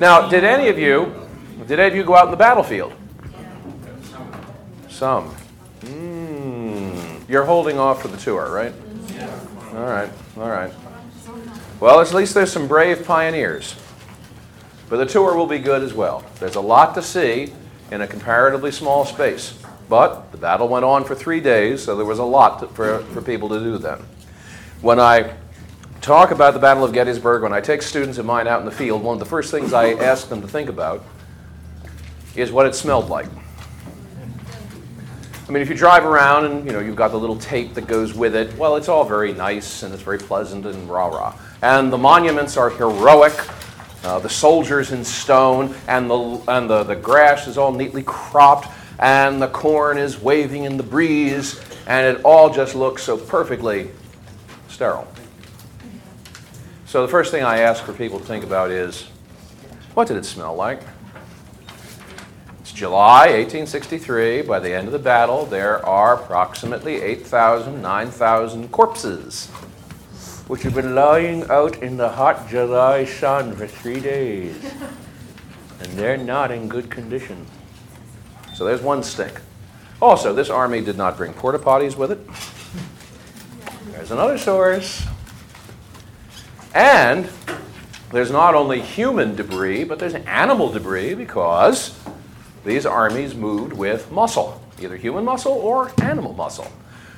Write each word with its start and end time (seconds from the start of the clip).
Now, 0.00 0.28
did 0.28 0.44
any 0.44 0.68
of 0.68 0.78
you, 0.78 1.12
did 1.66 1.80
any 1.80 1.88
of 1.88 1.96
you 1.96 2.04
go 2.04 2.14
out 2.14 2.26
in 2.26 2.30
the 2.30 2.36
battlefield? 2.36 2.92
Some. 4.88 5.34
Mm, 5.80 7.28
you're 7.28 7.44
holding 7.44 7.78
off 7.78 8.02
for 8.02 8.08
the 8.08 8.16
tour, 8.16 8.50
right? 8.52 8.72
All 9.74 9.84
right, 9.84 10.10
all 10.36 10.48
right. 10.48 10.72
Well, 11.80 12.00
at 12.00 12.12
least 12.14 12.34
there's 12.34 12.52
some 12.52 12.68
brave 12.68 13.04
pioneers. 13.04 13.74
But 14.88 14.96
the 14.98 15.06
tour 15.06 15.34
will 15.36 15.46
be 15.46 15.58
good 15.58 15.82
as 15.82 15.92
well. 15.92 16.24
There's 16.38 16.54
a 16.54 16.60
lot 16.60 16.94
to 16.94 17.02
see 17.02 17.52
in 17.90 18.00
a 18.00 18.06
comparatively 18.06 18.70
small 18.70 19.04
space. 19.04 19.58
But 19.88 20.30
the 20.32 20.38
battle 20.38 20.68
went 20.68 20.84
on 20.84 21.04
for 21.04 21.14
three 21.14 21.40
days, 21.40 21.82
so 21.82 21.96
there 21.96 22.06
was 22.06 22.18
a 22.18 22.24
lot 22.24 22.60
to, 22.60 22.68
for, 22.68 23.00
for 23.06 23.22
people 23.22 23.48
to 23.48 23.58
do 23.58 23.78
then. 23.78 23.98
When 24.80 25.00
I 25.00 25.34
talk 26.00 26.30
about 26.30 26.54
the 26.54 26.60
Battle 26.60 26.84
of 26.84 26.92
Gettysburg, 26.92 27.42
when 27.42 27.52
I 27.52 27.60
take 27.60 27.82
students 27.82 28.18
of 28.18 28.26
mine 28.26 28.46
out 28.46 28.60
in 28.60 28.66
the 28.66 28.72
field, 28.72 29.02
one 29.02 29.14
of 29.14 29.18
the 29.18 29.26
first 29.26 29.50
things 29.50 29.72
I 29.72 29.92
ask 29.92 30.28
them 30.28 30.40
to 30.40 30.48
think 30.48 30.68
about 30.68 31.04
is 32.36 32.52
what 32.52 32.66
it 32.66 32.74
smelled 32.74 33.08
like. 33.08 33.26
I 35.48 35.50
mean, 35.50 35.62
if 35.62 35.70
you 35.70 35.74
drive 35.74 36.04
around 36.04 36.44
and 36.44 36.66
you 36.66 36.72
know 36.72 36.80
you've 36.80 36.96
got 36.96 37.10
the 37.10 37.18
little 37.18 37.38
tape 37.38 37.72
that 37.74 37.86
goes 37.86 38.12
with 38.12 38.36
it, 38.36 38.54
well, 38.58 38.76
it's 38.76 38.88
all 38.88 39.04
very 39.04 39.32
nice 39.32 39.82
and 39.82 39.94
it's 39.94 40.02
very 40.02 40.18
pleasant 40.18 40.66
and 40.66 40.90
rah 40.90 41.06
rah. 41.06 41.34
And 41.62 41.90
the 41.90 41.96
monuments 41.96 42.58
are 42.58 42.68
heroic. 42.68 43.32
Uh, 44.04 44.18
the 44.18 44.28
soldiers 44.28 44.92
in 44.92 45.04
stone, 45.04 45.74
and 45.88 46.08
the 46.08 46.42
and 46.48 46.70
the, 46.70 46.84
the 46.84 46.94
grass 46.94 47.48
is 47.48 47.58
all 47.58 47.72
neatly 47.72 48.02
cropped, 48.04 48.68
and 49.00 49.42
the 49.42 49.48
corn 49.48 49.98
is 49.98 50.20
waving 50.20 50.64
in 50.64 50.76
the 50.76 50.82
breeze, 50.82 51.60
and 51.86 52.06
it 52.06 52.22
all 52.24 52.48
just 52.52 52.74
looks 52.74 53.02
so 53.02 53.16
perfectly 53.16 53.90
sterile. 54.68 55.08
So 56.88 57.02
the 57.02 57.08
first 57.08 57.30
thing 57.30 57.44
I 57.44 57.58
ask 57.58 57.84
for 57.84 57.92
people 57.92 58.18
to 58.18 58.24
think 58.24 58.42
about 58.42 58.70
is, 58.70 59.02
what 59.92 60.08
did 60.08 60.16
it 60.16 60.24
smell 60.24 60.54
like? 60.54 60.80
It's 62.60 62.72
July 62.72 63.26
1863. 63.26 64.40
By 64.40 64.58
the 64.58 64.72
end 64.72 64.86
of 64.86 64.94
the 64.94 64.98
battle, 64.98 65.44
there 65.44 65.84
are 65.84 66.14
approximately 66.14 67.02
8,000, 67.02 67.82
9,000 67.82 68.72
corpses, 68.72 69.48
which 70.46 70.62
have 70.62 70.74
been 70.74 70.94
lying 70.94 71.44
out 71.50 71.76
in 71.82 71.98
the 71.98 72.08
hot 72.08 72.48
July 72.48 73.04
sun 73.04 73.54
for 73.54 73.66
three 73.66 74.00
days. 74.00 74.56
And 75.80 75.92
they're 75.92 76.16
not 76.16 76.50
in 76.50 76.68
good 76.68 76.90
condition. 76.90 77.44
So 78.54 78.64
there's 78.64 78.80
one 78.80 79.02
stick. 79.02 79.42
Also, 80.00 80.32
this 80.32 80.48
army 80.48 80.80
did 80.80 80.96
not 80.96 81.18
bring 81.18 81.34
porta 81.34 81.58
potties 81.58 81.98
with 81.98 82.12
it. 82.12 82.26
There's 83.92 84.10
another 84.10 84.38
source. 84.38 85.06
And 86.74 87.28
there's 88.12 88.30
not 88.30 88.54
only 88.54 88.80
human 88.80 89.34
debris, 89.34 89.84
but 89.84 89.98
there's 89.98 90.14
animal 90.14 90.70
debris 90.70 91.14
because 91.14 91.98
these 92.64 92.86
armies 92.86 93.34
moved 93.34 93.72
with 93.72 94.10
muscle, 94.10 94.62
either 94.80 94.96
human 94.96 95.24
muscle 95.24 95.52
or 95.52 95.92
animal 96.02 96.32
muscle. 96.32 96.70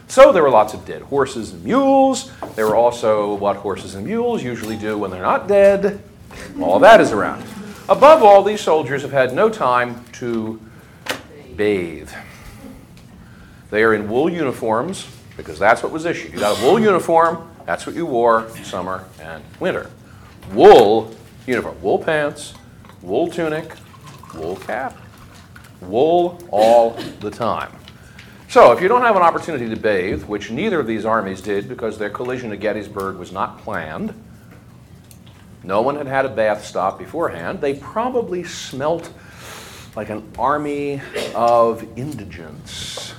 So 0.09 0.33
there 0.33 0.43
were 0.43 0.51
lots 0.51 0.75
of 0.75 0.85
dead 0.85 1.03
horses 1.03 1.53
and 1.53 1.65
mules. 1.65 2.33
There 2.57 2.67
were 2.67 2.75
also 2.75 3.35
what 3.35 3.57
horses 3.57 3.95
and 3.95 4.07
mules 4.07 4.43
usually 4.43 4.77
do 4.77 4.99
when 4.99 5.11
they're 5.11 5.23
not 5.23 5.47
dead. 5.47 6.03
All 6.61 6.81
that 6.81 7.01
is 7.01 7.13
around. 7.13 7.45
Above 7.89 8.23
all, 8.23 8.43
these 8.43 8.61
soldiers 8.61 9.03
have 9.03 9.13
had 9.13 9.35
no 9.35 9.49
time 9.49 10.05
to 10.15 10.61
bathe. 11.57 12.11
They 13.71 13.83
are 13.83 13.95
in 13.95 14.09
wool 14.09 14.29
uniforms 14.29 15.07
because 15.37 15.59
that's 15.59 15.83
what 15.83 15.93
was 15.93 16.05
issued. 16.05 16.33
You 16.33 16.41
got 16.41 16.61
a 16.61 16.65
wool 16.65 16.79
uniform, 16.81 17.50
that's 17.71 17.87
what 17.87 17.95
you 17.95 18.05
wore 18.05 18.51
summer 18.65 19.05
and 19.21 19.45
winter. 19.61 19.89
Wool 20.53 21.15
uniform, 21.47 21.81
wool 21.81 22.01
pants, 22.01 22.55
wool 23.01 23.29
tunic, 23.29 23.77
wool 24.35 24.57
cap, 24.57 24.99
wool 25.81 26.43
all 26.51 26.91
the 27.21 27.31
time. 27.31 27.71
So, 28.49 28.73
if 28.73 28.81
you 28.81 28.89
don't 28.89 29.03
have 29.03 29.15
an 29.15 29.23
opportunity 29.23 29.69
to 29.69 29.77
bathe, 29.77 30.25
which 30.25 30.51
neither 30.51 30.81
of 30.81 30.89
these 30.89 31.05
armies 31.05 31.41
did 31.41 31.69
because 31.69 31.97
their 31.97 32.11
collision 32.11 32.51
at 32.51 32.59
Gettysburg 32.59 33.19
was 33.19 33.31
not 33.31 33.61
planned, 33.61 34.21
no 35.63 35.81
one 35.81 35.95
had 35.95 36.09
had 36.09 36.27
a 36.27 36.29
bath 36.29 36.65
stop 36.65 36.99
beforehand, 36.99 37.61
they 37.61 37.75
probably 37.75 38.43
smelt 38.43 39.13
like 39.95 40.11
an 40.11 40.29
army 40.37 41.01
of 41.37 41.87
indigents. 41.97 43.15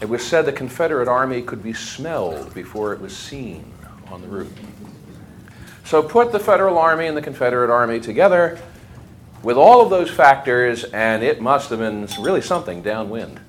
It 0.00 0.08
was 0.08 0.24
said 0.24 0.46
the 0.46 0.52
Confederate 0.52 1.08
army 1.08 1.42
could 1.42 1.62
be 1.62 1.72
smelled 1.72 2.54
before 2.54 2.92
it 2.92 3.00
was 3.00 3.16
seen 3.16 3.72
on 4.10 4.22
the 4.22 4.28
route. 4.28 4.52
So 5.84 6.02
put 6.02 6.32
the 6.32 6.38
Federal 6.38 6.78
Army 6.78 7.06
and 7.06 7.16
the 7.16 7.22
Confederate 7.22 7.70
Army 7.70 7.98
together 7.98 8.58
with 9.42 9.56
all 9.56 9.80
of 9.80 9.90
those 9.90 10.10
factors, 10.10 10.84
and 10.84 11.22
it 11.22 11.40
must 11.40 11.70
have 11.70 11.78
been 11.78 12.06
really 12.20 12.42
something 12.42 12.82
downwind. 12.82 13.40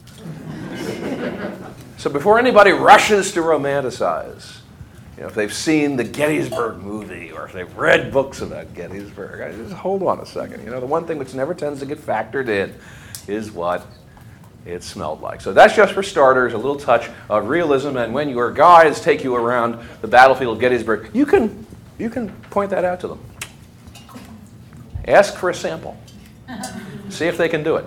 so 1.98 2.10
before 2.10 2.40
anybody 2.40 2.72
rushes 2.72 3.32
to 3.34 3.42
romanticize, 3.42 4.60
you 5.18 5.24
know, 5.24 5.28
if 5.28 5.36
they've 5.36 5.54
seen 5.54 5.98
the 5.98 6.04
Gettysburg 6.04 6.78
movie 6.78 7.32
or 7.32 7.46
if 7.46 7.52
they've 7.52 7.76
read 7.76 8.12
books 8.12 8.42
about 8.42 8.74
Gettysburg, 8.74 9.54
just 9.58 9.74
hold 9.74 10.02
on 10.04 10.20
a 10.20 10.26
second. 10.26 10.64
You 10.64 10.72
know, 10.72 10.80
the 10.80 10.86
one 10.86 11.06
thing 11.06 11.18
which 11.18 11.34
never 11.34 11.54
tends 11.54 11.82
to 11.82 11.86
get 11.86 11.98
factored 11.98 12.48
in 12.48 12.74
is 13.28 13.52
what 13.52 13.86
it 14.66 14.84
smelled 14.84 15.22
like. 15.22 15.42
So 15.42 15.54
that's 15.54 15.76
just 15.76 15.94
for 15.94 16.04
starters, 16.04 16.54
a 16.54 16.58
little 16.58 16.76
touch 16.76 17.10
of 17.30 17.48
realism. 17.48 17.98
And 17.98 18.14
when 18.14 18.30
your 18.30 18.52
guides 18.52 19.02
take 19.02 19.24
you 19.24 19.36
around 19.36 19.80
the 20.02 20.08
battlefield 20.08 20.58
of 20.58 20.62
Gettysburg, 20.62 21.10
you 21.14 21.26
can, 21.26 21.66
you 21.98 22.10
can 22.10 22.30
point 22.50 22.70
that 22.72 22.86
out 22.86 23.00
to 23.02 23.08
them. 23.08 23.20
Ask 25.06 25.36
for 25.36 25.50
a 25.50 25.54
sample. 25.54 25.98
See 27.10 27.26
if 27.26 27.38
they 27.38 27.50
can 27.50 27.64
do 27.64 27.78
it. 27.78 27.86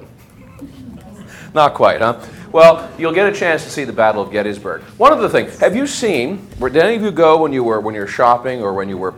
Not 1.55 1.75
quite, 1.75 2.01
huh? 2.01 2.21
Well, 2.51 2.91
you'll 2.99 3.13
get 3.13 3.33
a 3.33 3.37
chance 3.37 3.65
to 3.65 3.71
see 3.71 3.85
the 3.85 3.93
Battle 3.93 4.23
of 4.23 4.31
Gettysburg. 4.31 4.83
One 4.99 5.13
other 5.13 5.29
thing, 5.29 5.49
have 5.61 5.75
you 5.75 5.87
seen, 5.87 6.47
did 6.61 6.77
any 6.77 6.97
of 6.97 7.03
you 7.03 7.11
go 7.11 7.41
when 7.43 7.53
you 7.53 7.65
were 7.65 7.81
when 7.81 7.95
you're 7.95 8.07
shopping 8.07 8.61
or 8.61 8.75
when 8.75 8.89
you 8.89 8.99
were 8.99 9.15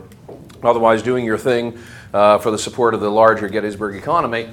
otherwise 0.63 1.03
doing 1.03 1.25
your 1.25 1.39
thing 1.39 1.79
uh, 2.13 2.39
for 2.39 2.51
the 2.51 2.59
support 2.59 2.95
of 2.95 3.01
the 3.01 3.11
larger 3.11 3.49
Gettysburg 3.49 3.97
economy? 3.97 4.51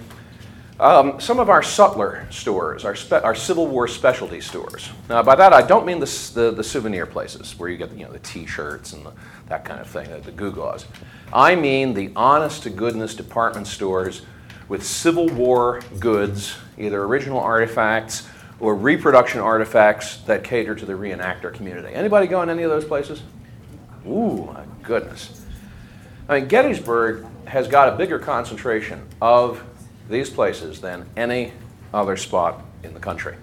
Um, 0.81 1.19
some 1.19 1.39
of 1.39 1.47
our 1.51 1.61
sutler 1.61 2.25
stores, 2.31 2.85
our, 2.85 2.95
spe- 2.95 3.23
our 3.23 3.35
Civil 3.35 3.67
War 3.67 3.87
specialty 3.87 4.41
stores. 4.41 4.89
Now, 5.09 5.21
by 5.21 5.35
that 5.35 5.53
I 5.53 5.61
don't 5.61 5.85
mean 5.85 5.99
the, 5.99 6.31
the, 6.33 6.49
the 6.49 6.63
souvenir 6.63 7.05
places 7.05 7.53
where 7.59 7.69
you 7.69 7.77
get 7.77 7.95
you 7.95 8.05
know, 8.05 8.11
the 8.11 8.17
T-shirts 8.17 8.93
and 8.93 9.05
the, 9.05 9.11
that 9.47 9.63
kind 9.63 9.79
of 9.79 9.85
thing, 9.85 10.09
the, 10.09 10.17
the 10.17 10.31
gewgaws. 10.31 10.85
I 11.31 11.53
mean 11.53 11.93
the 11.93 12.09
honest 12.15 12.63
to 12.63 12.71
goodness 12.71 13.13
department 13.13 13.67
stores 13.67 14.23
with 14.69 14.83
Civil 14.83 15.27
War 15.27 15.81
goods, 15.99 16.57
either 16.79 17.03
original 17.03 17.39
artifacts 17.39 18.27
or 18.59 18.73
reproduction 18.73 19.39
artifacts 19.39 20.17
that 20.21 20.43
cater 20.43 20.73
to 20.73 20.85
the 20.87 20.93
reenactor 20.93 21.53
community. 21.53 21.93
Anybody 21.93 22.25
go 22.25 22.41
in 22.41 22.49
any 22.49 22.63
of 22.63 22.71
those 22.71 22.85
places? 22.85 23.21
Ooh, 24.07 24.45
my 24.51 24.63
goodness. 24.81 25.45
I 26.27 26.39
mean, 26.39 26.49
Gettysburg 26.49 27.27
has 27.45 27.67
got 27.67 27.93
a 27.93 27.95
bigger 27.95 28.17
concentration 28.17 29.07
of 29.21 29.63
these 30.11 30.29
places 30.29 30.81
than 30.81 31.09
any 31.17 31.53
other 31.93 32.17
spot 32.17 32.63
in 32.83 32.93
the 32.93 32.99
country. 32.99 33.35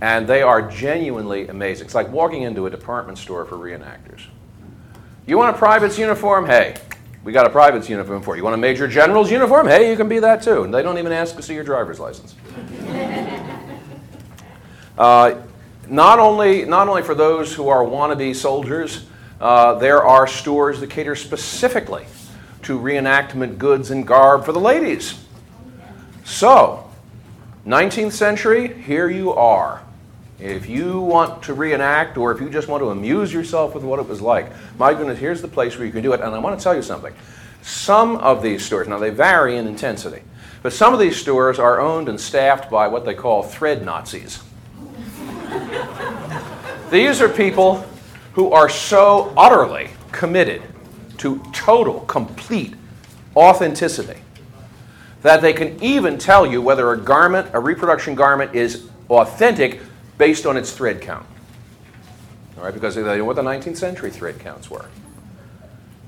And 0.00 0.26
they 0.26 0.42
are 0.42 0.62
genuinely 0.70 1.48
amazing. 1.48 1.86
It's 1.86 1.94
like 1.94 2.10
walking 2.10 2.42
into 2.42 2.66
a 2.66 2.70
department 2.70 3.18
store 3.18 3.44
for 3.44 3.56
reenactors. 3.56 4.22
You 5.26 5.38
want 5.38 5.54
a 5.54 5.58
private's 5.58 5.98
uniform? 5.98 6.46
Hey, 6.46 6.76
we 7.22 7.32
got 7.32 7.46
a 7.46 7.50
private's 7.50 7.88
uniform 7.88 8.22
for 8.22 8.34
you. 8.34 8.40
You 8.40 8.44
want 8.44 8.54
a 8.54 8.58
major 8.58 8.86
general's 8.86 9.30
uniform? 9.30 9.66
Hey, 9.66 9.90
you 9.90 9.96
can 9.96 10.08
be 10.08 10.18
that 10.18 10.42
too. 10.42 10.64
And 10.64 10.74
they 10.74 10.82
don't 10.82 10.98
even 10.98 11.12
ask 11.12 11.36
to 11.36 11.42
see 11.42 11.54
your 11.54 11.64
driver's 11.64 11.98
license. 11.98 12.34
uh, 14.98 15.36
not, 15.88 16.18
only, 16.18 16.64
not 16.64 16.88
only 16.88 17.02
for 17.02 17.14
those 17.14 17.54
who 17.54 17.68
are 17.68 17.82
wannabe 17.82 18.34
soldiers, 18.34 19.06
uh, 19.40 19.74
there 19.74 20.04
are 20.04 20.26
stores 20.26 20.80
that 20.80 20.90
cater 20.90 21.16
specifically 21.16 22.04
to 22.62 22.78
reenactment 22.78 23.58
goods 23.58 23.90
and 23.90 24.06
garb 24.06 24.44
for 24.44 24.52
the 24.52 24.60
ladies. 24.60 25.23
So, 26.24 26.88
19th 27.66 28.12
century, 28.12 28.72
here 28.72 29.10
you 29.10 29.32
are. 29.34 29.82
If 30.40 30.68
you 30.68 31.00
want 31.00 31.42
to 31.44 31.54
reenact 31.54 32.16
or 32.16 32.32
if 32.32 32.40
you 32.40 32.48
just 32.48 32.66
want 32.66 32.82
to 32.82 32.90
amuse 32.90 33.32
yourself 33.32 33.74
with 33.74 33.84
what 33.84 33.98
it 33.98 34.08
was 34.08 34.22
like, 34.22 34.50
my 34.78 34.94
goodness, 34.94 35.18
here's 35.18 35.42
the 35.42 35.48
place 35.48 35.76
where 35.76 35.86
you 35.86 35.92
can 35.92 36.02
do 36.02 36.14
it. 36.14 36.20
And 36.20 36.34
I 36.34 36.38
want 36.38 36.58
to 36.58 36.62
tell 36.62 36.74
you 36.74 36.82
something. 36.82 37.14
Some 37.62 38.16
of 38.16 38.42
these 38.42 38.64
stores, 38.64 38.88
now 38.88 38.98
they 38.98 39.10
vary 39.10 39.58
in 39.58 39.66
intensity, 39.66 40.22
but 40.62 40.72
some 40.72 40.94
of 40.94 41.00
these 41.00 41.16
stores 41.16 41.58
are 41.58 41.78
owned 41.78 42.08
and 42.08 42.18
staffed 42.18 42.70
by 42.70 42.88
what 42.88 43.04
they 43.04 43.14
call 43.14 43.42
thread 43.42 43.84
Nazis. 43.84 44.42
these 46.90 47.20
are 47.20 47.28
people 47.28 47.86
who 48.32 48.50
are 48.50 48.68
so 48.68 49.32
utterly 49.36 49.90
committed 50.10 50.62
to 51.18 51.38
total, 51.52 52.00
complete 52.00 52.74
authenticity 53.36 54.20
that 55.24 55.40
they 55.40 55.54
can 55.54 55.82
even 55.82 56.18
tell 56.18 56.44
you 56.44 56.60
whether 56.60 56.92
a 56.92 56.98
garment, 56.98 57.48
a 57.54 57.58
reproduction 57.58 58.14
garment, 58.14 58.54
is 58.54 58.88
authentic 59.08 59.80
based 60.18 60.44
on 60.44 60.54
its 60.58 60.70
thread 60.70 61.00
count. 61.00 61.24
All 62.58 62.64
right, 62.64 62.74
because 62.74 62.94
they 62.94 63.02
know 63.02 63.24
what 63.24 63.36
the 63.36 63.42
19th 63.42 63.78
century 63.78 64.10
thread 64.10 64.38
counts 64.38 64.70
were. 64.70 64.84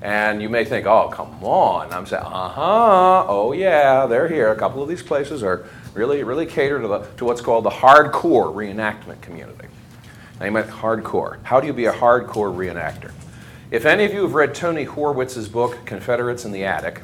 And 0.03 0.39
you 0.39 0.49
may 0.49 0.65
think, 0.65 0.85
oh, 0.85 1.09
come 1.09 1.43
on. 1.43 1.91
I'm 1.91 2.05
saying, 2.05 2.23
uh 2.23 2.49
huh, 2.49 3.25
oh 3.27 3.53
yeah, 3.53 4.05
they're 4.05 4.27
here. 4.27 4.51
A 4.51 4.55
couple 4.55 4.83
of 4.83 4.87
these 4.87 5.01
places 5.01 5.41
are 5.41 5.65
really, 5.95 6.23
really 6.23 6.45
cater 6.45 6.79
to, 6.79 6.87
the, 6.87 6.99
to 7.17 7.25
what's 7.25 7.41
called 7.41 7.65
the 7.65 7.71
hardcore 7.71 8.53
reenactment 8.53 9.19
community. 9.21 9.67
Now 10.39 10.45
you 10.45 10.51
might, 10.51 10.67
hardcore. 10.67 11.39
How 11.41 11.59
do 11.59 11.65
you 11.65 11.73
be 11.73 11.85
a 11.85 11.91
hardcore 11.91 12.55
reenactor? 12.55 13.11
If 13.71 13.87
any 13.87 14.05
of 14.05 14.13
you 14.13 14.21
have 14.21 14.35
read 14.35 14.53
Tony 14.53 14.85
Horwitz's 14.85 15.49
book, 15.49 15.83
Confederates 15.87 16.45
in 16.45 16.51
the 16.51 16.65
Attic, 16.65 17.01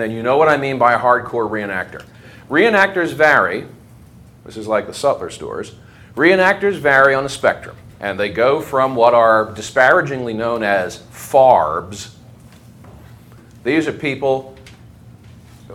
then 0.00 0.10
you 0.10 0.22
know 0.22 0.36
what 0.36 0.48
I 0.48 0.56
mean 0.56 0.78
by 0.78 0.94
a 0.94 0.98
hardcore 0.98 1.48
reenactor. 1.48 2.04
Reenactors 2.48 3.12
vary. 3.12 3.66
This 4.44 4.56
is 4.56 4.66
like 4.66 4.86
the 4.86 4.94
Sutler 4.94 5.30
stores. 5.30 5.74
Reenactors 6.14 6.78
vary 6.78 7.14
on 7.14 7.22
the 7.22 7.28
spectrum, 7.28 7.76
and 8.00 8.18
they 8.18 8.30
go 8.30 8.60
from 8.60 8.96
what 8.96 9.14
are 9.14 9.52
disparagingly 9.52 10.34
known 10.34 10.62
as 10.62 10.98
farbs. 11.12 12.14
These 13.64 13.86
are 13.86 13.92
people 13.92 14.56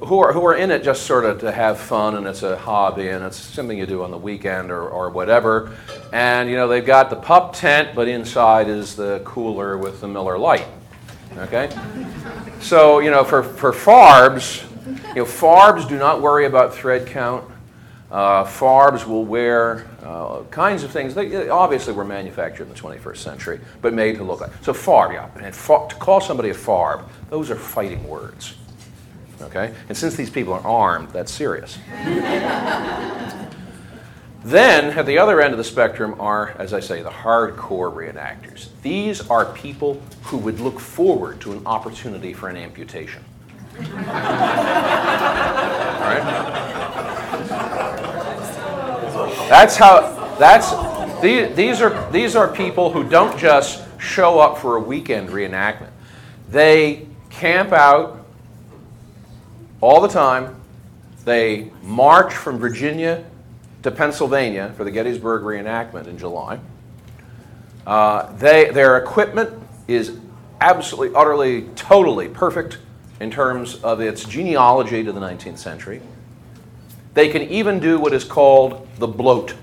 who 0.05 0.19
are, 0.19 0.33
who 0.33 0.45
are 0.45 0.55
in 0.55 0.71
it 0.71 0.83
just 0.83 1.03
sort 1.03 1.25
of 1.25 1.39
to 1.41 1.51
have 1.51 1.79
fun 1.79 2.15
and 2.15 2.25
it's 2.27 2.43
a 2.43 2.57
hobby 2.57 3.09
and 3.09 3.23
it's 3.23 3.37
something 3.37 3.77
you 3.77 3.85
do 3.85 4.03
on 4.03 4.11
the 4.11 4.17
weekend 4.17 4.71
or, 4.71 4.87
or 4.87 5.09
whatever. 5.09 5.75
And, 6.11 6.49
you 6.49 6.55
know, 6.55 6.67
they've 6.67 6.85
got 6.85 7.09
the 7.09 7.15
pup 7.15 7.53
tent, 7.53 7.95
but 7.95 8.07
inside 8.07 8.67
is 8.67 8.95
the 8.95 9.21
cooler 9.23 9.77
with 9.77 10.01
the 10.01 10.07
Miller 10.07 10.37
Lite. 10.37 10.65
Okay? 11.37 11.69
So, 12.61 12.99
you 12.99 13.11
know, 13.11 13.23
for, 13.23 13.43
for 13.43 13.71
farbs, 13.71 14.63
you 15.09 15.15
know, 15.15 15.25
farbs 15.25 15.87
do 15.87 15.97
not 15.97 16.21
worry 16.21 16.45
about 16.45 16.73
thread 16.73 17.07
count. 17.07 17.49
Uh, 18.11 18.43
farbs 18.45 19.07
will 19.07 19.25
wear 19.25 19.87
uh, 20.03 20.43
kinds 20.51 20.83
of 20.83 20.91
things. 20.91 21.15
They 21.15 21.49
obviously 21.49 21.93
were 21.93 22.05
manufactured 22.05 22.63
in 22.63 22.69
the 22.69 22.75
21st 22.75 23.17
century, 23.17 23.59
but 23.81 23.93
made 23.93 24.17
to 24.17 24.23
look 24.23 24.41
like. 24.41 24.51
So 24.61 24.71
farb, 24.71 25.13
yeah. 25.13 25.29
And 25.35 25.53
to 25.53 25.95
call 25.95 26.21
somebody 26.21 26.49
a 26.49 26.53
farb, 26.53 27.07
those 27.29 27.49
are 27.49 27.55
fighting 27.55 28.07
words. 28.07 28.55
Okay? 29.41 29.73
And 29.89 29.97
since 29.97 30.15
these 30.15 30.29
people 30.29 30.53
are 30.53 30.65
armed, 30.65 31.09
that's 31.09 31.31
serious. 31.31 31.77
then, 34.43 34.97
at 34.97 35.05
the 35.05 35.17
other 35.17 35.41
end 35.41 35.53
of 35.53 35.57
the 35.57 35.63
spectrum 35.63 36.19
are, 36.19 36.49
as 36.59 36.73
I 36.73 36.81
say, 36.81 37.01
the 37.01 37.09
hardcore 37.09 37.93
reenactors. 37.93 38.67
These 38.81 39.29
are 39.29 39.45
people 39.53 40.01
who 40.23 40.37
would 40.37 40.59
look 40.59 40.79
forward 40.79 41.39
to 41.41 41.53
an 41.53 41.65
opportunity 41.65 42.33
for 42.33 42.49
an 42.49 42.57
amputation. 42.57 43.23
That's 49.49 49.75
how, 49.77 50.35
that's, 50.39 50.71
these, 51.21 51.55
these, 51.55 51.81
are, 51.81 52.11
these 52.11 52.35
are 52.35 52.47
people 52.47 52.91
who 52.91 53.07
don't 53.07 53.37
just 53.37 53.83
show 53.99 54.39
up 54.39 54.57
for 54.57 54.77
a 54.77 54.79
weekend 54.79 55.29
reenactment. 55.29 55.91
They 56.49 57.07
camp 57.29 57.71
out 57.71 58.25
all 59.79 60.01
the 60.01 60.07
time. 60.07 60.55
They 61.23 61.71
march 61.81 62.33
from 62.33 62.57
Virginia 62.57 63.25
to 63.83 63.91
Pennsylvania 63.91 64.73
for 64.75 64.83
the 64.83 64.91
Gettysburg 64.91 65.43
reenactment 65.43 66.07
in 66.07 66.17
July. 66.17 66.59
Uh, 67.85 68.31
they, 68.37 68.69
their 68.71 68.97
equipment 68.97 69.61
is 69.87 70.17
absolutely, 70.61 71.15
utterly, 71.15 71.63
totally 71.75 72.29
perfect 72.29 72.79
in 73.19 73.29
terms 73.29 73.75
of 73.83 73.99
its 73.99 74.23
genealogy 74.23 75.03
to 75.03 75.11
the 75.11 75.19
19th 75.19 75.57
century. 75.57 76.01
They 77.13 77.29
can 77.29 77.43
even 77.43 77.79
do 77.79 77.99
what 77.99 78.13
is 78.13 78.23
called 78.23 78.87
the 78.97 79.07
bloat. 79.07 79.53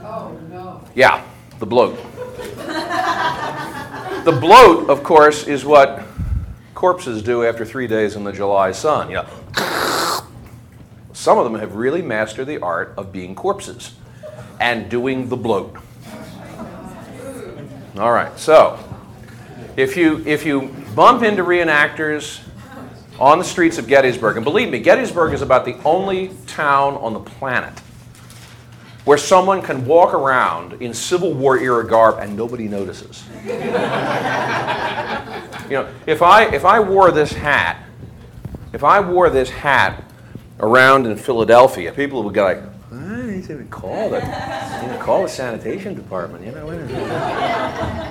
Oh, 0.00 0.36
no. 0.50 0.82
Yeah, 0.94 1.22
the 1.58 1.66
bloat. 1.66 1.96
the 4.24 4.38
bloat, 4.40 4.88
of 4.88 5.02
course, 5.02 5.46
is 5.46 5.64
what 5.64 6.02
corpses 6.74 7.22
do 7.22 7.44
after 7.44 7.64
three 7.64 7.86
days 7.86 8.16
in 8.16 8.24
the 8.24 8.32
July 8.32 8.72
sun. 8.72 9.08
You 9.10 9.16
know, 9.16 9.26
some 11.18 11.36
of 11.36 11.42
them 11.42 11.58
have 11.58 11.74
really 11.74 12.00
mastered 12.00 12.46
the 12.46 12.58
art 12.58 12.94
of 12.96 13.10
being 13.10 13.34
corpses 13.34 13.92
and 14.60 14.88
doing 14.88 15.28
the 15.28 15.36
bloat. 15.36 15.74
All 17.98 18.12
right, 18.12 18.38
so 18.38 18.78
if 19.76 19.96
you 19.96 20.22
if 20.24 20.46
you 20.46 20.72
bump 20.94 21.24
into 21.24 21.42
reenactors 21.42 22.40
on 23.18 23.38
the 23.38 23.44
streets 23.44 23.78
of 23.78 23.88
Gettysburg, 23.88 24.36
and 24.36 24.44
believe 24.44 24.70
me, 24.70 24.78
Gettysburg 24.78 25.34
is 25.34 25.42
about 25.42 25.64
the 25.64 25.74
only 25.82 26.30
town 26.46 26.94
on 26.94 27.14
the 27.14 27.20
planet 27.20 27.76
where 29.04 29.18
someone 29.18 29.60
can 29.60 29.84
walk 29.86 30.14
around 30.14 30.74
in 30.80 30.94
Civil 30.94 31.34
War 31.34 31.58
era 31.58 31.84
garb 31.84 32.18
and 32.20 32.36
nobody 32.36 32.68
notices. 32.68 33.24
You 33.44 33.50
know, 35.74 35.88
if 36.06 36.22
I 36.22 36.44
if 36.52 36.64
I 36.64 36.78
wore 36.78 37.10
this 37.10 37.32
hat, 37.32 37.82
if 38.72 38.84
I 38.84 39.00
wore 39.00 39.30
this 39.30 39.50
hat 39.50 40.04
around 40.60 41.06
in 41.06 41.16
Philadelphia, 41.16 41.92
people 41.92 42.22
would 42.22 42.34
go 42.34 42.44
like, 42.44 42.62
I 42.92 43.22
need 43.26 43.44
to 43.44 43.64
call 43.64 44.10
the 44.10 44.16
you 44.16 44.88
know, 44.88 44.98
call 45.00 45.22
the 45.22 45.28
sanitation 45.28 45.94
department. 45.94 46.44
You 46.44 46.52
know, 46.52 46.66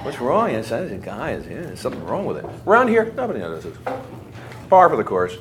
what's 0.03 0.19
wrong? 0.19 0.51
Yes, 0.51 0.69
guys, 0.69 1.45
yeah, 1.47 1.61
there's 1.61 1.79
something 1.79 2.03
wrong 2.03 2.25
with 2.25 2.37
it. 2.37 2.45
Around 2.65 2.89
here, 2.89 3.11
nobody 3.15 3.39
notices. 3.39 3.77
Par 4.69 4.89
for 4.89 4.97
the 4.97 5.03
course. 5.03 5.37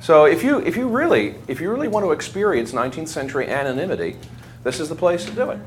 So 0.00 0.24
if 0.24 0.42
you 0.42 0.58
if 0.60 0.76
you 0.76 0.88
really 0.88 1.36
if 1.46 1.60
you 1.60 1.70
really 1.70 1.88
want 1.88 2.04
to 2.04 2.10
experience 2.10 2.72
19th 2.72 3.08
century 3.08 3.48
anonymity, 3.48 4.16
this 4.64 4.80
is 4.80 4.88
the 4.88 4.96
place 4.96 5.24
to 5.26 5.30
do 5.30 5.50
it. 5.50 5.60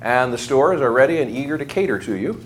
And 0.00 0.32
the 0.32 0.38
stores 0.38 0.80
are 0.80 0.92
ready 0.92 1.18
and 1.18 1.30
eager 1.30 1.58
to 1.58 1.64
cater 1.64 1.98
to 1.98 2.14
you 2.14 2.44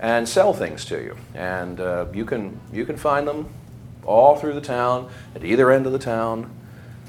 and 0.00 0.28
sell 0.28 0.52
things 0.52 0.84
to 0.86 1.00
you. 1.00 1.16
And 1.34 1.80
uh, 1.80 2.06
you, 2.12 2.24
can, 2.24 2.58
you 2.72 2.84
can 2.84 2.96
find 2.96 3.28
them 3.28 3.48
all 4.06 4.36
through 4.36 4.54
the 4.54 4.60
town, 4.60 5.10
at 5.34 5.44
either 5.44 5.70
end 5.70 5.86
of 5.86 5.92
the 5.92 5.98
town. 5.98 6.50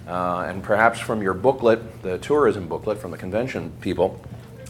Uh, 0.07 0.45
and 0.47 0.63
perhaps 0.63 0.99
from 0.99 1.21
your 1.21 1.33
booklet, 1.33 2.01
the 2.01 2.17
tourism 2.17 2.67
booklet 2.67 2.97
from 2.97 3.11
the 3.11 3.17
convention 3.17 3.71
people, 3.81 4.21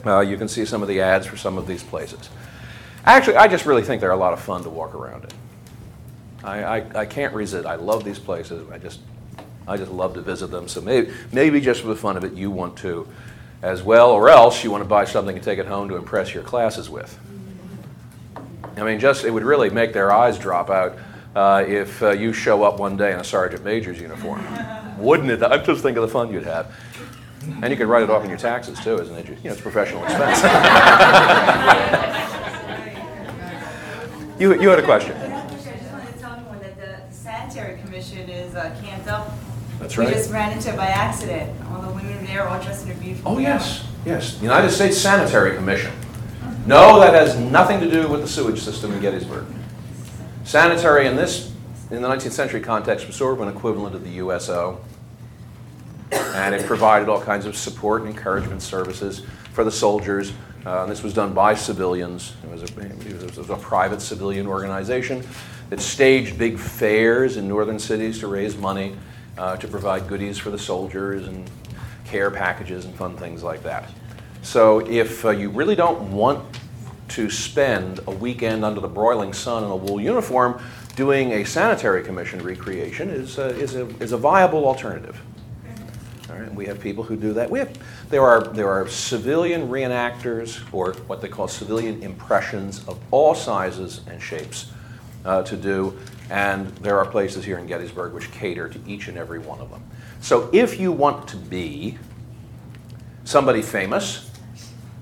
uh, 0.06 0.20
you 0.20 0.38
can 0.38 0.48
see 0.48 0.66
some 0.66 0.82
of 0.82 0.88
the 0.88 1.02
ads 1.02 1.26
for 1.26 1.38
some 1.38 1.58
of 1.58 1.68
these 1.68 1.84
places. 1.84 2.30
Actually, 3.06 3.38
I 3.38 3.48
just 3.48 3.66
really 3.66 3.84
think 3.84 4.02
they're 4.02 4.12
a 4.12 4.18
lot 4.18 4.34
of 4.34 4.40
fun 4.40 4.64
to 4.64 4.70
walk 4.70 4.96
around 4.96 5.26
in. 5.26 5.30
I, 6.44 6.64
I, 6.64 7.00
I 7.02 7.06
can't 7.06 7.34
resist. 7.34 7.66
I 7.66 7.76
love 7.76 8.04
these 8.04 8.20
places. 8.20 8.70
I 8.72 8.78
just, 8.78 9.00
I 9.68 9.78
just 9.78 9.92
love 9.92 10.14
to 10.16 10.22
visit 10.22 10.48
them. 10.48 10.68
So 10.68 10.82
maybe, 10.82 11.12
maybe 11.32 11.62
just 11.62 11.82
for 11.82 11.88
the 11.88 11.96
fun 11.96 12.18
of 12.18 12.24
it, 12.24 12.34
you 12.34 12.50
want 12.50 12.78
to 12.80 13.08
as 13.62 13.82
well, 13.84 14.12
or 14.12 14.30
else 14.30 14.64
you 14.64 14.72
want 14.72 14.84
to 14.84 14.88
buy 14.88 15.06
something 15.06 15.36
and 15.36 15.44
take 15.44 15.60
it 15.60 15.66
home 15.66 15.90
to 15.90 15.96
impress 15.96 16.34
your 16.34 16.44
classes 16.44 16.90
with. 16.90 17.18
I 18.76 18.84
mean, 18.84 19.00
just 19.00 19.26
it 19.26 19.32
would 19.32 19.44
really 19.44 19.70
make 19.70 19.94
their 19.94 20.12
eyes 20.12 20.38
drop 20.38 20.70
out 20.70 20.98
uh, 21.36 21.64
if 21.68 22.02
uh, 22.02 22.12
you 22.12 22.34
show 22.34 22.64
up 22.64 22.80
one 22.80 22.98
day 22.98 23.14
in 23.14 23.20
a 23.20 23.24
sergeant 23.24 23.64
major's 23.64 24.00
uniform. 24.00 24.44
Wouldn't 24.98 25.30
it? 25.30 25.44
I'm 25.44 25.64
just 25.64 25.84
thinking 25.84 26.04
of 26.04 26.10
the 26.10 26.14
fun 26.14 26.32
you'd 26.32 26.44
have. 26.44 26.74
And 27.62 27.72
you 27.72 27.78
could 27.78 27.88
write 27.88 28.04
it 28.04 28.10
off 28.10 28.24
in 28.24 28.30
your 28.30 28.40
taxes 28.40 28.80
too, 28.80 29.00
isn't 29.00 29.16
it? 29.16 29.30
You 29.30 29.36
know, 29.44 29.52
it's 29.52 29.62
professional 29.62 30.04
expense. 30.04 30.42
you, 34.40 34.60
you 34.60 34.70
had 34.70 34.80
a 34.80 34.84
question. 34.84 35.16
I 35.16 35.48
just 35.48 35.92
wanted 35.92 36.14
to 36.14 36.20
tell 36.20 36.34
everyone 36.34 36.60
that 36.60 36.78
the 36.78 37.00
sanitary 37.14 37.80
commission 37.82 38.30
is 38.30 38.56
uh, 38.56 38.76
camped 38.84 39.08
up. 39.08 39.32
That's 39.80 39.98
right. 39.98 40.08
We 40.08 40.14
just 40.14 40.32
ran 40.32 40.52
into 40.52 40.74
it 40.74 40.76
by 40.76 40.88
accident. 40.88 41.54
All 41.70 41.82
the 41.82 41.94
women 41.94 42.26
there 42.26 42.48
all 42.48 42.62
dressed 42.62 42.84
in 42.84 42.90
their 42.90 42.98
beautiful. 42.98 43.34
Oh 43.34 43.38
yes, 43.38 43.88
yes. 44.06 44.42
United 44.42 44.72
States 44.72 44.98
Sanitary 44.98 45.56
Commission. 45.56 45.94
No, 46.66 47.00
that 47.00 47.14
has 47.14 47.40
nothing 47.40 47.80
to 47.80 47.90
do 47.90 48.10
with 48.10 48.22
the 48.22 48.28
sewage 48.28 48.60
system 48.60 48.92
in 48.92 49.00
Gettysburg. 49.00 49.46
Sanitary 50.48 51.08
in 51.08 51.18
this, 51.18 51.52
in 51.92 52.02
the 52.02 52.08
19th 52.08 52.32
century 52.32 52.62
context, 52.62 53.06
was 53.06 53.18
sort 53.18 53.34
of 53.34 53.42
an 53.42 53.54
equivalent 53.54 53.94
of 53.96 54.06
the 54.06 54.12
USO. 54.12 54.80
And 56.10 56.56
it 56.56 56.66
provided 56.66 57.10
all 57.10 57.22
kinds 57.22 57.46
of 57.46 57.58
support 57.58 58.04
and 58.04 58.12
encouragement 58.12 58.62
services 58.62 59.24
for 59.52 59.66
the 59.66 59.72
soldiers. 59.72 60.32
Uh, 60.66 60.86
this 60.86 61.04
was 61.04 61.14
done 61.14 61.34
by 61.34 61.54
civilians. 61.54 62.34
It 62.46 62.50
was, 62.50 62.64
a, 62.64 62.82
it 62.82 63.38
was 63.38 63.50
a 63.50 63.58
private 63.58 64.02
civilian 64.02 64.48
organization 64.48 65.22
that 65.70 65.82
staged 65.82 66.38
big 66.38 66.58
fairs 66.58 67.36
in 67.36 67.46
northern 67.50 67.78
cities 67.78 68.18
to 68.22 68.28
raise 68.28 68.56
money 68.56 68.96
uh, 69.38 69.58
to 69.58 69.68
provide 69.68 70.08
goodies 70.08 70.38
for 70.38 70.50
the 70.50 70.58
soldiers 70.58 71.28
and 71.28 71.52
care 72.06 72.32
packages 72.32 72.86
and 72.86 72.96
fun 72.96 73.18
things 73.18 73.44
like 73.44 73.64
that. 73.64 73.90
So 74.44 74.80
if 74.90 75.26
uh, 75.26 75.32
you 75.32 75.50
really 75.50 75.76
don't 75.76 76.10
want 76.10 76.58
to 77.10 77.30
spend 77.30 78.00
a 78.08 78.12
weekend 78.12 78.66
under 78.66 78.80
the 78.80 78.88
broiling 78.88 79.34
sun 79.34 79.64
in 79.64 79.70
a 79.70 79.76
wool 79.76 80.00
uniform, 80.00 80.62
doing 80.96 81.34
a 81.34 81.46
sanitary 81.46 82.04
commission 82.04 82.42
recreation 82.42 83.10
is, 83.10 83.38
uh, 83.38 83.56
is, 83.60 83.76
a, 83.76 83.88
is 84.02 84.12
a 84.12 84.18
viable 84.18 84.66
alternative. 84.66 85.22
All 86.30 86.38
right, 86.38 86.54
we 86.54 86.66
have 86.66 86.80
people 86.80 87.04
who 87.04 87.16
do 87.16 87.34
that. 87.34 87.50
We 87.50 87.60
have, 87.60 87.78
there, 88.10 88.24
are, 88.24 88.44
there 88.44 88.70
are 88.70 88.88
civilian 88.88 89.70
reenactors, 89.70 90.62
or 90.74 90.94
what 91.08 91.22
they 91.22 91.30
call 91.30 91.48
civilian 91.48 92.04
impressions 92.04 92.86
of 92.88 93.00
all 93.12 93.34
sizes 93.34 94.02
and 94.08 94.22
shapes 94.22 94.72
uh, 95.24 95.44
to 95.44 95.56
do, 95.56 95.98
and 96.30 96.68
there 96.78 96.98
are 96.98 97.06
places 97.06 97.46
here 97.46 97.58
in 97.58 97.68
Gettysburg 97.68 98.14
which 98.14 98.30
cater 98.32 98.68
to 98.68 98.80
each 98.86 99.08
and 99.08 99.18
every 99.18 99.40
one 99.40 99.60
of 99.60 99.70
them. 99.70 99.84
So 100.20 100.50
if 100.52 100.80
you 100.80 100.92
want 100.92 101.28
to 101.30 101.38
be 101.38 101.98
somebody 103.24 103.62
famous, 103.62 104.30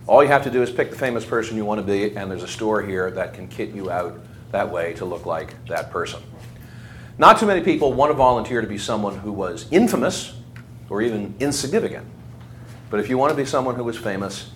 All 0.07 0.21
you 0.21 0.29
have 0.29 0.43
to 0.43 0.51
do 0.51 0.61
is 0.61 0.69
pick 0.69 0.91
the 0.91 0.95
famous 0.95 1.25
person 1.25 1.57
you 1.57 1.65
want 1.65 1.79
to 1.79 1.85
be, 1.85 2.15
and 2.15 2.29
there's 2.29 2.43
a 2.43 2.47
store 2.47 2.83
here 2.83 3.09
that 3.11 3.33
can 3.33 3.47
kit 3.47 3.69
you 3.69 3.89
out 3.89 4.19
that 4.51 4.71
way 4.71 4.93
to 4.93 5.05
look 5.05 5.25
like 5.25 5.65
that 5.65 5.89
person. 5.89 6.21
Not 7.17 7.39
too 7.39 7.47
many 7.47 7.61
people 7.61 7.91
want 7.91 8.11
to 8.11 8.13
volunteer 8.13 8.61
to 8.61 8.67
be 8.67 8.77
someone 8.77 9.17
who 9.17 9.31
was 9.31 9.65
infamous 9.71 10.35
or 10.89 11.01
even 11.01 11.33
insignificant. 11.39 12.05
But 12.91 12.99
if 12.99 13.09
you 13.09 13.17
want 13.17 13.31
to 13.31 13.35
be 13.35 13.45
someone 13.45 13.73
who 13.73 13.83
was 13.83 13.97
famous 13.97 14.51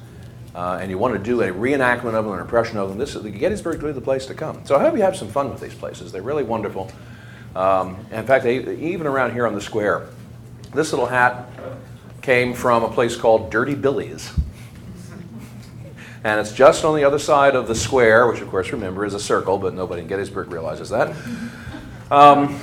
uh, 0.54 0.78
and 0.80 0.92
you 0.92 1.00
want 1.00 1.16
to 1.16 1.20
do 1.20 1.42
a 1.42 1.48
reenactment 1.48 2.14
of 2.14 2.26
them, 2.26 2.34
an 2.34 2.42
impression 2.42 2.78
of 2.78 2.90
them, 2.90 3.00
this 3.00 3.16
is 3.16 3.24
the 3.24 3.32
Gettysburg 3.32 3.82
really 3.82 3.94
the 3.94 4.02
place 4.02 4.28
to 4.28 4.36
come. 4.36 4.64
So 4.66 4.76
I 4.76 4.82
hope 4.82 4.96
you 4.96 5.02
have 5.02 5.16
some 5.16 5.30
fun 5.30 5.50
with 5.50 5.62
these 5.62 5.74
places. 5.74 6.12
They're 6.12 6.22
really 6.22 6.44
wonderful. 6.44 6.92
Um, 7.56 8.06
in 8.12 8.26
fact, 8.28 8.44
they, 8.44 8.60
even 8.76 9.08
around 9.08 9.34
here 9.34 9.48
on 9.48 9.56
the 9.56 9.62
square, 9.62 10.10
this 10.76 10.92
little 10.92 11.08
hat 11.08 11.50
came 12.22 12.54
from 12.54 12.84
a 12.84 12.90
place 12.90 13.16
called 13.16 13.50
Dirty 13.50 13.74
Billy's. 13.74 14.32
And 16.24 16.40
it's 16.40 16.52
just 16.52 16.84
on 16.84 16.96
the 16.96 17.04
other 17.04 17.20
side 17.20 17.56
of 17.56 17.68
the 17.68 17.76
square, 17.76 18.28
which, 18.28 18.42
of 18.42 18.50
course, 18.50 18.72
remember 18.72 19.06
is 19.06 19.14
a 19.14 19.20
circle, 19.20 19.58
but 19.58 19.74
nobody 19.74 20.02
in 20.02 20.08
Gettysburg 20.08 20.52
realizes 20.52 20.90
that. 20.90 21.16
Um, 22.12 22.60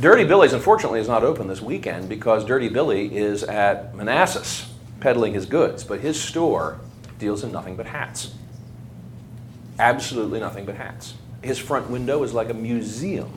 Dirty 0.00 0.24
Billy's, 0.24 0.54
unfortunately, 0.54 0.98
is 1.00 1.08
not 1.08 1.24
open 1.24 1.46
this 1.46 1.60
weekend 1.60 2.08
because 2.08 2.44
Dirty 2.44 2.70
Billy 2.70 3.14
is 3.14 3.42
at 3.44 3.94
Manassas 3.94 4.72
peddling 5.00 5.34
his 5.34 5.44
goods, 5.44 5.84
but 5.84 6.00
his 6.00 6.18
store 6.18 6.80
deals 7.18 7.44
in 7.44 7.52
nothing 7.52 7.76
but 7.76 7.84
hats. 7.86 8.32
Absolutely 9.78 10.40
nothing 10.40 10.64
but 10.64 10.76
hats. 10.76 11.14
His 11.42 11.58
front 11.58 11.90
window 11.90 12.22
is 12.22 12.32
like 12.32 12.48
a 12.48 12.54
museum. 12.54 13.32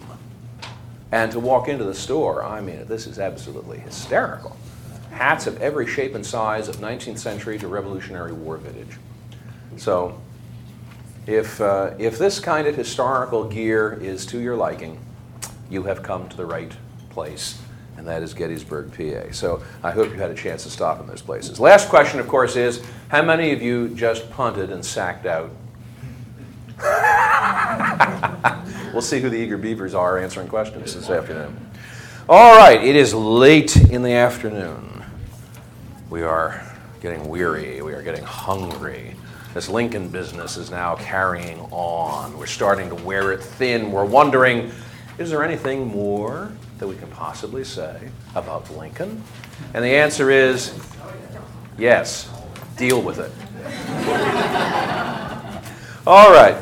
And 1.12 1.32
to 1.32 1.40
walk 1.40 1.68
into 1.68 1.84
the 1.84 1.94
store, 1.94 2.44
I 2.44 2.62
mean, 2.62 2.86
this 2.88 3.08
is 3.08 3.20
absolutely 3.20 3.80
hysterical. 3.80 4.56
Hats 5.12 5.48
of 5.48 5.62
every 5.62 5.88
shape 5.88 6.16
and 6.16 6.25
size 6.25 6.68
of 6.68 6.78
19th 6.78 7.20
century 7.20 7.58
to 7.60 7.68
Revolutionary 7.68 8.34
War 8.34 8.58
vintage. 8.58 8.98
So, 9.77 10.20
if, 11.27 11.60
uh, 11.60 11.94
if 11.98 12.17
this 12.17 12.39
kind 12.39 12.67
of 12.67 12.75
historical 12.75 13.46
gear 13.46 13.94
is 13.94 14.25
to 14.27 14.39
your 14.39 14.55
liking, 14.55 15.00
you 15.70 15.84
have 15.84 16.03
come 16.03 16.29
to 16.29 16.38
the 16.38 16.46
right 16.46 16.72
place, 17.10 17.60
and 17.98 18.08
that 18.08 18.22
is 18.22 18.34
Gettysburg, 18.34 18.91
PA. 18.91 19.32
So, 19.32 19.63
I 19.84 19.91
hope 19.91 20.10
you 20.10 20.15
had 20.15 20.32
a 20.32 20.36
chance 20.36 20.63
to 20.63 20.70
stop 20.70 21.00
in 21.00 21.08
those 21.08 21.22
places. 21.22 21.60
Last 21.60 21.89
question, 21.89 22.20
of 22.20 22.27
course, 22.27 22.55
is 22.55 22.84
how 23.10 23.22
many 23.22 23.51
of 23.51 23.62
you 23.62 23.89
just 23.89 24.29
punted 24.29 24.70
and 24.70 24.86
sacked 24.86 25.25
out? 25.25 25.51
we'll 28.94 29.01
see 29.01 29.20
who 29.20 29.29
the 29.29 29.38
eager 29.38 29.58
beavers 29.58 29.94
are 29.94 30.17
answering 30.17 30.48
questions 30.48 30.94
this 30.94 31.10
afternoon. 31.10 31.58
All 32.27 32.58
right, 32.58 32.84
it 32.84 32.96
is 32.96 33.13
late 33.13 33.77
in 33.77 34.01
the 34.01 34.13
afternoon. 34.13 35.03
We 36.10 36.24
are 36.24 36.62
getting 37.01 37.29
weary, 37.29 37.82
we 37.82 37.94
are 37.94 38.01
getting 38.01 38.24
hungry. 38.24 39.15
This 39.55 39.69
Lincoln 39.69 40.09
business 40.09 40.57
is 40.57 40.69
now 40.69 40.95
carrying 40.95 41.62
on. 41.71 42.38
We're 42.38 42.45
starting 42.45 42.89
to 42.89 42.95
wear 42.95 43.31
it 43.31 43.41
thin. 43.41 43.89
We're 43.89 44.03
wondering 44.03 44.69
is 45.17 45.29
there 45.29 45.45
anything 45.45 45.88
more 45.88 46.51
that 46.77 46.85
we 46.85 46.97
can 46.97 47.07
possibly 47.07 47.63
say 47.63 48.09
about 48.35 48.69
Lincoln? 48.75 49.24
And 49.74 49.81
the 49.81 49.95
answer 49.95 50.29
is 50.29 50.77
yes. 51.77 52.29
Deal 52.75 53.01
with 53.01 53.19
it. 53.19 53.31
All 56.05 56.33
right. 56.33 56.62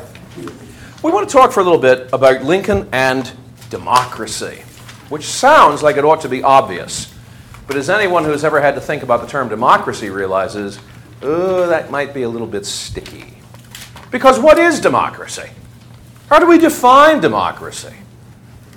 We 1.02 1.10
want 1.10 1.28
to 1.28 1.32
talk 1.32 1.50
for 1.50 1.58
a 1.58 1.64
little 1.64 1.80
bit 1.80 2.10
about 2.12 2.44
Lincoln 2.44 2.88
and 2.92 3.32
democracy, 3.70 4.62
which 5.08 5.24
sounds 5.24 5.82
like 5.82 5.96
it 5.96 6.04
ought 6.04 6.20
to 6.20 6.28
be 6.28 6.44
obvious. 6.44 7.12
But 7.66 7.74
as 7.74 7.90
anyone 7.90 8.24
who's 8.24 8.44
ever 8.44 8.60
had 8.60 8.76
to 8.76 8.80
think 8.80 9.02
about 9.02 9.20
the 9.20 9.26
term 9.26 9.48
democracy 9.48 10.10
realizes, 10.10 10.78
oh, 11.24 11.66
that 11.66 11.90
might 11.90 12.14
be 12.14 12.22
a 12.22 12.28
little 12.28 12.46
bit 12.46 12.66
sticky. 12.66 13.34
Because 14.10 14.38
what 14.38 14.58
is 14.58 14.78
democracy? 14.78 15.50
How 16.28 16.38
do 16.38 16.46
we 16.46 16.58
define 16.58 17.20
democracy? 17.20 17.94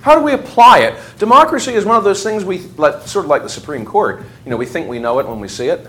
How 0.00 0.16
do 0.16 0.24
we 0.24 0.32
apply 0.32 0.80
it? 0.80 0.98
Democracy 1.18 1.74
is 1.74 1.84
one 1.84 1.96
of 1.96 2.04
those 2.04 2.22
things 2.22 2.44
we, 2.44 2.58
sort 2.58 3.16
of 3.16 3.26
like 3.26 3.42
the 3.42 3.48
Supreme 3.48 3.84
Court, 3.84 4.22
you 4.44 4.50
know, 4.50 4.56
we 4.56 4.66
think 4.66 4.88
we 4.88 4.98
know 4.98 5.18
it 5.18 5.28
when 5.28 5.40
we 5.40 5.48
see 5.48 5.68
it. 5.68 5.86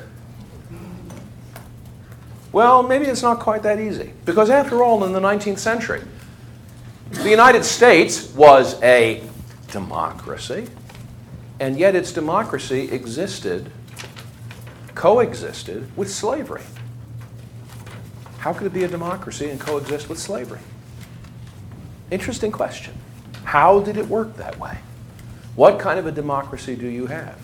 Well, 2.52 2.82
maybe 2.82 3.06
it's 3.06 3.22
not 3.22 3.40
quite 3.40 3.64
that 3.64 3.80
easy. 3.80 4.12
Because 4.26 4.50
after 4.50 4.84
all, 4.84 5.04
in 5.04 5.14
the 5.14 5.20
19th 5.20 5.60
century, 5.60 6.02
the 7.12 7.30
United 7.30 7.64
States 7.64 8.34
was 8.34 8.82
a 8.82 9.24
democracy, 9.72 10.68
and 11.60 11.78
yet 11.78 11.96
its 11.96 12.12
democracy 12.12 12.92
existed 12.92 13.72
coexisted 14.96 15.96
with 15.98 16.12
slavery. 16.12 16.64
How 18.40 18.54
could 18.54 18.68
it 18.68 18.74
be 18.74 18.84
a 18.84 18.88
democracy 18.88 19.50
and 19.50 19.60
coexist 19.60 20.10
with 20.10 20.18
slavery? 20.18 20.60
Interesting 22.12 22.52
question. 22.52 22.94
How 23.44 23.80
did 23.80 23.98
it 23.98 24.08
work 24.08 24.38
that 24.38 24.58
way? 24.60 24.78
What 25.56 25.80
kind 25.80 26.00
of 26.00 26.08
a 26.08 26.12
democracy 26.12 26.76
do 26.76 26.88
you 26.88 27.08
have? 27.08 27.38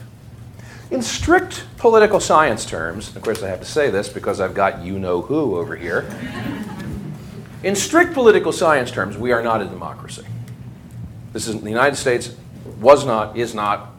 In 0.92 1.02
strict 1.02 1.66
political 1.78 2.20
science 2.20 2.66
terms, 2.66 3.16
of 3.16 3.22
course, 3.22 3.42
I 3.42 3.50
have 3.50 3.60
to 3.60 3.66
say 3.66 3.90
this 3.90 4.08
because 4.08 4.40
I've 4.40 4.54
got 4.54 4.84
you 4.84 5.00
know 5.00 5.22
who 5.22 5.58
over 5.58 5.76
here. 5.76 6.08
In 7.64 7.76
strict 7.76 8.14
political 8.14 8.52
science 8.52 8.92
terms, 8.92 9.18
we 9.18 9.32
are 9.32 9.42
not 9.42 9.62
a 9.62 9.66
democracy. 9.66 10.26
This 11.34 11.48
is 11.48 11.60
the 11.60 11.70
United 11.70 11.96
States 11.96 12.36
was 12.80 13.06
not, 13.06 13.36
is 13.36 13.56
not, 13.56 13.90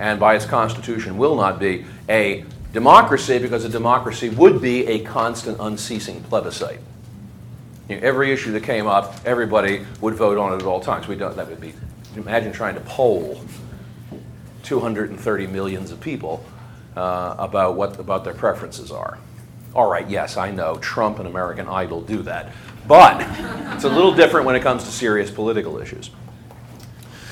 and 0.00 0.18
by 0.18 0.34
its 0.34 0.46
constitution 0.46 1.18
will 1.18 1.36
not 1.36 1.58
be 1.58 1.84
a 2.08 2.44
democracy 2.76 3.38
because 3.38 3.64
a 3.64 3.70
democracy 3.70 4.28
would 4.28 4.60
be 4.60 4.86
a 4.86 4.98
constant, 4.98 5.56
unceasing 5.60 6.22
plebiscite. 6.24 6.78
You 7.88 7.96
know, 7.96 8.02
every 8.06 8.32
issue 8.32 8.52
that 8.52 8.64
came 8.64 8.86
up, 8.86 9.14
everybody 9.24 9.86
would 10.02 10.12
vote 10.12 10.36
on 10.36 10.52
it 10.52 10.56
at 10.56 10.64
all 10.64 10.80
times. 10.80 11.08
We 11.08 11.16
don't, 11.16 11.34
that 11.36 11.48
would 11.48 11.58
be, 11.58 11.72
imagine 12.16 12.52
trying 12.52 12.74
to 12.74 12.82
poll 12.82 13.40
230 14.62 15.46
millions 15.46 15.90
of 15.90 16.00
people 16.02 16.44
uh, 16.96 17.36
about 17.38 17.76
what 17.76 17.98
about 17.98 18.24
their 18.24 18.34
preferences 18.34 18.90
are. 18.90 19.16
All 19.74 19.90
right, 19.90 20.06
yes, 20.10 20.36
I 20.36 20.50
know 20.50 20.76
Trump 20.76 21.18
and 21.18 21.26
American 21.26 21.68
Idol 21.68 22.02
do 22.02 22.20
that, 22.24 22.52
but 22.86 23.26
it's 23.74 23.84
a 23.84 23.88
little 23.88 24.14
different 24.14 24.44
when 24.44 24.54
it 24.54 24.60
comes 24.60 24.84
to 24.84 24.90
serious 24.90 25.30
political 25.30 25.78
issues. 25.78 26.10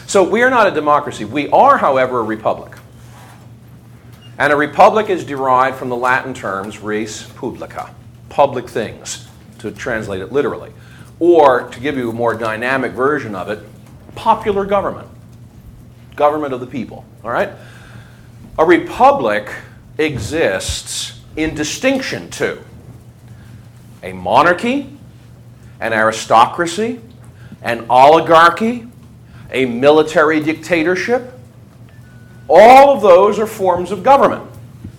So 0.07 0.27
we 0.27 0.43
are 0.43 0.49
not 0.49 0.69
a 0.69 0.71
democracy. 0.71 1.27
We 1.27 1.51
are, 1.51 1.77
however, 1.77 2.21
a 2.21 2.23
republic. 2.23 2.79
And 4.39 4.53
a 4.53 4.57
republic 4.57 5.11
is 5.11 5.25
derived 5.25 5.77
from 5.77 5.89
the 5.89 5.97
Latin 5.97 6.35
terms 6.35 6.81
res 6.81 7.23
publica, 7.37 7.95
public 8.29 8.69
things, 8.69 9.29
to 9.61 9.71
translate 9.71 10.21
it 10.21 10.33
literally. 10.33 10.73
Or, 11.21 11.69
to 11.69 11.81
give 11.81 11.97
you 11.97 12.11
a 12.11 12.13
more 12.13 12.35
dynamic 12.35 12.93
version 12.93 13.35
of 13.35 13.49
it, 13.49 13.61
popular 14.17 14.65
government, 14.65 15.09
government 16.17 16.53
of 16.53 16.61
the 16.61 16.67
people. 16.67 17.05
All 17.23 17.31
right? 17.31 17.51
A 18.59 18.65
republic 18.65 19.49
exists 19.99 21.21
in 21.37 21.55
distinction 21.55 22.31
to 22.31 22.63
a 24.03 24.13
monarchy, 24.13 24.91
an 25.81 25.93
aristocracy, 25.93 27.01
an 27.63 27.87
oligarchy, 27.89 28.87
a 29.51 29.65
military 29.65 30.41
dictatorship, 30.41 31.34
all 32.49 32.95
of 32.95 33.03
those 33.03 33.39
are 33.39 33.47
forms 33.47 33.91
of 33.91 34.03
government. 34.03 34.51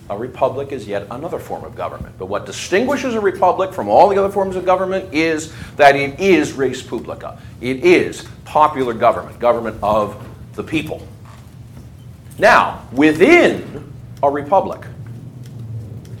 A 0.08 0.16
republic 0.16 0.70
is 0.70 0.86
yet 0.86 1.06
another 1.10 1.38
form 1.38 1.64
of 1.64 1.74
government. 1.74 2.16
But 2.18 2.26
what 2.26 2.46
distinguishes 2.46 3.14
a 3.14 3.20
republic 3.20 3.72
from 3.72 3.88
all 3.88 4.08
the 4.08 4.16
other 4.16 4.32
forms 4.32 4.54
of 4.54 4.64
government 4.64 5.12
is 5.12 5.52
that 5.76 5.96
it 5.96 6.20
is 6.20 6.52
res 6.52 6.82
publica. 6.82 7.40
It 7.60 7.84
is 7.84 8.26
popular 8.44 8.94
government, 8.94 9.40
government 9.40 9.78
of 9.82 10.24
the 10.54 10.62
people. 10.62 11.06
Now, 12.38 12.86
within 12.92 13.92
a 14.22 14.30
republic, 14.30 14.86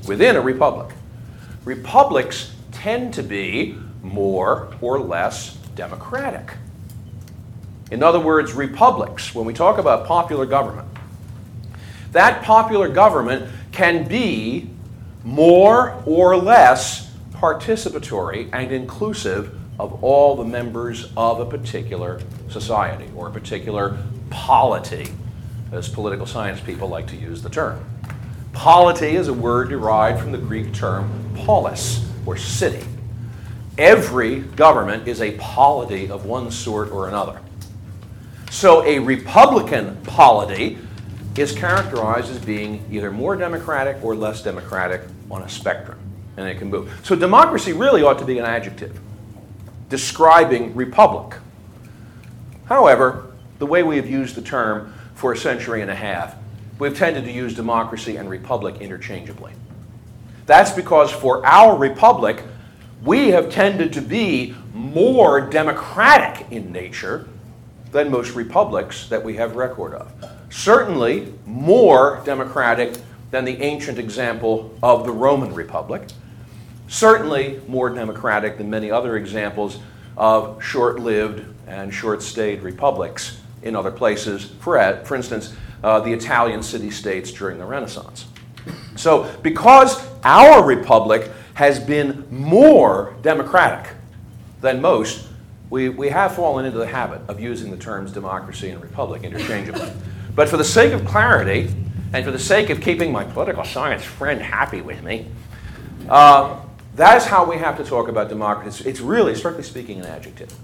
within 0.08 0.36
a 0.36 0.40
republic, 0.40 0.94
republics 1.64 2.54
tend 2.72 3.14
to 3.14 3.22
be 3.22 3.78
more 4.02 4.74
or 4.80 4.98
less 4.98 5.56
democratic. 5.74 6.54
In 7.90 8.02
other 8.02 8.20
words, 8.20 8.52
republics, 8.52 9.34
when 9.34 9.46
we 9.46 9.54
talk 9.54 9.78
about 9.78 10.06
popular 10.06 10.46
government, 10.46 10.85
that 12.16 12.42
popular 12.42 12.88
government 12.88 13.50
can 13.72 14.06
be 14.06 14.70
more 15.24 16.02
or 16.06 16.36
less 16.36 17.12
participatory 17.32 18.48
and 18.52 18.72
inclusive 18.72 19.58
of 19.78 20.02
all 20.02 20.36
the 20.36 20.44
members 20.44 21.12
of 21.16 21.40
a 21.40 21.46
particular 21.46 22.20
society 22.48 23.10
or 23.14 23.28
a 23.28 23.30
particular 23.30 23.98
polity, 24.30 25.08
as 25.72 25.88
political 25.88 26.26
science 26.26 26.60
people 26.60 26.88
like 26.88 27.06
to 27.06 27.16
use 27.16 27.42
the 27.42 27.50
term. 27.50 27.84
Polity 28.52 29.16
is 29.16 29.28
a 29.28 29.34
word 29.34 29.68
derived 29.68 30.20
from 30.20 30.32
the 30.32 30.38
Greek 30.38 30.72
term 30.72 31.26
polis, 31.36 32.08
or 32.24 32.36
city. 32.36 32.84
Every 33.78 34.40
government 34.40 35.06
is 35.06 35.20
a 35.20 35.36
polity 35.38 36.10
of 36.10 36.24
one 36.24 36.50
sort 36.50 36.90
or 36.90 37.08
another. 37.08 37.40
So 38.50 38.84
a 38.84 38.98
Republican 38.98 39.96
polity 40.04 40.78
is 41.38 41.52
characterized 41.52 42.30
as 42.30 42.38
being 42.38 42.84
either 42.90 43.10
more 43.10 43.36
democratic 43.36 44.02
or 44.02 44.14
less 44.14 44.42
democratic 44.42 45.02
on 45.30 45.42
a 45.42 45.48
spectrum. 45.48 45.98
and 46.36 46.46
it 46.46 46.58
can 46.58 46.68
move. 46.68 46.92
So 47.02 47.16
democracy 47.16 47.72
really 47.72 48.02
ought 48.02 48.18
to 48.18 48.24
be 48.24 48.38
an 48.38 48.44
adjective 48.44 49.00
describing 49.88 50.74
republic. 50.74 51.38
However, 52.66 53.32
the 53.58 53.66
way 53.66 53.82
we 53.82 53.96
have 53.96 54.08
used 54.08 54.34
the 54.34 54.42
term 54.42 54.92
for 55.14 55.32
a 55.32 55.36
century 55.36 55.80
and 55.80 55.90
a 55.90 55.94
half, 55.94 56.34
we've 56.78 56.96
tended 56.96 57.24
to 57.24 57.32
use 57.32 57.54
democracy 57.54 58.16
and 58.16 58.28
republic 58.28 58.80
interchangeably. 58.80 59.52
That's 60.44 60.72
because 60.72 61.10
for 61.10 61.44
our 61.46 61.76
republic, 61.76 62.42
we 63.02 63.28
have 63.28 63.50
tended 63.50 63.92
to 63.94 64.02
be 64.02 64.54
more 64.74 65.40
democratic 65.40 66.50
in 66.50 66.72
nature 66.72 67.28
than 67.92 68.10
most 68.10 68.34
republics 68.34 69.08
that 69.08 69.24
we 69.24 69.36
have 69.36 69.56
record 69.56 69.94
of. 69.94 70.35
Certainly 70.50 71.32
more 71.44 72.22
democratic 72.24 72.96
than 73.30 73.44
the 73.44 73.60
ancient 73.62 73.98
example 73.98 74.76
of 74.82 75.04
the 75.04 75.12
Roman 75.12 75.52
Republic. 75.52 76.08
Certainly 76.88 77.60
more 77.66 77.90
democratic 77.90 78.58
than 78.58 78.70
many 78.70 78.90
other 78.90 79.16
examples 79.16 79.78
of 80.16 80.62
short 80.62 80.98
lived 80.98 81.44
and 81.66 81.92
short 81.92 82.22
stayed 82.22 82.62
republics 82.62 83.40
in 83.62 83.74
other 83.74 83.90
places, 83.90 84.44
for, 84.60 85.02
for 85.04 85.16
instance, 85.16 85.54
uh, 85.82 86.00
the 86.00 86.12
Italian 86.12 86.62
city 86.62 86.90
states 86.90 87.32
during 87.32 87.58
the 87.58 87.64
Renaissance. 87.64 88.26
So, 88.94 89.30
because 89.42 90.00
our 90.24 90.64
republic 90.64 91.30
has 91.54 91.78
been 91.80 92.26
more 92.30 93.14
democratic 93.22 93.94
than 94.60 94.80
most, 94.80 95.26
we, 95.68 95.88
we 95.88 96.08
have 96.08 96.34
fallen 96.34 96.64
into 96.64 96.78
the 96.78 96.86
habit 96.86 97.20
of 97.28 97.40
using 97.40 97.70
the 97.70 97.76
terms 97.76 98.12
democracy 98.12 98.70
and 98.70 98.80
republic 98.80 99.22
interchangeably. 99.22 99.90
But 100.36 100.48
for 100.48 100.58
the 100.58 100.64
sake 100.64 100.92
of 100.92 101.04
clarity, 101.04 101.74
and 102.12 102.24
for 102.24 102.30
the 102.30 102.38
sake 102.38 102.70
of 102.70 102.80
keeping 102.80 103.10
my 103.10 103.24
political 103.24 103.64
science 103.64 104.04
friend 104.04 104.40
happy 104.40 104.80
with 104.80 105.02
me, 105.02 105.26
uh, 106.08 106.60
that 106.94 107.16
is 107.16 107.24
how 107.24 107.44
we 107.44 107.56
have 107.56 107.76
to 107.78 107.84
talk 107.84 108.08
about 108.08 108.28
democracy. 108.28 108.88
It's 108.88 109.00
really, 109.00 109.34
strictly 109.34 109.64
speaking, 109.64 110.00
an 110.00 110.06
adjective. 110.06 110.54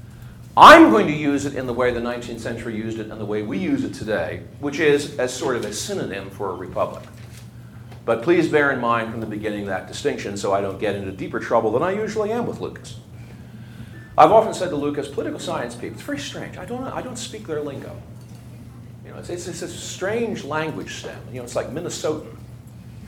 I'm 0.56 0.90
going 0.90 1.06
to 1.06 1.12
use 1.12 1.46
it 1.46 1.54
in 1.54 1.66
the 1.66 1.72
way 1.72 1.92
the 1.92 2.00
19th 2.00 2.40
century 2.40 2.76
used 2.76 2.98
it 2.98 3.10
and 3.10 3.20
the 3.20 3.24
way 3.24 3.42
we 3.42 3.58
use 3.58 3.84
it 3.84 3.94
today, 3.94 4.42
which 4.60 4.78
is 4.78 5.18
as 5.18 5.32
sort 5.32 5.56
of 5.56 5.64
a 5.64 5.72
synonym 5.72 6.30
for 6.30 6.50
a 6.50 6.54
republic. 6.54 7.04
But 8.04 8.22
please 8.22 8.48
bear 8.48 8.70
in 8.70 8.80
mind 8.80 9.10
from 9.10 9.20
the 9.20 9.26
beginning 9.26 9.66
that 9.66 9.88
distinction 9.88 10.36
so 10.36 10.52
I 10.52 10.60
don't 10.60 10.78
get 10.78 10.94
into 10.94 11.12
deeper 11.12 11.40
trouble 11.40 11.70
than 11.72 11.82
I 11.82 11.92
usually 11.92 12.32
am 12.32 12.46
with 12.46 12.60
Lucas. 12.60 12.98
I've 14.18 14.32
often 14.32 14.52
said 14.52 14.68
to 14.70 14.76
Lucas, 14.76 15.08
political 15.08 15.38
science 15.38 15.74
people, 15.74 15.96
it's 15.96 16.02
very 16.02 16.18
strange. 16.18 16.58
I 16.58 16.66
don't, 16.66 16.84
I 16.84 17.00
don't 17.00 17.16
speak 17.16 17.46
their 17.46 17.62
lingo. 17.62 17.96
You 19.12 19.16
know, 19.16 19.20
it's, 19.20 19.28
it's, 19.28 19.46
it's 19.46 19.62
a 19.62 19.68
strange 19.68 20.42
language 20.42 20.94
stem. 20.96 21.18
You 21.30 21.38
know, 21.38 21.44
it's 21.44 21.54
like 21.54 21.68
Minnesotan. 21.68 22.34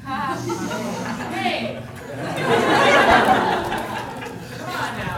Hey, 1.34 1.82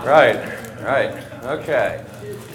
Right, 0.07 0.37
right, 0.85 1.25
okay. 1.43 2.05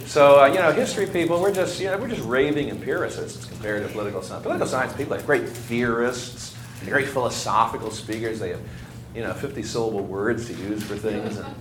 So 0.05 0.41
uh, 0.41 0.45
you 0.45 0.55
know, 0.59 0.71
history 0.71 1.05
people, 1.07 1.41
we're 1.41 1.53
just 1.53 1.81
you 1.81 1.87
know 1.87 1.97
we're 1.97 2.07
just 2.07 2.23
raving 2.23 2.69
empiricists 2.69 3.43
compared 3.43 3.85
to 3.85 3.89
political 3.91 4.21
science. 4.21 4.43
Political 4.43 4.67
science 4.67 4.93
people 4.93 5.15
are 5.15 5.21
great 5.23 5.49
theorists, 5.49 6.53
very 6.79 7.05
philosophical 7.05 7.91
speakers. 7.91 8.39
They 8.39 8.51
have 8.51 8.61
you 9.13 9.23
know 9.23 9.33
50 9.33 9.63
syllable 9.63 10.05
words 10.05 10.47
to 10.47 10.53
use 10.53 10.81
for 10.81 10.95
things. 10.95 11.37
And, 11.37 11.53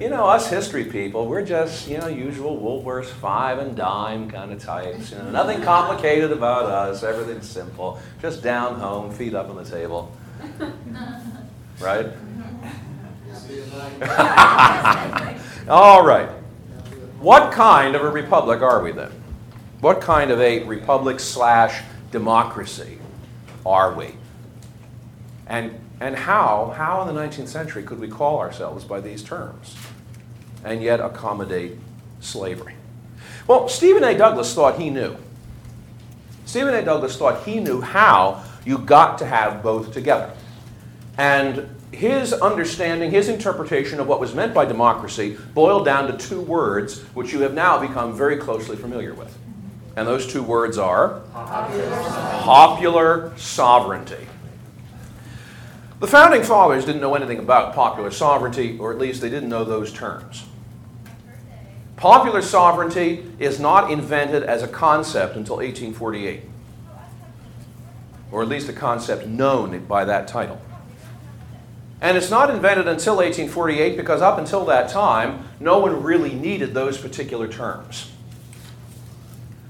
you 0.00 0.08
know, 0.08 0.24
us 0.24 0.48
history 0.48 0.86
people, 0.86 1.26
we're 1.26 1.44
just, 1.44 1.86
you 1.86 1.98
know, 1.98 2.08
usual 2.08 2.58
Woolworths 2.58 3.10
five 3.10 3.58
and 3.58 3.76
dime 3.76 4.30
kind 4.30 4.50
of 4.50 4.58
types. 4.58 5.10
You 5.10 5.18
know, 5.18 5.30
nothing 5.30 5.60
complicated 5.60 6.32
about 6.32 6.64
us, 6.64 7.02
everything's 7.02 7.48
simple. 7.48 8.00
Just 8.22 8.42
down 8.42 8.80
home, 8.80 9.12
feet 9.12 9.34
up 9.34 9.50
on 9.50 9.56
the 9.56 9.64
table. 9.64 10.16
Right? 11.80 12.08
All 15.68 16.04
right. 16.04 16.28
What 17.20 17.52
kind 17.52 17.96
of 17.96 18.02
a 18.02 18.10
republic 18.10 18.60
are 18.60 18.82
we 18.82 18.92
then? 18.92 19.10
What 19.80 20.02
kind 20.02 20.30
of 20.30 20.40
a 20.40 20.62
republic 20.64 21.20
slash 21.20 21.82
democracy 22.12 22.98
are 23.64 23.94
we? 23.94 24.14
And, 25.46 25.78
and 26.00 26.16
how, 26.16 26.72
how 26.76 27.02
in 27.02 27.14
the 27.14 27.20
19th 27.20 27.48
century 27.48 27.82
could 27.82 28.00
we 28.00 28.08
call 28.08 28.38
ourselves 28.38 28.84
by 28.84 29.00
these 29.00 29.22
terms 29.22 29.76
and 30.64 30.82
yet 30.82 30.98
accommodate 30.98 31.78
slavery? 32.20 32.74
Well, 33.46 33.68
Stephen 33.68 34.02
A. 34.02 34.16
Douglas 34.16 34.54
thought 34.54 34.78
he 34.78 34.88
knew. 34.88 35.16
Stephen 36.46 36.74
A. 36.74 36.82
Douglas 36.82 37.16
thought 37.16 37.44
he 37.44 37.60
knew 37.60 37.80
how 37.80 38.42
you 38.64 38.78
got 38.78 39.18
to 39.18 39.26
have 39.26 39.62
both 39.62 39.92
together. 39.92 40.32
And 41.18 41.68
his 41.92 42.32
understanding, 42.32 43.10
his 43.10 43.28
interpretation 43.28 44.00
of 44.00 44.06
what 44.06 44.20
was 44.20 44.34
meant 44.34 44.54
by 44.54 44.64
democracy 44.64 45.36
boiled 45.54 45.84
down 45.84 46.10
to 46.10 46.16
two 46.16 46.40
words, 46.40 47.02
which 47.14 47.32
you 47.32 47.40
have 47.40 47.52
now 47.52 47.78
become 47.78 48.16
very 48.16 48.36
closely 48.36 48.76
familiar 48.76 49.12
with. 49.12 49.36
And 49.96 50.06
those 50.06 50.26
two 50.26 50.42
words 50.42 50.78
are 50.78 51.20
popular, 51.32 51.90
popular 52.42 53.32
sovereignty. 53.36 54.26
The 56.00 56.06
founding 56.06 56.42
fathers 56.42 56.86
didn't 56.86 57.02
know 57.02 57.14
anything 57.14 57.38
about 57.38 57.74
popular 57.74 58.10
sovereignty, 58.10 58.78
or 58.78 58.90
at 58.90 58.96
least 58.96 59.20
they 59.20 59.28
didn't 59.28 59.50
know 59.50 59.64
those 59.64 59.92
terms. 59.92 60.44
Popular 61.96 62.40
sovereignty 62.40 63.26
is 63.38 63.60
not 63.60 63.90
invented 63.90 64.42
as 64.42 64.62
a 64.62 64.68
concept 64.68 65.36
until 65.36 65.56
1848, 65.56 66.40
or 68.32 68.40
at 68.40 68.48
least 68.48 68.70
a 68.70 68.72
concept 68.72 69.26
known 69.26 69.84
by 69.84 70.06
that 70.06 70.26
title. 70.26 70.58
And 72.00 72.16
it's 72.16 72.30
not 72.30 72.48
invented 72.48 72.88
until 72.88 73.16
1848 73.16 73.98
because 73.98 74.22
up 74.22 74.38
until 74.38 74.64
that 74.64 74.88
time, 74.88 75.44
no 75.60 75.80
one 75.80 76.02
really 76.02 76.32
needed 76.32 76.72
those 76.72 76.96
particular 76.96 77.46
terms. 77.46 78.10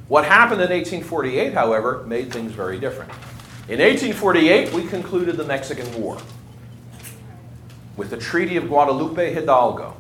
What 0.07 0.25
happened 0.25 0.61
in 0.61 0.71
1848, 0.71 1.55
however, 1.55 2.05
made 2.07 2.33
things 2.33 2.53
very 2.53 2.79
different. 2.79 3.11
In 3.71 3.79
1848, 3.79 4.73
we 4.73 4.85
concluded 4.89 5.37
the 5.37 5.45
Mexican 5.45 6.03
War 6.03 6.19
with 7.97 8.11
the 8.11 8.17
Treaty 8.17 8.57
of 8.57 8.67
Guadalupe 8.67 9.33
Hidalgo. 9.33 9.95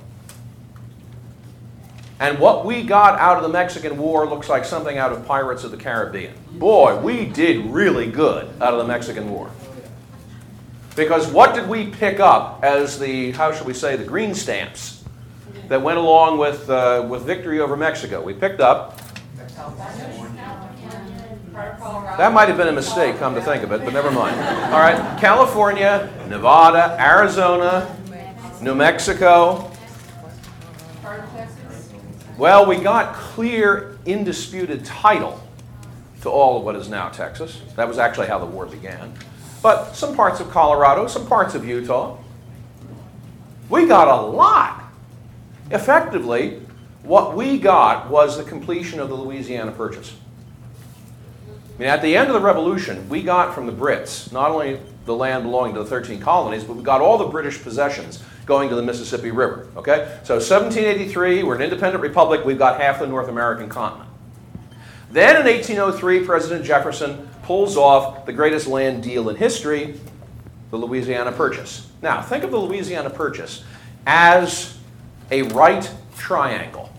And 2.18 2.40
what 2.40 2.66
we 2.66 2.82
got 2.82 3.16
out 3.20 3.36
of 3.36 3.44
the 3.44 3.48
Mexican 3.48 3.96
War 3.96 4.26
looks 4.26 4.48
like 4.48 4.64
something 4.64 4.98
out 4.98 5.12
of 5.12 5.24
Pirates 5.24 5.62
of 5.62 5.70
the 5.70 5.76
Caribbean. 5.76 6.34
Boy, 6.50 7.00
we 7.00 7.26
did 7.26 7.64
really 7.66 8.10
good 8.10 8.48
out 8.60 8.74
of 8.74 8.80
the 8.80 8.88
Mexican 8.88 9.30
War. 9.30 9.48
Because 10.96 11.30
what 11.30 11.54
did 11.54 11.68
we 11.68 11.90
pick 11.90 12.18
up 12.18 12.64
as 12.64 12.98
the, 12.98 13.30
how 13.30 13.52
should 13.52 13.68
we 13.68 13.74
say, 13.74 13.94
the 13.94 14.02
green 14.02 14.34
stamps 14.34 15.04
that 15.68 15.80
went 15.80 15.96
along 15.96 16.38
with, 16.38 16.68
uh, 16.68 17.06
with 17.08 17.22
victory 17.22 17.60
over 17.60 17.76
Mexico? 17.76 18.20
We 18.20 18.34
picked 18.34 18.60
up. 18.60 18.98
That 22.16 22.32
might 22.32 22.48
have 22.48 22.56
been 22.56 22.68
a 22.68 22.72
mistake, 22.72 23.18
come 23.18 23.34
to 23.34 23.42
think 23.42 23.62
of 23.62 23.72
it, 23.72 23.84
but 23.84 23.92
never 23.92 24.10
mind. 24.10 24.38
All 24.72 24.80
right, 24.80 25.18
California, 25.20 26.12
Nevada, 26.28 26.96
Arizona, 27.00 27.96
New 28.60 28.74
Mexico. 28.74 29.70
Well, 32.38 32.66
we 32.66 32.76
got 32.76 33.14
clear, 33.14 33.98
indisputed 34.06 34.84
title 34.84 35.42
to 36.22 36.30
all 36.30 36.58
of 36.58 36.64
what 36.64 36.76
is 36.76 36.88
now 36.88 37.08
Texas. 37.08 37.60
That 37.76 37.88
was 37.88 37.98
actually 37.98 38.28
how 38.28 38.38
the 38.38 38.46
war 38.46 38.66
began 38.66 39.14
but 39.62 39.94
some 39.94 40.14
parts 40.16 40.40
of 40.40 40.50
Colorado, 40.50 41.06
some 41.06 41.26
parts 41.26 41.54
of 41.54 41.66
Utah. 41.66 42.16
We 43.68 43.86
got 43.86 44.08
a 44.08 44.22
lot. 44.22 44.84
Effectively, 45.70 46.60
what 47.02 47.36
we 47.36 47.58
got 47.58 48.10
was 48.10 48.36
the 48.36 48.44
completion 48.44 49.00
of 49.00 49.08
the 49.08 49.14
Louisiana 49.14 49.72
Purchase. 49.72 50.14
Mean, 51.80 51.88
at 51.88 52.02
the 52.02 52.14
end 52.14 52.28
of 52.28 52.34
the 52.34 52.40
Revolution, 52.40 53.08
we 53.08 53.22
got 53.22 53.54
from 53.54 53.64
the 53.64 53.72
Brits 53.72 54.30
not 54.32 54.50
only 54.50 54.78
the 55.06 55.14
land 55.14 55.44
belonging 55.44 55.72
to 55.76 55.82
the 55.82 55.88
13 55.88 56.20
colonies, 56.20 56.62
but 56.62 56.76
we 56.76 56.82
got 56.82 57.00
all 57.00 57.16
the 57.16 57.24
British 57.24 57.62
possessions 57.62 58.22
going 58.44 58.68
to 58.68 58.74
the 58.74 58.82
Mississippi 58.82 59.30
River. 59.30 59.66
Okay? 59.74 60.18
So 60.22 60.34
1783, 60.34 61.42
we're 61.42 61.54
an 61.54 61.62
independent 61.62 62.02
republic, 62.02 62.44
we've 62.44 62.58
got 62.58 62.78
half 62.78 62.98
the 62.98 63.06
North 63.06 63.28
American 63.28 63.70
continent. 63.70 64.10
Then 65.10 65.36
in 65.36 65.46
1803, 65.46 66.26
President 66.26 66.66
Jefferson 66.66 67.26
pulls 67.44 67.78
off 67.78 68.26
the 68.26 68.32
greatest 68.34 68.66
land 68.66 69.02
deal 69.02 69.30
in 69.30 69.36
history, 69.36 69.98
the 70.70 70.76
Louisiana 70.76 71.32
Purchase. 71.32 71.90
Now, 72.02 72.20
think 72.20 72.44
of 72.44 72.50
the 72.50 72.58
Louisiana 72.58 73.08
Purchase 73.08 73.64
as 74.06 74.76
a 75.30 75.44
right 75.44 75.90
triangle. 76.18 76.90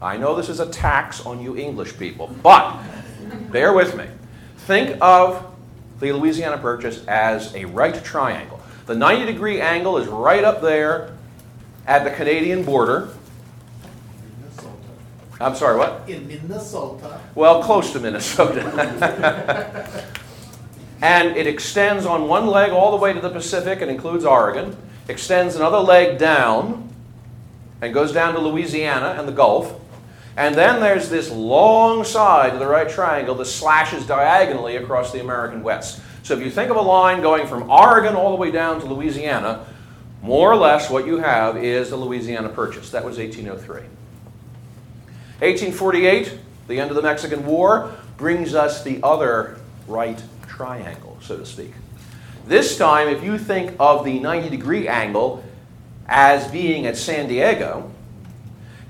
I 0.00 0.16
know 0.16 0.36
this 0.36 0.48
is 0.48 0.60
a 0.60 0.70
tax 0.70 1.26
on 1.26 1.42
you 1.42 1.56
English 1.56 1.98
people, 1.98 2.28
but 2.40 2.80
bear 3.50 3.72
with 3.72 3.96
me. 3.96 4.06
Think 4.58 4.96
of 5.00 5.46
the 6.00 6.12
Louisiana 6.12 6.58
Purchase 6.58 7.04
as 7.06 7.54
a 7.54 7.64
right 7.66 8.02
triangle. 8.04 8.60
The 8.86 8.94
90 8.94 9.26
degree 9.26 9.60
angle 9.60 9.98
is 9.98 10.08
right 10.08 10.42
up 10.42 10.62
there 10.62 11.16
at 11.86 12.04
the 12.04 12.10
Canadian 12.10 12.64
border. 12.64 13.10
Minnesota. 14.40 14.76
I'm 15.40 15.54
sorry, 15.54 15.78
what? 15.78 16.08
In 16.08 16.26
Minnesota. 16.26 17.20
Well, 17.34 17.62
close 17.62 17.92
to 17.92 18.00
Minnesota. 18.00 18.64
and 21.02 21.36
it 21.36 21.46
extends 21.46 22.06
on 22.06 22.28
one 22.28 22.46
leg 22.46 22.70
all 22.70 22.90
the 22.90 22.96
way 22.96 23.12
to 23.12 23.20
the 23.20 23.30
Pacific 23.30 23.80
and 23.80 23.90
includes 23.90 24.24
Oregon. 24.24 24.76
extends 25.08 25.56
another 25.56 25.78
leg 25.78 26.18
down 26.18 26.88
and 27.80 27.94
goes 27.94 28.12
down 28.12 28.34
to 28.34 28.40
Louisiana 28.40 29.16
and 29.18 29.26
the 29.26 29.32
Gulf. 29.32 29.79
And 30.40 30.54
then 30.54 30.80
there's 30.80 31.10
this 31.10 31.30
long 31.30 32.02
side 32.02 32.54
to 32.54 32.58
the 32.58 32.66
right 32.66 32.88
triangle 32.88 33.34
that 33.34 33.44
slashes 33.44 34.06
diagonally 34.06 34.76
across 34.76 35.12
the 35.12 35.20
American 35.20 35.62
West. 35.62 36.00
So 36.22 36.32
if 36.34 36.42
you 36.42 36.50
think 36.50 36.70
of 36.70 36.78
a 36.78 36.80
line 36.80 37.20
going 37.20 37.46
from 37.46 37.70
Oregon 37.70 38.14
all 38.16 38.30
the 38.30 38.36
way 38.36 38.50
down 38.50 38.80
to 38.80 38.86
Louisiana, 38.86 39.66
more 40.22 40.50
or 40.50 40.56
less 40.56 40.88
what 40.88 41.04
you 41.06 41.18
have 41.18 41.58
is 41.62 41.90
the 41.90 41.96
Louisiana 41.96 42.48
Purchase. 42.48 42.88
That 42.88 43.04
was 43.04 43.18
1803. 43.18 43.82
1848, 45.40 46.38
the 46.68 46.80
end 46.80 46.88
of 46.88 46.96
the 46.96 47.02
Mexican 47.02 47.44
War, 47.44 47.94
brings 48.16 48.54
us 48.54 48.82
the 48.82 48.98
other 49.02 49.58
right 49.86 50.22
triangle, 50.48 51.18
so 51.20 51.36
to 51.36 51.44
speak. 51.44 51.74
This 52.46 52.78
time, 52.78 53.08
if 53.08 53.22
you 53.22 53.36
think 53.36 53.76
of 53.78 54.06
the 54.06 54.18
90 54.18 54.48
degree 54.48 54.88
angle 54.88 55.44
as 56.08 56.50
being 56.50 56.86
at 56.86 56.96
San 56.96 57.28
Diego, 57.28 57.92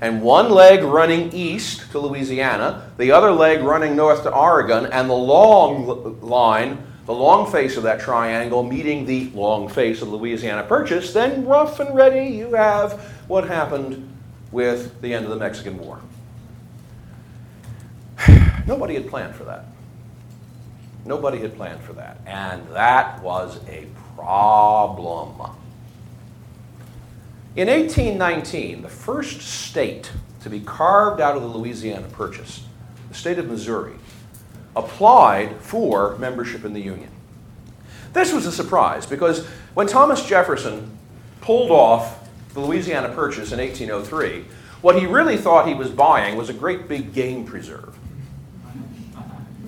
and 0.01 0.21
one 0.23 0.49
leg 0.49 0.83
running 0.83 1.31
east 1.31 1.91
to 1.91 1.99
Louisiana, 1.99 2.91
the 2.97 3.11
other 3.11 3.31
leg 3.31 3.61
running 3.61 3.95
north 3.95 4.23
to 4.23 4.33
Oregon, 4.33 4.87
and 4.87 5.07
the 5.07 5.13
long 5.13 6.19
line, 6.21 6.83
the 7.05 7.13
long 7.13 7.49
face 7.51 7.77
of 7.77 7.83
that 7.83 7.99
triangle 7.99 8.63
meeting 8.63 9.05
the 9.05 9.29
long 9.35 9.69
face 9.69 10.01
of 10.01 10.09
the 10.09 10.15
Louisiana 10.15 10.63
Purchase, 10.63 11.13
then 11.13 11.45
rough 11.45 11.79
and 11.79 11.95
ready, 11.95 12.35
you 12.35 12.53
have 12.55 12.93
what 13.27 13.47
happened 13.47 14.07
with 14.51 14.99
the 15.01 15.13
end 15.13 15.25
of 15.25 15.31
the 15.31 15.37
Mexican 15.37 15.77
War. 15.77 16.01
Nobody 18.65 18.95
had 18.95 19.07
planned 19.07 19.35
for 19.35 19.43
that. 19.43 19.65
Nobody 21.05 21.39
had 21.39 21.55
planned 21.55 21.81
for 21.81 21.93
that. 21.93 22.19
And 22.25 22.67
that 22.69 23.21
was 23.21 23.59
a 23.67 23.87
problem. 24.15 25.60
In 27.55 27.67
1819, 27.67 28.81
the 28.81 28.89
first 28.89 29.41
state 29.41 30.11
to 30.41 30.49
be 30.49 30.59
carved 30.61 31.21
out 31.21 31.35
of 31.35 31.41
the 31.41 31.47
Louisiana 31.47 32.07
Purchase, 32.07 32.63
the 33.09 33.13
state 33.13 33.37
of 33.37 33.47
Missouri, 33.47 33.95
applied 34.75 35.57
for 35.57 36.17
membership 36.17 36.63
in 36.63 36.73
the 36.73 36.81
Union. 36.81 37.09
This 38.13 38.33
was 38.33 38.45
a 38.45 38.51
surprise 38.51 39.05
because 39.05 39.45
when 39.73 39.87
Thomas 39.87 40.25
Jefferson 40.25 40.97
pulled 41.41 41.71
off 41.71 42.29
the 42.53 42.61
Louisiana 42.61 43.09
Purchase 43.09 43.51
in 43.51 43.59
1803, 43.59 44.45
what 44.81 44.99
he 44.99 45.05
really 45.05 45.37
thought 45.37 45.67
he 45.67 45.73
was 45.73 45.89
buying 45.89 46.37
was 46.37 46.49
a 46.49 46.53
great 46.53 46.87
big 46.87 47.13
game 47.13 47.45
preserve 47.45 47.95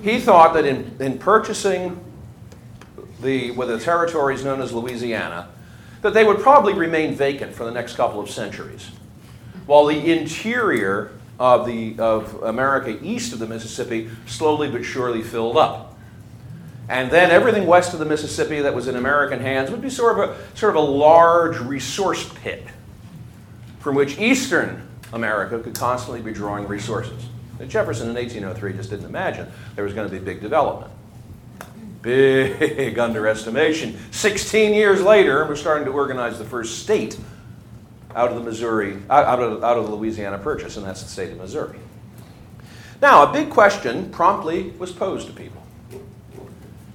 he 0.03 0.19
thought 0.19 0.53
that 0.53 0.65
in, 0.65 0.95
in 0.99 1.17
purchasing 1.17 1.99
the, 3.21 3.51
well, 3.51 3.69
the 3.69 3.79
territories 3.79 4.43
known 4.43 4.61
as 4.61 4.73
Louisiana, 4.73 5.47
that 6.03 6.13
they 6.13 6.23
would 6.23 6.39
probably 6.39 6.73
remain 6.73 7.15
vacant 7.15 7.55
for 7.55 7.63
the 7.63 7.71
next 7.71 7.95
couple 7.95 8.19
of 8.19 8.29
centuries, 8.29 8.91
while 9.65 9.85
the 9.85 10.11
interior 10.11 11.11
of, 11.39 11.65
the, 11.65 11.97
of 11.97 12.43
America 12.43 12.99
east 13.01 13.33
of 13.33 13.39
the 13.39 13.47
Mississippi 13.47 14.09
slowly 14.27 14.69
but 14.69 14.83
surely 14.83 15.23
filled 15.23 15.57
up. 15.57 15.97
And 16.89 17.09
then 17.09 17.31
everything 17.31 17.65
west 17.65 17.93
of 17.93 17.99
the 17.99 18.05
Mississippi 18.05 18.59
that 18.61 18.75
was 18.75 18.87
in 18.87 18.97
American 18.97 19.39
hands 19.39 19.71
would 19.71 19.81
be 19.81 19.89
sort 19.89 20.19
of 20.19 20.29
a, 20.29 20.57
sort 20.57 20.75
of 20.75 20.83
a 20.83 20.85
large 20.85 21.57
resource 21.59 22.29
pit 22.35 22.67
from 23.79 23.95
which 23.95 24.19
eastern 24.19 24.87
America 25.13 25.59
could 25.59 25.75
constantly 25.75 26.21
be 26.21 26.33
drawing 26.33 26.67
resources. 26.67 27.25
Jefferson 27.67 28.09
in 28.09 28.15
1803 28.15 28.73
just 28.73 28.89
didn't 28.89 29.05
imagine 29.05 29.49
there 29.75 29.85
was 29.85 29.93
going 29.93 30.09
to 30.09 30.13
be 30.13 30.23
big 30.23 30.41
development. 30.41 30.91
Big 32.03 32.99
underestimation. 32.99 33.97
16 34.11 34.73
years 34.73 35.01
later, 35.01 35.47
we're 35.47 35.55
starting 35.55 35.85
to 35.85 35.91
organize 35.91 36.37
the 36.37 36.43
first 36.43 36.79
state 36.79 37.17
out 38.13 38.29
of 38.29 38.35
the 38.35 38.43
Missouri, 38.43 39.01
out 39.09 39.39
of, 39.39 39.63
out 39.63 39.77
of 39.77 39.85
the 39.85 39.95
Louisiana 39.95 40.37
Purchase, 40.37 40.75
and 40.75 40.85
that's 40.85 41.01
the 41.01 41.07
state 41.07 41.31
of 41.31 41.37
Missouri. 41.37 41.79
Now, 43.01 43.23
a 43.23 43.31
big 43.31 43.49
question 43.49 44.11
promptly 44.11 44.71
was 44.71 44.91
posed 44.91 45.27
to 45.27 45.33
people. 45.33 45.63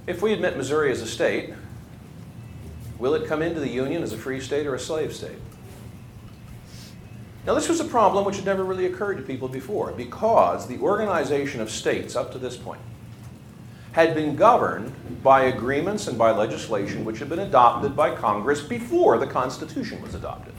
If 0.06 0.20
we 0.20 0.34
admit 0.34 0.58
Missouri 0.58 0.92
as 0.92 1.00
a 1.00 1.06
state, 1.06 1.54
will 2.98 3.14
it 3.14 3.26
come 3.26 3.40
into 3.40 3.60
the 3.60 3.68
Union 3.68 4.02
as 4.02 4.12
a 4.12 4.18
free 4.18 4.40
state 4.40 4.66
or 4.66 4.74
a 4.74 4.78
slave 4.78 5.14
state? 5.14 5.38
Now, 7.46 7.54
this 7.54 7.70
was 7.70 7.80
a 7.80 7.84
problem 7.84 8.26
which 8.26 8.36
had 8.36 8.44
never 8.44 8.62
really 8.62 8.84
occurred 8.84 9.16
to 9.16 9.22
people 9.22 9.48
before 9.48 9.90
because 9.92 10.66
the 10.66 10.78
organization 10.80 11.62
of 11.62 11.70
states 11.70 12.14
up 12.14 12.30
to 12.32 12.38
this 12.38 12.58
point 12.58 12.82
had 13.98 14.14
been 14.14 14.36
governed 14.36 14.92
by 15.24 15.46
agreements 15.46 16.06
and 16.06 16.16
by 16.16 16.30
legislation 16.30 17.04
which 17.04 17.18
had 17.18 17.28
been 17.28 17.40
adopted 17.40 17.96
by 17.96 18.14
Congress 18.14 18.60
before 18.60 19.18
the 19.18 19.26
Constitution 19.26 20.00
was 20.00 20.14
adopted. 20.14 20.54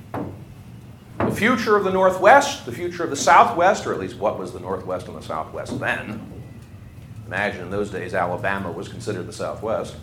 The 1.19 1.32
future 1.32 1.78
of 1.78 1.86
the 1.86 1.89
Northwest, 1.89 2.65
the 2.65 2.73
future 2.73 3.02
of 3.02 3.10
the 3.10 3.15
Southwest, 3.15 3.88
or 3.88 3.93
at 3.93 3.99
least 4.02 4.17
what 4.17 4.38
was 4.38 4.52
the 4.52 4.60
Northwest 4.60 5.08
and 5.08 5.15
the 5.15 5.21
Southwest 5.21 5.80
then. 5.80 6.21
Imagine 7.28 7.62
in 7.62 7.71
those 7.71 7.89
days 7.89 8.13
Alabama 8.13 8.73
was 8.73 8.89
considered 8.89 9.25
the 9.25 9.32
Southwest. 9.32 9.95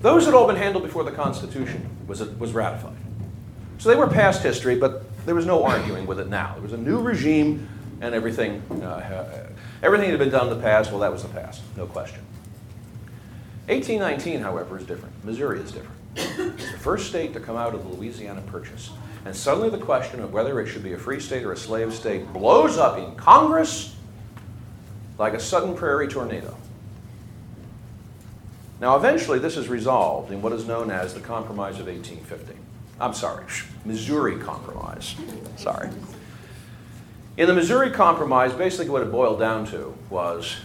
Those 0.00 0.24
had 0.24 0.32
all 0.32 0.46
been 0.46 0.56
handled 0.56 0.84
before 0.84 1.04
the 1.04 1.12
Constitution 1.12 1.90
was, 2.06 2.22
was 2.22 2.52
ratified. 2.52 2.96
So 3.76 3.90
they 3.90 3.96
were 3.96 4.08
past 4.08 4.42
history, 4.42 4.76
but 4.76 5.04
there 5.26 5.34
was 5.34 5.44
no 5.44 5.62
arguing 5.62 6.06
with 6.06 6.18
it 6.20 6.28
now. 6.28 6.54
There 6.54 6.62
was 6.62 6.72
a 6.72 6.78
new 6.78 7.02
regime, 7.02 7.68
and 8.00 8.14
everything, 8.14 8.62
uh, 8.82 9.50
everything 9.84 10.10
that 10.10 10.18
had 10.18 10.30
been 10.30 10.30
done 10.30 10.48
in 10.48 10.56
the 10.56 10.62
past, 10.62 10.90
well, 10.90 11.00
that 11.00 11.12
was 11.12 11.22
the 11.22 11.28
past, 11.28 11.60
no 11.76 11.86
question. 11.86 12.20
1819, 13.66 14.40
however, 14.40 14.78
is 14.78 14.86
different. 14.86 15.24
Missouri 15.24 15.60
is 15.60 15.72
different. 15.72 16.00
It's 16.16 16.72
the 16.72 16.78
first 16.78 17.08
state 17.08 17.32
to 17.34 17.40
come 17.40 17.56
out 17.56 17.74
of 17.74 17.82
the 17.82 17.90
Louisiana 17.90 18.42
Purchase. 18.42 18.90
And 19.24 19.34
suddenly 19.34 19.70
the 19.70 19.78
question 19.78 20.20
of 20.20 20.32
whether 20.32 20.60
it 20.60 20.66
should 20.66 20.82
be 20.82 20.92
a 20.92 20.98
free 20.98 21.20
state 21.20 21.44
or 21.44 21.52
a 21.52 21.56
slave 21.56 21.92
state 21.94 22.32
blows 22.32 22.76
up 22.76 22.98
in 22.98 23.14
Congress 23.16 23.94
like 25.18 25.34
a 25.34 25.40
sudden 25.40 25.74
prairie 25.74 26.08
tornado. 26.08 26.56
Now, 28.80 28.96
eventually, 28.96 29.38
this 29.38 29.56
is 29.56 29.68
resolved 29.68 30.30
in 30.32 30.42
what 30.42 30.52
is 30.52 30.66
known 30.66 30.90
as 30.90 31.14
the 31.14 31.20
Compromise 31.20 31.78
of 31.78 31.86
1850. 31.86 32.54
I'm 33.00 33.14
sorry, 33.14 33.44
Missouri 33.84 34.38
Compromise. 34.38 35.14
Sorry. 35.56 35.88
In 37.36 37.48
the 37.48 37.54
Missouri 37.54 37.90
Compromise, 37.90 38.52
basically 38.52 38.90
what 38.90 39.02
it 39.02 39.10
boiled 39.10 39.40
down 39.40 39.66
to 39.66 39.96
was 40.08 40.56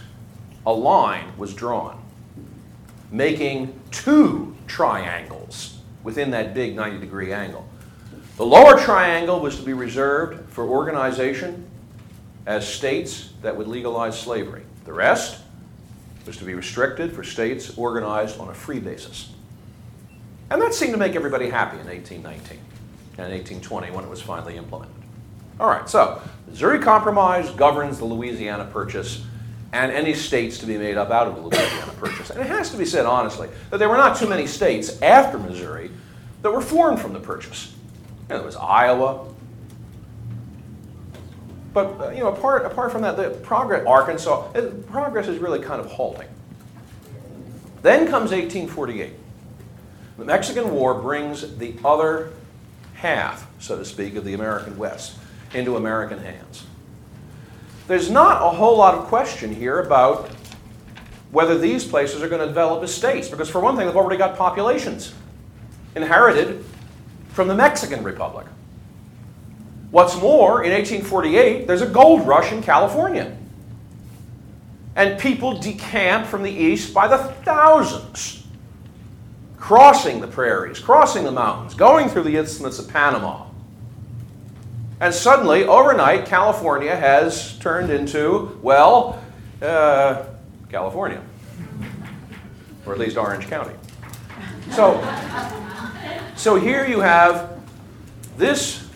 a 0.64 0.72
line 0.72 1.36
was 1.36 1.52
drawn, 1.52 2.00
making 3.10 3.78
two 3.90 4.54
triangles 4.68 5.78
within 6.04 6.30
that 6.30 6.54
big 6.54 6.76
90 6.76 6.98
degree 6.98 7.32
angle. 7.32 7.68
The 8.36 8.46
lower 8.46 8.78
triangle 8.78 9.40
was 9.40 9.56
to 9.58 9.64
be 9.64 9.72
reserved 9.72 10.48
for 10.50 10.64
organization 10.64 11.68
as 12.46 12.66
states 12.66 13.32
that 13.42 13.56
would 13.56 13.66
legalize 13.66 14.18
slavery. 14.18 14.62
The 14.84 14.92
rest 14.92 15.40
was 16.24 16.36
to 16.36 16.44
be 16.44 16.54
restricted 16.54 17.12
for 17.12 17.24
states 17.24 17.76
organized 17.76 18.38
on 18.38 18.48
a 18.48 18.54
free 18.54 18.78
basis. 18.78 19.32
And 20.50 20.62
that 20.62 20.72
seemed 20.72 20.92
to 20.92 20.98
make 20.98 21.16
everybody 21.16 21.50
happy 21.50 21.80
in 21.80 21.86
1819 21.86 22.58
and 23.18 23.32
1820 23.32 23.90
when 23.90 24.04
it 24.04 24.10
was 24.10 24.22
finally 24.22 24.56
implemented. 24.56 24.99
All 25.60 25.68
right, 25.68 25.86
so 25.86 26.22
Missouri 26.46 26.78
Compromise 26.78 27.50
governs 27.50 27.98
the 27.98 28.06
Louisiana 28.06 28.64
Purchase 28.72 29.22
and 29.74 29.92
any 29.92 30.14
states 30.14 30.56
to 30.58 30.66
be 30.66 30.78
made 30.78 30.96
up 30.96 31.10
out 31.10 31.28
of 31.28 31.34
the 31.34 31.42
Louisiana 31.42 31.92
Purchase. 31.98 32.30
And 32.30 32.40
it 32.40 32.46
has 32.46 32.70
to 32.70 32.78
be 32.78 32.86
said 32.86 33.04
honestly 33.04 33.50
that 33.68 33.76
there 33.76 33.90
were 33.90 33.98
not 33.98 34.16
too 34.16 34.26
many 34.26 34.46
states 34.46 35.00
after 35.02 35.38
Missouri 35.38 35.90
that 36.40 36.50
were 36.50 36.62
formed 36.62 36.98
from 36.98 37.12
the 37.12 37.20
Purchase. 37.20 37.74
You 38.22 38.30
know, 38.30 38.36
there 38.36 38.46
was 38.46 38.56
Iowa. 38.56 39.28
But 41.74 42.00
uh, 42.00 42.10
you 42.12 42.20
know, 42.20 42.28
apart, 42.28 42.64
apart 42.64 42.90
from 42.90 43.02
that, 43.02 43.18
the 43.18 43.28
progress, 43.28 43.86
Arkansas, 43.86 44.52
progress 44.86 45.28
is 45.28 45.38
really 45.40 45.60
kind 45.60 45.78
of 45.78 45.88
halting. 45.88 46.28
Then 47.82 48.08
comes 48.08 48.30
1848. 48.30 49.12
The 50.16 50.24
Mexican 50.24 50.72
War 50.72 50.94
brings 50.94 51.58
the 51.58 51.74
other 51.84 52.32
half, 52.94 53.46
so 53.58 53.76
to 53.76 53.84
speak, 53.84 54.16
of 54.16 54.24
the 54.24 54.32
American 54.32 54.78
West 54.78 55.18
into 55.54 55.76
American 55.76 56.18
hands. 56.18 56.66
There's 57.88 58.10
not 58.10 58.42
a 58.42 58.50
whole 58.50 58.76
lot 58.76 58.94
of 58.94 59.04
question 59.06 59.54
here 59.54 59.80
about 59.80 60.30
whether 61.32 61.58
these 61.58 61.84
places 61.84 62.22
are 62.22 62.28
going 62.28 62.40
to 62.40 62.46
develop 62.46 62.82
as 62.82 62.94
states, 62.94 63.28
because 63.28 63.48
for 63.48 63.60
one 63.60 63.76
thing, 63.76 63.86
they've 63.86 63.96
already 63.96 64.18
got 64.18 64.36
populations 64.36 65.14
inherited 65.94 66.64
from 67.30 67.48
the 67.48 67.54
Mexican 67.54 68.02
Republic. 68.02 68.46
What's 69.90 70.16
more, 70.20 70.62
in 70.62 70.72
1848, 70.72 71.66
there's 71.66 71.82
a 71.82 71.86
gold 71.86 72.26
rush 72.26 72.52
in 72.52 72.62
California. 72.62 73.36
And 74.94 75.18
people 75.18 75.58
decamp 75.58 76.26
from 76.26 76.42
the 76.42 76.50
east 76.50 76.94
by 76.94 77.08
the 77.08 77.18
thousands 77.18 78.46
crossing 79.56 80.20
the 80.20 80.26
prairies, 80.26 80.78
crossing 80.78 81.22
the 81.24 81.30
mountains, 81.30 81.74
going 81.74 82.08
through 82.08 82.24
the 82.24 82.36
Isthmus 82.36 82.78
of 82.78 82.88
Panama. 82.88 83.46
And 85.00 85.14
suddenly, 85.14 85.64
overnight, 85.64 86.26
California 86.26 86.94
has 86.94 87.58
turned 87.58 87.90
into, 87.90 88.58
well, 88.62 89.22
uh, 89.62 90.24
California, 90.70 91.22
or 92.84 92.92
at 92.92 92.98
least 92.98 93.16
Orange 93.16 93.48
County. 93.48 93.74
So, 94.72 95.00
So 96.40 96.56
here 96.56 96.86
you 96.86 97.00
have 97.00 97.50
this 98.38 98.88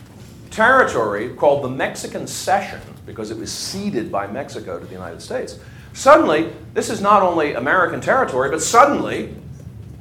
territory 0.51 1.29
called 1.29 1.63
the 1.63 1.69
Mexican 1.69 2.27
Cession, 2.27 2.81
because 3.05 3.31
it 3.31 3.37
was 3.37 3.53
ceded 3.53 4.11
by 4.11 4.27
Mexico 4.27 4.79
to 4.79 4.87
the 4.87 4.93
United 4.95 5.21
States. 5.21 5.59
Suddenly, 5.93 6.55
this 6.73 6.89
is 6.89 7.03
not 7.03 7.21
only 7.21 7.53
American 7.53 8.01
territory, 8.01 8.49
but 8.49 8.63
suddenly, 8.63 9.35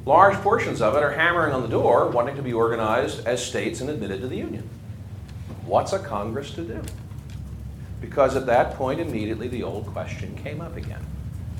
large 0.06 0.36
portions 0.36 0.80
of 0.80 0.96
it 0.96 1.02
are 1.02 1.12
hammering 1.12 1.52
on 1.52 1.60
the 1.60 1.68
door, 1.68 2.08
wanting 2.08 2.34
to 2.36 2.42
be 2.42 2.54
organized 2.54 3.26
as 3.26 3.44
states 3.44 3.82
and 3.82 3.90
admitted 3.90 4.22
to 4.22 4.26
the 4.28 4.36
Union. 4.36 4.66
What's 5.66 5.92
a 5.92 5.98
Congress 5.98 6.50
to 6.52 6.62
do? 6.62 6.82
Because 8.00 8.36
at 8.36 8.46
that 8.46 8.74
point, 8.74 9.00
immediately 9.00 9.48
the 9.48 9.62
old 9.62 9.86
question 9.86 10.36
came 10.36 10.60
up 10.60 10.76
again 10.76 11.04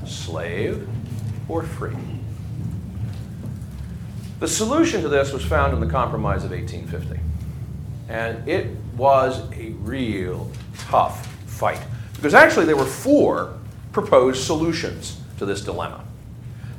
slave 0.05 0.87
or 1.49 1.63
free? 1.63 1.97
The 4.41 4.49
solution 4.49 5.01
to 5.03 5.09
this 5.09 5.33
was 5.33 5.45
found 5.45 5.73
in 5.73 5.81
the 5.81 5.87
Compromise 5.87 6.45
of 6.45 6.51
1850. 6.51 7.21
And 8.09 8.47
it 8.47 8.77
was 8.97 9.51
a 9.53 9.71
real 9.81 10.51
tough 10.77 11.27
fight. 11.47 11.81
Because 12.17 12.35
actually, 12.35 12.67
there 12.67 12.77
were 12.77 12.85
four 12.85 13.59
proposed 13.93 14.45
solutions 14.45 15.21
to 15.39 15.47
this 15.47 15.63
dilemma. 15.63 16.05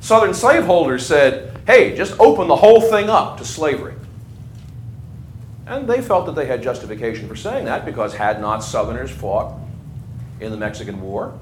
Southern 0.00 0.34
slaveholders 0.34 1.04
said, 1.04 1.58
hey, 1.66 1.96
just 1.96 2.18
open 2.20 2.46
the 2.46 2.56
whole 2.56 2.80
thing 2.80 3.10
up 3.10 3.38
to 3.38 3.44
slavery. 3.44 3.94
And 5.66 5.88
they 5.88 6.00
felt 6.00 6.26
that 6.26 6.34
they 6.34 6.46
had 6.46 6.62
justification 6.62 7.28
for 7.28 7.36
saying 7.36 7.64
that 7.64 7.84
because 7.84 8.14
had 8.14 8.40
not 8.40 8.60
Southerners 8.60 9.10
fought 9.10 9.58
in 10.40 10.52
the 10.52 10.56
Mexican 10.56 11.00
War? 11.00 11.36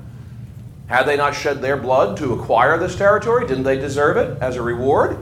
Had 0.86 1.04
they 1.04 1.16
not 1.16 1.34
shed 1.34 1.60
their 1.60 1.76
blood 1.76 2.16
to 2.18 2.32
acquire 2.32 2.78
this 2.78 2.96
territory? 2.96 3.46
Didn't 3.46 3.64
they 3.64 3.78
deserve 3.78 4.16
it 4.16 4.40
as 4.42 4.56
a 4.56 4.62
reward? 4.62 5.18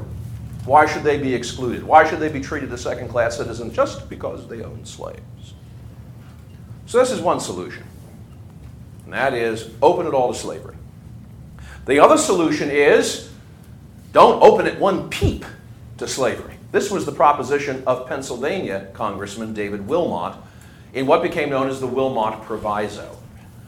Why 0.65 0.87
should 0.87 1.03
they 1.03 1.19
be 1.19 1.35
excluded? 1.35 1.83
Why 1.83 2.09
should 2.09 2.21
they 2.21 2.29
be 2.29 2.41
treated 2.41 2.73
as 2.73 2.81
second 2.81 3.09
class 3.09 3.37
citizens 3.37 3.75
just 3.75 4.09
because 4.09 4.49
they 4.49 4.63
owned 4.63 4.87
slaves? 4.87 5.55
So, 6.87 6.99
this 6.99 7.11
is 7.11 7.21
one 7.21 7.41
solution, 7.41 7.85
and 9.05 9.13
that 9.13 9.35
is 9.35 9.71
open 9.81 10.07
it 10.07 10.15
all 10.15 10.33
to 10.33 10.39
slavery. 10.39 10.77
The 11.87 11.99
other 11.99 12.19
solution 12.19 12.71
is 12.71 13.31
don't 14.13 14.43
open 14.43 14.67
it 14.67 14.79
one 14.79 15.09
peep 15.09 15.45
to 15.99 16.07
slavery. 16.07 16.52
This 16.73 16.91
was 16.91 17.05
the 17.05 17.13
proposition 17.13 17.85
of 17.87 18.09
Pennsylvania 18.09 18.89
Congressman 18.95 19.53
David 19.53 19.87
Wilmot 19.87 20.35
in 20.95 21.07
what 21.07 21.23
became 21.23 21.51
known 21.51 21.69
as 21.69 21.81
the 21.81 21.87
Wilmot 21.87 22.43
Proviso. 22.43 23.19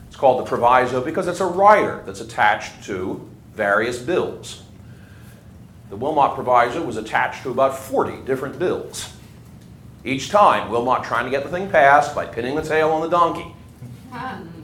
It's 0.08 0.16
called 0.16 0.44
the 0.44 0.48
Proviso 0.48 1.04
because 1.04 1.28
it's 1.28 1.40
a 1.40 1.46
rider 1.46 2.02
that's 2.06 2.22
attached 2.22 2.82
to 2.84 3.28
various 3.52 3.98
bills. 3.98 4.62
The 5.90 5.96
Wilmot 5.96 6.34
Proviso 6.34 6.82
was 6.82 6.96
attached 6.96 7.42
to 7.42 7.50
about 7.50 7.76
40 7.76 8.24
different 8.24 8.58
bills. 8.58 9.12
Each 10.02 10.30
time, 10.30 10.70
Wilmot 10.70 11.04
trying 11.04 11.26
to 11.26 11.30
get 11.30 11.44
the 11.44 11.50
thing 11.50 11.68
passed 11.68 12.14
by 12.14 12.24
pinning 12.24 12.56
the 12.56 12.62
tail 12.62 12.90
on 12.90 13.02
the 13.02 13.08
donkey. 13.08 13.54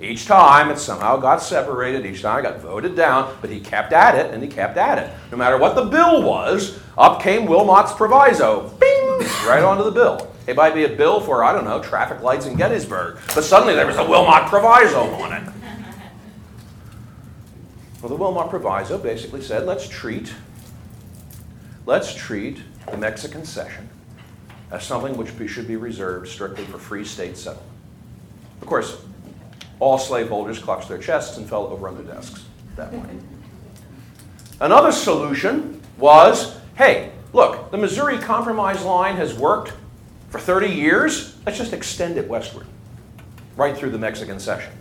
Each 0.00 0.24
time 0.24 0.70
it 0.70 0.78
somehow 0.78 1.18
got 1.18 1.42
separated, 1.42 2.06
each 2.06 2.22
time 2.22 2.38
it 2.38 2.42
got 2.42 2.60
voted 2.60 2.96
down, 2.96 3.36
but 3.42 3.50
he 3.50 3.60
kept 3.60 3.92
at 3.92 4.14
it 4.14 4.32
and 4.32 4.42
he 4.42 4.48
kept 4.48 4.78
at 4.78 4.98
it. 4.98 5.10
No 5.30 5.36
matter 5.36 5.58
what 5.58 5.74
the 5.74 5.84
bill 5.84 6.22
was, 6.22 6.78
up 6.96 7.20
came 7.20 7.44
Wilmot's 7.44 7.92
proviso. 7.92 8.68
Bing! 8.80 9.18
Right 9.46 9.62
onto 9.62 9.84
the 9.84 9.90
bill. 9.90 10.32
It 10.46 10.56
might 10.56 10.74
be 10.74 10.84
a 10.84 10.88
bill 10.88 11.20
for, 11.20 11.44
I 11.44 11.52
don't 11.52 11.64
know, 11.64 11.82
traffic 11.82 12.22
lights 12.22 12.46
in 12.46 12.56
Gettysburg, 12.56 13.18
but 13.34 13.44
suddenly 13.44 13.74
there 13.74 13.86
was 13.86 13.98
a 13.98 14.04
Wilmot 14.04 14.48
proviso 14.48 15.02
on 15.02 15.32
it. 15.34 15.52
Well, 18.00 18.08
the 18.08 18.16
Wilmot 18.16 18.48
proviso 18.48 18.96
basically 18.96 19.42
said 19.42 19.66
let's 19.66 19.86
treat 19.86 20.32
let's 21.84 22.14
treat 22.14 22.58
the 22.90 22.96
Mexican 22.96 23.44
cession 23.44 23.90
as 24.70 24.82
something 24.82 25.16
which 25.18 25.30
should 25.50 25.68
be 25.68 25.76
reserved 25.76 26.28
strictly 26.28 26.64
for 26.64 26.78
free 26.78 27.04
state 27.04 27.36
settlement. 27.36 27.68
Of 28.62 28.66
course, 28.66 29.02
all 29.80 29.98
slaveholders 29.98 30.58
clutched 30.58 30.88
their 30.88 30.98
chests 30.98 31.38
and 31.38 31.48
fell 31.48 31.66
over 31.66 31.88
on 31.88 31.94
their 31.96 32.14
desks 32.14 32.44
at 32.70 32.76
that 32.76 32.90
point. 32.92 33.22
Another 34.60 34.92
solution 34.92 35.80
was 35.98 36.56
hey, 36.76 37.12
look, 37.34 37.70
the 37.70 37.76
Missouri 37.76 38.18
Compromise 38.18 38.82
line 38.84 39.16
has 39.16 39.34
worked 39.34 39.74
for 40.30 40.38
30 40.38 40.68
years. 40.68 41.36
Let's 41.44 41.58
just 41.58 41.74
extend 41.74 42.16
it 42.16 42.26
westward, 42.26 42.66
right 43.56 43.76
through 43.76 43.90
the 43.90 43.98
Mexican 43.98 44.40
cession. 44.40 44.72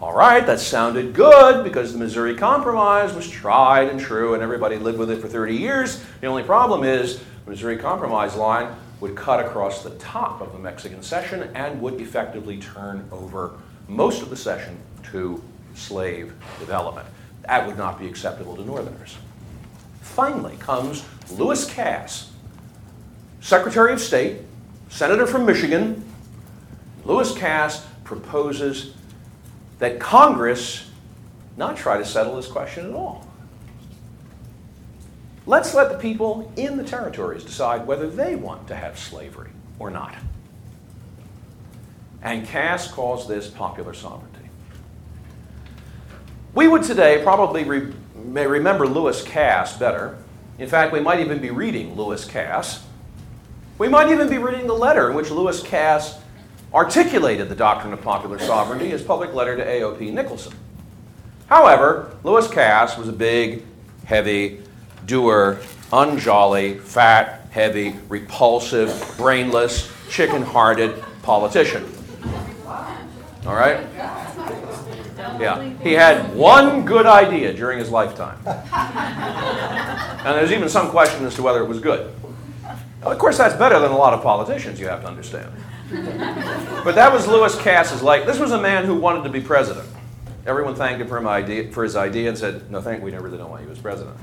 All 0.00 0.14
right, 0.14 0.46
that 0.46 0.60
sounded 0.60 1.14
good 1.14 1.64
because 1.64 1.92
the 1.92 1.98
Missouri 1.98 2.36
Compromise 2.36 3.14
was 3.14 3.28
tried 3.28 3.88
and 3.88 3.98
true 3.98 4.34
and 4.34 4.42
everybody 4.42 4.76
lived 4.76 4.98
with 4.98 5.10
it 5.10 5.20
for 5.20 5.26
30 5.26 5.56
years. 5.56 6.04
The 6.20 6.26
only 6.26 6.42
problem 6.42 6.84
is 6.84 7.18
the 7.44 7.50
Missouri 7.50 7.78
Compromise 7.78 8.36
line 8.36 8.76
would 9.00 9.14
cut 9.16 9.44
across 9.44 9.82
the 9.82 9.90
top 9.90 10.40
of 10.40 10.52
the 10.52 10.58
Mexican 10.58 11.02
cession 11.02 11.50
and 11.54 11.80
would 11.80 12.00
effectively 12.00 12.58
turn 12.58 13.08
over 13.10 13.54
most 13.88 14.22
of 14.22 14.30
the 14.30 14.36
cession 14.36 14.76
to 15.12 15.42
slave 15.74 16.32
development. 16.58 17.06
That 17.42 17.66
would 17.66 17.78
not 17.78 17.98
be 17.98 18.06
acceptable 18.06 18.56
to 18.56 18.64
Northerners. 18.64 19.16
Finally 20.00 20.56
comes 20.56 21.04
Lewis 21.30 21.70
Cass, 21.70 22.32
Secretary 23.40 23.92
of 23.92 24.00
State, 24.00 24.40
Senator 24.88 25.26
from 25.26 25.46
Michigan. 25.46 26.04
Lewis 27.04 27.36
Cass 27.36 27.86
proposes 28.04 28.94
that 29.78 30.00
Congress 30.00 30.90
not 31.56 31.76
try 31.76 31.98
to 31.98 32.04
settle 32.04 32.36
this 32.36 32.46
question 32.46 32.86
at 32.86 32.92
all. 32.92 33.26
Let's 35.46 35.74
let 35.74 35.92
the 35.92 35.98
people 35.98 36.52
in 36.56 36.76
the 36.76 36.82
territories 36.82 37.44
decide 37.44 37.86
whether 37.86 38.10
they 38.10 38.34
want 38.34 38.66
to 38.68 38.74
have 38.74 38.98
slavery 38.98 39.50
or 39.78 39.90
not. 39.90 40.14
And 42.26 42.44
Cass 42.44 42.90
calls 42.90 43.28
this 43.28 43.46
popular 43.46 43.94
sovereignty. 43.94 44.50
We 46.54 46.66
would 46.66 46.82
today 46.82 47.22
probably 47.22 47.62
re- 47.62 47.92
may 48.16 48.48
remember 48.48 48.88
Lewis 48.88 49.22
Cass 49.22 49.78
better. 49.78 50.18
In 50.58 50.68
fact, 50.68 50.92
we 50.92 50.98
might 50.98 51.20
even 51.20 51.38
be 51.38 51.50
reading 51.50 51.94
Lewis 51.94 52.24
Cass. 52.24 52.84
We 53.78 53.86
might 53.86 54.10
even 54.10 54.28
be 54.28 54.38
reading 54.38 54.66
the 54.66 54.74
letter 54.74 55.08
in 55.08 55.14
which 55.14 55.30
Lewis 55.30 55.62
Cass 55.62 56.18
articulated 56.74 57.48
the 57.48 57.54
doctrine 57.54 57.92
of 57.92 58.02
popular 58.02 58.40
sovereignty, 58.40 58.88
his 58.88 59.02
public 59.02 59.32
letter 59.32 59.56
to 59.56 59.64
A.O.P. 59.64 60.10
Nicholson. 60.10 60.52
However, 61.46 62.16
Lewis 62.24 62.50
Cass 62.50 62.98
was 62.98 63.06
a 63.06 63.12
big, 63.12 63.62
heavy, 64.04 64.62
doer, 65.04 65.60
unjolly, 65.92 66.78
fat, 66.80 67.46
heavy, 67.52 67.94
repulsive, 68.08 69.14
brainless, 69.16 69.88
chicken 70.10 70.42
hearted 70.42 71.04
politician. 71.22 71.95
All 73.46 73.54
right? 73.54 73.86
Yeah. 75.40 75.70
He 75.82 75.92
had 75.92 76.34
one 76.34 76.84
good 76.84 77.06
idea 77.06 77.52
during 77.52 77.78
his 77.78 77.90
lifetime. 77.90 78.38
And 78.46 80.36
there's 80.36 80.52
even 80.52 80.68
some 80.68 80.90
question 80.90 81.24
as 81.24 81.34
to 81.36 81.42
whether 81.42 81.62
it 81.62 81.68
was 81.68 81.80
good. 81.80 82.12
Now, 83.00 83.12
of 83.12 83.18
course, 83.18 83.38
that's 83.38 83.54
better 83.54 83.78
than 83.78 83.92
a 83.92 83.96
lot 83.96 84.14
of 84.14 84.22
politicians, 84.22 84.80
you 84.80 84.88
have 84.88 85.02
to 85.02 85.08
understand. 85.08 85.52
But 85.90 86.96
that 86.96 87.12
was 87.12 87.28
Lewis 87.28 87.56
Cass's 87.60 88.02
like. 88.02 88.26
This 88.26 88.38
was 88.40 88.50
a 88.50 88.60
man 88.60 88.84
who 88.84 88.96
wanted 88.96 89.22
to 89.24 89.30
be 89.30 89.40
president. 89.40 89.88
Everyone 90.44 90.74
thanked 90.74 91.00
him 91.00 91.08
for, 91.08 91.18
his 91.18 91.26
idea, 91.26 91.70
for 91.72 91.84
his 91.84 91.96
idea 91.96 92.28
and 92.28 92.36
said, 92.38 92.70
no, 92.70 92.80
thank, 92.80 93.02
we 93.02 93.12
really 93.12 93.38
don't 93.38 93.50
want 93.50 93.64
you 93.64 93.70
as 93.70 93.78
president. 93.78 94.16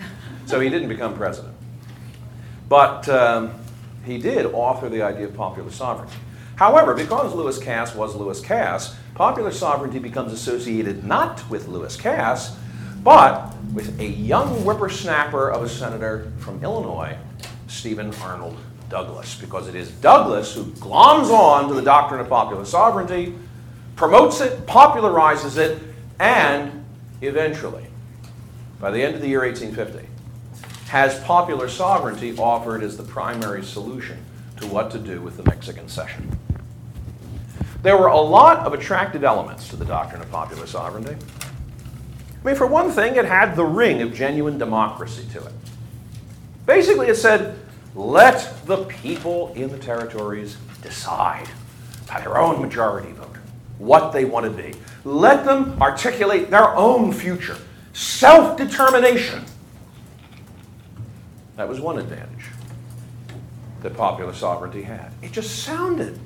So 0.45 0.59
he 0.59 0.69
didn't 0.69 0.89
become 0.89 1.15
president. 1.15 1.55
But 2.67 3.07
um, 3.09 3.53
he 4.05 4.17
did 4.17 4.45
author 4.47 4.89
the 4.89 5.01
idea 5.01 5.27
of 5.27 5.35
popular 5.35 5.71
sovereignty. 5.71 6.15
However, 6.63 6.93
because 6.93 7.35
Lewis 7.35 7.57
Cass 7.57 7.93
was 7.93 8.15
Lewis 8.15 8.39
Cass, 8.39 8.95
popular 9.15 9.51
sovereignty 9.51 9.99
becomes 9.99 10.31
associated 10.31 11.03
not 11.03 11.43
with 11.49 11.67
Lewis 11.67 11.97
Cass, 11.97 12.57
but 13.03 13.53
with 13.73 13.99
a 13.99 14.05
young 14.05 14.47
whippersnapper 14.63 15.51
of 15.51 15.61
a 15.61 15.67
senator 15.67 16.31
from 16.37 16.63
Illinois, 16.63 17.17
Stephen 17.67 18.13
Arnold 18.21 18.55
Douglas, 18.87 19.35
because 19.35 19.67
it 19.67 19.75
is 19.75 19.91
Douglas 19.91 20.55
who 20.55 20.63
gloms 20.75 21.29
on 21.31 21.67
to 21.67 21.73
the 21.73 21.81
doctrine 21.81 22.21
of 22.21 22.29
popular 22.29 22.63
sovereignty, 22.63 23.35
promotes 23.97 24.39
it, 24.39 24.65
popularizes 24.65 25.57
it, 25.57 25.83
and 26.17 26.85
eventually, 27.19 27.87
by 28.79 28.89
the 28.89 29.03
end 29.03 29.15
of 29.15 29.21
the 29.21 29.27
year 29.27 29.41
1850, 29.41 30.07
has 30.87 31.19
popular 31.25 31.67
sovereignty 31.67 32.33
offered 32.37 32.83
as 32.83 32.95
the 32.95 33.03
primary 33.03 33.65
solution 33.65 34.17
to 34.55 34.65
what 34.67 34.91
to 34.91 34.97
do 34.97 35.19
with 35.19 35.35
the 35.35 35.43
Mexican 35.43 35.89
cession. 35.89 36.39
There 37.83 37.97
were 37.97 38.07
a 38.07 38.19
lot 38.19 38.59
of 38.59 38.73
attractive 38.73 39.23
elements 39.23 39.67
to 39.67 39.75
the 39.75 39.85
doctrine 39.85 40.21
of 40.21 40.31
popular 40.31 40.65
sovereignty. 40.65 41.15
I 41.15 42.45
mean, 42.47 42.55
for 42.55 42.65
one 42.65 42.89
thing, 42.91 43.17
it 43.17 43.25
had 43.25 43.55
the 43.55 43.65
ring 43.65 44.01
of 44.01 44.13
genuine 44.13 44.57
democracy 44.57 45.27
to 45.33 45.45
it. 45.45 45.53
Basically, 46.65 47.07
it 47.07 47.15
said, 47.15 47.59
let 47.93 48.65
the 48.65 48.85
people 48.85 49.53
in 49.53 49.69
the 49.69 49.77
territories 49.77 50.57
decide 50.81 51.47
by 52.07 52.21
their 52.21 52.37
own 52.37 52.61
majority 52.61 53.11
vote 53.11 53.35
what 53.77 54.13
they 54.13 54.25
want 54.25 54.45
to 54.45 54.51
be. 54.51 54.73
Let 55.03 55.43
them 55.45 55.81
articulate 55.81 56.49
their 56.49 56.69
own 56.75 57.11
future. 57.11 57.57
Self 57.91 58.57
determination. 58.57 59.43
That 61.57 61.67
was 61.67 61.79
one 61.81 61.99
advantage. 61.99 62.29
that 63.81 63.95
popular 63.97 64.33
sovereignty 64.33 64.83
had. 64.83 65.11
It 65.21 65.33
just 65.33 65.63
sounded 65.63 66.17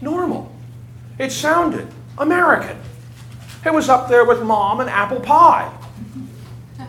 normal. 0.00 0.52
It 1.18 1.32
sounded 1.32 1.88
American. 2.18 2.78
It 3.64 3.72
was 3.72 3.88
up 3.88 4.08
there 4.08 4.24
with 4.24 4.42
mom 4.42 4.80
and 4.80 4.88
apple 4.88 5.20
pie. 5.20 5.72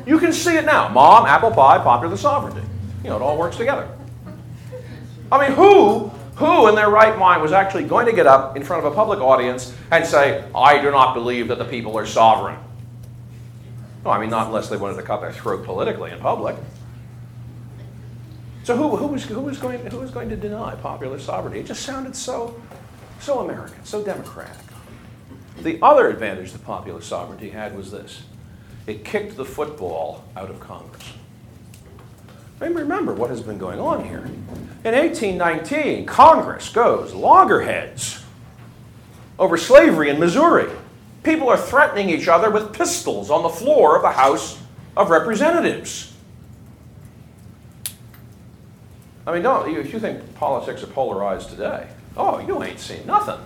You 0.05 0.19
can 0.19 0.31
see 0.31 0.55
it 0.55 0.65
now. 0.65 0.87
Mom, 0.89 1.25
apple 1.25 1.51
pie, 1.51 1.79
popular 1.79 2.15
sovereignty. 2.17 2.61
You 3.03 3.09
know, 3.09 3.17
it 3.17 3.21
all 3.21 3.37
works 3.37 3.57
together. 3.57 3.89
I 5.31 5.47
mean, 5.47 5.55
who, 5.55 6.07
who 6.35 6.67
in 6.69 6.75
their 6.75 6.89
right 6.89 7.17
mind 7.17 7.41
was 7.41 7.51
actually 7.51 7.83
going 7.83 8.05
to 8.05 8.13
get 8.13 8.27
up 8.27 8.55
in 8.55 8.63
front 8.63 8.85
of 8.85 8.91
a 8.91 8.95
public 8.95 9.19
audience 9.19 9.75
and 9.91 10.05
say, 10.05 10.43
I 10.55 10.81
do 10.81 10.91
not 10.91 11.13
believe 11.13 11.49
that 11.49 11.57
the 11.57 11.65
people 11.65 11.97
are 11.97 12.05
sovereign? 12.05 12.57
No, 14.05 14.11
I 14.11 14.19
mean, 14.19 14.29
not 14.29 14.47
unless 14.47 14.69
they 14.69 14.77
wanted 14.77 14.95
to 14.95 15.03
cut 15.03 15.19
their 15.19 15.33
throat 15.33 15.65
politically 15.65 16.11
in 16.11 16.19
public. 16.19 16.55
So 18.63 18.75
who, 18.77 18.95
who, 18.95 19.07
was, 19.07 19.23
who, 19.25 19.39
was 19.39 19.57
going, 19.57 19.85
who 19.85 19.99
was 19.99 20.11
going 20.11 20.29
to 20.29 20.37
deny 20.37 20.75
popular 20.75 21.19
sovereignty? 21.19 21.59
It 21.59 21.65
just 21.65 21.83
sounded 21.83 22.15
so, 22.15 22.61
so 23.19 23.39
American, 23.39 23.83
so 23.83 24.03
democratic. 24.03 24.55
The 25.61 25.79
other 25.81 26.09
advantage 26.09 26.51
that 26.51 26.63
popular 26.63 27.01
sovereignty 27.01 27.49
had 27.49 27.75
was 27.75 27.91
this 27.91 28.23
it 28.85 29.03
kicked 29.03 29.35
the 29.35 29.45
football 29.45 30.23
out 30.35 30.49
of 30.49 30.59
Congress. 30.59 31.13
I 32.59 32.69
mean, 32.69 32.77
remember 32.77 33.13
what 33.13 33.29
has 33.29 33.41
been 33.41 33.57
going 33.57 33.79
on 33.79 34.03
here. 34.05 34.23
In 34.83 34.95
1819, 34.95 36.05
Congress 36.05 36.69
goes 36.69 37.13
loggerheads 37.13 38.23
over 39.37 39.57
slavery 39.57 40.09
in 40.09 40.19
Missouri. 40.19 40.71
People 41.23 41.49
are 41.49 41.57
threatening 41.57 42.09
each 42.09 42.27
other 42.27 42.49
with 42.49 42.73
pistols 42.73 43.29
on 43.29 43.43
the 43.43 43.49
floor 43.49 43.95
of 43.95 44.01
the 44.01 44.11
House 44.11 44.59
of 44.95 45.09
Representatives. 45.09 46.13
I 49.27 49.33
mean, 49.33 49.43
don't 49.43 49.69
you, 49.69 49.81
you 49.81 49.99
think 49.99 50.35
politics 50.35 50.81
are 50.83 50.87
polarized 50.87 51.49
today? 51.49 51.87
Oh, 52.17 52.39
you 52.39 52.61
ain't 52.63 52.79
seen 52.79 53.05
nothing. 53.05 53.39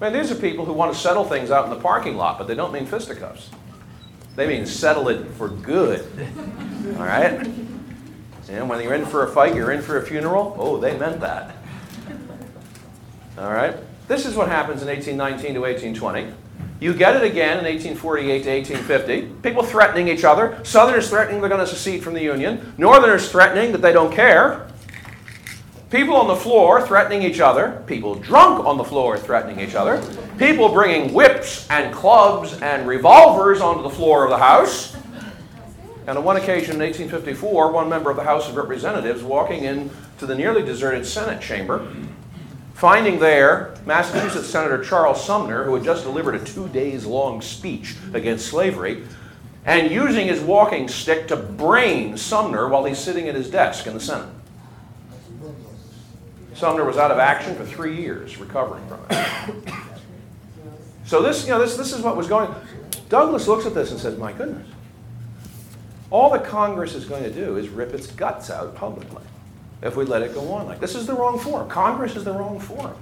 Man, 0.00 0.12
these 0.12 0.30
are 0.30 0.34
people 0.34 0.64
who 0.64 0.72
want 0.72 0.92
to 0.92 0.98
settle 0.98 1.24
things 1.24 1.50
out 1.50 1.64
in 1.64 1.70
the 1.70 1.80
parking 1.80 2.16
lot, 2.16 2.38
but 2.38 2.46
they 2.46 2.54
don't 2.54 2.72
mean 2.72 2.86
fisticuffs. 2.86 3.50
They 4.36 4.46
mean 4.46 4.66
settle 4.66 5.08
it 5.08 5.26
for 5.32 5.48
good. 5.48 6.06
All 6.96 7.04
right? 7.04 7.48
And 8.48 8.68
when 8.68 8.82
you're 8.82 8.94
in 8.94 9.04
for 9.04 9.24
a 9.24 9.28
fight, 9.28 9.54
you're 9.54 9.72
in 9.72 9.82
for 9.82 9.98
a 9.98 10.06
funeral. 10.06 10.56
Oh, 10.58 10.78
they 10.78 10.96
meant 10.96 11.20
that. 11.20 11.56
All 13.36 13.52
right? 13.52 13.76
This 14.06 14.24
is 14.24 14.36
what 14.36 14.48
happens 14.48 14.82
in 14.82 14.88
1819 14.88 15.54
to 15.54 15.60
1820. 15.60 16.32
You 16.80 16.94
get 16.94 17.16
it 17.16 17.24
again 17.24 17.58
in 17.58 17.64
1848 17.64 18.42
to 18.44 18.50
1850. 18.50 19.42
People 19.42 19.64
threatening 19.64 20.06
each 20.06 20.22
other. 20.22 20.60
Southerners 20.64 21.10
threatening 21.10 21.40
they're 21.40 21.50
going 21.50 21.60
to 21.60 21.66
secede 21.66 22.04
from 22.04 22.14
the 22.14 22.22
Union. 22.22 22.72
Northerners 22.78 23.30
threatening 23.30 23.72
that 23.72 23.82
they 23.82 23.92
don't 23.92 24.12
care. 24.12 24.67
People 25.90 26.16
on 26.16 26.26
the 26.26 26.36
floor 26.36 26.86
threatening 26.86 27.22
each 27.22 27.40
other. 27.40 27.82
People 27.86 28.14
drunk 28.14 28.64
on 28.64 28.76
the 28.76 28.84
floor 28.84 29.16
threatening 29.18 29.60
each 29.60 29.74
other. 29.74 30.02
People 30.36 30.68
bringing 30.68 31.14
whips 31.14 31.68
and 31.70 31.94
clubs 31.94 32.60
and 32.60 32.86
revolvers 32.86 33.60
onto 33.60 33.82
the 33.82 33.90
floor 33.90 34.24
of 34.24 34.30
the 34.30 34.38
House. 34.38 34.94
And 36.06 36.18
on 36.18 36.24
one 36.24 36.36
occasion 36.36 36.74
in 36.74 36.80
1854, 36.80 37.72
one 37.72 37.88
member 37.88 38.10
of 38.10 38.16
the 38.16 38.24
House 38.24 38.48
of 38.48 38.56
Representatives 38.56 39.22
walking 39.22 39.64
into 39.64 40.26
the 40.26 40.34
nearly 40.34 40.62
deserted 40.62 41.06
Senate 41.06 41.40
chamber 41.40 41.90
finding 42.78 43.18
there 43.18 43.74
Massachusetts 43.86 44.46
Senator 44.46 44.84
Charles 44.84 45.24
Sumner, 45.24 45.64
who 45.64 45.74
had 45.74 45.82
just 45.82 46.04
delivered 46.04 46.36
a 46.36 46.44
two 46.44 46.68
days 46.68 47.04
long 47.04 47.42
speech 47.42 47.96
against 48.14 48.46
slavery, 48.46 49.02
and 49.64 49.90
using 49.90 50.28
his 50.28 50.40
walking 50.40 50.86
stick 50.86 51.26
to 51.26 51.36
brain 51.36 52.16
Sumner 52.16 52.68
while 52.68 52.84
he's 52.84 52.98
sitting 52.98 53.28
at 53.28 53.34
his 53.34 53.50
desk 53.50 53.88
in 53.88 53.94
the 53.94 54.00
Senate. 54.00 54.28
Sumner 56.58 56.84
was 56.84 56.96
out 56.96 57.10
of 57.10 57.18
action 57.18 57.54
for 57.54 57.64
three 57.64 57.96
years, 57.96 58.36
recovering 58.38 58.86
from 58.88 59.00
it. 59.10 59.74
So 61.04 61.22
this, 61.22 61.44
you 61.44 61.52
know, 61.52 61.58
this, 61.58 61.76
this 61.76 61.92
is 61.92 62.02
what 62.02 62.16
was 62.16 62.28
going. 62.28 62.54
Douglas 63.08 63.48
looks 63.48 63.64
at 63.64 63.72
this 63.72 63.92
and 63.92 63.98
says, 63.98 64.18
"My 64.18 64.32
goodness, 64.32 64.68
all 66.10 66.30
that 66.32 66.44
Congress 66.44 66.94
is 66.94 67.06
going 67.06 67.22
to 67.22 67.32
do 67.32 67.56
is 67.56 67.70
rip 67.70 67.94
its 67.94 68.08
guts 68.08 68.50
out 68.50 68.74
publicly." 68.74 69.22
if 69.82 69.96
we 69.96 70.04
let 70.04 70.22
it 70.22 70.34
go 70.34 70.52
on 70.52 70.66
like 70.66 70.80
this. 70.80 70.94
is 70.94 71.06
the 71.06 71.14
wrong 71.14 71.38
forum. 71.38 71.68
Congress 71.68 72.16
is 72.16 72.24
the 72.24 72.32
wrong 72.32 72.58
forum 72.58 72.96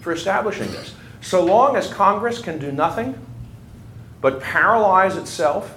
for 0.00 0.12
establishing 0.12 0.70
this. 0.70 0.94
So 1.20 1.44
long 1.44 1.76
as 1.76 1.92
Congress 1.92 2.40
can 2.40 2.58
do 2.58 2.70
nothing 2.70 3.18
but 4.20 4.40
paralyze 4.40 5.16
itself 5.16 5.76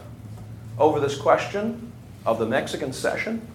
over 0.77 0.99
this 0.99 1.17
question 1.17 1.91
of 2.25 2.37
the 2.39 2.45
Mexican 2.45 2.93
cession, 2.93 3.45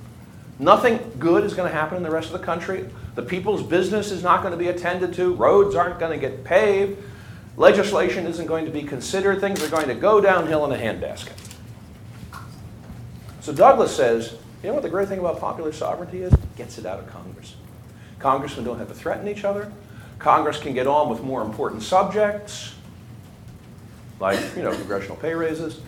nothing 0.59 0.99
good 1.19 1.45
is 1.45 1.55
going 1.55 1.71
to 1.71 1.75
happen 1.75 1.97
in 1.97 2.03
the 2.03 2.11
rest 2.11 2.33
of 2.33 2.38
the 2.38 2.45
country. 2.45 2.88
The 3.14 3.23
people's 3.23 3.62
business 3.62 4.11
is 4.11 4.23
not 4.23 4.42
going 4.42 4.53
to 4.53 4.59
be 4.59 4.69
attended 4.69 5.14
to. 5.14 5.35
Roads 5.35 5.75
aren't 5.75 5.99
going 5.99 6.19
to 6.19 6.29
get 6.29 6.45
paved. 6.45 7.03
Legislation 7.57 8.27
isn't 8.27 8.47
going 8.47 8.66
to 8.66 8.71
be 8.71 8.83
considered. 8.83 9.40
Things 9.40 9.62
are 9.62 9.71
going 9.71 9.88
to 9.88 9.95
go 9.95 10.21
downhill 10.21 10.71
in 10.71 10.73
a 10.73 10.83
handbasket. 10.83 11.33
So 13.40 13.53
Douglas 13.53 13.95
says 13.95 14.37
you 14.66 14.69
know 14.69 14.75
what 14.75 14.83
the 14.83 14.88
great 14.88 15.09
thing 15.09 15.19
about 15.19 15.38
popular 15.38 15.73
sovereignty 15.73 16.23
is? 16.23 16.33
It 16.33 16.57
gets 16.57 16.79
it 16.79 16.87
out 16.87 16.99
of 16.99 17.07
Congress. 17.09 17.55
Congressmen 18.19 18.64
don't 18.64 18.79
have 18.79 18.88
to 18.88 18.95
threaten 18.95 19.29
each 19.29 19.45
other. 19.45 19.71
Congress 20.19 20.59
can 20.59 20.75
get 20.75 20.87
on 20.87 21.09
with 21.09 21.23
more 21.23 21.42
important 21.42 21.83
subjects, 21.83 22.75
like 24.19 24.40
you 24.57 24.62
know 24.62 24.73
congressional 24.73 25.16
pay 25.16 25.35
raises, 25.35 25.81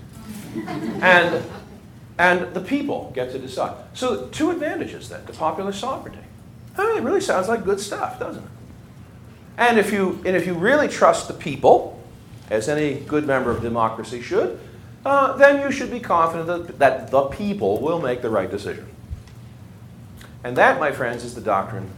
and 1.03 1.43
and 2.19 2.53
the 2.53 2.61
people 2.61 3.13
get 3.15 3.31
to 3.33 3.39
decide. 3.39 3.77
So 3.95 4.27
two 4.29 4.51
advantages 4.51 5.09
then 5.09 5.25
to 5.27 5.33
popular 5.33 5.73
sovereignty. 5.73 6.19
It 6.77 7.03
really 7.03 7.21
sounds 7.21 7.49
like 7.49 7.65
good 7.65 7.81
stuff, 7.81 8.19
doesn't 8.19 8.43
it? 8.43 8.51
And 9.57 9.79
if 9.79 9.93
you 9.93 10.23
and 10.25 10.37
if 10.37 10.47
you 10.47 10.55
really 10.55 10.89
trust 10.89 11.27
the 11.29 11.35
people, 11.35 12.01
as 12.51 12.69
any 12.69 13.01
good 13.01 13.27
member 13.27 13.51
of 13.51 13.61
democracy 13.63 14.23
should, 14.23 14.59
uh, 15.05 15.37
then 15.37 15.61
you 15.63 15.73
should 15.73 15.91
be 15.91 16.01
confident 16.01 16.47
that, 16.47 16.79
that 16.79 17.11
the 17.11 17.23
people 17.25 17.81
will 17.81 18.01
make 18.01 18.23
the 18.23 18.31
right 18.31 18.51
decision. 18.51 18.87
And 20.45 20.57
that, 20.57 20.79
my 20.79 20.93
friends, 20.93 21.25
is 21.25 21.35
the 21.35 21.41
doctrine 21.41 21.91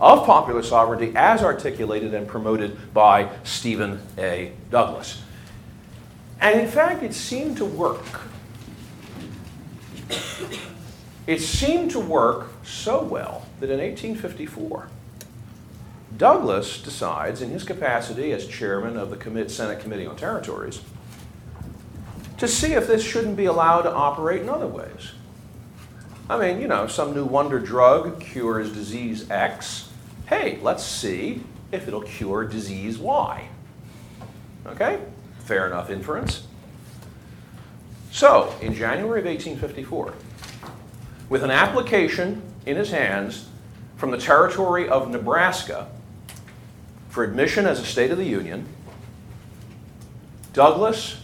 of 0.00 0.24
popular 0.24 0.62
sovereignty 0.62 1.12
as 1.14 1.42
articulated 1.42 2.14
and 2.14 2.26
promoted 2.26 2.94
by 2.94 3.28
Stephen 3.44 4.00
A. 4.16 4.52
Douglas. 4.70 5.20
And 6.40 6.60
in 6.60 6.68
fact, 6.68 7.02
it 7.02 7.14
seemed 7.14 7.56
to 7.58 7.64
work. 7.64 8.27
It 11.26 11.40
seemed 11.40 11.90
to 11.90 12.00
work 12.00 12.48
so 12.64 13.02
well 13.02 13.46
that 13.60 13.70
in 13.70 13.78
1854, 13.78 14.88
Douglas 16.16 16.82
decides, 16.82 17.42
in 17.42 17.50
his 17.50 17.64
capacity 17.64 18.32
as 18.32 18.46
chairman 18.46 18.96
of 18.96 19.10
the 19.10 19.48
Senate 19.48 19.80
Committee 19.80 20.06
on 20.06 20.16
Territories, 20.16 20.80
to 22.38 22.48
see 22.48 22.72
if 22.72 22.86
this 22.86 23.04
shouldn't 23.04 23.36
be 23.36 23.44
allowed 23.44 23.82
to 23.82 23.92
operate 23.92 24.42
in 24.42 24.48
other 24.48 24.66
ways. 24.66 25.12
I 26.30 26.38
mean, 26.38 26.60
you 26.60 26.66
know, 26.66 26.86
some 26.86 27.14
new 27.14 27.24
wonder 27.24 27.58
drug 27.58 28.20
cures 28.20 28.72
disease 28.72 29.30
X. 29.30 29.90
Hey, 30.26 30.58
let's 30.62 30.84
see 30.84 31.42
if 31.72 31.86
it'll 31.86 32.02
cure 32.02 32.44
disease 32.44 32.98
Y. 32.98 33.48
Okay? 34.66 35.00
Fair 35.40 35.66
enough 35.66 35.88
inference. 35.88 36.47
So, 38.18 38.52
in 38.60 38.74
January 38.74 39.20
of 39.20 39.26
1854, 39.26 40.12
with 41.28 41.44
an 41.44 41.52
application 41.52 42.42
in 42.66 42.76
his 42.76 42.90
hands 42.90 43.48
from 43.96 44.10
the 44.10 44.18
territory 44.18 44.88
of 44.88 45.08
Nebraska 45.08 45.86
for 47.10 47.22
admission 47.22 47.64
as 47.64 47.78
a 47.78 47.84
state 47.84 48.10
of 48.10 48.18
the 48.18 48.24
Union, 48.24 48.66
Douglas 50.52 51.20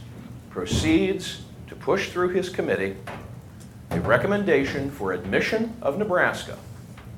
proceeds 0.50 1.42
to 1.66 1.74
push 1.74 2.10
through 2.10 2.28
his 2.28 2.48
committee 2.48 2.94
a 3.90 3.98
recommendation 3.98 4.88
for 4.88 5.12
admission 5.12 5.74
of 5.82 5.98
Nebraska. 5.98 6.56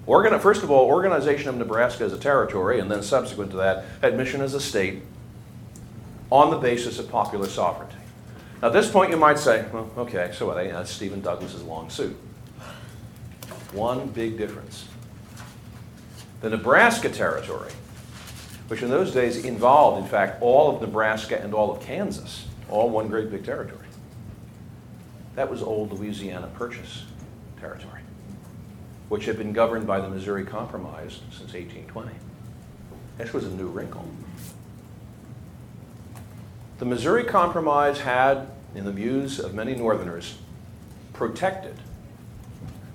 Organ- 0.06 0.40
first 0.40 0.62
of 0.62 0.70
all, 0.70 0.86
organization 0.86 1.50
of 1.50 1.56
Nebraska 1.58 2.02
as 2.02 2.14
a 2.14 2.18
territory, 2.18 2.80
and 2.80 2.90
then 2.90 3.02
subsequent 3.02 3.50
to 3.50 3.58
that, 3.58 3.84
admission 4.00 4.40
as 4.40 4.54
a 4.54 4.60
state 4.60 5.02
on 6.30 6.50
the 6.50 6.56
basis 6.56 6.98
of 6.98 7.10
popular 7.10 7.46
sovereignty. 7.46 7.96
At 8.62 8.72
this 8.72 8.90
point, 8.90 9.10
you 9.10 9.16
might 9.16 9.38
say, 9.38 9.66
well, 9.72 9.90
okay, 9.98 10.30
so 10.32 10.46
what? 10.46 10.56
That's 10.56 10.90
Stephen 10.90 11.20
Douglas's 11.20 11.62
long 11.62 11.90
suit. 11.90 12.16
One 13.72 14.08
big 14.08 14.38
difference. 14.38 14.86
The 16.40 16.50
Nebraska 16.50 17.10
territory, 17.10 17.72
which 18.68 18.82
in 18.82 18.88
those 18.88 19.12
days 19.12 19.44
involved, 19.44 20.02
in 20.02 20.08
fact, 20.08 20.40
all 20.40 20.74
of 20.74 20.80
Nebraska 20.80 21.38
and 21.40 21.52
all 21.52 21.70
of 21.70 21.82
Kansas, 21.82 22.46
all 22.70 22.88
one 22.88 23.08
great 23.08 23.30
big 23.30 23.44
territory. 23.44 23.86
That 25.34 25.50
was 25.50 25.62
old 25.62 25.92
Louisiana 25.92 26.48
Purchase 26.54 27.04
territory, 27.60 28.00
which 29.10 29.26
had 29.26 29.36
been 29.36 29.52
governed 29.52 29.86
by 29.86 30.00
the 30.00 30.08
Missouri 30.08 30.44
Compromise 30.44 31.20
since 31.30 31.52
1820. 31.52 32.10
This 33.18 33.34
was 33.34 33.44
a 33.44 33.50
new 33.50 33.68
wrinkle. 33.68 34.08
The 36.78 36.84
Missouri 36.84 37.24
Compromise 37.24 38.00
had, 38.00 38.48
in 38.74 38.84
the 38.84 38.92
views 38.92 39.38
of 39.38 39.54
many 39.54 39.74
Northerners, 39.74 40.36
protected 41.14 41.74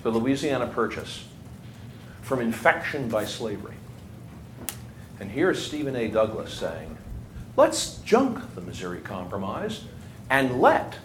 the 0.04 0.10
Louisiana 0.10 0.68
Purchase 0.68 1.24
from 2.20 2.40
infection 2.40 3.08
by 3.08 3.24
slavery. 3.24 3.74
And 5.18 5.32
here's 5.32 5.64
Stephen 5.64 5.96
A. 5.96 6.06
Douglas 6.06 6.54
saying, 6.54 6.96
let's 7.56 7.96
junk 7.98 8.54
the 8.54 8.60
Missouri 8.60 9.00
Compromise 9.00 9.82
and 10.30 10.60
let 10.60 10.98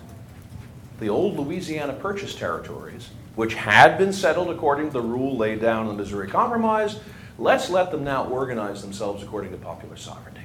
the 1.00 1.10
old 1.10 1.36
Louisiana 1.36 1.94
Purchase 1.94 2.36
territories, 2.36 3.10
which 3.36 3.56
had 3.56 3.98
been 3.98 4.14
settled 4.14 4.52
according 4.52 4.88
to 4.88 4.94
the 4.94 5.02
rule 5.02 5.36
laid 5.36 5.62
down 5.62 5.88
in 5.88 5.88
the 5.88 6.04
Missouri 6.04 6.28
Compromise, 6.28 7.00
let's 7.40 7.72
let 7.72 7.90
them 7.90 8.04
now 8.04 8.26
organize 8.26 8.84
themselves 8.84 9.24
according 9.24 9.50
to 9.50 9.58
popular 9.58 9.98
sovereignty. 9.98 10.37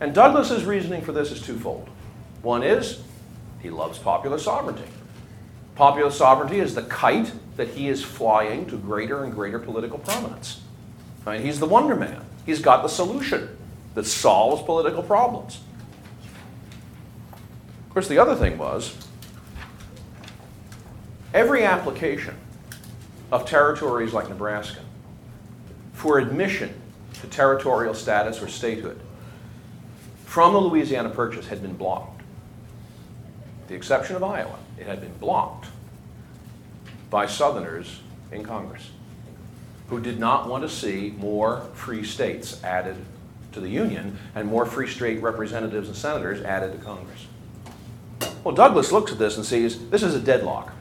And 0.00 0.14
Douglas's 0.14 0.64
reasoning 0.64 1.02
for 1.02 1.12
this 1.12 1.32
is 1.32 1.42
twofold. 1.42 1.88
One 2.42 2.62
is 2.62 3.02
he 3.60 3.70
loves 3.70 3.98
popular 3.98 4.38
sovereignty. 4.38 4.84
Popular 5.74 6.10
sovereignty 6.10 6.60
is 6.60 6.74
the 6.74 6.82
kite 6.82 7.32
that 7.56 7.68
he 7.68 7.88
is 7.88 8.04
flying 8.04 8.66
to 8.66 8.76
greater 8.76 9.24
and 9.24 9.32
greater 9.32 9.58
political 9.58 9.98
prominence. 9.98 10.60
Mean, 11.26 11.42
he's 11.42 11.60
the 11.60 11.66
wonder 11.66 11.94
man. 11.94 12.24
He's 12.46 12.60
got 12.60 12.82
the 12.82 12.88
solution 12.88 13.56
that 13.94 14.04
solves 14.04 14.62
political 14.62 15.02
problems. 15.02 15.60
Of 17.88 17.94
course, 17.94 18.08
the 18.08 18.18
other 18.18 18.34
thing 18.34 18.56
was 18.56 18.96
every 21.34 21.64
application 21.64 22.34
of 23.30 23.44
territories 23.44 24.12
like 24.12 24.28
Nebraska 24.28 24.80
for 25.92 26.18
admission 26.18 26.72
to 27.20 27.26
territorial 27.26 27.92
status 27.92 28.40
or 28.40 28.48
statehood 28.48 29.00
from 30.28 30.52
the 30.52 30.60
Louisiana 30.60 31.08
Purchase 31.08 31.48
had 31.48 31.62
been 31.62 31.74
blocked. 31.74 32.20
the 33.68 33.74
exception 33.74 34.14
of 34.14 34.22
Iowa, 34.22 34.58
it 34.78 34.86
had 34.86 35.00
been 35.00 35.12
blocked 35.14 35.68
by 37.08 37.24
Southerners 37.24 38.00
in 38.30 38.44
Congress 38.44 38.90
who 39.88 39.98
did 40.00 40.20
not 40.20 40.46
want 40.46 40.62
to 40.62 40.68
see 40.68 41.14
more 41.16 41.62
free 41.72 42.04
states 42.04 42.62
added 42.62 42.96
to 43.52 43.60
the 43.60 43.70
Union 43.70 44.18
and 44.34 44.46
more 44.46 44.66
free 44.66 44.86
state 44.86 45.22
representatives 45.22 45.88
and 45.88 45.96
senators 45.96 46.42
added 46.42 46.72
to 46.72 46.84
Congress. 46.84 47.26
Well, 48.44 48.54
Douglas 48.54 48.92
looks 48.92 49.10
at 49.10 49.18
this 49.18 49.38
and 49.38 49.46
sees 49.46 49.88
this 49.88 50.02
is 50.02 50.14
a 50.14 50.20
deadlock. 50.20 50.74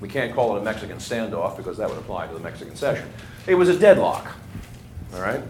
We 0.00 0.08
can't 0.08 0.32
call 0.32 0.54
it 0.56 0.60
a 0.60 0.62
Mexican 0.62 0.98
standoff 0.98 1.56
because 1.56 1.76
that 1.78 1.88
would 1.88 1.98
apply 1.98 2.28
to 2.28 2.34
the 2.34 2.40
Mexican 2.40 2.76
cession. 2.76 3.08
It 3.48 3.56
was 3.56 3.68
a 3.68 3.76
deadlock. 3.76 4.28
All 5.12 5.20
right? 5.20 5.42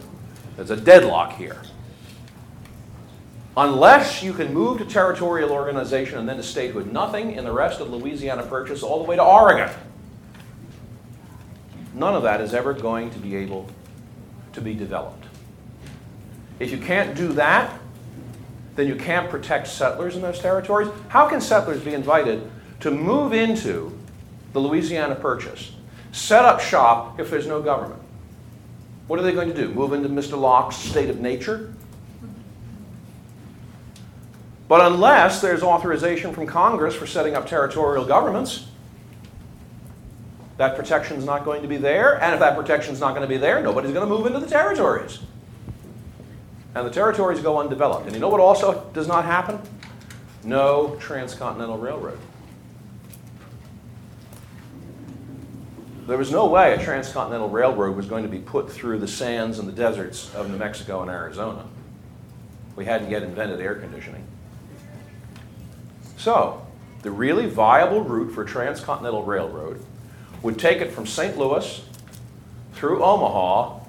There's 0.56 0.70
a 0.70 0.76
deadlock 0.76 1.34
here. 1.34 1.60
Unless 3.58 4.22
you 4.22 4.32
can 4.32 4.54
move 4.54 4.78
to 4.78 4.84
territorial 4.84 5.50
organization 5.50 6.16
and 6.18 6.28
then 6.28 6.36
to 6.36 6.44
statehood, 6.44 6.92
nothing 6.92 7.32
in 7.32 7.42
the 7.42 7.50
rest 7.50 7.80
of 7.80 7.90
Louisiana 7.90 8.44
Purchase 8.44 8.84
all 8.84 9.02
the 9.02 9.10
way 9.10 9.16
to 9.16 9.24
Oregon. 9.24 9.68
None 11.92 12.14
of 12.14 12.22
that 12.22 12.40
is 12.40 12.54
ever 12.54 12.72
going 12.72 13.10
to 13.10 13.18
be 13.18 13.34
able 13.34 13.68
to 14.52 14.60
be 14.60 14.74
developed. 14.74 15.24
If 16.60 16.70
you 16.70 16.78
can't 16.78 17.16
do 17.16 17.32
that, 17.32 17.80
then 18.76 18.86
you 18.86 18.94
can't 18.94 19.28
protect 19.28 19.66
settlers 19.66 20.14
in 20.14 20.22
those 20.22 20.38
territories. 20.38 20.88
How 21.08 21.28
can 21.28 21.40
settlers 21.40 21.82
be 21.82 21.94
invited 21.94 22.48
to 22.78 22.92
move 22.92 23.32
into 23.32 23.98
the 24.52 24.60
Louisiana 24.60 25.16
Purchase, 25.16 25.72
set 26.12 26.44
up 26.44 26.60
shop 26.60 27.18
if 27.18 27.28
there's 27.28 27.48
no 27.48 27.60
government? 27.60 28.00
What 29.08 29.18
are 29.18 29.22
they 29.24 29.32
going 29.32 29.48
to 29.48 29.54
do? 29.54 29.74
Move 29.74 29.94
into 29.94 30.08
Mr. 30.08 30.38
Locke's 30.38 30.76
state 30.76 31.10
of 31.10 31.18
nature? 31.18 31.74
But 34.68 34.92
unless 34.92 35.40
there's 35.40 35.62
authorization 35.62 36.34
from 36.34 36.46
Congress 36.46 36.94
for 36.94 37.06
setting 37.06 37.34
up 37.34 37.46
territorial 37.46 38.04
governments, 38.04 38.66
that 40.58 40.76
protection's 40.76 41.24
not 41.24 41.44
going 41.44 41.62
to 41.62 41.68
be 41.68 41.78
there. 41.78 42.22
And 42.22 42.34
if 42.34 42.40
that 42.40 42.54
protection's 42.54 43.00
not 43.00 43.10
going 43.10 43.22
to 43.22 43.28
be 43.28 43.38
there, 43.38 43.62
nobody's 43.62 43.92
going 43.92 44.06
to 44.06 44.14
move 44.14 44.26
into 44.26 44.40
the 44.40 44.46
territories. 44.46 45.20
And 46.74 46.86
the 46.86 46.90
territories 46.90 47.40
go 47.40 47.58
undeveloped. 47.58 48.06
And 48.06 48.14
you 48.14 48.20
know 48.20 48.28
what 48.28 48.40
also 48.40 48.90
does 48.92 49.08
not 49.08 49.24
happen? 49.24 49.58
No 50.44 50.96
transcontinental 51.00 51.78
railroad. 51.78 52.18
There 56.06 56.18
was 56.18 56.30
no 56.30 56.46
way 56.46 56.74
a 56.74 56.82
transcontinental 56.82 57.48
railroad 57.48 57.96
was 57.96 58.06
going 58.06 58.22
to 58.22 58.30
be 58.30 58.38
put 58.38 58.70
through 58.70 58.98
the 58.98 59.08
sands 59.08 59.58
and 59.58 59.68
the 59.68 59.72
deserts 59.72 60.34
of 60.34 60.50
New 60.50 60.56
Mexico 60.56 61.02
and 61.02 61.10
Arizona. 61.10 61.64
We 62.76 62.84
hadn't 62.84 63.10
yet 63.10 63.22
invented 63.22 63.60
air 63.60 63.74
conditioning. 63.74 64.24
So, 66.28 66.60
the 67.00 67.10
really 67.10 67.46
viable 67.46 68.02
route 68.02 68.34
for 68.34 68.44
transcontinental 68.44 69.22
railroad 69.22 69.82
would 70.42 70.58
take 70.58 70.82
it 70.82 70.92
from 70.92 71.06
St. 71.06 71.38
Louis 71.38 71.82
through 72.74 73.02
Omaha 73.02 73.80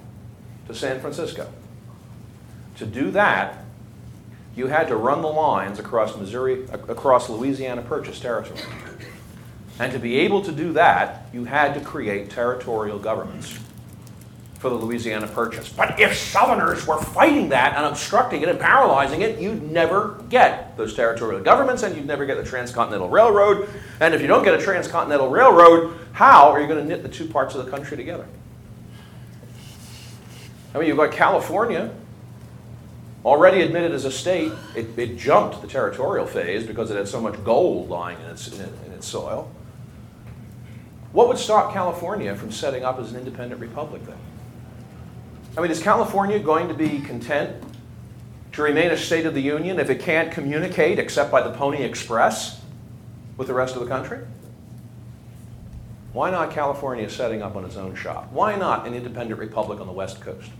to 0.66 0.74
San 0.74 1.02
Francisco. 1.02 1.52
To 2.78 2.86
do 2.86 3.10
that, 3.10 3.62
you 4.56 4.68
had 4.68 4.88
to 4.88 4.96
run 4.96 5.20
the 5.20 5.28
lines 5.28 5.78
across 5.78 6.16
Missouri, 6.16 6.64
across 6.72 7.28
Louisiana 7.28 7.82
Purchase 7.82 8.18
territory. 8.18 8.62
And 9.78 9.92
to 9.92 9.98
be 9.98 10.16
able 10.20 10.40
to 10.40 10.50
do 10.50 10.72
that, 10.72 11.26
you 11.34 11.44
had 11.44 11.74
to 11.74 11.80
create 11.80 12.30
territorial 12.30 12.98
governments 12.98 13.58
for 14.60 14.68
the 14.68 14.76
Louisiana 14.76 15.26
Purchase. 15.26 15.70
But 15.70 15.98
if 15.98 16.14
Southerners 16.14 16.86
were 16.86 17.00
fighting 17.00 17.48
that 17.48 17.76
and 17.76 17.86
obstructing 17.86 18.42
it 18.42 18.48
and 18.50 18.60
paralyzing 18.60 19.22
it, 19.22 19.40
you'd 19.40 19.62
never 19.72 20.22
get 20.28 20.76
those 20.76 20.94
territorial 20.94 21.40
governments 21.40 21.82
and 21.82 21.96
you'd 21.96 22.06
never 22.06 22.26
get 22.26 22.36
the 22.36 22.44
Transcontinental 22.44 23.08
Railroad. 23.08 23.70
And 24.00 24.14
if 24.14 24.20
you 24.20 24.26
don't 24.26 24.44
get 24.44 24.52
a 24.52 24.62
Transcontinental 24.62 25.30
Railroad, 25.30 25.96
how 26.12 26.50
are 26.50 26.60
you 26.60 26.66
going 26.66 26.78
to 26.78 26.84
knit 26.84 27.02
the 27.02 27.08
two 27.08 27.26
parts 27.26 27.54
of 27.54 27.64
the 27.64 27.70
country 27.70 27.96
together? 27.96 28.26
I 30.74 30.78
mean, 30.78 30.88
you've 30.88 30.98
got 30.98 31.12
California, 31.12 31.90
already 33.24 33.62
admitted 33.62 33.92
as 33.92 34.04
a 34.04 34.12
state, 34.12 34.52
it, 34.76 34.98
it 34.98 35.16
jumped 35.16 35.62
the 35.62 35.68
territorial 35.68 36.26
phase 36.26 36.66
because 36.66 36.90
it 36.90 36.98
had 36.98 37.08
so 37.08 37.18
much 37.18 37.42
gold 37.44 37.88
lying 37.88 38.20
in 38.20 38.26
its, 38.26 38.46
in, 38.52 38.68
in 38.84 38.92
its 38.92 39.06
soil. 39.06 39.50
What 41.12 41.28
would 41.28 41.38
stop 41.38 41.72
California 41.72 42.36
from 42.36 42.52
setting 42.52 42.84
up 42.84 42.98
as 42.98 43.10
an 43.10 43.18
independent 43.18 43.58
republic 43.58 44.04
then? 44.04 44.18
I 45.56 45.60
mean, 45.60 45.70
is 45.70 45.82
California 45.82 46.38
going 46.38 46.68
to 46.68 46.74
be 46.74 47.00
content 47.00 47.62
to 48.52 48.62
remain 48.62 48.90
a 48.90 48.96
state 48.96 49.26
of 49.26 49.34
the 49.34 49.40
Union 49.40 49.80
if 49.80 49.90
it 49.90 50.00
can't 50.00 50.30
communicate 50.30 50.98
except 50.98 51.30
by 51.30 51.42
the 51.42 51.50
Pony 51.50 51.82
Express 51.82 52.60
with 53.36 53.48
the 53.48 53.54
rest 53.54 53.74
of 53.74 53.82
the 53.82 53.88
country? 53.88 54.20
Why 56.12 56.30
not 56.30 56.50
California 56.50 57.08
setting 57.08 57.42
up 57.42 57.56
on 57.56 57.64
its 57.64 57.76
own 57.76 57.94
shop? 57.94 58.30
Why 58.32 58.56
not 58.56 58.86
an 58.86 58.94
independent 58.94 59.38
republic 59.38 59.80
on 59.80 59.86
the 59.86 59.92
West 59.92 60.20
Coast? 60.20 60.50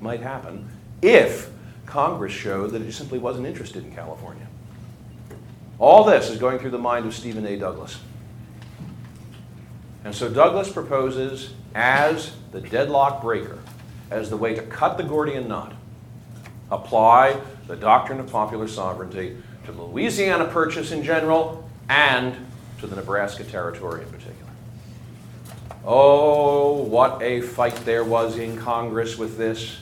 Might 0.00 0.20
happen 0.20 0.68
if 1.02 1.50
Congress 1.86 2.32
showed 2.32 2.70
that 2.70 2.82
it 2.82 2.92
simply 2.92 3.18
wasn't 3.18 3.46
interested 3.46 3.84
in 3.84 3.92
California. 3.92 4.46
All 5.78 6.04
this 6.04 6.28
is 6.28 6.38
going 6.38 6.58
through 6.58 6.70
the 6.70 6.78
mind 6.78 7.06
of 7.06 7.14
Stephen 7.14 7.46
A. 7.46 7.56
Douglas. 7.56 7.98
And 10.04 10.14
so 10.14 10.28
Douglas 10.28 10.70
proposes 10.70 11.54
as 11.74 12.32
the 12.52 12.60
deadlock 12.60 13.22
breaker 13.22 13.58
as 14.10 14.28
the 14.28 14.36
way 14.36 14.54
to 14.54 14.62
cut 14.62 14.96
the 14.96 15.04
Gordian 15.04 15.48
knot. 15.48 15.72
Apply 16.70 17.40
the 17.66 17.76
doctrine 17.76 18.20
of 18.20 18.30
popular 18.30 18.68
sovereignty 18.68 19.36
to 19.66 19.72
the 19.72 19.82
Louisiana 19.82 20.46
Purchase 20.46 20.92
in 20.92 21.02
general 21.02 21.68
and 21.88 22.34
to 22.80 22.86
the 22.86 22.96
Nebraska 22.96 23.44
Territory 23.44 24.02
in 24.02 24.08
particular. 24.08 24.36
Oh, 25.84 26.82
what 26.82 27.22
a 27.22 27.40
fight 27.40 27.74
there 27.84 28.04
was 28.04 28.36
in 28.36 28.56
Congress 28.56 29.16
with 29.16 29.38
this. 29.38 29.78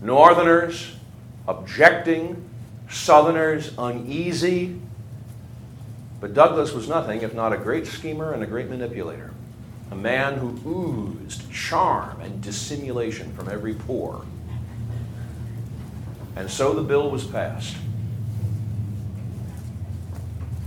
Northerners 0.00 0.92
objecting, 1.46 2.48
Southerners 2.90 3.72
uneasy. 3.78 4.80
But 6.20 6.34
Douglas 6.34 6.72
was 6.72 6.88
nothing 6.88 7.22
if 7.22 7.34
not 7.34 7.52
a 7.52 7.56
great 7.56 7.86
schemer 7.86 8.32
and 8.32 8.42
a 8.42 8.46
great 8.46 8.68
manipulator 8.68 9.32
a 9.90 9.96
man 9.96 10.38
who 10.38 10.58
oozed 10.66 11.50
charm 11.52 12.20
and 12.20 12.42
dissimulation 12.42 13.32
from 13.34 13.48
every 13.48 13.74
pore. 13.74 14.24
And 16.34 16.50
so 16.50 16.74
the 16.74 16.82
bill 16.82 17.10
was 17.10 17.24
passed. 17.24 17.76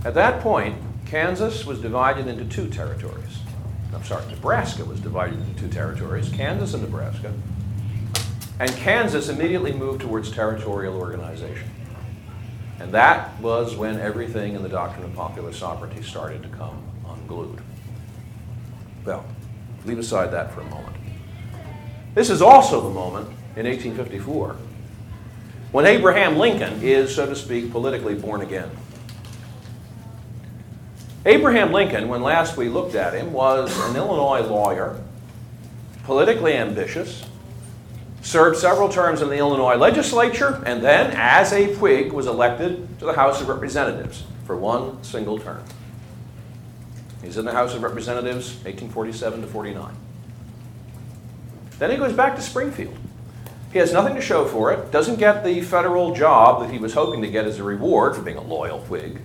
At 0.04 0.14
that 0.14 0.40
point, 0.40 0.76
Kansas 1.06 1.66
was 1.66 1.80
divided 1.80 2.26
into 2.26 2.44
two 2.44 2.68
territories. 2.68 3.38
I'm 3.94 4.04
sorry, 4.04 4.24
Nebraska 4.30 4.84
was 4.84 5.00
divided 5.00 5.38
into 5.38 5.60
two 5.60 5.68
territories, 5.68 6.30
Kansas 6.30 6.74
and 6.74 6.82
Nebraska. 6.82 7.32
And 8.58 8.70
Kansas 8.76 9.28
immediately 9.28 9.72
moved 9.72 10.00
towards 10.00 10.30
territorial 10.30 10.96
organization. 10.96 11.68
And 12.78 12.92
that 12.92 13.38
was 13.40 13.76
when 13.76 13.98
everything 13.98 14.54
in 14.54 14.62
the 14.62 14.68
doctrine 14.68 15.04
of 15.04 15.14
popular 15.14 15.52
sovereignty 15.52 16.02
started 16.02 16.42
to 16.42 16.48
come 16.48 16.82
unglued. 17.06 17.60
Well, 19.04 19.24
leave 19.84 19.98
aside 19.98 20.30
that 20.32 20.52
for 20.52 20.60
a 20.60 20.64
moment. 20.64 20.96
This 22.14 22.30
is 22.30 22.42
also 22.42 22.80
the 22.80 22.90
moment 22.90 23.26
in 23.56 23.66
1854 23.66 24.56
when 25.72 25.86
Abraham 25.86 26.36
Lincoln 26.36 26.80
is, 26.82 27.14
so 27.14 27.26
to 27.26 27.36
speak, 27.36 27.70
politically 27.70 28.14
born 28.14 28.40
again. 28.40 28.68
Abraham 31.24 31.72
Lincoln, 31.72 32.08
when 32.08 32.22
last 32.22 32.56
we 32.56 32.68
looked 32.68 32.96
at 32.96 33.14
him, 33.14 33.32
was 33.32 33.70
an 33.88 33.94
Illinois 33.94 34.40
lawyer, 34.40 35.00
politically 36.04 36.54
ambitious, 36.54 37.24
served 38.22 38.58
several 38.58 38.88
terms 38.88 39.22
in 39.22 39.28
the 39.28 39.36
Illinois 39.36 39.76
legislature, 39.76 40.60
and 40.66 40.82
then, 40.82 41.12
as 41.16 41.52
a 41.52 41.74
Whig, 41.76 42.12
was 42.12 42.26
elected 42.26 42.98
to 42.98 43.04
the 43.04 43.12
House 43.12 43.40
of 43.40 43.48
Representatives 43.48 44.24
for 44.46 44.56
one 44.56 45.02
single 45.04 45.38
term. 45.38 45.62
He's 47.22 47.36
in 47.36 47.44
the 47.44 47.52
House 47.52 47.74
of 47.74 47.82
Representatives 47.82 48.54
1847 48.64 49.42
to 49.42 49.46
49. 49.46 49.94
Then 51.78 51.90
he 51.90 51.96
goes 51.96 52.12
back 52.12 52.36
to 52.36 52.42
Springfield. 52.42 52.96
He 53.72 53.78
has 53.78 53.92
nothing 53.92 54.16
to 54.16 54.20
show 54.20 54.46
for 54.46 54.72
it, 54.72 54.90
doesn't 54.90 55.18
get 55.18 55.44
the 55.44 55.60
federal 55.60 56.14
job 56.14 56.60
that 56.62 56.70
he 56.70 56.78
was 56.78 56.94
hoping 56.94 57.22
to 57.22 57.28
get 57.28 57.46
as 57.46 57.58
a 57.58 57.62
reward 57.62 58.16
for 58.16 58.22
being 58.22 58.36
a 58.36 58.42
loyal 58.42 58.80
Whig 58.80 59.20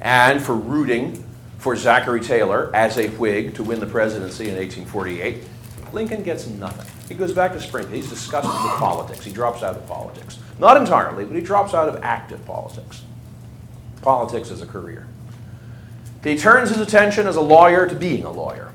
and 0.00 0.42
for 0.42 0.54
rooting 0.54 1.24
for 1.58 1.76
Zachary 1.76 2.20
Taylor 2.20 2.70
as 2.74 2.96
a 2.96 3.08
Whig 3.08 3.54
to 3.54 3.62
win 3.62 3.80
the 3.80 3.86
presidency 3.86 4.48
in 4.48 4.56
1848. 4.56 5.44
Lincoln 5.92 6.22
gets 6.22 6.46
nothing. 6.46 6.86
He 7.08 7.14
goes 7.14 7.32
back 7.32 7.52
to 7.52 7.60
Springfield. 7.60 7.96
He's 7.96 8.08
disgusted 8.08 8.52
with 8.52 8.78
politics. 8.78 9.24
He 9.24 9.32
drops 9.32 9.62
out 9.62 9.76
of 9.76 9.86
politics. 9.86 10.38
Not 10.58 10.76
entirely, 10.76 11.24
but 11.24 11.34
he 11.34 11.42
drops 11.42 11.74
out 11.74 11.88
of 11.88 12.02
active 12.02 12.44
politics. 12.46 13.02
Politics 14.00 14.50
as 14.50 14.62
a 14.62 14.66
career. 14.66 15.08
He 16.22 16.36
turns 16.36 16.68
his 16.68 16.78
attention 16.78 17.26
as 17.26 17.36
a 17.36 17.40
lawyer 17.40 17.88
to 17.88 17.94
being 17.94 18.24
a 18.24 18.30
lawyer. 18.30 18.72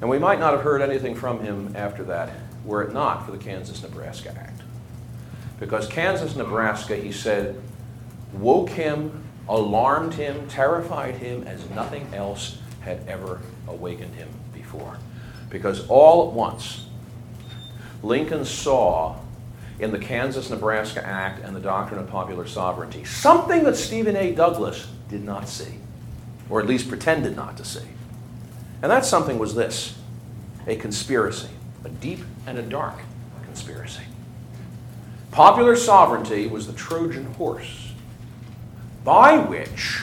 And 0.00 0.08
we 0.08 0.18
might 0.18 0.38
not 0.38 0.52
have 0.52 0.62
heard 0.62 0.82
anything 0.82 1.14
from 1.14 1.40
him 1.40 1.74
after 1.74 2.04
that 2.04 2.30
were 2.64 2.82
it 2.82 2.92
not 2.92 3.24
for 3.24 3.32
the 3.32 3.38
Kansas 3.38 3.82
Nebraska 3.82 4.34
Act. 4.38 4.62
Because 5.60 5.86
Kansas 5.86 6.36
Nebraska, 6.36 6.96
he 6.96 7.12
said, 7.12 7.60
woke 8.32 8.70
him, 8.70 9.24
alarmed 9.48 10.14
him, 10.14 10.48
terrified 10.48 11.16
him 11.16 11.44
as 11.44 11.68
nothing 11.70 12.06
else 12.12 12.58
had 12.80 13.06
ever 13.08 13.40
awakened 13.68 14.14
him 14.14 14.28
before. 14.52 14.98
Because 15.50 15.86
all 15.88 16.28
at 16.28 16.34
once, 16.34 16.86
Lincoln 18.02 18.44
saw 18.44 19.16
in 19.78 19.90
the 19.90 19.98
Kansas 19.98 20.50
Nebraska 20.50 21.04
Act 21.04 21.44
and 21.44 21.54
the 21.54 21.60
doctrine 21.60 22.00
of 22.00 22.08
popular 22.08 22.46
sovereignty 22.46 23.04
something 23.04 23.64
that 23.64 23.76
Stephen 23.76 24.16
A. 24.16 24.32
Douglas 24.32 24.86
did 25.08 25.24
not 25.24 25.48
see, 25.48 25.78
or 26.48 26.60
at 26.60 26.66
least 26.66 26.88
pretended 26.88 27.36
not 27.36 27.56
to 27.56 27.64
see. 27.64 27.86
And 28.82 28.90
that 28.90 29.04
something 29.04 29.38
was 29.38 29.54
this 29.54 29.98
a 30.66 30.76
conspiracy, 30.76 31.50
a 31.84 31.88
deep 31.88 32.20
and 32.46 32.58
a 32.58 32.62
dark 32.62 32.98
conspiracy. 33.44 34.02
Popular 35.30 35.76
sovereignty 35.76 36.46
was 36.46 36.66
the 36.66 36.72
Trojan 36.72 37.24
horse 37.34 37.92
by 39.04 39.36
which 39.36 40.02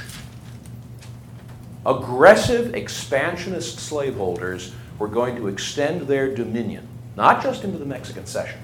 aggressive 1.86 2.76
expansionist 2.76 3.80
slaveholders 3.80 4.74
were 5.00 5.08
going 5.08 5.36
to 5.36 5.48
extend 5.48 6.02
their 6.02 6.34
dominion, 6.34 6.88
not 7.16 7.42
just 7.42 7.64
into 7.64 7.78
the 7.78 7.86
Mexican 7.86 8.26
cession, 8.26 8.60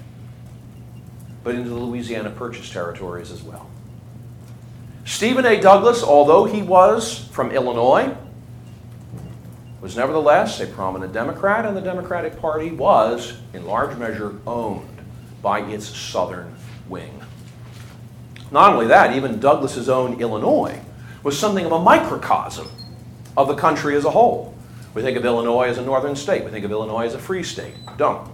but 1.42 1.54
into 1.54 1.68
the 1.68 1.74
Louisiana 1.74 2.30
Purchase 2.30 2.70
territories 2.70 3.32
as 3.32 3.42
well. 3.42 3.68
Stephen 5.08 5.46
A. 5.46 5.58
Douglas, 5.58 6.02
although 6.02 6.44
he 6.44 6.60
was 6.60 7.26
from 7.32 7.50
Illinois, 7.50 8.14
was 9.80 9.96
nevertheless 9.96 10.60
a 10.60 10.66
prominent 10.66 11.14
Democrat, 11.14 11.64
and 11.64 11.74
the 11.74 11.80
Democratic 11.80 12.38
Party 12.38 12.70
was, 12.70 13.38
in 13.54 13.64
large 13.64 13.96
measure, 13.96 14.34
owned 14.46 14.86
by 15.40 15.60
its 15.60 15.86
southern 15.88 16.54
wing. 16.90 17.22
Not 18.50 18.74
only 18.74 18.86
that, 18.88 19.16
even 19.16 19.40
Douglas's 19.40 19.88
own 19.88 20.20
Illinois 20.20 20.78
was 21.22 21.38
something 21.38 21.64
of 21.64 21.72
a 21.72 21.80
microcosm 21.80 22.68
of 23.34 23.48
the 23.48 23.54
country 23.54 23.96
as 23.96 24.04
a 24.04 24.10
whole. 24.10 24.54
We 24.92 25.00
think 25.00 25.16
of 25.16 25.24
Illinois 25.24 25.68
as 25.68 25.78
a 25.78 25.82
northern 25.82 26.16
state. 26.16 26.44
We 26.44 26.50
think 26.50 26.66
of 26.66 26.70
Illinois 26.70 27.06
as 27.06 27.14
a 27.14 27.18
free 27.18 27.42
state. 27.42 27.74
Don't. 27.96 28.30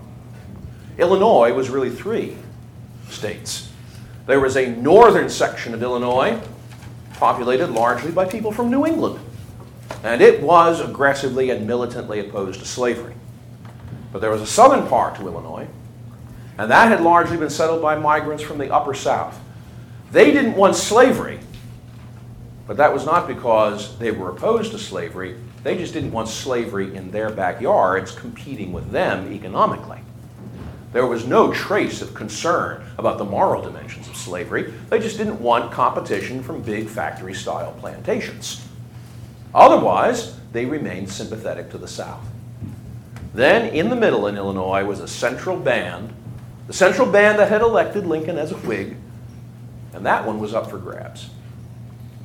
Illinois 0.98 1.52
was 1.52 1.70
really 1.70 1.90
three 1.90 2.36
states. 3.10 3.70
There 4.26 4.40
was 4.40 4.56
a 4.56 4.74
northern 4.74 5.28
section 5.28 5.72
of 5.72 5.80
Illinois 5.80 6.40
populated 7.14 7.68
largely 7.68 8.10
by 8.10 8.24
people 8.24 8.52
from 8.52 8.70
New 8.70 8.86
England. 8.86 9.18
And 10.02 10.20
it 10.20 10.42
was 10.42 10.80
aggressively 10.80 11.50
and 11.50 11.66
militantly 11.66 12.20
opposed 12.20 12.60
to 12.60 12.66
slavery. 12.66 13.14
But 14.12 14.20
there 14.20 14.30
was 14.30 14.42
a 14.42 14.46
southern 14.46 14.86
part 14.86 15.16
to 15.16 15.26
Illinois, 15.26 15.66
and 16.58 16.70
that 16.70 16.88
had 16.88 17.00
largely 17.00 17.36
been 17.36 17.50
settled 17.50 17.82
by 17.82 17.96
migrants 17.96 18.42
from 18.42 18.58
the 18.58 18.72
upper 18.72 18.94
south. 18.94 19.40
They 20.12 20.30
didn't 20.30 20.54
want 20.54 20.76
slavery, 20.76 21.40
but 22.66 22.76
that 22.76 22.92
was 22.92 23.04
not 23.04 23.26
because 23.26 23.98
they 23.98 24.12
were 24.12 24.30
opposed 24.30 24.70
to 24.72 24.78
slavery. 24.78 25.36
They 25.64 25.76
just 25.76 25.94
didn't 25.94 26.12
want 26.12 26.28
slavery 26.28 26.94
in 26.94 27.10
their 27.10 27.30
backyards 27.30 28.12
competing 28.12 28.72
with 28.72 28.90
them 28.90 29.32
economically. 29.32 29.98
There 30.94 31.08
was 31.08 31.26
no 31.26 31.52
trace 31.52 32.02
of 32.02 32.14
concern 32.14 32.84
about 32.98 33.18
the 33.18 33.24
moral 33.24 33.60
dimensions 33.60 34.06
of 34.06 34.16
slavery. 34.16 34.72
They 34.90 35.00
just 35.00 35.18
didn't 35.18 35.40
want 35.40 35.72
competition 35.72 36.40
from 36.40 36.62
big 36.62 36.86
factory 36.86 37.34
style 37.34 37.72
plantations. 37.80 38.64
Otherwise, 39.52 40.38
they 40.52 40.64
remained 40.64 41.10
sympathetic 41.10 41.68
to 41.72 41.78
the 41.78 41.88
South. 41.88 42.24
Then, 43.34 43.74
in 43.74 43.88
the 43.88 43.96
middle 43.96 44.28
in 44.28 44.36
Illinois, 44.36 44.84
was 44.84 45.00
a 45.00 45.08
central 45.08 45.58
band, 45.58 46.12
the 46.68 46.72
central 46.72 47.10
band 47.10 47.40
that 47.40 47.48
had 47.48 47.60
elected 47.60 48.06
Lincoln 48.06 48.38
as 48.38 48.52
a 48.52 48.56
Whig, 48.58 48.96
and 49.94 50.06
that 50.06 50.24
one 50.24 50.38
was 50.38 50.54
up 50.54 50.70
for 50.70 50.78
grabs. 50.78 51.28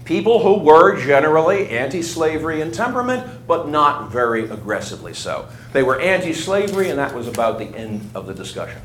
People 0.09 0.39
who 0.39 0.55
were 0.55 0.99
generally 0.99 1.69
anti 1.69 2.01
slavery 2.01 2.61
in 2.61 2.71
temperament, 2.71 3.45
but 3.45 3.69
not 3.69 4.11
very 4.11 4.49
aggressively 4.49 5.13
so. 5.13 5.47
They 5.71 5.83
were 5.83 6.01
anti 6.01 6.33
slavery, 6.33 6.89
and 6.89 6.97
that 6.97 7.13
was 7.13 7.27
about 7.27 7.59
the 7.59 7.65
end 7.65 8.09
of 8.15 8.25
the 8.25 8.33
discussion. 8.33 8.81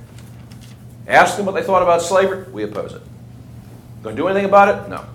Ask 1.09 1.39
them 1.39 1.47
what 1.47 1.53
they 1.53 1.62
thought 1.62 1.81
about 1.81 2.03
slavery, 2.03 2.45
we 2.53 2.62
oppose 2.62 2.93
it. 2.93 3.01
Going 4.03 4.14
to 4.14 4.20
do 4.20 4.29
anything 4.29 4.45
about 4.45 4.68
it? 4.68 4.91
No. 4.91 5.07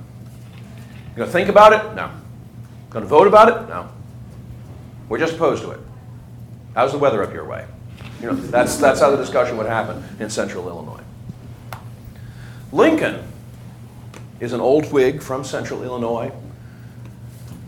Going 1.15 1.27
to 1.27 1.31
think 1.31 1.47
about 1.47 1.73
it? 1.73 1.93
No. 1.93 2.09
Going 2.89 3.03
to 3.03 3.07
vote 3.07 3.27
about 3.27 3.49
it? 3.49 3.69
No. 3.69 3.87
We're 5.09 5.19
just 5.19 5.35
opposed 5.35 5.61
to 5.61 5.69
it. 5.69 5.79
How's 6.73 6.91
the 6.91 6.97
weather 6.97 7.21
up 7.21 7.31
your 7.31 7.45
way? 7.45 7.67
You 8.19 8.31
know, 8.31 8.33
that's, 8.33 8.77
that's 8.77 8.99
how 8.99 9.11
the 9.11 9.17
discussion 9.17 9.57
would 9.57 9.67
happen 9.67 10.03
in 10.19 10.31
central 10.31 10.67
Illinois. 10.69 11.03
Lincoln 12.71 13.23
is 14.39 14.53
an 14.53 14.61
old 14.61 14.91
Whig 14.91 15.21
from 15.21 15.43
central 15.43 15.83
Illinois. 15.83 16.31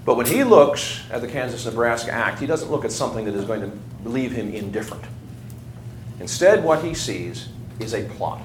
But 0.06 0.18
when 0.18 0.26
he 0.26 0.44
looks 0.44 1.04
at 1.12 1.22
the 1.22 1.28
Kansas 1.28 1.66
Nebraska 1.66 2.12
Act, 2.12 2.40
he 2.40 2.48
doesn't 2.48 2.72
look 2.72 2.86
at 2.86 2.92
something 2.92 3.26
that 3.26 3.36
is 3.36 3.46
going 3.46 3.62
to 3.62 4.10
leave 4.10 4.32
him 4.32 4.54
indifferent. 4.54 5.04
Instead, 6.20 6.64
what 6.64 6.84
he 6.84 6.94
sees 6.94 7.50
is 7.80 7.94
a 7.94 8.04
plot. 8.04 8.42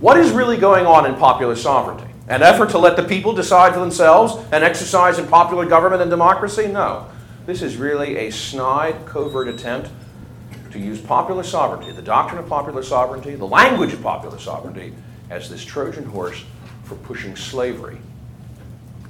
What 0.00 0.18
is 0.18 0.32
really 0.32 0.56
going 0.56 0.86
on 0.86 1.06
in 1.06 1.14
popular 1.14 1.56
sovereignty? 1.56 2.10
An 2.28 2.42
effort 2.42 2.70
to 2.70 2.78
let 2.78 2.96
the 2.96 3.02
people 3.02 3.32
decide 3.32 3.74
for 3.74 3.80
themselves 3.80 4.34
and 4.50 4.64
exercise 4.64 5.18
in 5.18 5.26
popular 5.26 5.66
government 5.66 6.02
and 6.02 6.10
democracy? 6.10 6.66
No. 6.66 7.06
This 7.46 7.62
is 7.62 7.76
really 7.76 8.16
a 8.16 8.30
snide, 8.30 9.06
covert 9.06 9.48
attempt 9.48 9.90
to 10.72 10.78
use 10.78 11.00
popular 11.00 11.42
sovereignty, 11.42 11.92
the 11.92 12.02
doctrine 12.02 12.38
of 12.38 12.48
popular 12.48 12.82
sovereignty, 12.82 13.34
the 13.34 13.46
language 13.46 13.92
of 13.92 14.02
popular 14.02 14.38
sovereignty, 14.38 14.94
as 15.30 15.48
this 15.48 15.64
Trojan 15.64 16.04
horse 16.04 16.44
for 16.94 17.06
pushing 17.06 17.36
slavery 17.36 17.98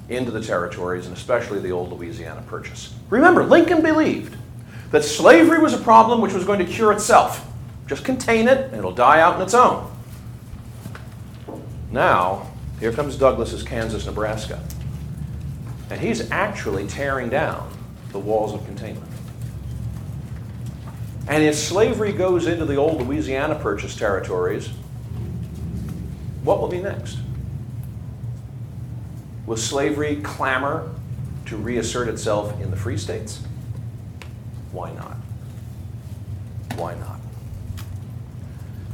into 0.09 0.31
the 0.31 0.41
territories 0.41 1.07
and 1.07 1.17
especially 1.17 1.61
the 1.61 1.71
old 1.71 1.91
Louisiana 1.91 2.43
Purchase. 2.47 2.95
Remember, 3.11 3.45
Lincoln 3.45 3.83
believed 3.83 4.37
that 4.91 5.03
slavery 5.03 5.59
was 5.59 5.73
a 5.73 5.79
problem 5.79 6.21
which 6.21 6.33
was 6.33 6.45
going 6.45 6.59
to 6.59 6.65
cure 6.65 6.93
itself. 6.93 7.47
Just 7.87 8.05
contain 8.05 8.49
it 8.49 8.67
and 8.67 8.75
it'll 8.75 8.93
die 8.93 9.21
out 9.21 9.37
on 9.37 9.43
its 9.43 9.55
own. 9.55 9.91
Now, 11.91 12.51
here 12.81 12.93
comes 12.93 13.17
Douglas's 13.17 13.63
Kansas, 13.63 14.07
Nebraska. 14.07 14.61
And 15.91 16.01
he's 16.01 16.31
actually 16.31 16.87
tearing 16.87 17.29
down 17.29 17.71
the 18.13 18.19
walls 18.19 18.53
of 18.53 18.65
containment. 18.65 19.11
And 21.27 21.43
if 21.43 21.55
slavery 21.55 22.13
goes 22.13 22.47
into 22.47 22.67
the 22.67 22.77
old 22.77 23.01
Louisiana 23.03 23.55
Purchase 23.55 23.97
territories, 23.97 24.69
what 26.43 26.61
will 26.61 26.69
be 26.69 26.81
next? 26.81 27.19
Will 29.47 29.57
slavery 29.57 30.17
clamor 30.17 30.91
to 31.47 31.57
reassert 31.57 32.09
itself 32.09 32.61
in 32.61 32.71
the 32.71 32.77
free 32.77 32.97
states? 32.97 33.43
Why 34.73 34.93
not? 34.93 35.17
Why 36.77 36.95
not? 36.95 37.21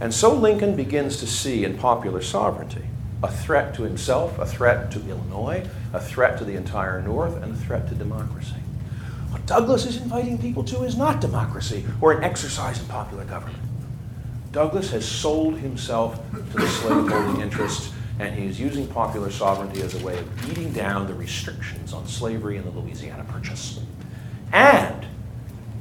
And 0.00 0.12
so 0.12 0.34
Lincoln 0.34 0.76
begins 0.76 1.18
to 1.18 1.26
see 1.26 1.64
in 1.64 1.78
popular 1.78 2.22
sovereignty 2.22 2.84
a 3.22 3.30
threat 3.30 3.74
to 3.74 3.82
himself, 3.82 4.38
a 4.38 4.46
threat 4.46 4.90
to 4.92 5.08
Illinois, 5.08 5.66
a 5.92 6.00
threat 6.00 6.38
to 6.38 6.44
the 6.44 6.56
entire 6.56 7.02
North, 7.02 7.42
and 7.42 7.52
a 7.52 7.56
threat 7.56 7.88
to 7.88 7.94
democracy. 7.94 8.54
What 9.30 9.44
Douglas 9.46 9.84
is 9.84 9.98
inviting 9.98 10.38
people 10.38 10.64
to 10.64 10.82
is 10.84 10.96
not 10.96 11.20
democracy 11.20 11.84
or 12.00 12.12
an 12.12 12.24
exercise 12.24 12.80
in 12.80 12.86
popular 12.86 13.24
government. 13.24 13.62
Douglas 14.52 14.90
has 14.90 15.06
sold 15.06 15.58
himself 15.58 16.20
to 16.32 16.56
the 16.56 16.66
slaveholding 16.66 17.40
interests 17.40 17.92
and 18.20 18.34
he 18.34 18.44
using 18.60 18.86
popular 18.86 19.30
sovereignty 19.30 19.80
as 19.80 19.94
a 19.94 20.04
way 20.04 20.18
of 20.18 20.42
beating 20.42 20.70
down 20.74 21.06
the 21.06 21.14
restrictions 21.14 21.94
on 21.94 22.06
slavery 22.06 22.58
in 22.58 22.64
the 22.64 22.70
Louisiana 22.70 23.24
Purchase. 23.24 23.80
And 24.52 25.06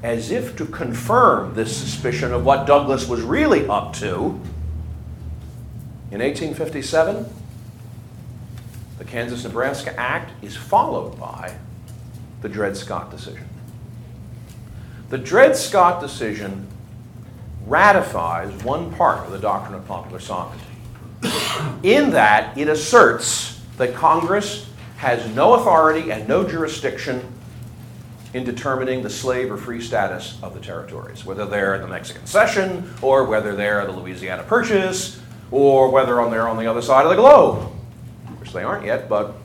as 0.02 0.32
if 0.32 0.56
to 0.56 0.66
confirm 0.66 1.54
this 1.54 1.76
suspicion 1.76 2.32
of 2.32 2.46
what 2.46 2.66
Douglas 2.66 3.10
was 3.10 3.22
really 3.22 3.68
up 3.68 3.92
to, 3.96 4.40
in 6.12 6.22
1857, 6.22 7.26
the 9.00 9.04
Kansas 9.04 9.44
Nebraska 9.44 9.94
Act 10.00 10.32
is 10.42 10.56
followed 10.56 11.20
by 11.20 11.58
the 12.42 12.48
Dred 12.48 12.78
Scott 12.78 13.12
decision. 13.12 13.50
The 15.10 15.18
Dred 15.18 15.58
Scott 15.58 16.00
decision 16.00 16.68
ratifies 17.66 18.64
one 18.64 18.94
part 18.94 19.26
of 19.26 19.34
the 19.34 19.40
doctrine 19.40 19.76
of 19.76 19.86
popular 19.86 20.22
sovereignty, 20.22 20.68
in 21.84 22.11
that 22.11 22.57
it 22.57 22.67
asserts 22.67 23.61
that 23.78 23.93
Congress 23.93 24.70
has 24.97 25.34
no 25.36 25.53
authority 25.53 26.11
and 26.11 26.28
no 26.28 26.47
jurisdiction 26.47 27.26
in 28.34 28.43
determining 28.43 29.01
the 29.01 29.09
slave 29.09 29.51
or 29.51 29.57
free 29.57 29.82
status 29.82 30.38
of 30.43 30.53
the 30.53 30.59
territories, 30.59 31.26
whether 31.26 31.45
they're 31.45 31.80
the 31.80 31.88
Mexican 31.88 32.26
Cession 32.26 32.93
or 33.01 33.24
whether 33.24 33.55
they're 33.55 33.86
the 33.86 33.91
Louisiana 33.91 34.43
Purchase 34.43 35.20
or 35.51 35.89
whether 35.89 36.15
they're 36.30 36.47
on 36.47 36.57
the 36.57 36.67
other 36.67 36.82
side 36.82 37.05
of 37.05 37.09
the 37.09 37.15
globe, 37.15 37.72
which 38.38 38.51
they 38.51 38.63
aren't 38.63 38.86
yet, 38.86 39.09
but 39.09 39.36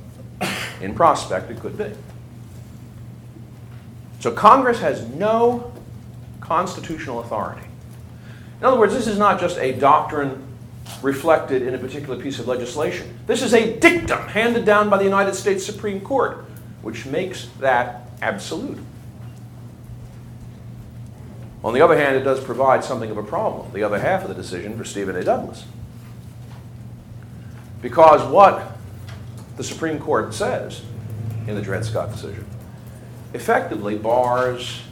in 0.80 0.94
prospect 0.94 1.50
it 1.50 1.60
could 1.60 1.78
be. 1.78 1.90
So 4.20 4.32
Congress 4.32 4.80
has 4.80 5.06
no 5.08 5.72
constitutional 6.40 7.20
authority. 7.20 7.66
In 8.60 8.66
other 8.66 8.78
words, 8.78 8.92
this 8.92 9.06
is 9.06 9.18
not 9.18 9.40
just 9.40 9.58
a 9.58 9.72
doctrine 9.72 10.43
reflected 11.02 11.62
in 11.62 11.74
a 11.74 11.78
particular 11.78 12.20
piece 12.20 12.38
of 12.38 12.48
legislation. 12.48 13.18
This 13.26 13.42
is 13.42 13.54
a 13.54 13.78
dictum 13.78 14.28
handed 14.28 14.64
down 14.64 14.90
by 14.90 14.98
the 14.98 15.04
United 15.04 15.34
States 15.34 15.64
Supreme 15.64 16.00
Court, 16.00 16.44
which 16.82 17.06
makes 17.06 17.48
that 17.60 18.08
absolute. 18.20 18.78
On 21.62 21.72
the 21.72 21.80
other 21.80 21.96
hand, 21.96 22.16
it 22.16 22.24
does 22.24 22.42
provide 22.44 22.84
something 22.84 23.10
of 23.10 23.16
a 23.16 23.22
problem, 23.22 23.72
the 23.72 23.82
other 23.82 23.98
half 23.98 24.22
of 24.22 24.28
the 24.28 24.34
decision 24.34 24.76
for 24.76 24.84
Stephen 24.84 25.16
A. 25.16 25.24
Douglas. 25.24 25.64
Because 27.80 28.22
what 28.30 28.76
the 29.56 29.64
Supreme 29.64 29.98
Court 29.98 30.34
says 30.34 30.82
in 31.46 31.54
the 31.54 31.62
Dred 31.62 31.84
Scott 31.84 32.12
decision 32.12 32.46
effectively 33.32 33.96
bars 33.96 34.82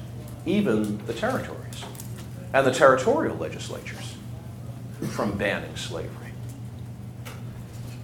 even 0.44 0.98
the 1.06 1.14
territories 1.14 1.84
and 2.52 2.66
the 2.66 2.72
territorial 2.72 3.36
legislatures 3.36 4.11
from 5.08 5.36
banning 5.36 5.76
slavery. 5.76 6.32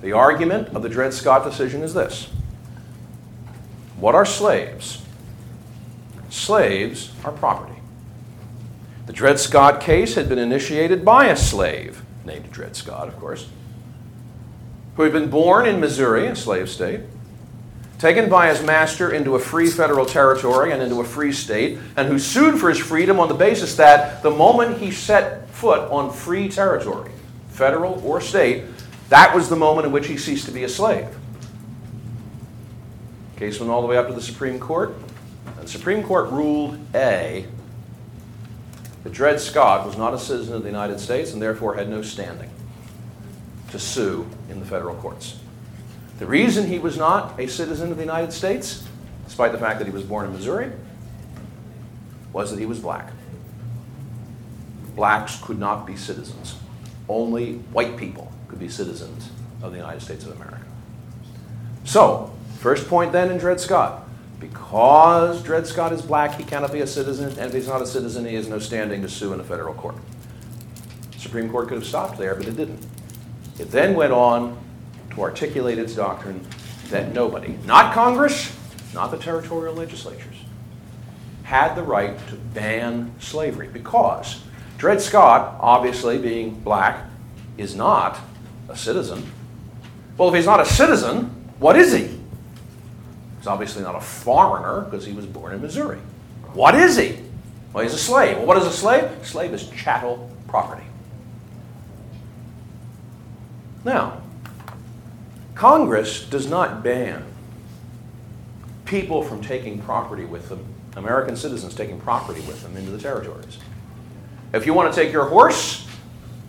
The 0.02 0.12
argument 0.12 0.68
of 0.68 0.82
the 0.82 0.88
Dred 0.88 1.12
Scott 1.12 1.44
decision 1.44 1.82
is 1.82 1.94
this 1.94 2.28
What 3.96 4.14
are 4.14 4.26
slaves? 4.26 5.02
Slaves 6.30 7.12
are 7.24 7.32
property. 7.32 7.80
The 9.06 9.12
Dred 9.12 9.40
Scott 9.40 9.80
case 9.80 10.14
had 10.14 10.28
been 10.28 10.38
initiated 10.38 11.04
by 11.04 11.26
a 11.26 11.36
slave, 11.36 12.02
named 12.24 12.50
Dred 12.50 12.76
Scott, 12.76 13.08
of 13.08 13.18
course, 13.18 13.48
who 14.96 15.02
had 15.02 15.12
been 15.12 15.30
born 15.30 15.66
in 15.66 15.80
Missouri, 15.80 16.26
a 16.26 16.36
slave 16.36 16.68
state, 16.68 17.00
taken 17.98 18.28
by 18.28 18.48
his 18.48 18.62
master 18.62 19.12
into 19.12 19.34
a 19.34 19.38
free 19.38 19.68
federal 19.68 20.06
territory 20.06 20.72
and 20.72 20.80
into 20.82 21.00
a 21.00 21.04
free 21.04 21.32
state, 21.32 21.78
and 21.96 22.08
who 22.08 22.18
sued 22.18 22.58
for 22.58 22.68
his 22.68 22.78
freedom 22.78 23.18
on 23.18 23.28
the 23.28 23.34
basis 23.34 23.76
that 23.76 24.22
the 24.22 24.30
moment 24.30 24.78
he 24.78 24.90
set 24.90 25.48
foot 25.50 25.90
on 25.90 26.12
free 26.12 26.48
territory, 26.48 27.10
federal 27.50 28.00
or 28.04 28.20
state, 28.20 28.64
that 29.08 29.34
was 29.34 29.48
the 29.48 29.56
moment 29.56 29.86
in 29.86 29.92
which 29.92 30.06
he 30.06 30.16
ceased 30.16 30.46
to 30.46 30.52
be 30.52 30.64
a 30.64 30.68
slave. 30.68 31.08
Case 33.36 33.60
went 33.60 33.70
all 33.70 33.82
the 33.82 33.86
way 33.86 33.96
up 33.96 34.08
to 34.08 34.14
the 34.14 34.22
Supreme 34.22 34.58
Court. 34.58 34.94
And 35.46 35.64
the 35.64 35.68
Supreme 35.68 36.02
Court 36.02 36.30
ruled 36.30 36.78
A 36.94 37.46
that 39.04 39.12
Dred 39.12 39.40
Scott 39.40 39.86
was 39.86 39.96
not 39.96 40.12
a 40.12 40.18
citizen 40.18 40.54
of 40.54 40.62
the 40.62 40.68
United 40.68 40.98
States 41.00 41.32
and 41.32 41.40
therefore 41.40 41.74
had 41.74 41.88
no 41.88 42.02
standing 42.02 42.50
to 43.70 43.78
sue 43.78 44.28
in 44.50 44.58
the 44.60 44.66
federal 44.66 44.94
courts. 44.96 45.38
The 46.18 46.26
reason 46.26 46.66
he 46.66 46.78
was 46.78 46.96
not 46.96 47.38
a 47.38 47.46
citizen 47.46 47.90
of 47.90 47.96
the 47.96 48.02
United 48.02 48.32
States, 48.32 48.84
despite 49.24 49.52
the 49.52 49.58
fact 49.58 49.78
that 49.78 49.86
he 49.86 49.92
was 49.92 50.02
born 50.02 50.26
in 50.26 50.32
Missouri, 50.32 50.72
was 52.32 52.50
that 52.50 52.58
he 52.58 52.66
was 52.66 52.80
black. 52.80 53.12
Blacks 54.96 55.40
could 55.40 55.58
not 55.58 55.86
be 55.86 55.96
citizens. 55.96 56.56
Only 57.08 57.54
white 57.72 57.96
people 57.96 58.32
could 58.48 58.58
be 58.58 58.68
citizens 58.68 59.30
of 59.62 59.70
the 59.70 59.78
United 59.78 60.02
States 60.02 60.24
of 60.24 60.32
America. 60.32 60.64
So, 61.84 62.32
first 62.58 62.88
point 62.88 63.12
then 63.12 63.30
in 63.30 63.38
Dred 63.38 63.60
Scott. 63.60 64.04
Because 64.40 65.42
Dred 65.42 65.66
Scott 65.66 65.92
is 65.92 66.02
black, 66.02 66.34
he 66.36 66.44
cannot 66.44 66.72
be 66.72 66.80
a 66.80 66.86
citizen, 66.86 67.30
and 67.30 67.46
if 67.46 67.52
he's 67.52 67.68
not 67.68 67.80
a 67.80 67.86
citizen, 67.86 68.24
he 68.24 68.34
has 68.34 68.48
no 68.48 68.58
standing 68.58 69.02
to 69.02 69.08
sue 69.08 69.32
in 69.32 69.40
a 69.40 69.44
federal 69.44 69.74
court. 69.74 69.96
The 71.12 71.18
Supreme 71.18 71.50
Court 71.50 71.68
could 71.68 71.78
have 71.78 71.86
stopped 71.86 72.18
there, 72.18 72.34
but 72.34 72.46
it 72.46 72.56
didn't. 72.56 72.84
It 73.58 73.70
then 73.70 73.94
went 73.94 74.12
on 74.12 74.56
articulate 75.22 75.78
its 75.78 75.94
doctrine 75.94 76.46
that 76.90 77.12
nobody, 77.12 77.58
not 77.64 77.94
Congress, 77.94 78.56
not 78.94 79.10
the 79.10 79.18
territorial 79.18 79.74
legislatures, 79.74 80.36
had 81.42 81.74
the 81.74 81.82
right 81.82 82.16
to 82.28 82.34
ban 82.34 83.12
slavery 83.20 83.68
because 83.68 84.42
Dred 84.76 85.00
Scott, 85.00 85.56
obviously 85.60 86.18
being 86.18 86.60
black, 86.60 87.04
is 87.56 87.74
not 87.74 88.18
a 88.68 88.76
citizen. 88.76 89.28
Well, 90.16 90.28
if 90.28 90.34
he's 90.34 90.46
not 90.46 90.60
a 90.60 90.64
citizen, 90.64 91.24
what 91.58 91.76
is 91.76 91.92
he? 91.92 92.18
He's 93.38 93.46
obviously 93.46 93.82
not 93.82 93.96
a 93.96 94.00
foreigner 94.00 94.82
because 94.82 95.04
he 95.04 95.12
was 95.12 95.26
born 95.26 95.54
in 95.54 95.60
Missouri. 95.60 95.98
What 96.52 96.74
is 96.74 96.96
he? 96.96 97.18
Well, 97.72 97.82
he's 97.82 97.94
a 97.94 97.98
slave. 97.98 98.36
Well, 98.36 98.46
what 98.46 98.56
is 98.56 98.64
a 98.64 98.72
slave? 98.72 99.04
A 99.04 99.24
slave 99.24 99.52
is 99.52 99.68
chattel 99.70 100.30
property. 100.48 100.84
Now, 103.84 104.22
Congress 105.58 106.24
does 106.24 106.48
not 106.48 106.84
ban 106.84 107.24
people 108.84 109.24
from 109.24 109.42
taking 109.42 109.82
property 109.82 110.24
with 110.24 110.48
them, 110.48 110.64
American 110.94 111.34
citizens 111.34 111.74
taking 111.74 112.00
property 112.00 112.40
with 112.42 112.62
them 112.62 112.76
into 112.76 112.92
the 112.92 112.98
territories. 112.98 113.58
If 114.54 114.66
you 114.66 114.72
want 114.72 114.94
to 114.94 115.02
take 115.02 115.12
your 115.12 115.24
horse, 115.24 115.84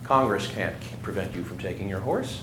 Congress 0.04 0.46
can't 0.46 0.76
prevent 1.02 1.34
you 1.34 1.42
from 1.42 1.58
taking 1.58 1.88
your 1.88 1.98
horse. 1.98 2.40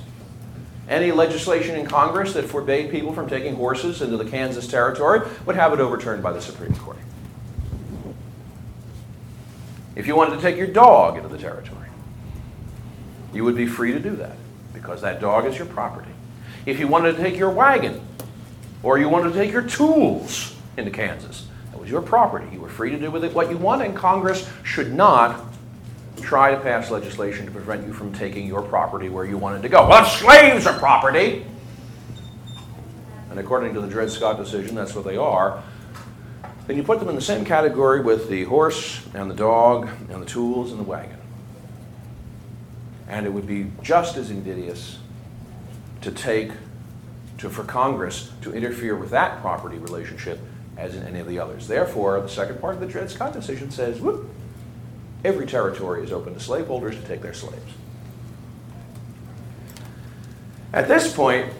Any 0.90 1.14
legislation 1.14 1.78
in 1.78 1.86
Congress 1.86 2.34
that 2.34 2.44
forbade 2.44 2.92
people 2.92 3.14
from 3.14 3.30
taking 3.30 3.56
horses 3.56 4.02
into 4.02 4.18
the 4.18 4.30
Kansas 4.30 4.68
territory 4.68 5.22
would 5.46 5.56
have 5.56 5.72
it 5.72 5.80
overturned 5.80 6.22
by 6.22 6.34
the 6.34 6.42
Supreme 6.42 6.76
Court. 6.76 6.98
If 9.96 10.06
you 10.06 10.18
wanted 10.18 10.36
to 10.36 10.42
take 10.42 10.58
your 10.58 10.68
dog 10.68 11.16
into 11.16 11.30
the 11.30 11.38
territory, 11.38 11.88
you 13.34 13.46
would 13.46 13.56
be 13.56 13.68
free 13.68 13.94
to 13.94 14.02
do 14.02 14.18
that 14.18 14.36
because 14.74 15.00
that 15.00 15.22
dog 15.22 15.46
is 15.46 15.58
your 15.58 15.68
property. 15.68 16.12
If 16.68 16.82
you 16.82 16.88
wanted 16.90 17.16
to 17.16 17.24
take 17.24 17.38
your 17.38 17.50
wagon 17.50 18.02
or 18.84 19.00
you 19.00 19.08
wanted 19.08 19.32
to 19.32 19.40
take 19.40 19.54
your 19.54 19.62
tools 19.62 20.54
into 20.76 20.92
Kansas, 20.92 21.48
that 21.72 21.80
was 21.80 21.90
your 21.90 22.02
property. 22.02 22.46
You 22.52 22.60
were 22.60 22.68
free 22.68 22.90
to 22.90 23.00
do 23.00 23.10
with 23.10 23.24
it 23.24 23.34
what 23.34 23.50
you 23.50 23.56
want, 23.56 23.84
and 23.84 23.96
Congress 23.96 24.52
should 24.64 24.94
not 24.94 25.46
try 26.22 26.52
to 26.52 26.60
pass 26.60 26.92
legislation 26.92 27.46
to 27.46 27.52
prevent 27.54 27.88
you 27.88 27.94
from 27.94 28.12
taking 28.12 28.46
your 28.46 28.62
property 28.62 29.08
where 29.08 29.24
you 29.24 29.38
wanted 29.38 29.62
to 29.62 29.70
go. 29.70 29.88
Well, 29.88 30.04
slaves 30.04 30.68
are 30.68 30.78
property. 30.78 31.46
And 33.30 33.40
according 33.40 33.74
to 33.76 33.80
the 33.80 33.88
Dred 33.88 34.12
Scott 34.12 34.36
decision, 34.36 34.76
that's 34.76 34.94
what 34.94 35.06
they 35.06 35.16
are. 35.16 35.64
Then 36.68 36.76
you 36.76 36.84
put 36.84 37.00
them 37.00 37.08
in 37.08 37.16
the 37.16 37.22
same 37.22 37.46
category 37.46 38.02
with 38.02 38.28
the 38.28 38.44
horse 38.44 39.08
and 39.14 39.32
the 39.32 39.36
dog 39.36 39.88
and 40.10 40.22
the 40.22 40.26
tools 40.26 40.72
and 40.72 40.80
the 40.82 40.84
wagon. 40.84 41.18
And 43.08 43.26
it 43.26 43.30
would 43.30 43.48
be 43.48 43.72
just 43.82 44.18
as 44.18 44.32
invidious 44.32 45.00
to 46.02 46.12
take, 46.12 46.52
to, 47.40 47.50
for 47.50 47.64
Congress 47.64 48.32
to 48.42 48.54
interfere 48.54 48.96
with 48.96 49.10
that 49.12 49.42
property 49.42 49.78
relationship 49.78 50.40
as 50.78 50.96
in 50.96 51.04
any 51.04 51.20
of 51.20 51.28
the 51.28 51.40
others. 51.40 51.68
Therefore, 51.68 52.20
the 52.22 52.30
second 52.30 52.62
part 52.62 52.76
of 52.76 52.82
the 52.82 52.88
Dred 52.88 53.10
Scott 53.10 53.34
decision 53.34 53.72
says, 53.72 54.00
whoop, 54.00 54.30
every 55.24 55.48
territory 55.48 56.04
is 56.04 56.12
open 56.12 56.34
to 56.34 56.40
slaveholders 56.40 56.96
to 56.96 57.02
take 57.08 57.22
their 57.22 57.34
slaves. 57.34 57.74
At 60.74 60.88
this 60.88 61.14
point, 61.14 61.52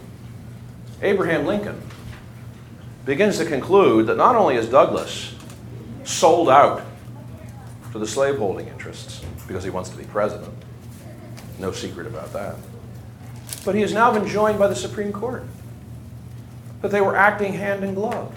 Abraham 1.02 1.46
Lincoln 1.46 1.80
begins 3.04 3.38
to 3.38 3.44
conclude 3.44 4.06
that 4.06 4.16
not 4.16 4.36
only 4.36 4.56
is 4.56 4.68
Douglas 4.68 5.34
sold 6.04 6.48
out 6.48 6.82
to 7.92 7.98
the 7.98 8.06
slaveholding 8.06 8.68
interests 8.68 9.24
because 9.46 9.64
he 9.64 9.70
wants 9.70 9.90
to 9.90 9.96
be 9.96 10.04
president, 10.04 10.52
no 11.58 11.72
secret 11.72 12.06
about 12.06 12.32
that, 12.32 12.56
but 13.58 13.74
he 13.74 13.80
has 13.80 13.92
now 13.92 14.12
been 14.12 14.26
joined 14.26 14.58
by 14.58 14.66
the 14.66 14.76
Supreme 14.76 15.12
Court. 15.12 15.44
That 16.82 16.90
they 16.90 17.00
were 17.00 17.16
acting 17.16 17.54
hand 17.54 17.82
in 17.82 17.94
glove. 17.94 18.34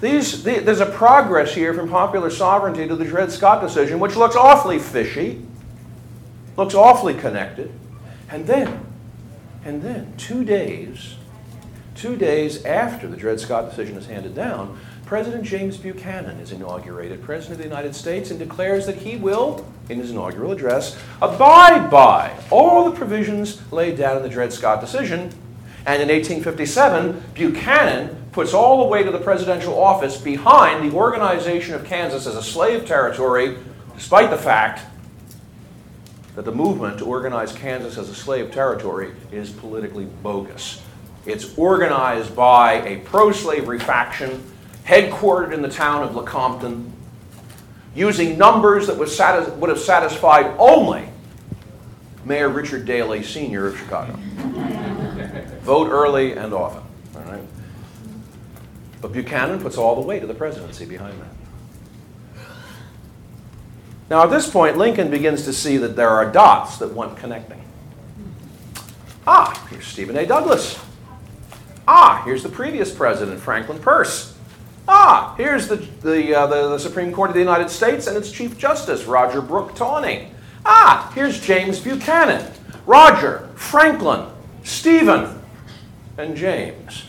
These, 0.00 0.42
the, 0.44 0.60
there's 0.60 0.80
a 0.80 0.86
progress 0.86 1.54
here 1.54 1.72
from 1.74 1.88
popular 1.88 2.30
sovereignty 2.30 2.86
to 2.86 2.96
the 2.96 3.04
Dred 3.04 3.32
Scott 3.32 3.62
decision, 3.62 3.98
which 3.98 4.16
looks 4.16 4.36
awfully 4.36 4.78
fishy, 4.78 5.42
looks 6.56 6.74
awfully 6.74 7.14
connected. 7.14 7.72
And 8.30 8.46
then, 8.46 8.84
And 9.66 9.82
then, 9.82 10.14
two 10.16 10.44
days, 10.44 11.16
two 11.96 12.14
days 12.14 12.64
after 12.64 13.08
the 13.08 13.16
Dred 13.16 13.40
Scott 13.40 13.68
decision 13.68 13.96
is 13.96 14.06
handed 14.06 14.32
down, 14.32 14.78
President 15.06 15.42
James 15.42 15.76
Buchanan 15.76 16.38
is 16.38 16.52
inaugurated 16.52 17.20
President 17.20 17.54
of 17.54 17.58
the 17.58 17.68
United 17.68 17.96
States 17.96 18.30
and 18.30 18.38
declares 18.38 18.86
that 18.86 18.98
he 18.98 19.16
will, 19.16 19.66
in 19.88 19.98
his 19.98 20.10
inaugural 20.10 20.52
address, 20.52 20.98
abide 21.22 21.90
by 21.90 22.36
all 22.50 22.90
the 22.90 22.96
provisions 22.96 23.60
laid 23.72 23.96
down 23.96 24.16
in 24.16 24.22
the 24.22 24.28
Dred 24.28 24.52
Scott 24.52 24.80
decision. 24.80 25.32
And 25.86 26.02
in 26.02 26.08
1857, 26.08 27.22
Buchanan 27.34 28.24
puts 28.32 28.52
all 28.52 28.84
the 28.84 28.88
weight 28.90 29.06
of 29.06 29.12
the 29.12 29.20
presidential 29.20 29.80
office 29.80 30.20
behind 30.20 30.90
the 30.90 30.94
organization 30.94 31.74
of 31.74 31.84
Kansas 31.84 32.26
as 32.26 32.34
a 32.34 32.42
slave 32.42 32.84
territory, 32.84 33.56
despite 33.94 34.30
the 34.30 34.36
fact 34.36 34.82
that 36.34 36.44
the 36.44 36.52
movement 36.52 36.98
to 36.98 37.06
organize 37.06 37.52
Kansas 37.52 37.96
as 37.96 38.10
a 38.10 38.14
slave 38.14 38.50
territory 38.50 39.14
is 39.32 39.50
politically 39.50 40.04
bogus. 40.22 40.82
It's 41.24 41.56
organized 41.56 42.36
by 42.36 42.74
a 42.86 42.98
pro 42.98 43.32
slavery 43.32 43.78
faction 43.78 44.44
headquartered 44.84 45.52
in 45.52 45.62
the 45.62 45.68
town 45.68 46.02
of 46.02 46.14
Lecompton, 46.14 46.92
using 47.96 48.36
numbers 48.36 48.86
that 48.86 48.96
would, 48.96 49.08
satis- 49.08 49.52
would 49.54 49.70
have 49.70 49.80
satisfied 49.80 50.54
only 50.58 51.08
Mayor 52.24 52.48
Richard 52.48 52.84
Daley, 52.84 53.22
Sr. 53.22 53.68
of 53.68 53.78
Chicago. 53.78 54.12
Vote 55.62 55.88
early 55.88 56.32
and 56.32 56.52
often. 56.52 56.82
All 57.14 57.22
right? 57.22 57.42
But 59.00 59.12
Buchanan 59.12 59.60
puts 59.60 59.78
all 59.78 59.94
the 59.94 60.06
weight 60.06 60.22
of 60.22 60.28
the 60.28 60.34
presidency 60.34 60.84
behind 60.84 61.18
that. 61.20 62.44
Now, 64.10 64.22
at 64.22 64.30
this 64.30 64.48
point, 64.48 64.76
Lincoln 64.76 65.10
begins 65.10 65.44
to 65.44 65.52
see 65.52 65.78
that 65.78 65.96
there 65.96 66.10
are 66.10 66.30
dots 66.30 66.78
that 66.78 66.92
want 66.92 67.16
connecting. 67.16 67.62
Ah, 69.26 69.66
here's 69.70 69.86
Stephen 69.86 70.16
A. 70.16 70.24
Douglas. 70.24 70.78
Ah, 71.88 72.22
here's 72.24 72.42
the 72.44 72.48
previous 72.48 72.94
president, 72.94 73.40
Franklin 73.40 73.78
Pierce. 73.80 74.35
Ah, 74.88 75.34
here's 75.36 75.66
the, 75.66 75.76
the, 75.76 76.34
uh, 76.34 76.46
the, 76.46 76.68
the, 76.70 76.78
Supreme 76.78 77.12
Court 77.12 77.30
of 77.30 77.34
the 77.34 77.40
United 77.40 77.70
States 77.70 78.06
and 78.06 78.16
its 78.16 78.30
Chief 78.30 78.56
Justice, 78.56 79.04
Roger 79.04 79.40
Brooke 79.40 79.74
Taney. 79.74 80.28
Ah, 80.64 81.10
here's 81.14 81.40
James 81.40 81.80
Buchanan, 81.80 82.52
Roger, 82.86 83.48
Franklin, 83.56 84.28
Stephen, 84.62 85.42
and 86.18 86.36
James. 86.36 87.04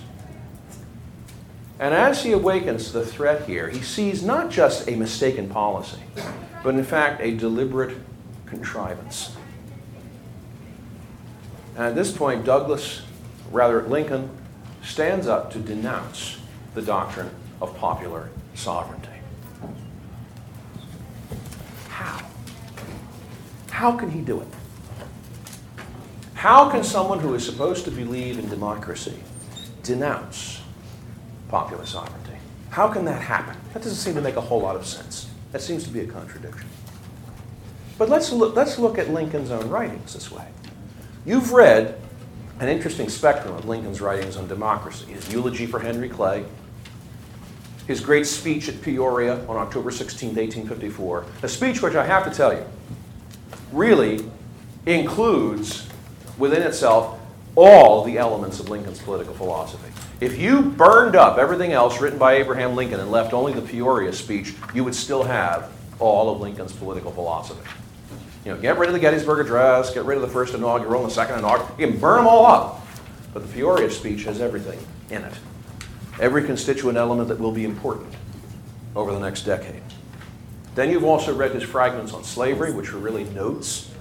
And 1.80 1.93
as 1.93 2.23
he 2.23 2.32
awakens 2.32 2.91
the 2.91 3.05
threat 3.05 3.45
here, 3.45 3.69
he 3.69 3.82
sees 3.82 4.23
not 4.23 4.49
just 4.49 4.88
a 4.88 4.95
mistaken 4.95 5.47
policy, 5.47 6.01
but 6.63 6.73
in 6.73 6.84
fact 6.84 7.21
a 7.21 7.36
deliberate 7.36 7.95
contrivance. 8.47 9.36
And 11.75 11.86
at 11.86 11.95
this 11.95 12.11
point, 12.11 12.43
Douglas, 12.43 13.03
rather 13.51 13.84
Lincoln, 13.84 14.32
stands 14.82 15.28
up 15.28 15.51
to 15.51 15.59
denounce 15.59 16.39
the 16.73 16.82
doctrine 16.82 17.30
of 17.62 17.76
popular 17.78 18.30
sovereignty. 18.53 19.10
How? 21.89 22.22
How 23.70 23.91
can 23.97 24.10
he 24.10 24.22
do 24.22 24.41
it? 24.41 24.47
How 26.34 26.70
can 26.70 26.84
someone 26.84 27.20
who 27.20 27.34
is 27.34 27.45
supposed 27.45 27.86
to 27.86 27.91
believe 27.91 28.38
in 28.38 28.47
democracy 28.49 29.18
denounce 29.84 30.62
popular 31.49 31.86
sovereignty? 31.86 32.38
How 32.70 32.88
can 32.88 33.05
that 33.05 33.22
happen? 33.22 33.58
That 33.74 33.82
doesn't 33.82 33.97
seem 33.97 34.14
to 34.16 34.22
make 34.22 34.36
a 34.36 34.41
whole 34.41 34.62
lot 34.62 34.76
of 34.76 34.86
sense. 34.86 35.32
That 35.51 35.62
seems 35.62 35.84
to 35.86 35.89
be 35.89 36.01
a 36.01 36.05
contradiction. 36.05 36.70
But 37.97 38.10
let's 38.10 38.32
look, 38.32 38.55
let's 38.55 38.78
look 38.78 38.99
at 38.99 39.10
Lincoln's 39.10 39.49
own 39.49 39.68
writings 39.70 40.14
this 40.14 40.32
way. 40.32 40.45
You've 41.26 41.51
read 41.51 41.99
an 42.60 42.70
interesting 42.70 43.10
spectrum 43.10 43.55
of 43.55 43.66
Lincoln's 43.66 44.01
writings 44.01 44.38
on 44.38 44.47
democracy 44.47 45.12
his 45.12 45.32
eulogy 45.32 45.66
for 45.66 45.80
Henry 45.80 46.10
Clay, 46.10 46.45
his 47.88 48.01
great 48.01 48.27
speech 48.27 48.67
at 48.67 48.81
Peoria 48.81 49.45
on 49.47 49.55
October 49.55 49.91
16, 49.91 50.29
1854, 50.29 51.25
a 51.43 51.47
speech 51.47 51.81
which 51.81 51.95
I 51.95 52.05
have 52.05 52.25
to 52.25 52.31
tell 52.31 52.53
you 52.53 52.65
really 53.71 54.29
includes 54.85 55.88
within 56.38 56.61
itself 56.61 57.19
all 57.55 58.03
the 58.03 58.17
elements 58.17 58.59
of 58.59 58.69
Lincoln's 58.69 58.99
political 58.99 59.33
philosophy. 59.33 59.91
If 60.19 60.38
you 60.38 60.61
burned 60.61 61.15
up 61.15 61.38
everything 61.38 61.71
else 61.71 61.99
written 62.01 62.19
by 62.19 62.33
Abraham 62.33 62.75
Lincoln 62.75 62.99
and 62.99 63.09
left 63.09 63.33
only 63.33 63.53
the 63.53 63.61
Peoria 63.61 64.13
speech, 64.13 64.53
you 64.73 64.83
would 64.83 64.95
still 64.95 65.23
have 65.23 65.71
all 65.99 66.33
of 66.33 66.41
Lincoln's 66.41 66.73
political 66.73 67.11
philosophy. 67.11 67.67
You 68.45 68.53
know, 68.53 68.61
get 68.61 68.77
rid 68.77 68.89
of 68.89 68.93
the 68.93 68.99
Gettysburg 68.99 69.45
Address, 69.45 69.93
get 69.93 70.05
rid 70.05 70.15
of 70.15 70.21
the 70.21 70.29
first 70.29 70.53
inaugural 70.53 71.01
and 71.01 71.09
the 71.09 71.15
second 71.15 71.39
inaugural. 71.39 71.69
You 71.79 71.88
can 71.88 71.99
burn 71.99 72.17
them 72.17 72.27
all 72.27 72.45
up. 72.45 72.85
But 73.33 73.45
the 73.45 73.53
Peoria 73.53 73.89
speech 73.91 74.23
has 74.23 74.39
everything 74.39 74.79
in 75.09 75.23
it 75.23 75.33
every 76.20 76.43
constituent 76.43 76.97
element 76.97 77.30
that 77.30 77.39
will 77.39 77.51
be 77.51 77.65
important 77.65 78.13
over 78.95 79.13
the 79.13 79.20
next 79.20 79.43
decade. 79.43 79.82
Then 80.76 80.91
you've 80.91 81.03
also 81.03 81.36
read 81.36 81.51
his 81.51 81.63
fragments 81.63 82.13
on 82.13 82.24
slavery, 82.24 82.72
which 82.72 82.93
were 82.93 82.99
really 82.99 83.24
notes 83.26 83.91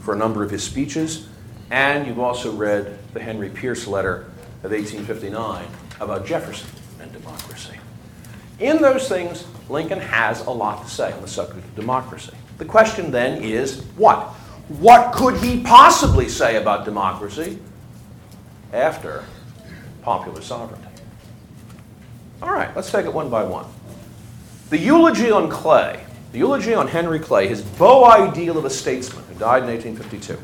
for 0.00 0.14
a 0.14 0.16
number 0.16 0.42
of 0.42 0.50
his 0.50 0.62
speeches. 0.62 1.28
And 1.70 2.06
you've 2.06 2.18
also 2.18 2.52
read 2.52 2.98
the 3.14 3.20
Henry 3.20 3.50
Pierce 3.50 3.86
letter 3.86 4.30
of 4.62 4.70
1859 4.70 5.66
about 6.00 6.26
Jefferson 6.26 6.68
and 7.00 7.12
democracy. 7.12 7.78
In 8.58 8.82
those 8.82 9.08
things, 9.08 9.46
Lincoln 9.68 10.00
has 10.00 10.44
a 10.46 10.50
lot 10.50 10.84
to 10.84 10.90
say 10.90 11.12
on 11.12 11.20
the 11.20 11.28
subject 11.28 11.64
of 11.64 11.76
democracy. 11.76 12.32
The 12.58 12.64
question 12.64 13.10
then 13.10 13.42
is 13.42 13.82
what? 13.96 14.28
What 14.80 15.12
could 15.12 15.36
he 15.36 15.62
possibly 15.62 16.28
say 16.28 16.56
about 16.56 16.84
democracy 16.84 17.58
after 18.72 19.24
popular 20.02 20.42
sovereignty? 20.42 20.87
All 22.42 22.50
right, 22.52 22.74
let's 22.76 22.90
take 22.90 23.06
it 23.06 23.12
one 23.12 23.30
by 23.30 23.42
one. 23.44 23.66
The 24.70 24.78
eulogy 24.78 25.30
on 25.30 25.48
Clay, 25.48 26.04
the 26.32 26.38
eulogy 26.38 26.74
on 26.74 26.88
Henry 26.88 27.18
Clay, 27.18 27.48
his 27.48 27.62
beau 27.62 28.04
ideal 28.04 28.58
of 28.58 28.64
a 28.64 28.70
statesman 28.70 29.24
who 29.24 29.34
died 29.34 29.62
in 29.62 29.70
1852, 29.70 30.38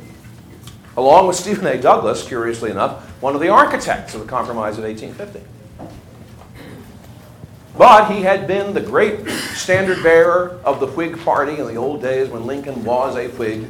along 0.97 1.29
with 1.29 1.37
Stephen 1.37 1.67
A. 1.67 1.81
Douglas, 1.81 2.27
curiously 2.27 2.71
enough, 2.71 3.05
one 3.21 3.35
of 3.35 3.41
the 3.41 3.49
architects 3.49 4.15
of 4.15 4.21
the 4.21 4.27
Compromise 4.27 4.79
of 4.79 4.85
1850. 4.85 5.41
But 7.77 8.11
he 8.13 8.23
had 8.23 8.47
been 8.47 8.73
the 8.73 8.81
great 8.81 9.29
standard 9.29 10.03
bearer 10.03 10.61
of 10.65 10.81
the 10.81 10.87
Whig 10.87 11.19
Party 11.21 11.59
in 11.59 11.67
the 11.67 11.77
old 11.77 12.01
days 12.01 12.29
when 12.29 12.47
Lincoln 12.47 12.85
was 12.85 13.17
a 13.17 13.29
Whig. 13.29 13.69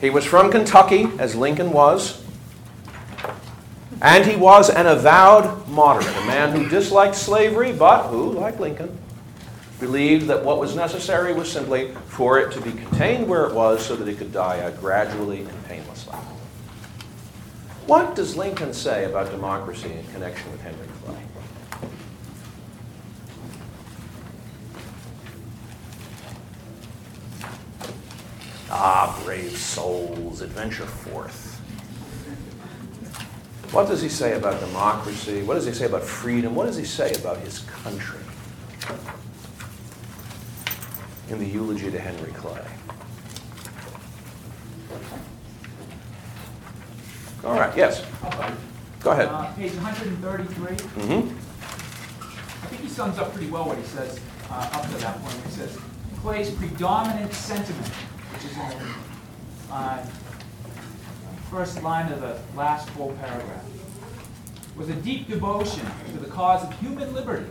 He 0.00 0.10
was 0.10 0.24
from 0.24 0.50
Kentucky, 0.50 1.08
as 1.18 1.34
Lincoln 1.34 1.72
was. 1.72 2.24
And 4.00 4.24
he 4.24 4.36
was 4.36 4.70
an 4.70 4.86
avowed 4.86 5.66
moderate, 5.68 6.06
a 6.06 6.26
man 6.26 6.52
who 6.52 6.68
disliked 6.68 7.16
slavery, 7.16 7.72
but 7.72 8.08
who, 8.08 8.30
like 8.32 8.60
Lincoln, 8.60 8.96
believed 9.80 10.28
that 10.28 10.44
what 10.44 10.60
was 10.60 10.76
necessary 10.76 11.32
was 11.32 11.50
simply 11.50 11.92
for 12.06 12.38
it 12.38 12.52
to 12.52 12.60
be 12.60 12.70
contained 12.70 13.28
where 13.28 13.44
it 13.44 13.54
was 13.54 13.84
so 13.84 13.96
that 13.96 14.06
it 14.06 14.18
could 14.18 14.32
die 14.32 14.60
out 14.60 14.78
gradually 14.78 15.40
and 15.40 15.64
painlessly. 15.66 16.14
What 17.86 18.14
does 18.14 18.36
Lincoln 18.36 18.72
say 18.72 19.04
about 19.04 19.30
democracy 19.30 19.90
in 19.90 20.04
connection 20.12 20.50
with 20.52 20.60
Henry 20.60 20.86
Clay? 21.04 21.16
Ah, 28.70 29.20
brave 29.24 29.56
souls, 29.56 30.42
adventure 30.42 30.86
forth. 30.86 31.57
What 33.72 33.86
does 33.86 34.00
he 34.00 34.08
say 34.08 34.34
about 34.34 34.60
democracy? 34.60 35.42
What 35.42 35.54
does 35.54 35.66
he 35.66 35.72
say 35.72 35.84
about 35.84 36.02
freedom? 36.02 36.54
What 36.54 36.66
does 36.66 36.76
he 36.76 36.84
say 36.84 37.12
about 37.14 37.36
his 37.38 37.60
country 37.60 38.20
in 41.28 41.38
the 41.38 41.44
eulogy 41.44 41.90
to 41.90 41.98
Henry 41.98 42.32
Clay? 42.32 42.64
All 47.44 47.54
right, 47.54 47.76
yes. 47.76 48.04
Go 49.00 49.10
ahead. 49.12 49.28
Uh, 49.28 49.52
page 49.52 49.72
133. 49.74 50.76
Mm-hmm. 50.76 51.28
I 52.64 52.66
think 52.68 52.82
he 52.82 52.88
sums 52.88 53.18
up 53.18 53.32
pretty 53.32 53.50
well 53.50 53.66
what 53.66 53.76
he 53.78 53.84
says 53.84 54.18
uh, 54.50 54.70
up 54.72 54.82
to 54.86 54.96
that 54.96 55.20
point. 55.22 55.34
He 55.44 55.50
says, 55.52 55.78
Clay's 56.22 56.50
predominant 56.50 57.32
sentiment, 57.32 57.86
which 57.86 58.44
is 58.44 58.56
uh, 59.70 60.04
first 61.50 61.82
line 61.82 62.12
of 62.12 62.20
the 62.20 62.38
last 62.56 62.88
full 62.90 63.16
paragraph, 63.20 63.64
was 64.76 64.88
a 64.90 64.94
deep 64.94 65.28
devotion 65.28 65.84
to 66.12 66.18
the 66.18 66.26
cause 66.26 66.62
of 66.62 66.78
human 66.78 67.12
liberty, 67.14 67.46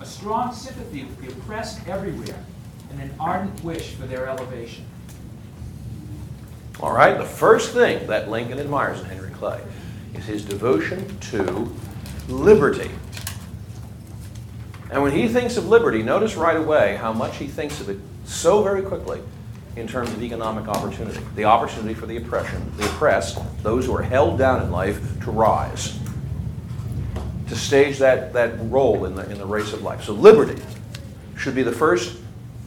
a 0.00 0.06
strong 0.06 0.52
sympathy 0.52 1.04
with 1.04 1.20
the 1.20 1.28
oppressed 1.28 1.86
everywhere, 1.86 2.44
and 2.90 3.00
an 3.00 3.14
ardent 3.18 3.62
wish 3.62 3.92
for 3.94 4.06
their 4.06 4.28
elevation. 4.28 4.84
All 6.80 6.92
right, 6.92 7.16
the 7.16 7.24
first 7.24 7.72
thing 7.72 8.06
that 8.08 8.28
Lincoln 8.28 8.58
admires 8.58 9.00
in 9.00 9.06
Henry 9.06 9.30
Clay 9.30 9.60
is 10.14 10.24
his 10.24 10.44
devotion 10.44 11.18
to 11.20 11.72
liberty. 12.28 12.90
And 14.90 15.02
when 15.02 15.12
he 15.12 15.28
thinks 15.28 15.56
of 15.56 15.66
liberty, 15.66 16.02
notice 16.02 16.34
right 16.34 16.56
away 16.56 16.96
how 16.96 17.12
much 17.12 17.36
he 17.36 17.46
thinks 17.46 17.80
of 17.80 17.88
it 17.88 17.98
so 18.24 18.62
very 18.62 18.82
quickly 18.82 19.20
in 19.76 19.88
terms 19.88 20.12
of 20.12 20.22
economic 20.22 20.68
opportunity. 20.68 21.20
The 21.34 21.44
opportunity 21.44 21.94
for 21.94 22.06
the 22.06 22.16
oppression, 22.16 22.72
the 22.76 22.86
oppressed, 22.86 23.38
those 23.62 23.86
who 23.86 23.96
are 23.96 24.02
held 24.02 24.38
down 24.38 24.62
in 24.62 24.70
life, 24.70 25.00
to 25.24 25.30
rise. 25.30 25.98
To 27.48 27.56
stage 27.56 27.98
that, 27.98 28.32
that 28.32 28.58
role 28.70 29.04
in 29.04 29.14
the, 29.14 29.28
in 29.30 29.38
the 29.38 29.46
race 29.46 29.72
of 29.72 29.82
life. 29.82 30.04
So 30.04 30.12
liberty 30.12 30.60
should 31.36 31.54
be 31.54 31.62
the 31.62 31.72
first 31.72 32.18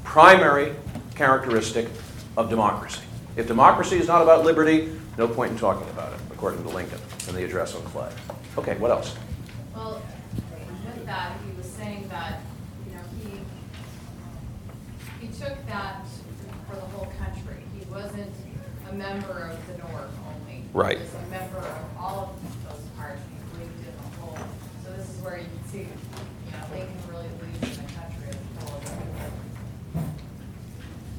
primary 0.04 0.74
characteristic 1.16 1.88
of 2.36 2.50
democracy. 2.50 3.02
If 3.36 3.48
democracy 3.48 3.98
is 3.98 4.08
not 4.08 4.22
about 4.22 4.44
liberty, 4.44 4.94
no 5.18 5.28
point 5.28 5.52
in 5.52 5.58
talking 5.58 5.88
about 5.90 6.14
it, 6.14 6.20
according 6.32 6.64
to 6.64 6.70
Lincoln 6.70 7.00
in 7.28 7.36
the 7.36 7.44
address 7.44 7.76
on 7.76 7.82
Clay. 7.84 8.12
Okay, 8.58 8.78
what 8.78 8.92
else? 8.92 9.16
Well, 9.76 10.02
with 10.86 11.06
that, 11.06 11.34
he 11.46 11.58
was 11.58 11.66
saying 11.66 12.08
that, 12.10 12.42
you 12.86 12.94
know, 12.94 13.02
he, 13.22 15.26
he 15.26 15.34
took 15.34 15.66
that 15.68 16.06
for 16.70 16.76
the 16.76 16.82
whole 16.82 17.12
country. 17.18 17.64
He 17.78 17.86
wasn't 17.98 18.32
a 18.92 18.94
member 18.94 19.50
of 19.52 19.68
the 19.68 19.78
North 19.80 20.12
only. 20.28 20.64
Right. 20.72 20.98
He 20.98 21.04
was 21.04 21.14
a 21.16 21.32
member 21.32 21.58
of 21.58 21.98
all 22.00 22.20
of 22.20 22.64
those 22.70 22.86
parts, 22.96 23.22
he 23.28 23.58
believed 23.58 23.80
in 23.80 23.94
the 23.98 24.18
whole. 24.20 24.38
So 24.86 24.92
this 24.94 25.10
is 25.10 25.20
where 25.24 25.40
you 25.40 25.46
can 25.46 25.68
see, 25.68 25.80
you 25.80 26.52
know, 26.52 26.64
Lincoln 26.72 26.96
really 27.10 27.28
believes 27.40 27.80
in 27.80 27.86
the 27.88 27.94
country 27.94 28.30
as 28.30 28.36
a 28.36 28.70
whole. 28.70 28.82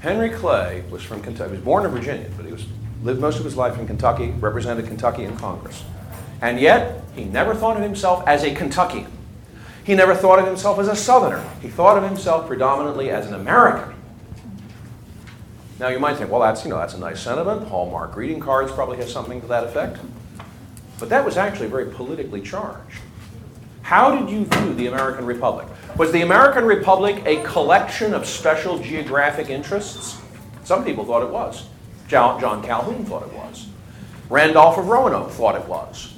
Henry 0.00 0.30
Clay 0.30 0.84
was 0.88 1.02
from 1.02 1.20
Kentucky. 1.20 1.50
He 1.50 1.56
was 1.56 1.64
born 1.64 1.84
in 1.84 1.90
Virginia, 1.90 2.30
but 2.36 2.46
he 2.46 2.52
was, 2.52 2.64
lived 3.02 3.20
most 3.20 3.40
of 3.40 3.44
his 3.44 3.56
life 3.56 3.76
in 3.76 3.88
Kentucky, 3.88 4.30
represented 4.38 4.86
Kentucky 4.86 5.24
in 5.24 5.36
Congress. 5.36 5.82
And 6.40 6.60
yet, 6.60 7.02
he 7.16 7.24
never 7.24 7.56
thought 7.56 7.76
of 7.76 7.82
himself 7.82 8.22
as 8.28 8.44
a 8.44 8.54
Kentuckian. 8.54 9.10
He 9.82 9.96
never 9.96 10.14
thought 10.14 10.38
of 10.38 10.46
himself 10.46 10.78
as 10.78 10.86
a 10.86 10.94
Southerner. 10.94 11.44
He 11.60 11.68
thought 11.68 11.96
of 11.98 12.04
himself 12.08 12.46
predominantly 12.46 13.10
as 13.10 13.26
an 13.26 13.34
American. 13.34 13.97
Now, 15.78 15.88
you 15.88 16.00
might 16.00 16.16
think, 16.16 16.30
well, 16.30 16.40
that's, 16.40 16.64
you 16.64 16.70
know, 16.70 16.78
that's 16.78 16.94
a 16.94 16.98
nice 16.98 17.20
sentiment. 17.20 17.68
Hallmark 17.68 18.12
greeting 18.12 18.40
cards 18.40 18.72
probably 18.72 18.96
has 18.96 19.12
something 19.12 19.40
to 19.40 19.46
that 19.46 19.64
effect. 19.64 19.98
But 20.98 21.08
that 21.10 21.24
was 21.24 21.36
actually 21.36 21.68
very 21.68 21.86
politically 21.86 22.40
charged. 22.40 23.00
How 23.82 24.14
did 24.14 24.28
you 24.28 24.44
view 24.44 24.74
the 24.74 24.88
American 24.88 25.24
Republic? 25.24 25.66
Was 25.96 26.12
the 26.12 26.22
American 26.22 26.64
Republic 26.64 27.22
a 27.24 27.42
collection 27.44 28.12
of 28.12 28.26
special 28.26 28.78
geographic 28.78 29.48
interests? 29.50 30.20
Some 30.64 30.84
people 30.84 31.04
thought 31.04 31.22
it 31.22 31.30
was. 31.30 31.66
John, 32.08 32.40
John 32.40 32.62
Calhoun 32.62 33.04
thought 33.04 33.22
it 33.22 33.32
was. 33.32 33.68
Randolph 34.28 34.78
of 34.78 34.88
Roanoke 34.88 35.30
thought 35.30 35.54
it 35.54 35.66
was. 35.66 36.14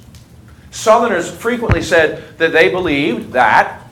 Southerners 0.71 1.29
frequently 1.29 1.81
said 1.81 2.37
that 2.37 2.51
they 2.51 2.69
believed 2.69 3.33
that 3.33 3.87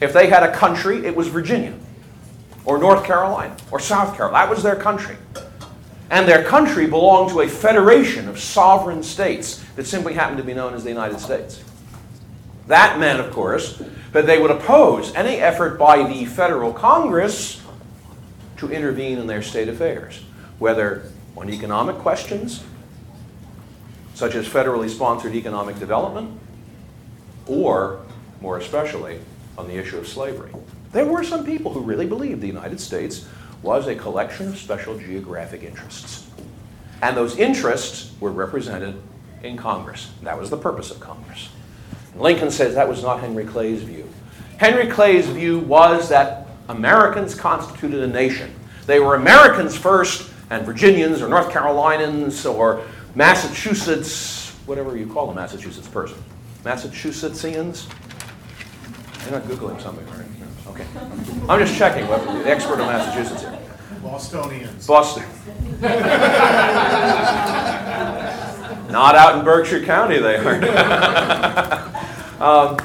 if 0.00 0.12
they 0.12 0.28
had 0.28 0.42
a 0.42 0.52
country, 0.52 1.04
it 1.06 1.14
was 1.14 1.28
Virginia, 1.28 1.74
or 2.64 2.78
North 2.78 3.04
Carolina, 3.04 3.56
or 3.70 3.78
South 3.78 4.16
Carolina. 4.16 4.46
That 4.46 4.54
was 4.54 4.62
their 4.62 4.76
country. 4.76 5.16
And 6.10 6.28
their 6.28 6.44
country 6.44 6.86
belonged 6.86 7.30
to 7.30 7.40
a 7.40 7.48
federation 7.48 8.28
of 8.28 8.38
sovereign 8.38 9.02
states 9.02 9.64
that 9.76 9.86
simply 9.86 10.14
happened 10.14 10.38
to 10.38 10.44
be 10.44 10.54
known 10.54 10.74
as 10.74 10.84
the 10.84 10.90
United 10.90 11.20
States. 11.20 11.62
That 12.66 12.98
meant, 12.98 13.20
of 13.20 13.32
course, 13.32 13.82
that 14.12 14.26
they 14.26 14.38
would 14.38 14.50
oppose 14.50 15.14
any 15.14 15.36
effort 15.36 15.78
by 15.78 16.06
the 16.06 16.24
federal 16.24 16.72
Congress 16.72 17.62
to 18.58 18.70
intervene 18.70 19.18
in 19.18 19.26
their 19.26 19.42
state 19.42 19.68
affairs, 19.68 20.22
whether 20.58 21.10
on 21.36 21.50
economic 21.50 21.96
questions, 21.96 22.62
such 24.14 24.34
as 24.34 24.48
federally 24.48 24.88
sponsored 24.88 25.34
economic 25.34 25.78
development, 25.78 26.38
or, 27.46 28.00
more 28.40 28.56
especially, 28.58 29.18
on 29.58 29.66
the 29.66 29.74
issue 29.74 29.98
of 29.98 30.06
slavery. 30.06 30.52
There 30.94 31.04
were 31.04 31.24
some 31.24 31.44
people 31.44 31.72
who 31.72 31.80
really 31.80 32.06
believed 32.06 32.40
the 32.40 32.46
United 32.46 32.78
States 32.78 33.26
was 33.62 33.88
a 33.88 33.96
collection 33.96 34.46
of 34.46 34.56
special 34.56 34.96
geographic 34.96 35.64
interests. 35.64 36.30
And 37.02 37.16
those 37.16 37.36
interests 37.36 38.12
were 38.20 38.30
represented 38.30 39.02
in 39.42 39.56
Congress. 39.56 40.12
That 40.22 40.38
was 40.38 40.50
the 40.50 40.56
purpose 40.56 40.92
of 40.92 41.00
Congress. 41.00 41.48
Lincoln 42.14 42.52
says 42.52 42.76
that 42.76 42.88
was 42.88 43.02
not 43.02 43.18
Henry 43.18 43.44
Clay's 43.44 43.82
view. 43.82 44.08
Henry 44.58 44.86
Clay's 44.86 45.26
view 45.26 45.58
was 45.58 46.08
that 46.10 46.46
Americans 46.68 47.34
constituted 47.34 48.00
a 48.00 48.06
nation. 48.06 48.54
They 48.86 49.00
were 49.00 49.16
Americans 49.16 49.76
first, 49.76 50.30
and 50.50 50.64
Virginians 50.64 51.20
or 51.20 51.28
North 51.28 51.50
Carolinians 51.50 52.46
or 52.46 52.84
Massachusetts, 53.16 54.50
whatever 54.66 54.96
you 54.96 55.06
call 55.06 55.28
a 55.30 55.34
Massachusetts 55.34 55.88
person. 55.88 56.22
Massachusettsians? 56.62 57.92
You're 59.24 59.40
not 59.40 59.48
Googling 59.48 59.80
something, 59.82 60.06
right? 60.06 60.23
Okay. 60.66 60.86
I'm 61.48 61.60
just 61.60 61.76
checking 61.76 62.08
what 62.08 62.24
the 62.24 62.50
expert 62.50 62.80
on 62.80 62.86
Massachusetts 62.86 63.42
here. 63.42 63.58
Bostonians. 64.02 64.86
Boston. 64.86 65.24
Not 68.90 69.14
out 69.16 69.38
in 69.38 69.44
Berkshire 69.44 69.84
County, 69.84 70.18
they 70.18 70.36
aren't. 70.36 70.64
um, 72.40 72.78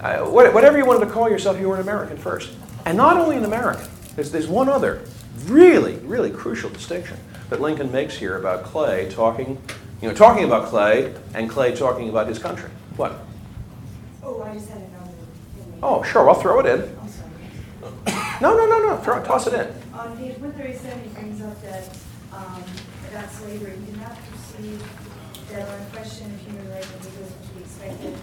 uh, 0.00 0.18
whatever 0.26 0.76
you 0.76 0.84
wanted 0.84 1.06
to 1.06 1.10
call 1.10 1.30
yourself, 1.30 1.58
you 1.58 1.68
were 1.68 1.76
an 1.76 1.80
American 1.80 2.16
first. 2.16 2.50
And 2.84 2.96
not 2.96 3.16
only 3.16 3.36
an 3.36 3.44
American, 3.44 3.86
there's, 4.16 4.30
there's 4.30 4.48
one 4.48 4.68
other 4.68 5.02
really, 5.46 5.96
really 5.98 6.30
crucial 6.30 6.68
distinction 6.70 7.16
that 7.48 7.60
Lincoln 7.60 7.90
makes 7.90 8.16
here 8.16 8.36
about 8.36 8.64
Clay 8.64 9.08
talking, 9.10 9.60
you 10.02 10.08
know, 10.08 10.14
talking 10.14 10.44
about 10.44 10.68
Clay 10.68 11.14
and 11.34 11.48
Clay 11.48 11.74
talking 11.74 12.08
about 12.08 12.28
his 12.28 12.38
country. 12.38 12.70
What? 12.96 13.18
Oh, 14.22 14.42
I 14.42 14.54
just 14.54 14.68
had 14.68 14.78
another 14.78 14.90
thing. 14.90 14.93
Oh, 15.86 16.02
sure, 16.02 16.26
I'll 16.30 16.34
throw 16.40 16.60
it 16.60 16.66
in. 16.66 16.80
No, 18.40 18.56
no, 18.56 18.64
no, 18.64 18.78
no, 18.88 18.96
throw 19.04 19.18
it, 19.20 19.24
toss 19.26 19.46
it 19.46 19.52
in. 19.52 19.68
On 19.92 20.16
page 20.16 20.38
one 20.38 20.52
thirty-seven, 20.54 21.02
he 21.04 21.10
brings 21.10 21.42
up 21.42 21.60
that, 21.60 21.84
um, 22.32 22.64
about 23.12 23.30
slavery, 23.30 23.76
did 23.84 24.00
not 24.00 24.16
perceive 24.32 24.80
that 25.52 25.68
on 25.68 25.84
question 25.92 26.32
of 26.32 26.40
human 26.40 26.70
rights, 26.72 26.88
and 26.90 27.02
legals 27.04 27.36
to 27.36 27.52
be 27.54 27.60
expected, 27.60 28.14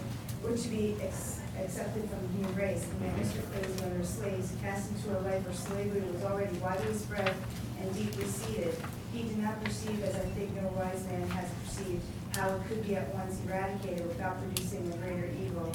or 0.43 0.57
to 0.57 0.67
be 0.69 0.95
ex- 1.01 1.39
accepted 1.61 2.09
from 2.09 2.19
the 2.25 2.33
human 2.33 2.55
race, 2.55 2.83
that 2.99 3.13
Mr. 3.21 3.45
Clay's 3.53 3.81
owner 3.83 4.03
slaves 4.03 4.53
cast 4.63 4.89
into 4.89 5.17
a 5.17 5.21
life 5.21 5.45
where 5.45 5.53
slavery 5.53 6.01
was 6.11 6.23
already 6.25 6.57
widely 6.57 6.93
spread 6.95 7.31
and 7.79 7.93
deeply 7.95 8.25
seated. 8.25 8.73
He 9.13 9.21
did 9.23 9.37
not 9.37 9.63
perceive, 9.63 10.01
as 10.03 10.15
I 10.15 10.25
think 10.33 10.49
no 10.55 10.67
wise 10.75 11.05
man 11.05 11.29
has 11.29 11.45
perceived, 11.63 12.01
how 12.33 12.49
it 12.55 12.61
could 12.67 12.81
be 12.87 12.95
at 12.95 13.13
once 13.13 13.37
eradicated 13.47 14.07
without 14.07 14.41
producing 14.41 14.91
a 14.91 14.97
greater 14.97 15.29
evil, 15.45 15.71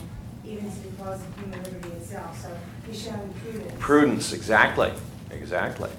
even 0.47 0.71
to 0.71 0.79
the 0.79 1.03
cause 1.03 1.21
of 1.21 1.39
human 1.39 1.63
liberty 1.63 1.89
itself. 1.91 2.41
So 2.41 2.57
he's 2.87 3.03
showing 3.03 3.33
prudence. 3.43 3.73
Prudence, 3.79 4.33
exactly, 4.33 4.93
exactly. 5.31 5.91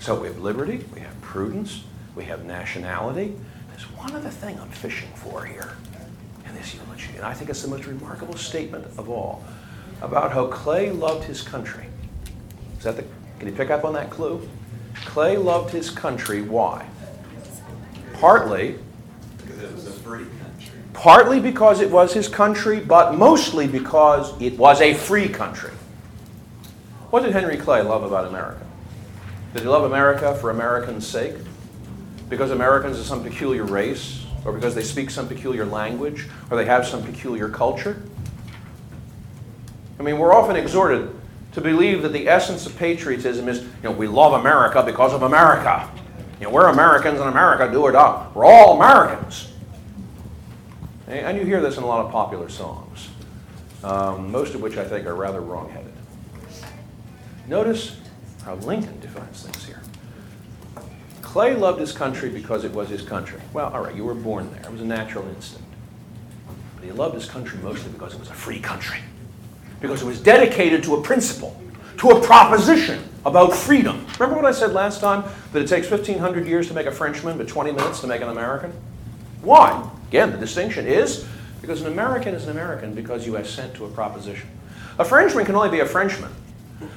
So 0.00 0.20
we 0.20 0.26
have 0.26 0.38
liberty, 0.40 0.84
we 0.94 1.00
have 1.00 1.20
prudence, 1.22 1.84
we 2.14 2.24
have 2.24 2.44
nationality. 2.44 3.34
There's 3.70 3.90
one 3.92 4.14
other 4.14 4.30
thing 4.30 4.58
I'm 4.60 4.68
fishing 4.68 5.08
for 5.14 5.44
here 5.44 5.76
in 6.46 6.54
this 6.54 6.74
eulogy, 6.74 7.16
and 7.16 7.24
I 7.24 7.34
think 7.34 7.50
it's 7.50 7.62
the 7.62 7.68
most 7.68 7.86
remarkable 7.86 8.36
statement 8.36 8.86
of 8.98 9.08
all 9.08 9.42
about 10.02 10.32
how 10.32 10.46
Clay 10.46 10.90
loved 10.90 11.24
his 11.24 11.42
country. 11.42 11.86
Is 12.78 12.84
that 12.84 12.96
the? 12.96 13.04
Can 13.38 13.48
you 13.48 13.54
pick 13.54 13.70
up 13.70 13.84
on 13.84 13.94
that 13.94 14.10
clue? 14.10 14.46
Clay 15.06 15.36
loved 15.36 15.72
his 15.72 15.90
country. 15.90 16.42
Why? 16.42 16.86
Partly 18.14 18.76
Because 19.38 19.62
it 19.62 19.72
was 19.72 19.86
a 19.86 19.92
free 19.92 20.24
country. 20.24 20.43
Partly 20.94 21.40
because 21.40 21.80
it 21.80 21.90
was 21.90 22.14
his 22.14 22.28
country, 22.28 22.80
but 22.80 23.14
mostly 23.16 23.66
because 23.66 24.40
it 24.40 24.56
was 24.56 24.80
a 24.80 24.94
free 24.94 25.28
country. 25.28 25.72
What 27.10 27.24
did 27.24 27.32
Henry 27.32 27.58
Clay 27.58 27.82
love 27.82 28.04
about 28.04 28.26
America? 28.26 28.64
Did 29.52 29.62
he 29.62 29.68
love 29.68 29.84
America 29.84 30.34
for 30.36 30.50
Americans' 30.50 31.06
sake? 31.06 31.34
Because 32.28 32.50
Americans 32.50 32.98
are 32.98 33.04
some 33.04 33.22
peculiar 33.22 33.64
race, 33.64 34.24
or 34.44 34.52
because 34.52 34.74
they 34.74 34.82
speak 34.82 35.10
some 35.10 35.28
peculiar 35.28 35.64
language, 35.64 36.28
or 36.50 36.56
they 36.56 36.64
have 36.64 36.86
some 36.86 37.02
peculiar 37.02 37.48
culture? 37.48 38.02
I 39.98 40.02
mean, 40.02 40.18
we're 40.18 40.34
often 40.34 40.56
exhorted 40.56 41.14
to 41.52 41.60
believe 41.60 42.02
that 42.02 42.12
the 42.12 42.28
essence 42.28 42.66
of 42.66 42.76
patriotism 42.76 43.48
is, 43.48 43.62
you 43.62 43.70
know, 43.84 43.92
we 43.92 44.08
love 44.08 44.32
America 44.32 44.82
because 44.82 45.12
of 45.12 45.22
America. 45.22 45.88
You 46.40 46.46
know, 46.46 46.50
we're 46.50 46.66
Americans 46.66 47.20
and 47.20 47.28
America 47.28 47.70
do 47.70 47.82
or 47.82 47.92
die. 47.92 48.28
We're 48.34 48.44
all 48.44 48.76
Americans. 48.76 49.53
And 51.06 51.36
you 51.36 51.44
hear 51.44 51.60
this 51.60 51.76
in 51.76 51.82
a 51.82 51.86
lot 51.86 52.04
of 52.04 52.10
popular 52.10 52.48
songs, 52.48 53.08
um, 53.82 54.30
most 54.30 54.54
of 54.54 54.62
which 54.62 54.78
I 54.78 54.84
think 54.84 55.06
are 55.06 55.14
rather 55.14 55.40
wrong-headed. 55.40 55.92
Notice 57.46 57.96
how 58.44 58.54
Lincoln 58.56 58.98
defines 59.00 59.42
things 59.42 59.64
here. 59.66 59.80
Clay 61.20 61.54
loved 61.54 61.80
his 61.80 61.92
country 61.92 62.30
because 62.30 62.64
it 62.64 62.72
was 62.72 62.88
his 62.88 63.02
country. 63.02 63.40
Well, 63.52 63.70
all 63.74 63.82
right, 63.82 63.94
you 63.94 64.04
were 64.04 64.14
born 64.14 64.50
there. 64.52 64.62
It 64.62 64.70
was 64.70 64.80
a 64.80 64.86
natural 64.86 65.26
instinct. 65.28 65.66
But 66.76 66.84
he 66.84 66.92
loved 66.92 67.14
his 67.14 67.26
country 67.26 67.58
mostly 67.58 67.90
because 67.92 68.14
it 68.14 68.20
was 68.20 68.30
a 68.30 68.34
free 68.34 68.60
country. 68.60 68.98
Because 69.80 70.00
it 70.00 70.06
was 70.06 70.20
dedicated 70.20 70.82
to 70.84 70.94
a 70.94 71.02
principle, 71.02 71.60
to 71.98 72.10
a 72.10 72.20
proposition 72.22 73.02
about 73.26 73.52
freedom. 73.52 74.06
Remember 74.18 74.36
what 74.36 74.44
I 74.44 74.52
said 74.52 74.72
last 74.72 75.00
time? 75.00 75.24
That 75.52 75.62
it 75.62 75.68
takes 75.68 75.90
1,500 75.90 76.46
years 76.46 76.68
to 76.68 76.74
make 76.74 76.86
a 76.86 76.92
Frenchman, 76.92 77.36
but 77.36 77.48
20 77.48 77.72
minutes 77.72 78.00
to 78.00 78.06
make 78.06 78.22
an 78.22 78.28
American? 78.28 78.72
Why? 79.42 79.90
Again, 80.14 80.30
the 80.30 80.38
distinction 80.38 80.86
is 80.86 81.26
because 81.60 81.80
an 81.80 81.88
American 81.88 82.36
is 82.36 82.44
an 82.44 82.50
American 82.50 82.94
because 82.94 83.26
you 83.26 83.34
assent 83.34 83.74
to 83.74 83.84
a 83.84 83.88
proposition. 83.88 84.48
A 84.96 85.04
Frenchman 85.04 85.44
can 85.44 85.56
only 85.56 85.70
be 85.70 85.80
a 85.80 85.86
Frenchman 85.86 86.30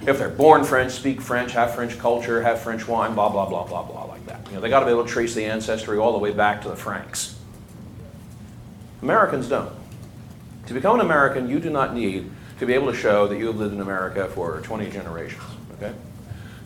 If 0.05 0.19
they're 0.19 0.29
born 0.29 0.63
French, 0.63 0.91
speak 0.91 1.19
French, 1.19 1.53
have 1.53 1.73
French 1.73 1.97
culture, 1.97 2.43
have 2.43 2.61
French 2.61 2.87
wine, 2.87 3.15
blah, 3.15 3.29
blah, 3.29 3.49
blah, 3.49 3.65
blah, 3.65 3.81
blah, 3.81 4.03
like 4.03 4.23
that. 4.27 4.45
You 4.49 4.53
know, 4.53 4.61
they 4.61 4.69
got 4.69 4.81
to 4.81 4.85
be 4.85 4.91
able 4.91 5.03
to 5.03 5.09
trace 5.09 5.33
the 5.33 5.45
ancestry 5.45 5.97
all 5.97 6.11
the 6.11 6.19
way 6.19 6.31
back 6.31 6.61
to 6.61 6.69
the 6.69 6.75
Franks. 6.75 7.35
Americans 9.01 9.49
don't. 9.49 9.73
To 10.67 10.75
become 10.75 10.99
an 10.99 11.01
American, 11.03 11.49
you 11.49 11.59
do 11.59 11.71
not 11.71 11.95
need 11.95 12.29
to 12.59 12.67
be 12.67 12.73
able 12.73 12.91
to 12.91 12.95
show 12.95 13.27
that 13.29 13.39
you 13.39 13.47
have 13.47 13.55
lived 13.55 13.73
in 13.73 13.81
America 13.81 14.27
for 14.27 14.61
20 14.61 14.91
generations. 14.91 15.41
Okay? 15.77 15.91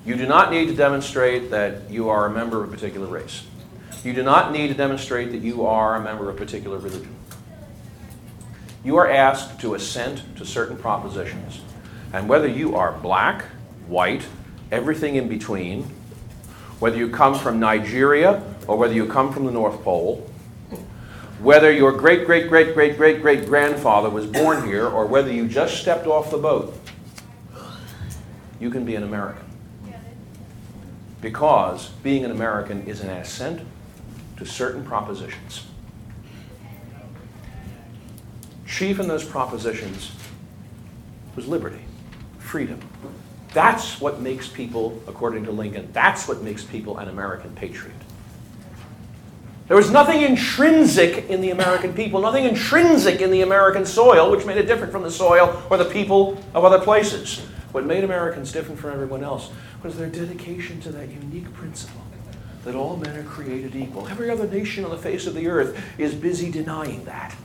You 0.05 0.17
do 0.17 0.27
not 0.27 0.51
need 0.51 0.67
to 0.67 0.75
demonstrate 0.75 1.49
that 1.51 1.89
you 1.89 2.09
are 2.09 2.25
a 2.25 2.29
member 2.29 2.61
of 2.61 2.67
a 2.67 2.75
particular 2.75 3.07
race. 3.07 3.43
You 4.03 4.13
do 4.13 4.23
not 4.23 4.51
need 4.51 4.69
to 4.69 4.73
demonstrate 4.73 5.31
that 5.31 5.41
you 5.41 5.65
are 5.65 5.95
a 5.95 6.01
member 6.01 6.29
of 6.29 6.35
a 6.35 6.37
particular 6.37 6.77
religion. 6.77 7.15
You 8.83 8.97
are 8.97 9.09
asked 9.09 9.59
to 9.61 9.75
assent 9.75 10.37
to 10.37 10.45
certain 10.45 10.75
propositions. 10.75 11.61
And 12.13 12.27
whether 12.27 12.47
you 12.47 12.75
are 12.75 12.93
black, 12.93 13.45
white, 13.87 14.25
everything 14.71 15.15
in 15.15 15.29
between, 15.29 15.83
whether 16.79 16.97
you 16.97 17.09
come 17.09 17.37
from 17.37 17.59
Nigeria 17.59 18.43
or 18.67 18.77
whether 18.77 18.93
you 18.93 19.05
come 19.05 19.31
from 19.31 19.45
the 19.45 19.51
North 19.51 19.83
Pole, 19.83 20.27
whether 21.39 21.71
your 21.71 21.91
great, 21.91 22.25
great, 22.25 22.49
great, 22.49 22.73
great, 22.73 22.97
great, 22.97 23.21
great 23.21 23.45
grandfather 23.45 24.09
was 24.09 24.25
born 24.25 24.65
here 24.65 24.87
or 24.87 25.05
whether 25.05 25.31
you 25.31 25.47
just 25.47 25.79
stepped 25.79 26.07
off 26.07 26.31
the 26.31 26.37
boat, 26.37 26.75
you 28.59 28.69
can 28.69 28.83
be 28.83 28.95
an 28.95 29.03
American. 29.03 29.45
Because 31.19 31.89
being 32.03 32.25
an 32.25 32.31
American 32.31 32.87
is 32.87 33.01
an 33.01 33.09
assent 33.09 33.67
to 34.41 34.47
certain 34.47 34.83
propositions. 34.83 35.67
Chief 38.65 38.99
in 38.99 39.07
those 39.07 39.23
propositions 39.23 40.11
was 41.35 41.47
liberty, 41.47 41.81
freedom. 42.39 42.79
That's 43.53 44.01
what 44.01 44.19
makes 44.19 44.47
people, 44.47 44.99
according 45.05 45.45
to 45.45 45.51
Lincoln, 45.51 45.89
that's 45.93 46.27
what 46.27 46.41
makes 46.41 46.63
people 46.63 46.97
an 46.97 47.07
American 47.07 47.51
patriot. 47.53 47.95
There 49.67 49.77
was 49.77 49.91
nothing 49.91 50.23
intrinsic 50.23 51.29
in 51.29 51.41
the 51.41 51.51
American 51.51 51.93
people, 51.93 52.19
nothing 52.19 52.45
intrinsic 52.45 53.21
in 53.21 53.29
the 53.29 53.41
American 53.43 53.85
soil, 53.85 54.31
which 54.31 54.43
made 54.43 54.57
it 54.57 54.65
different 54.65 54.91
from 54.91 55.03
the 55.03 55.11
soil 55.11 55.61
or 55.69 55.77
the 55.77 55.85
people 55.85 56.43
of 56.55 56.65
other 56.65 56.79
places. 56.79 57.45
What 57.73 57.85
made 57.85 58.03
Americans 58.03 58.51
different 58.51 58.79
from 58.79 58.91
everyone 58.91 59.23
else 59.23 59.51
was 59.83 59.99
their 59.99 60.09
dedication 60.09 60.81
to 60.81 60.91
that 60.93 61.09
unique 61.09 61.53
principle 61.53 62.00
that 62.63 62.75
all 62.75 62.97
men 62.97 63.15
are 63.17 63.23
created 63.23 63.75
equal. 63.75 64.07
Every 64.07 64.29
other 64.29 64.47
nation 64.47 64.85
on 64.85 64.91
the 64.91 64.97
face 64.97 65.25
of 65.25 65.33
the 65.33 65.47
earth 65.47 65.81
is 65.97 66.13
busy 66.13 66.51
denying 66.51 67.05
that. 67.05 67.35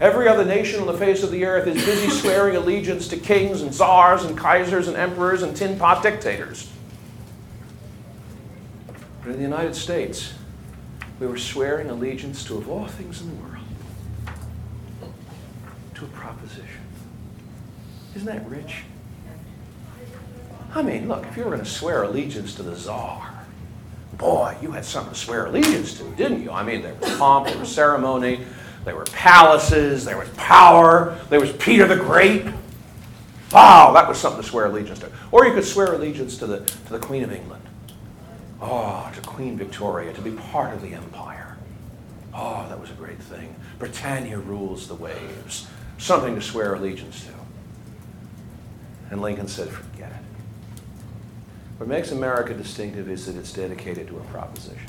Every 0.00 0.28
other 0.28 0.44
nation 0.44 0.80
on 0.80 0.86
the 0.86 0.98
face 0.98 1.22
of 1.22 1.30
the 1.30 1.44
earth 1.44 1.66
is 1.66 1.84
busy 1.84 2.10
swearing 2.20 2.56
allegiance 2.56 3.08
to 3.08 3.16
kings 3.16 3.62
and 3.62 3.72
czars 3.72 4.24
and 4.24 4.36
kaisers 4.36 4.88
and 4.88 4.96
emperors 4.96 5.42
and 5.42 5.56
tin 5.56 5.78
pot 5.78 6.02
dictators. 6.02 6.70
But 9.22 9.30
in 9.30 9.36
the 9.36 9.42
United 9.42 9.74
States, 9.74 10.34
we 11.20 11.26
were 11.26 11.38
swearing 11.38 11.88
allegiance 11.88 12.44
to, 12.44 12.58
of 12.58 12.68
all 12.68 12.86
things 12.86 13.20
in 13.20 13.28
the 13.28 13.42
world, 13.42 13.64
to 15.94 16.04
a 16.04 16.08
proposition. 16.08 16.66
Isn't 18.16 18.26
that 18.26 18.48
rich? 18.48 18.82
I 20.74 20.82
mean, 20.82 21.08
look, 21.08 21.24
if 21.26 21.36
you 21.36 21.44
were 21.44 21.50
going 21.50 21.62
to 21.62 21.70
swear 21.70 22.02
allegiance 22.02 22.54
to 22.56 22.64
the 22.64 22.74
czar, 22.74 23.33
boy, 24.16 24.56
you 24.62 24.70
had 24.70 24.84
something 24.84 25.12
to 25.12 25.18
swear 25.18 25.46
allegiance 25.46 25.98
to, 25.98 26.04
didn't 26.14 26.42
you? 26.42 26.50
I 26.50 26.62
mean, 26.62 26.82
there 26.82 26.94
was 26.94 27.16
pomp, 27.16 27.46
there 27.46 27.58
was 27.58 27.72
ceremony, 27.72 28.40
there 28.84 28.96
were 28.96 29.04
palaces, 29.04 30.04
there 30.04 30.18
was 30.18 30.28
power, 30.30 31.18
there 31.30 31.40
was 31.40 31.52
Peter 31.52 31.86
the 31.86 31.96
Great. 31.96 32.44
Wow, 33.52 33.92
that 33.92 34.08
was 34.08 34.18
something 34.18 34.42
to 34.42 34.48
swear 34.48 34.66
allegiance 34.66 34.98
to. 35.00 35.10
Or 35.30 35.46
you 35.46 35.54
could 35.54 35.64
swear 35.64 35.94
allegiance 35.94 36.38
to 36.38 36.46
the, 36.46 36.60
to 36.60 36.92
the 36.92 36.98
Queen 36.98 37.22
of 37.22 37.32
England. 37.32 37.62
Oh, 38.60 39.10
to 39.14 39.20
Queen 39.20 39.56
Victoria, 39.56 40.12
to 40.12 40.20
be 40.20 40.32
part 40.32 40.74
of 40.74 40.82
the 40.82 40.94
empire. 40.94 41.56
Oh, 42.32 42.66
that 42.68 42.80
was 42.80 42.90
a 42.90 42.94
great 42.94 43.20
thing. 43.20 43.54
Britannia 43.78 44.38
rules 44.38 44.88
the 44.88 44.94
waves. 44.94 45.66
Something 45.98 46.34
to 46.34 46.42
swear 46.42 46.74
allegiance 46.74 47.24
to. 47.24 47.32
And 49.10 49.22
Lincoln 49.22 49.46
said, 49.46 49.68
forget 49.68 50.10
it. 50.10 50.23
What 51.78 51.88
makes 51.88 52.12
America 52.12 52.54
distinctive 52.54 53.08
is 53.08 53.26
that 53.26 53.36
it's 53.36 53.52
dedicated 53.52 54.06
to 54.08 54.16
a 54.18 54.22
proposition. 54.24 54.86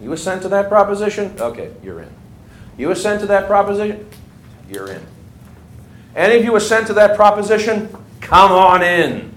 You 0.00 0.12
assent 0.12 0.42
to 0.42 0.48
that 0.48 0.68
proposition? 0.68 1.34
Okay, 1.38 1.72
you're 1.82 2.00
in. 2.00 2.10
You 2.76 2.90
assent 2.90 3.20
to 3.20 3.26
that 3.26 3.46
proposition? 3.46 4.08
You're 4.68 4.90
in. 4.90 5.02
Any 6.14 6.36
of 6.36 6.44
you 6.44 6.54
assent 6.56 6.86
to 6.88 6.94
that 6.94 7.16
proposition? 7.16 7.88
Come 8.20 8.52
on 8.52 8.82
in. 8.82 9.34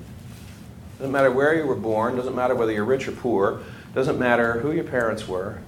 Doesn't 0.98 1.12
matter 1.12 1.32
where 1.32 1.56
you 1.56 1.66
were 1.66 1.76
born, 1.76 2.16
doesn't 2.16 2.36
matter 2.36 2.56
whether 2.56 2.72
you're 2.72 2.86
rich 2.86 3.08
or 3.08 3.12
poor, 3.12 3.62
doesn't 3.94 4.18
matter 4.18 4.60
who 4.60 4.72
your 4.72 4.84
parents 4.84 5.28
were, 5.28 5.60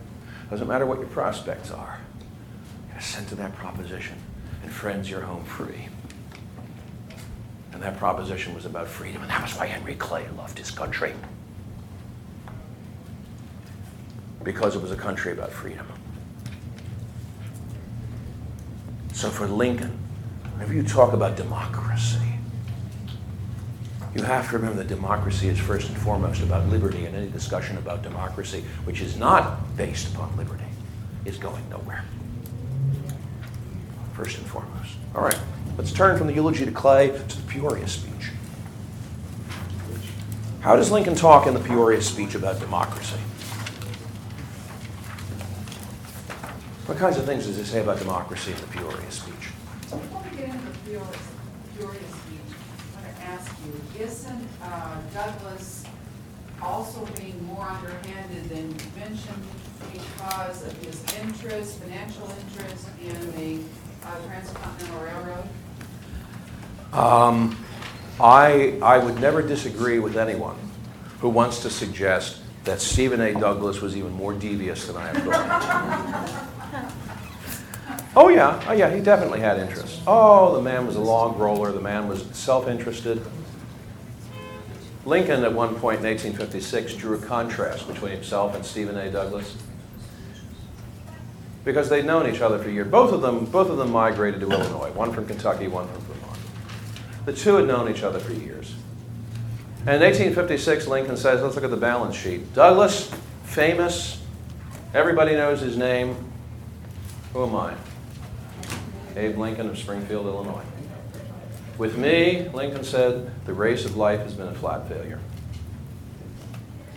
doesn't 0.49 0.67
matter 0.67 0.85
what 0.85 0.99
your 0.99 1.07
prospects 1.07 1.71
are. 1.71 1.99
You 2.89 2.97
assent 2.97 3.29
to 3.29 3.35
that 3.35 3.55
proposition, 3.55 4.17
and 4.63 4.71
friends, 4.71 5.09
you're 5.09 5.21
home 5.21 5.45
free. 5.45 5.89
And 7.73 7.81
that 7.83 7.97
proposition 7.97 8.53
was 8.55 8.65
about 8.65 8.87
freedom, 8.87 9.21
and 9.21 9.31
that 9.31 9.41
was 9.41 9.53
why 9.53 9.67
Henry 9.67 9.95
Clay 9.95 10.25
loved 10.35 10.57
his 10.57 10.71
country. 10.71 11.13
Because 14.43 14.75
it 14.75 14.81
was 14.81 14.91
a 14.91 14.95
country 14.95 15.31
about 15.31 15.51
freedom. 15.51 15.87
So 19.13 19.29
for 19.29 19.47
Lincoln, 19.47 19.97
whenever 20.53 20.73
you 20.73 20.83
talk 20.83 21.13
about 21.13 21.35
democracy, 21.35 22.19
you 24.15 24.23
have 24.23 24.49
to 24.49 24.57
remember 24.57 24.77
that 24.77 24.87
democracy 24.87 25.49
is 25.49 25.59
first 25.59 25.87
and 25.89 25.97
foremost 25.97 26.41
about 26.41 26.67
liberty, 26.67 27.05
and 27.05 27.15
any 27.15 27.29
discussion 27.29 27.77
about 27.77 28.01
democracy 28.01 28.63
which 28.83 29.01
is 29.01 29.17
not 29.17 29.75
based 29.77 30.13
upon 30.13 30.35
liberty 30.35 30.63
is 31.25 31.37
going 31.37 31.63
nowhere. 31.69 32.03
First 34.13 34.37
and 34.37 34.47
foremost. 34.47 34.95
All 35.13 35.21
right, 35.21 35.37
let's 35.79 35.93
turn 35.93 36.17
from 36.17 36.27
the 36.27 36.33
eulogy 36.33 36.65
to 36.65 36.71
Clay 36.73 37.07
to 37.07 37.37
the 37.37 37.47
Peoria 37.47 37.87
speech. 37.87 38.31
How 40.59 40.75
does 40.75 40.91
Lincoln 40.91 41.15
talk 41.15 41.47
in 41.47 41.53
the 41.53 41.59
Peoria 41.61 42.01
speech 42.01 42.35
about 42.35 42.59
democracy? 42.59 43.15
What 46.85 46.97
kinds 46.97 47.15
of 47.15 47.23
things 47.23 47.47
does 47.47 47.55
he 47.55 47.63
say 47.63 47.79
about 47.79 47.97
democracy 47.97 48.51
in 48.51 48.57
the 48.57 48.67
Peoria 48.67 49.09
speech? 49.09 49.53
Before 49.83 50.21
we 50.29 50.35
get 50.35 50.49
into 50.49 50.65
the 50.65 50.77
Peoria, 50.79 51.07
Peoria 51.77 51.99
speech, 51.99 52.57
I 52.97 53.01
want 53.01 53.15
to 53.15 53.23
ask 53.23 53.51
you, 53.65 54.03
isn't 54.03 54.47
uh, 54.61 54.97
Douglas 55.13 55.85
also 56.61 57.05
being 57.15 57.41
more 57.45 57.63
underhanded 57.63 58.49
than 58.49 58.73
convention 58.73 59.35
because 59.93 60.65
of 60.65 60.75
his 60.83 61.01
interest, 61.21 61.79
financial 61.79 62.29
interest 62.29 62.89
in 63.01 63.31
the 63.31 63.63
uh, 64.05 64.27
Transcontinental 64.27 64.99
Railroad? 65.05 65.47
Um, 66.93 67.57
I, 68.19 68.77
I 68.81 68.97
would 68.97 69.19
never 69.19 69.41
disagree 69.41 69.99
with 69.99 70.17
anyone 70.17 70.57
who 71.19 71.29
wants 71.29 71.59
to 71.59 71.69
suggest 71.69 72.41
that 72.65 72.81
Stephen 72.81 73.21
A. 73.21 73.33
Douglas 73.33 73.81
was 73.81 73.95
even 73.95 74.11
more 74.11 74.33
devious 74.33 74.87
than 74.87 74.97
I 74.97 75.07
have 75.07 75.23
thought. 75.23 76.93
oh, 78.15 78.29
yeah. 78.29 78.63
Oh, 78.67 78.73
yeah, 78.73 78.93
he 78.93 79.01
definitely 79.01 79.39
had 79.39 79.59
interest. 79.59 80.01
Oh, 80.05 80.55
the 80.55 80.61
man 80.61 80.85
was 80.85 80.95
a 80.95 81.01
log 81.01 81.37
roller. 81.37 81.71
The 81.71 81.79
man 81.79 82.07
was 82.07 82.23
self 82.33 82.67
interested. 82.67 83.25
Lincoln, 85.05 85.43
at 85.43 85.53
one 85.53 85.75
point 85.75 85.99
in 85.99 86.05
1856, 86.05 86.95
drew 86.95 87.17
a 87.17 87.21
contrast 87.21 87.87
between 87.87 88.11
himself 88.11 88.55
and 88.55 88.65
Stephen 88.65 88.97
A. 88.97 89.09
Douglas 89.09 89.55
because 91.63 91.89
they'd 91.89 92.05
known 92.05 92.33
each 92.33 92.41
other 92.41 92.57
for 92.57 92.69
years. 92.69 92.89
Both 92.89 93.13
of 93.13 93.21
them, 93.21 93.45
both 93.45 93.69
of 93.69 93.77
them 93.77 93.91
migrated 93.91 94.41
to 94.41 94.51
Illinois, 94.51 94.91
one 94.91 95.13
from 95.13 95.25
Kentucky, 95.25 95.67
one 95.67 95.87
from. 95.87 96.18
The 97.29 97.35
two 97.35 97.57
had 97.57 97.67
known 97.67 97.91
each 97.91 98.01
other 98.01 98.17
for 98.17 98.33
years. 98.33 98.73
And 99.81 99.97
in 99.97 100.01
1856, 100.01 100.87
Lincoln 100.87 101.15
says, 101.15 101.43
let's 101.43 101.53
look 101.53 101.63
at 101.63 101.69
the 101.69 101.77
balance 101.77 102.15
sheet. 102.15 102.55
Douglas, 102.55 103.13
famous, 103.43 104.19
everybody 104.95 105.33
knows 105.33 105.61
his 105.61 105.77
name. 105.77 106.15
Who 107.33 107.43
am 107.43 107.55
I? 107.55 107.75
Abe 109.15 109.37
Lincoln 109.37 109.69
of 109.69 109.77
Springfield, 109.77 110.25
Illinois. 110.25 110.63
With 111.77 111.99
me, 111.99 112.49
Lincoln 112.51 112.83
said, 112.83 113.29
the 113.45 113.53
race 113.53 113.85
of 113.85 113.95
life 113.95 114.21
has 114.21 114.33
been 114.33 114.47
a 114.47 114.55
flat 114.55 114.89
failure. 114.89 115.19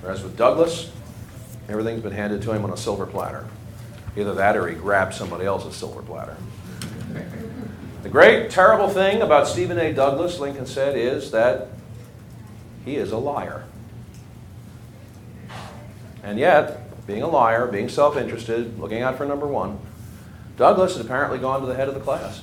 Whereas 0.01 0.23
with 0.23 0.39
Douglas, 0.39 0.91
everything's 1.69 2.03
been 2.03 2.13
handed 2.13 2.41
to 2.41 2.53
him 2.53 2.65
on 2.65 2.73
a 2.73 2.79
silver 2.79 3.05
platter. 3.05 3.47
Either 4.17 4.33
that 4.37 4.57
or 4.57 4.67
he 4.67 4.77
grabbed 4.77 5.13
somebody 5.13 5.45
else's 5.45 5.77
silver 5.77 6.01
platter. 6.01 6.39
The 8.03 8.09
great, 8.09 8.51
terrible 8.51 8.89
thing 8.89 9.23
about 9.23 9.47
Stephen 9.47 9.79
A. 9.79 9.93
Douglas, 9.93 10.41
Lincoln 10.41 10.67
said, 10.67 10.97
is 10.97 11.31
that 11.31 11.69
he 12.85 12.97
is 12.97 13.13
a 13.13 13.17
liar. 13.17 13.65
And 16.25 16.37
yet, 16.37 17.07
being 17.07 17.23
a 17.23 17.29
liar, 17.29 17.69
being 17.69 17.89
self 17.89 18.17
interested, 18.17 18.79
looking 18.79 19.03
out 19.03 19.17
for 19.17 19.25
number 19.25 19.47
one, 19.47 19.79
Douglas 20.57 20.97
had 20.97 21.07
apparently 21.07 21.39
gone 21.39 21.61
to 21.61 21.67
the 21.67 21.75
head 21.75 21.87
of 21.89 21.95
the 21.95 22.01
class. 22.01 22.43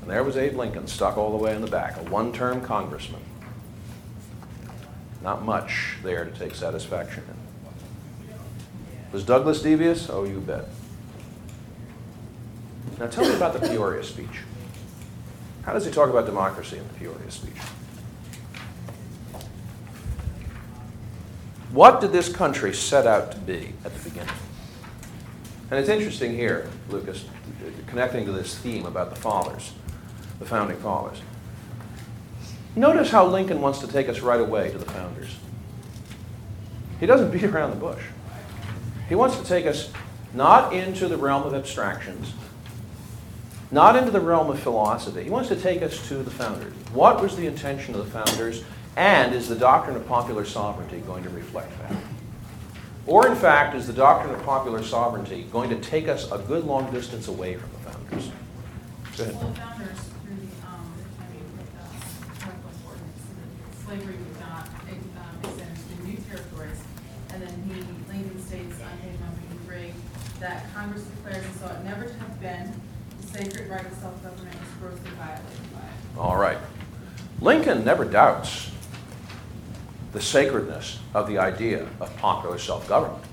And 0.00 0.10
there 0.10 0.24
was 0.24 0.36
Abe 0.36 0.56
Lincoln 0.56 0.86
stuck 0.86 1.18
all 1.18 1.36
the 1.36 1.42
way 1.42 1.54
in 1.54 1.60
the 1.60 1.70
back, 1.70 1.96
a 1.98 2.10
one-term 2.10 2.62
congressman. 2.62 3.22
Not 5.22 5.44
much 5.44 5.96
there 6.02 6.24
to 6.24 6.30
take 6.30 6.54
satisfaction 6.54 7.22
in. 7.28 8.32
Was 9.12 9.24
Douglas 9.24 9.62
devious? 9.62 10.08
Oh, 10.10 10.24
you 10.24 10.40
bet. 10.40 10.66
Now 12.98 13.06
tell 13.06 13.24
me 13.28 13.34
about 13.34 13.58
the 13.58 13.66
Peoria 13.66 14.04
speech. 14.04 14.42
How 15.62 15.72
does 15.72 15.84
he 15.84 15.90
talk 15.90 16.10
about 16.10 16.26
democracy 16.26 16.76
in 16.76 16.86
the 16.86 16.94
Peoria 16.94 17.30
speech? 17.30 17.56
What 21.72 22.00
did 22.00 22.12
this 22.12 22.28
country 22.28 22.72
set 22.72 23.06
out 23.06 23.32
to 23.32 23.38
be 23.38 23.72
at 23.84 23.92
the 23.94 24.08
beginning? 24.08 24.34
And 25.70 25.80
it's 25.80 25.88
interesting 25.88 26.36
here, 26.36 26.70
Lucas, 26.88 27.24
connecting 27.88 28.26
to 28.26 28.32
this 28.32 28.56
theme 28.58 28.86
about 28.86 29.10
the 29.10 29.20
fathers, 29.20 29.72
the 30.38 30.44
founding 30.44 30.76
fathers. 30.76 31.20
Notice 32.76 33.10
how 33.10 33.26
Lincoln 33.26 33.60
wants 33.60 33.80
to 33.80 33.88
take 33.88 34.08
us 34.08 34.20
right 34.20 34.40
away 34.40 34.70
to 34.70 34.78
the 34.78 34.84
founders. 34.84 35.36
He 37.00 37.06
doesn't 37.06 37.30
beat 37.30 37.44
around 37.44 37.70
the 37.70 37.76
bush. 37.76 38.02
He 39.08 39.14
wants 39.14 39.36
to 39.38 39.44
take 39.44 39.66
us 39.66 39.90
not 40.32 40.72
into 40.72 41.08
the 41.08 41.16
realm 41.16 41.42
of 41.42 41.54
abstractions, 41.54 42.34
not 43.74 43.96
into 43.96 44.12
the 44.12 44.20
realm 44.20 44.48
of 44.48 44.60
philosophy. 44.60 45.24
He 45.24 45.30
wants 45.30 45.48
to 45.48 45.56
take 45.56 45.82
us 45.82 46.08
to 46.08 46.22
the 46.22 46.30
founders. 46.30 46.72
What 46.92 47.20
was 47.20 47.36
the 47.36 47.46
intention 47.46 47.94
of 47.96 48.04
the 48.04 48.10
founders? 48.10 48.62
And 48.96 49.34
is 49.34 49.48
the 49.48 49.56
doctrine 49.56 49.96
of 49.96 50.06
popular 50.06 50.44
sovereignty 50.44 51.00
going 51.00 51.24
to 51.24 51.30
reflect 51.30 51.76
that? 51.80 51.96
Or, 53.06 53.26
in 53.26 53.34
fact, 53.34 53.74
is 53.74 53.88
the 53.88 53.92
doctrine 53.92 54.32
of 54.32 54.42
popular 54.44 54.82
sovereignty 54.84 55.46
going 55.50 55.68
to 55.70 55.76
take 55.76 56.06
us 56.06 56.30
a 56.30 56.38
good 56.38 56.64
long 56.64 56.90
distance 56.92 57.26
away 57.26 57.56
from 57.56 57.70
the 57.72 57.78
founders? 57.90 58.30
Go 59.16 59.24
ahead. 59.24 59.34
Well, 59.34 59.52
founders, 59.54 59.98
through, 60.22 60.36
the, 60.38 60.66
um, 60.66 60.86
I 61.18 61.26
mean, 61.34 61.44
the 61.58 61.82
ordinance, 62.86 63.22
slavery 63.84 64.14
was 64.14 64.38
not, 64.40 64.68
um, 65.18 65.34
extended 65.42 65.82
to 65.82 66.06
new 66.06 66.16
territories. 66.30 66.80
And 67.30 67.42
then 67.42 67.54
he, 67.66 67.74
Lincoln 68.06 68.40
states 68.46 68.76
on 68.80 68.94
page 69.02 69.18
one 69.20 69.34
fifty-three, 69.42 69.90
that 70.38 70.72
Congress 70.72 71.02
declares 71.02 71.44
and 71.44 71.70
it 71.76 71.84
never 71.84 72.04
to 72.06 72.14
have 72.14 72.40
been, 72.40 72.70
the 72.70 72.80
sacred 73.34 73.68
right 73.68 73.84
of 73.84 73.92
self-government 73.94 74.56
was 74.60 74.68
grossly 74.80 75.10
violated 75.18 75.72
by 75.72 75.80
it. 75.80 76.18
All 76.18 76.36
right. 76.36 76.58
Lincoln 77.40 77.84
never 77.84 78.04
doubts 78.04 78.70
the 80.12 80.20
sacredness 80.20 81.00
of 81.14 81.26
the 81.26 81.38
idea 81.38 81.88
of 82.00 82.16
popular 82.18 82.58
self 82.58 82.88
government. 82.88 83.24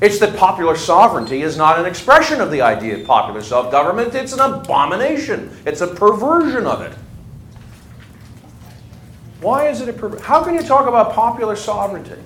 It's 0.00 0.18
that 0.18 0.36
popular 0.36 0.76
sovereignty 0.76 1.42
is 1.42 1.56
not 1.56 1.78
an 1.78 1.86
expression 1.86 2.40
of 2.40 2.50
the 2.50 2.62
idea 2.62 2.98
of 2.98 3.06
popular 3.06 3.42
self 3.42 3.70
government, 3.70 4.14
it's 4.16 4.32
an 4.32 4.40
abomination, 4.40 5.56
it's 5.64 5.82
a 5.82 5.86
perversion 5.86 6.66
of 6.66 6.80
it. 6.80 6.92
Why 9.40 9.68
is 9.68 9.80
it 9.80 9.88
a 9.88 9.92
perversion? 9.92 10.24
How 10.24 10.42
can 10.42 10.54
you 10.54 10.62
talk 10.62 10.88
about 10.88 11.12
popular 11.12 11.54
sovereignty 11.54 12.20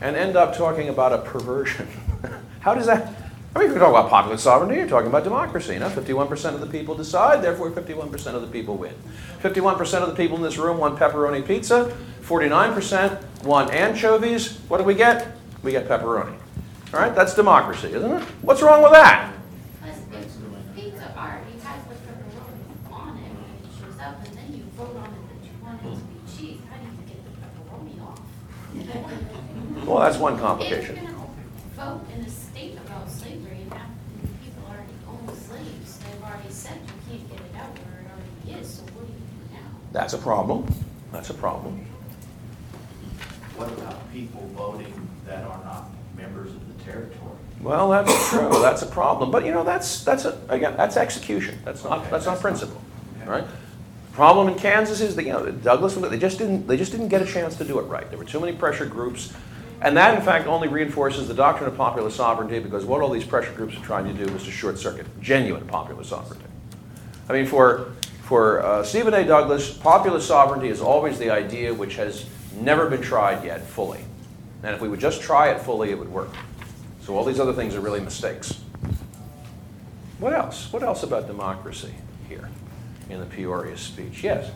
and 0.00 0.16
end 0.16 0.36
up 0.36 0.56
talking 0.56 0.88
about 0.88 1.12
a 1.12 1.18
perversion? 1.18 1.86
How 2.60 2.74
does 2.74 2.86
that? 2.86 3.19
I 3.54 3.58
mean, 3.58 3.68
if 3.68 3.74
you 3.74 3.80
talk 3.80 3.90
about 3.90 4.08
popular 4.10 4.36
sovereignty, 4.36 4.76
you're 4.76 4.88
talking 4.88 5.08
about 5.08 5.24
democracy. 5.24 5.72
You 5.74 5.80
know, 5.80 5.88
51% 5.88 6.54
of 6.54 6.60
the 6.60 6.66
people 6.66 6.94
decide, 6.94 7.42
therefore 7.42 7.70
51% 7.70 8.34
of 8.34 8.42
the 8.42 8.46
people 8.46 8.76
win. 8.76 8.94
51% 9.42 10.02
of 10.02 10.08
the 10.08 10.14
people 10.14 10.36
in 10.36 10.42
this 10.42 10.56
room 10.56 10.78
want 10.78 10.98
pepperoni 10.98 11.44
pizza. 11.44 11.92
49% 12.22 13.42
want 13.44 13.72
anchovies. 13.72 14.58
What 14.68 14.78
do 14.78 14.84
we 14.84 14.94
get? 14.94 15.36
We 15.64 15.72
get 15.72 15.88
pepperoni. 15.88 16.36
All 16.94 17.00
right, 17.00 17.14
that's 17.14 17.34
democracy, 17.34 17.88
isn't 17.92 18.12
it? 18.12 18.22
What's 18.42 18.62
wrong 18.62 18.82
with 18.82 18.92
that? 18.92 19.32
Pizza 20.80 21.66
has 21.68 21.84
the 21.86 21.94
pepperoni 21.94 22.92
on 22.92 23.18
it 23.18 23.32
when 23.34 23.50
it 23.50 23.66
shows 23.78 23.98
up, 24.00 24.24
and 24.26 24.32
then 24.36 24.48
you 24.54 24.62
vote 24.76 24.96
on 24.96 25.06
it 25.10 25.22
that 25.28 25.40
you 25.44 25.52
want 25.62 25.78
it 25.82 25.90
to 25.90 26.02
be 26.06 26.18
cheese, 26.30 26.60
how 26.70 26.76
do 26.78 26.84
you 26.86 27.02
get 27.06 27.18
the 27.24 27.30
pepperoni 27.42 27.96
off? 28.02 28.20
Well, 29.86 29.98
that's 30.00 30.18
one 30.18 30.38
complication. 30.38 30.96
you're 30.96 31.04
gonna 31.06 31.26
vote 31.76 32.02
in 32.14 32.20
a 32.24 32.30
state 32.30 32.76
about 32.86 33.10
slavery 33.10 33.62
and 33.62 33.72
have 33.74 33.90
people 34.42 34.64
already 34.68 34.94
own 35.06 35.26
slaves, 35.36 35.98
they've 35.98 36.22
already 36.22 36.50
said 36.50 36.78
you 36.82 36.94
can't 37.08 37.28
get 37.30 37.38
it 37.40 37.54
out 37.56 37.72
where 37.86 38.02
it 38.02 38.10
already 38.10 38.60
is, 38.60 38.68
so 38.74 38.82
what 38.94 39.06
do 39.06 39.12
you 39.12 39.18
do 39.18 39.54
now? 39.54 39.70
That's 39.92 40.12
a 40.14 40.18
problem. 40.18 40.66
That's 41.12 41.30
a 41.30 41.34
problem. 41.34 41.84
What 43.56 43.72
about 43.72 44.12
people 44.12 44.48
voting 44.54 45.08
that 45.26 45.44
are 45.44 45.64
not 45.64 45.90
members 46.16 46.50
of 46.50 46.78
the 46.78 46.84
territory? 46.84 47.36
Well, 47.60 47.90
that's 47.90 48.30
true. 48.30 48.48
That's 48.62 48.82
a 48.82 48.86
problem. 48.86 49.30
But 49.30 49.44
you 49.44 49.52
know, 49.52 49.64
that's 49.64 50.02
that's 50.04 50.24
a, 50.24 50.38
again, 50.48 50.76
that's 50.76 50.96
execution. 50.96 51.58
That's 51.64 51.84
not 51.84 52.10
that's 52.10 52.26
not 52.26 52.40
principle. 52.40 52.80
right? 53.26 53.44
Problem 54.12 54.48
in 54.48 54.58
Kansas 54.58 55.00
is 55.00 55.14
that 55.16 55.24
you 55.24 55.32
know 55.32 55.50
Douglas 55.50 55.94
they 55.94 56.18
just 56.18 56.38
didn't 56.38 56.66
they 56.66 56.76
just 56.76 56.92
didn't 56.92 57.08
get 57.08 57.22
a 57.22 57.26
chance 57.26 57.56
to 57.56 57.64
do 57.64 57.78
it 57.78 57.82
right. 57.82 58.08
There 58.08 58.18
were 58.18 58.24
too 58.24 58.40
many 58.40 58.52
pressure 58.56 58.86
groups, 58.86 59.32
and 59.82 59.96
that 59.96 60.16
in 60.16 60.22
fact 60.22 60.46
only 60.46 60.68
reinforces 60.68 61.28
the 61.28 61.34
doctrine 61.34 61.68
of 61.68 61.76
popular 61.76 62.10
sovereignty 62.10 62.60
because 62.60 62.84
what 62.84 63.02
all 63.02 63.10
these 63.10 63.24
pressure 63.24 63.52
groups 63.52 63.76
are 63.76 63.84
trying 63.84 64.06
to 64.06 64.26
do 64.26 64.32
is 64.34 64.44
to 64.44 64.50
short 64.50 64.78
circuit 64.78 65.06
genuine 65.20 65.66
popular 65.66 66.02
sovereignty. 66.02 66.46
I 67.28 67.34
mean, 67.34 67.46
for 67.46 67.92
for 68.30 68.62
uh, 68.64 68.84
Stephen 68.84 69.12
A. 69.12 69.24
Douglas, 69.24 69.76
popular 69.76 70.20
sovereignty 70.20 70.68
is 70.68 70.80
always 70.80 71.18
the 71.18 71.30
idea 71.30 71.74
which 71.74 71.96
has 71.96 72.26
never 72.54 72.88
been 72.88 73.02
tried 73.02 73.44
yet 73.44 73.66
fully. 73.66 74.04
And 74.62 74.72
if 74.72 74.80
we 74.80 74.88
would 74.88 75.00
just 75.00 75.20
try 75.20 75.48
it 75.50 75.60
fully, 75.60 75.90
it 75.90 75.98
would 75.98 76.12
work. 76.12 76.32
So 77.02 77.16
all 77.16 77.24
these 77.24 77.40
other 77.40 77.52
things 77.52 77.74
are 77.74 77.80
really 77.80 77.98
mistakes. 77.98 78.60
What 80.20 80.32
else? 80.32 80.72
What 80.72 80.84
else 80.84 81.02
about 81.02 81.26
democracy 81.26 81.92
here 82.28 82.48
in 83.08 83.18
the 83.18 83.26
Peoria 83.26 83.76
speech? 83.76 84.22
Yes. 84.22 84.52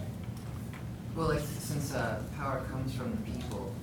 Well, 1.17 1.31
like, 1.31 1.43
since 1.59 1.95
uh, 1.95 2.23
power 2.39 2.65
comes 2.71 2.95
from 2.95 3.11
the 3.11 3.33
people, 3.33 3.75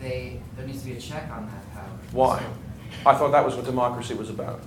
they, 0.00 0.40
there 0.56 0.68
needs 0.68 0.82
to 0.82 0.90
be 0.90 0.96
a 0.96 1.00
check 1.00 1.28
on 1.32 1.46
that 1.48 1.74
power. 1.74 1.98
Why? 2.12 2.38
So- 2.38 3.10
I 3.10 3.16
thought 3.16 3.32
that 3.32 3.44
was 3.44 3.56
what 3.56 3.64
democracy 3.64 4.14
was 4.14 4.30
about. 4.30 4.60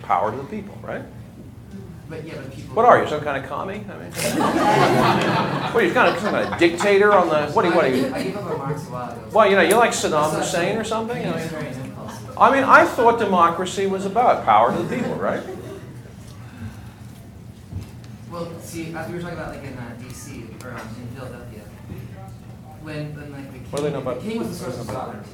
Power 0.00 0.32
to 0.32 0.36
the 0.36 0.42
people, 0.48 0.76
right? 0.82 1.04
But 2.12 2.26
yeah, 2.26 2.34
but 2.34 2.52
people. 2.52 2.76
What 2.76 2.84
are 2.84 3.02
you, 3.02 3.08
some 3.08 3.22
kind 3.22 3.42
of 3.42 3.48
commie? 3.48 3.86
I 3.88 3.98
mean, 3.98 4.10
what 5.72 5.82
are 5.82 5.86
you, 5.86 5.94
kind 5.94 6.14
of 6.14 6.20
some 6.20 6.30
kind 6.34 6.52
of 6.52 6.58
dictator 6.58 7.10
on 7.10 7.30
the? 7.30 7.50
What 7.52 7.64
are 7.64 7.68
you? 7.68 7.74
What 7.74 7.84
are 7.86 7.88
you? 7.88 8.14
I 8.14 8.22
gave 8.22 8.36
up 8.36 8.50
remarks 8.50 8.86
a 8.86 8.90
while 8.90 9.12
ago. 9.12 9.28
Well, 9.32 9.48
you 9.48 9.56
know, 9.56 9.62
you 9.62 9.76
like 9.76 9.92
Saddam 9.92 10.36
Hussein 10.36 10.76
or 10.76 10.84
something? 10.84 11.16
I 11.26 11.36
mean. 11.36 11.94
I 12.36 12.52
mean, 12.52 12.64
I 12.64 12.84
thought 12.84 13.18
democracy 13.18 13.86
was 13.86 14.04
about 14.04 14.44
power 14.44 14.76
to 14.76 14.82
the 14.82 14.94
people, 14.94 15.14
right? 15.14 15.42
Well, 18.30 18.60
see, 18.60 18.94
as 18.94 19.08
we 19.08 19.14
were 19.14 19.22
talking 19.22 19.38
about, 19.38 19.54
like 19.54 19.64
in 19.64 19.72
uh, 19.72 19.96
D.C. 19.98 20.44
or 20.64 20.72
um, 20.72 20.88
in 21.00 21.16
Philadelphia, 21.16 21.60
when, 22.82 23.16
when 23.16 23.32
like 23.32 23.52
the 23.52 23.58
king, 23.58 23.70
What 23.70 23.78
do 23.78 23.84
they 23.84 23.92
know 23.92 24.00
about- 24.00 24.20
the 24.20 24.28
king 24.28 24.38
was 24.38 24.48
the 24.50 24.54
source 24.54 24.78
of 24.80 24.86
sovereignty. 24.86 25.30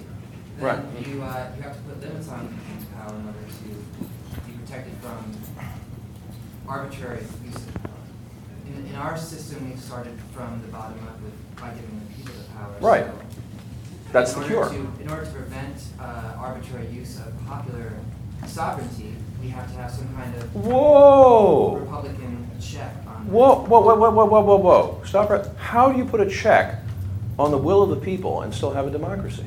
Right. 0.61 0.79
You 1.05 1.23
uh, 1.23 1.51
you 1.57 1.63
have 1.63 1.75
to 1.75 1.83
put 1.83 2.01
limits 2.01 2.29
on 2.29 2.47
the 2.47 2.55
king's 2.71 2.85
power 2.95 3.15
in 3.15 3.27
order 3.27 3.39
to 3.39 3.65
be 4.47 4.53
protected 4.59 4.95
from 5.03 5.33
arbitrary 6.69 7.25
use 7.45 7.57
of 7.57 7.75
power. 7.75 7.91
In, 8.67 8.87
in 8.87 8.95
our 8.97 9.17
system, 9.17 9.69
we've 9.71 9.81
started 9.81 10.13
from 10.33 10.61
the 10.63 10.69
bottom 10.69 10.99
up 11.09 11.21
with 11.23 11.35
by 11.61 11.71
giving 11.71 12.01
the 12.07 12.15
people 12.15 12.35
the 12.35 12.49
power. 12.55 12.75
Right. 12.81 13.07
So 13.07 13.13
That's 14.13 14.35
in 14.35 14.43
the 14.43 14.55
order 14.57 14.71
cure. 14.71 14.85
to- 14.97 15.03
In 15.03 15.11
order 15.11 15.25
to 15.25 15.31
prevent 15.33 15.77
uh, 16.01 16.35
arbitrary 16.39 16.87
use 16.89 17.19
of 17.19 17.33
popular 17.47 17.93
sovereignty, 18.47 19.15
we 19.43 19.49
have 19.49 19.67
to 19.73 19.79
have 19.79 19.91
some 19.91 20.09
kind 20.15 20.35
of 20.37 20.55
Whoa! 20.55 21.77
Republican 21.77 22.51
check 22.61 22.93
on. 23.07 23.29
Whoa, 23.31 23.65
whoa, 23.67 23.81
whoa, 23.81 23.95
whoa, 23.97 24.11
whoa, 24.11 24.25
whoa, 24.27 24.41
whoa, 24.43 24.57
whoa. 24.57 25.03
Stop 25.05 25.31
right. 25.31 25.45
How 25.59 25.91
do 25.93 25.99
you 25.99 26.05
put 26.05 26.21
a 26.21 26.29
check 26.29 26.81
on 27.39 27.51
the 27.51 27.59
will 27.59 27.83
of 27.83 27.91
the 27.91 27.97
people 28.05 28.43
and 28.43 28.55
still 28.55 28.71
have 28.73 28.87
a 28.87 28.91
democracy? 28.91 29.45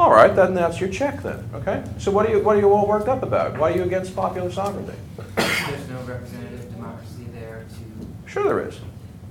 All 0.00 0.10
right, 0.10 0.34
then 0.34 0.54
that's 0.54 0.80
your 0.80 0.88
check 0.88 1.22
then, 1.22 1.46
okay? 1.52 1.84
So 1.98 2.10
what 2.10 2.24
are 2.24 2.30
you, 2.30 2.42
what 2.42 2.56
are 2.56 2.58
you 2.58 2.72
all 2.72 2.86
worked 2.86 3.06
up 3.06 3.22
about? 3.22 3.58
Why 3.58 3.70
are 3.70 3.76
you 3.76 3.82
against 3.82 4.16
popular 4.16 4.50
sovereignty? 4.50 4.94
There's 5.36 5.88
no 5.90 6.00
representative 6.06 6.72
democracy 6.72 7.26
there 7.34 7.66
to, 7.68 8.30
Sure 8.30 8.44
there 8.44 8.66
is. 8.66 8.78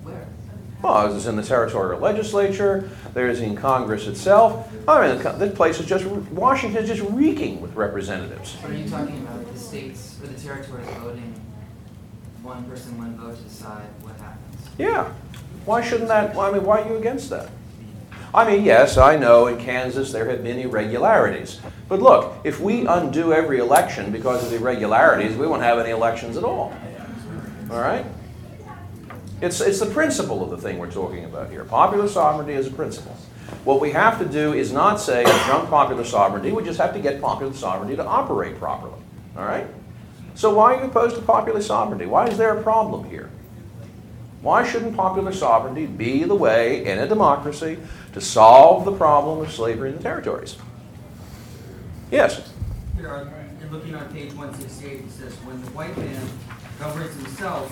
where? 0.03 0.27
Well, 0.83 1.15
it's 1.15 1.25
in 1.25 1.37
the 1.37 1.41
territorial 1.41 1.99
legislature, 1.99 2.87
there's 3.15 3.41
in 3.41 3.55
Congress 3.55 4.05
itself. 4.05 4.71
I 4.87 5.07
mean, 5.07 5.39
this 5.39 5.55
place 5.55 5.79
is 5.79 5.87
just, 5.87 6.05
Washington 6.05 6.83
is 6.83 6.87
just 6.87 7.01
reeking 7.09 7.61
with 7.61 7.73
representatives. 7.73 8.53
What 8.57 8.71
are 8.71 8.77
you 8.77 8.87
talking 8.87 9.17
about, 9.23 9.51
the 9.51 9.57
states 9.57 10.19
or 10.21 10.27
the 10.27 10.39
territories 10.39 10.85
voting 10.99 11.33
one 12.43 12.63
person, 12.65 12.95
one 12.99 13.17
vote 13.17 13.35
to 13.37 13.41
decide 13.41 13.87
what 14.01 14.15
happens? 14.17 14.67
Yeah. 14.77 15.11
Why 15.65 15.81
shouldn't 15.81 16.09
that, 16.09 16.37
I 16.37 16.51
mean, 16.51 16.63
why 16.63 16.81
are 16.81 16.87
you 16.87 16.97
against 16.97 17.31
that? 17.31 17.49
I 18.33 18.49
mean, 18.49 18.63
yes, 18.63 18.97
I 18.97 19.15
know 19.15 19.47
in 19.47 19.57
Kansas 19.57 20.11
there 20.11 20.29
have 20.29 20.43
been 20.43 20.59
irregularities. 20.59 21.59
But 21.87 22.01
look, 22.01 22.35
if 22.43 22.59
we 22.59 22.85
undo 22.85 23.33
every 23.33 23.59
election 23.59 24.11
because 24.11 24.45
of 24.45 24.53
irregularities, 24.53 25.35
we 25.35 25.47
won't 25.47 25.63
have 25.63 25.79
any 25.79 25.89
elections 25.89 26.37
at 26.37 26.43
all. 26.43 26.73
All 27.71 27.79
right? 27.79 28.05
It's, 29.41 29.61
it's 29.61 29.79
the 29.79 29.87
principle 29.87 30.43
of 30.43 30.51
the 30.51 30.57
thing 30.57 30.77
we're 30.77 30.91
talking 30.91 31.25
about 31.25 31.49
here. 31.49 31.63
Popular 31.63 32.07
sovereignty 32.07 32.53
is 32.53 32.67
a 32.67 32.71
principle. 32.71 33.15
What 33.63 33.81
we 33.81 33.91
have 33.91 34.19
to 34.19 34.25
do 34.25 34.53
is 34.53 34.71
not 34.71 34.97
say 34.99 35.23
junk 35.47 35.69
popular 35.69 36.03
sovereignty, 36.03 36.51
we 36.51 36.63
just 36.63 36.79
have 36.79 36.93
to 36.93 36.99
get 36.99 37.19
popular 37.19 37.53
sovereignty 37.53 37.95
to 37.95 38.05
operate 38.05 38.59
properly. 38.59 38.99
All 39.35 39.45
right? 39.45 39.65
So 40.35 40.53
why 40.53 40.75
are 40.75 40.83
you 40.83 40.89
opposed 40.89 41.15
to 41.15 41.21
popular 41.21 41.61
sovereignty? 41.61 42.05
Why 42.05 42.27
is 42.27 42.37
there 42.37 42.55
a 42.55 42.61
problem 42.61 43.09
here? 43.09 43.29
Why 44.41 44.65
shouldn't 44.65 44.95
popular 44.95 45.33
sovereignty 45.33 45.85
be 45.85 46.23
the 46.23 46.35
way 46.35 46.85
in 46.85 46.99
a 46.99 47.07
democracy 47.07 47.77
to 48.13 48.21
solve 48.21 48.85
the 48.85 48.91
problem 48.91 49.39
of 49.39 49.51
slavery 49.51 49.89
in 49.89 49.97
the 49.97 50.03
territories? 50.03 50.57
Yes? 52.11 52.51
Here, 52.95 53.31
looking 53.71 53.93
on 53.93 54.11
page 54.11 54.33
one 54.33 54.53
sixty-eight, 54.55 55.01
it 55.01 55.11
says, 55.11 55.33
when 55.45 55.61
the 55.63 55.69
white 55.71 55.95
man 55.95 56.27
governs 56.79 57.15
himself, 57.15 57.69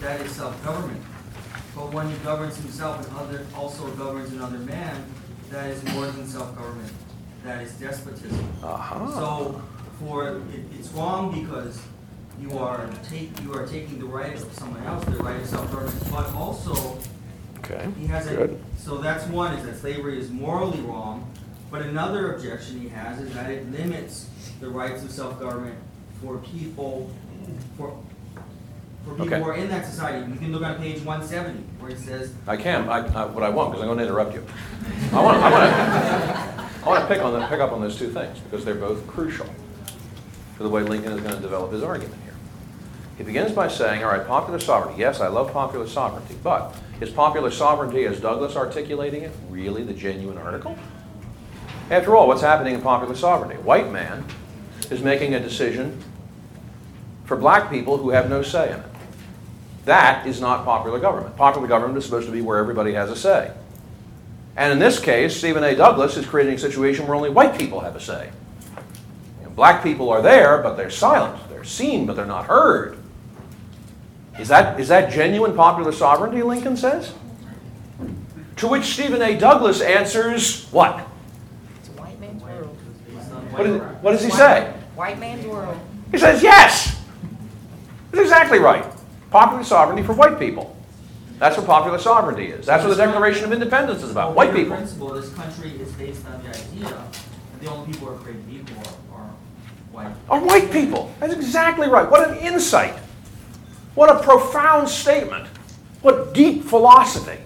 that 0.00 0.20
is 0.20 0.30
self-government. 0.32 1.02
But 1.74 1.92
when 1.92 2.08
he 2.08 2.16
governs 2.18 2.56
himself 2.56 3.04
and 3.06 3.16
other, 3.18 3.46
also 3.56 3.88
governs 3.96 4.32
another 4.32 4.58
man, 4.58 5.04
that 5.50 5.70
is 5.70 5.82
more 5.92 6.06
than 6.06 6.26
self-government, 6.26 6.92
that 7.44 7.62
is 7.62 7.72
despotism. 7.72 8.48
Aha. 8.62 9.10
So, 9.10 9.62
for, 9.98 10.36
it, 10.36 10.62
it's 10.78 10.88
wrong 10.90 11.42
because 11.42 11.80
you 12.40 12.56
are 12.56 12.88
take, 13.08 13.30
you 13.42 13.52
are 13.52 13.66
taking 13.66 13.98
the 13.98 14.06
right 14.06 14.34
of 14.34 14.52
someone 14.52 14.82
else, 14.84 15.04
the 15.04 15.16
right 15.16 15.40
of 15.40 15.46
self-government, 15.46 16.10
but 16.12 16.32
also, 16.34 16.98
Okay. 17.70 17.90
he 17.98 18.06
has 18.06 18.26
a, 18.26 18.34
Good. 18.34 18.60
so 18.78 18.98
that's 18.98 19.24
one, 19.26 19.54
is 19.54 19.64
that 19.64 19.76
slavery 19.78 20.18
is 20.18 20.30
morally 20.30 20.80
wrong, 20.80 21.30
but 21.70 21.82
another 21.82 22.34
objection 22.34 22.80
he 22.80 22.88
has 22.88 23.20
is 23.20 23.32
that 23.34 23.50
it 23.50 23.70
limits 23.70 24.28
the 24.60 24.68
rights 24.68 25.02
of 25.04 25.10
self-government 25.10 25.76
for 26.22 26.38
people, 26.38 27.10
for, 27.76 27.96
for 29.04 29.10
people 29.12 29.26
Okay. 29.26 29.38
who 29.40 29.48
are 29.48 29.54
in 29.54 29.68
that 29.68 29.86
society. 29.86 30.26
You 30.30 30.36
can 30.38 30.52
look 30.52 30.62
on 30.62 30.76
page 30.78 31.00
one 31.02 31.26
seventy, 31.26 31.62
where 31.78 31.90
it 31.92 31.98
says, 31.98 32.32
I 32.46 32.56
can, 32.56 32.88
I, 32.88 32.98
I, 33.22 33.24
what 33.26 33.44
I 33.44 33.48
want, 33.50 33.70
because 33.72 33.82
I'm 33.82 33.88
going 33.88 33.98
to 33.98 34.04
interrupt 34.04 34.34
you. 34.34 34.44
I 35.12 35.22
want, 35.22 35.38
I 35.38 35.50
want 35.50 35.64
to, 35.70 36.84
I 36.84 36.88
want 36.88 37.00
to 37.08 37.14
pick 37.14 37.22
on, 37.24 37.32
the- 37.32 37.46
pick 37.46 37.60
up 37.60 37.72
on 37.72 37.80
those 37.80 37.96
two 37.96 38.10
things, 38.10 38.38
because 38.40 38.64
they're 38.64 38.74
both 38.74 39.06
crucial 39.06 39.46
for 40.56 40.64
the 40.64 40.68
way 40.68 40.82
Lincoln 40.82 41.12
is 41.12 41.20
going 41.20 41.34
to 41.36 41.40
develop 41.40 41.72
his 41.72 41.82
argument 41.82 42.20
here. 42.24 42.29
He 43.20 43.26
begins 43.26 43.52
by 43.52 43.68
saying, 43.68 44.02
all 44.02 44.10
right, 44.10 44.26
popular 44.26 44.58
sovereignty, 44.58 45.00
yes, 45.00 45.20
I 45.20 45.28
love 45.28 45.52
popular 45.52 45.86
sovereignty, 45.86 46.36
but 46.42 46.74
is 47.02 47.10
popular 47.10 47.50
sovereignty, 47.50 48.06
as 48.06 48.18
Douglas 48.18 48.56
articulating 48.56 49.24
it, 49.24 49.32
really 49.50 49.82
the 49.82 49.92
genuine 49.92 50.38
article? 50.38 50.74
After 51.90 52.16
all, 52.16 52.28
what's 52.28 52.40
happening 52.40 52.74
in 52.74 52.80
popular 52.80 53.14
sovereignty? 53.14 53.62
White 53.62 53.92
man 53.92 54.24
is 54.90 55.02
making 55.02 55.34
a 55.34 55.38
decision 55.38 56.02
for 57.26 57.36
black 57.36 57.68
people 57.68 57.98
who 57.98 58.08
have 58.08 58.30
no 58.30 58.40
say 58.40 58.72
in 58.72 58.78
it. 58.78 58.86
That 59.84 60.26
is 60.26 60.40
not 60.40 60.64
popular 60.64 60.98
government. 60.98 61.36
Popular 61.36 61.68
government 61.68 61.98
is 61.98 62.06
supposed 62.06 62.24
to 62.24 62.32
be 62.32 62.40
where 62.40 62.56
everybody 62.56 62.94
has 62.94 63.10
a 63.10 63.16
say. 63.16 63.52
And 64.56 64.72
in 64.72 64.78
this 64.78 64.98
case, 64.98 65.36
Stephen 65.36 65.62
A. 65.62 65.76
Douglas 65.76 66.16
is 66.16 66.24
creating 66.24 66.54
a 66.54 66.58
situation 66.58 67.06
where 67.06 67.16
only 67.16 67.28
white 67.28 67.58
people 67.58 67.80
have 67.80 67.96
a 67.96 68.00
say. 68.00 68.30
You 69.40 69.44
know, 69.44 69.50
black 69.50 69.82
people 69.82 70.08
are 70.08 70.22
there, 70.22 70.62
but 70.62 70.76
they're 70.76 70.88
silent. 70.88 71.38
They're 71.50 71.64
seen, 71.64 72.06
but 72.06 72.16
they're 72.16 72.24
not 72.24 72.46
heard. 72.46 72.96
Is 74.40 74.48
that, 74.48 74.80
is 74.80 74.88
that 74.88 75.12
genuine 75.12 75.54
popular 75.54 75.92
sovereignty, 75.92 76.42
Lincoln 76.42 76.76
says? 76.76 77.12
To 78.56 78.68
which 78.68 78.84
Stephen 78.84 79.20
A. 79.22 79.38
Douglas 79.38 79.80
answers, 79.80 80.66
what? 80.70 81.06
It's 81.78 81.88
a 81.88 81.92
white 81.92 82.18
man's 82.20 82.42
world. 82.42 82.76
What, 83.50 83.66
is, 83.66 83.80
what 84.02 84.12
does 84.12 84.24
he 84.24 84.30
say? 84.30 84.72
White 84.96 85.18
man's 85.18 85.46
world. 85.46 85.78
He 86.10 86.18
says, 86.18 86.42
yes! 86.42 87.00
That's 88.10 88.22
exactly 88.22 88.58
right. 88.58 88.84
Popular 89.30 89.62
sovereignty 89.62 90.02
for 90.02 90.14
white 90.14 90.38
people. 90.38 90.76
That's 91.38 91.56
what 91.56 91.66
popular 91.66 91.98
sovereignty 91.98 92.46
is. 92.46 92.66
That's 92.66 92.84
what 92.84 92.96
the 92.96 93.02
Declaration 93.02 93.44
of 93.44 93.52
Independence 93.52 94.02
is 94.02 94.10
about. 94.10 94.34
White 94.34 94.50
In 94.50 94.56
people. 94.56 94.76
principle, 94.76 95.08
this 95.10 95.32
country 95.34 95.70
is 95.70 95.92
based 95.92 96.26
on 96.26 96.42
the 96.42 96.50
idea 96.50 96.88
that 96.90 97.60
the 97.60 97.70
only 97.70 97.92
people 97.92 98.08
who 98.08 98.14
are 98.14 98.18
created 98.18 98.44
equal 98.50 98.82
are, 99.14 99.22
are 99.22 99.30
white. 99.90 100.14
Are 100.28 100.40
white 100.40 100.70
people. 100.70 101.14
That's 101.20 101.32
exactly 101.32 101.88
right. 101.88 102.10
What 102.10 102.28
an 102.28 102.36
insight. 102.38 102.94
What 103.94 104.10
a 104.10 104.22
profound 104.22 104.88
statement. 104.88 105.46
What 106.02 106.32
deep 106.32 106.64
philosophy. 106.64 107.38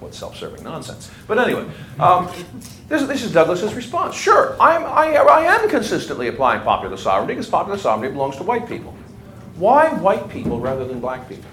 What 0.00 0.14
self-serving 0.14 0.62
nonsense. 0.62 1.10
But 1.26 1.38
anyway, 1.38 1.66
um, 1.98 2.30
this, 2.88 3.02
this 3.06 3.22
is 3.22 3.32
Douglas's 3.32 3.74
response. 3.74 4.14
Sure, 4.14 4.56
I'm, 4.60 4.84
I, 4.84 5.14
I 5.16 5.42
am 5.54 5.68
consistently 5.68 6.28
applying 6.28 6.62
popular 6.62 6.96
sovereignty 6.96 7.34
because 7.34 7.48
popular 7.48 7.78
sovereignty 7.78 8.12
belongs 8.14 8.36
to 8.36 8.44
white 8.44 8.66
people. 8.66 8.96
Why 9.56 9.88
white 9.94 10.28
people 10.30 10.60
rather 10.60 10.86
than 10.86 11.00
black 11.00 11.28
people? 11.28 11.50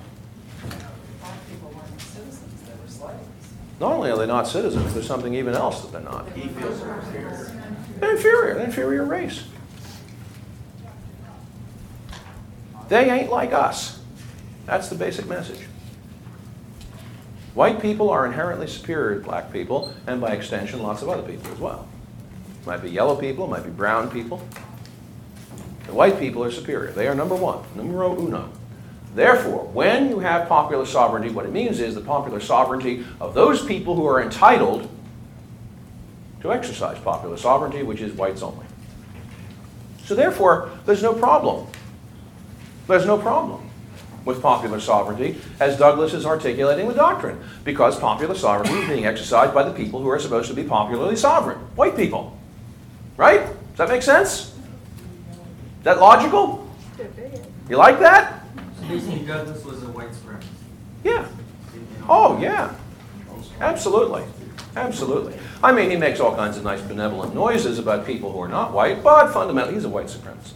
Black 1.20 1.50
people 1.50 1.72
weren't 1.72 2.00
citizens, 2.00 2.62
they 2.62 2.82
were 2.82 2.88
slaves. 2.88 3.54
Not 3.80 3.92
only 3.92 4.12
are 4.12 4.18
they 4.18 4.28
not 4.28 4.48
citizens, 4.48 4.94
there's 4.94 5.08
something 5.08 5.34
even 5.34 5.56
else 5.56 5.82
that 5.82 5.92
they're 5.92 6.02
not. 6.02 6.28
Inferior. 6.38 7.52
They're 8.00 8.16
inferior, 8.16 8.54
they're 8.54 8.66
inferior 8.66 9.04
race. 9.04 9.44
They 12.88 13.10
ain't 13.10 13.30
like 13.30 13.54
us. 13.54 14.00
That's 14.66 14.90
the 14.90 14.96
basic 14.96 15.28
message. 15.28 15.62
White 17.54 17.82
people 17.82 18.10
are 18.10 18.26
inherently 18.26 18.68
superior 18.68 19.20
to 19.20 19.26
black 19.26 19.52
people, 19.54 19.94
and 20.08 20.20
by 20.20 20.32
extension, 20.32 20.84
lots 20.84 21.02
of 21.02 21.10
other 21.10 21.24
people 21.24 21.52
as 21.52 21.60
well. 21.60 21.88
It 22.62 22.68
might 22.68 22.82
be 22.82 22.90
yellow 22.90 23.16
people, 23.16 23.46
it 23.46 23.50
might 23.50 23.64
be 23.64 23.70
brown 23.70 24.10
people. 24.12 24.46
The 25.86 25.94
white 25.94 26.20
people 26.20 26.44
are 26.44 26.52
superior. 26.52 26.92
They 26.92 27.08
are 27.08 27.16
number 27.16 27.36
one, 27.36 27.64
numero 27.76 28.20
uno. 28.20 28.50
Therefore, 29.14 29.66
when 29.68 30.10
you 30.10 30.20
have 30.20 30.50
popular 30.50 30.86
sovereignty, 30.86 31.30
what 31.30 31.46
it 31.46 31.52
means 31.52 31.80
is 31.80 31.96
the 31.96 32.02
popular 32.02 32.42
sovereignty 32.42 33.06
of 33.22 33.34
those 33.34 33.64
people 33.66 33.96
who 33.96 34.06
are 34.06 34.22
entitled 34.22 34.90
to 36.42 36.52
exercise 36.52 37.00
popular 37.00 37.38
sovereignty, 37.38 37.84
which 37.84 38.02
is 38.02 38.12
whites 38.14 38.42
only. 38.42 38.66
So 40.04 40.16
therefore, 40.16 40.72
there's 40.86 41.02
no 41.02 41.14
problem. 41.14 41.68
There's 42.88 43.06
no 43.06 43.18
problem 43.18 43.70
with 44.26 44.42
popular 44.42 44.80
sovereignty 44.80 45.40
as 45.60 45.78
Douglas 45.78 46.14
is 46.14 46.26
articulating 46.26 46.88
the 46.88 46.94
doctrine, 46.94 47.40
because 47.64 48.00
popular 48.00 48.36
sovereignty 48.36 48.80
is 48.80 48.90
being 48.90 49.06
exercised 49.06 49.54
by 49.54 49.64
the 49.64 49.72
people 49.72 50.02
who 50.02 50.10
are 50.10 50.20
supposed 50.20 50.50
to 50.50 50.56
be 50.56 50.64
popularly 50.64 51.16
sovereign, 51.16 51.58
white 51.76 51.96
people. 51.96 52.38
Right? 53.18 53.42
Does 53.42 53.78
that 53.78 53.90
make 53.90 54.02
sense? 54.02 54.52
Is 54.52 55.84
that 55.84 56.00
logical? 56.00 56.68
You 57.70 57.78
like 57.78 58.00
that? 58.00 58.44
So 58.82 58.88
Douglas 59.26 59.64
was 59.64 59.84
a 59.84 59.88
white 59.88 60.10
supremacist. 60.10 60.48
Yeah. 61.04 61.28
Oh, 62.08 62.40
yeah. 62.40 62.74
Absolutely. 63.60 64.24
Absolutely. 64.76 65.38
I 65.64 65.72
mean, 65.72 65.90
he 65.90 65.96
makes 65.96 66.20
all 66.20 66.36
kinds 66.36 66.58
of 66.58 66.64
nice 66.64 66.82
benevolent 66.82 67.34
noises 67.34 67.80
about 67.80 68.06
people 68.06 68.32
who 68.32 68.40
are 68.40 68.48
not 68.48 68.74
white, 68.74 69.02
but 69.02 69.32
fundamentally, 69.32 69.76
he's 69.76 69.86
a 69.86 69.90
white 69.90 70.08
supremacist. 70.08 70.54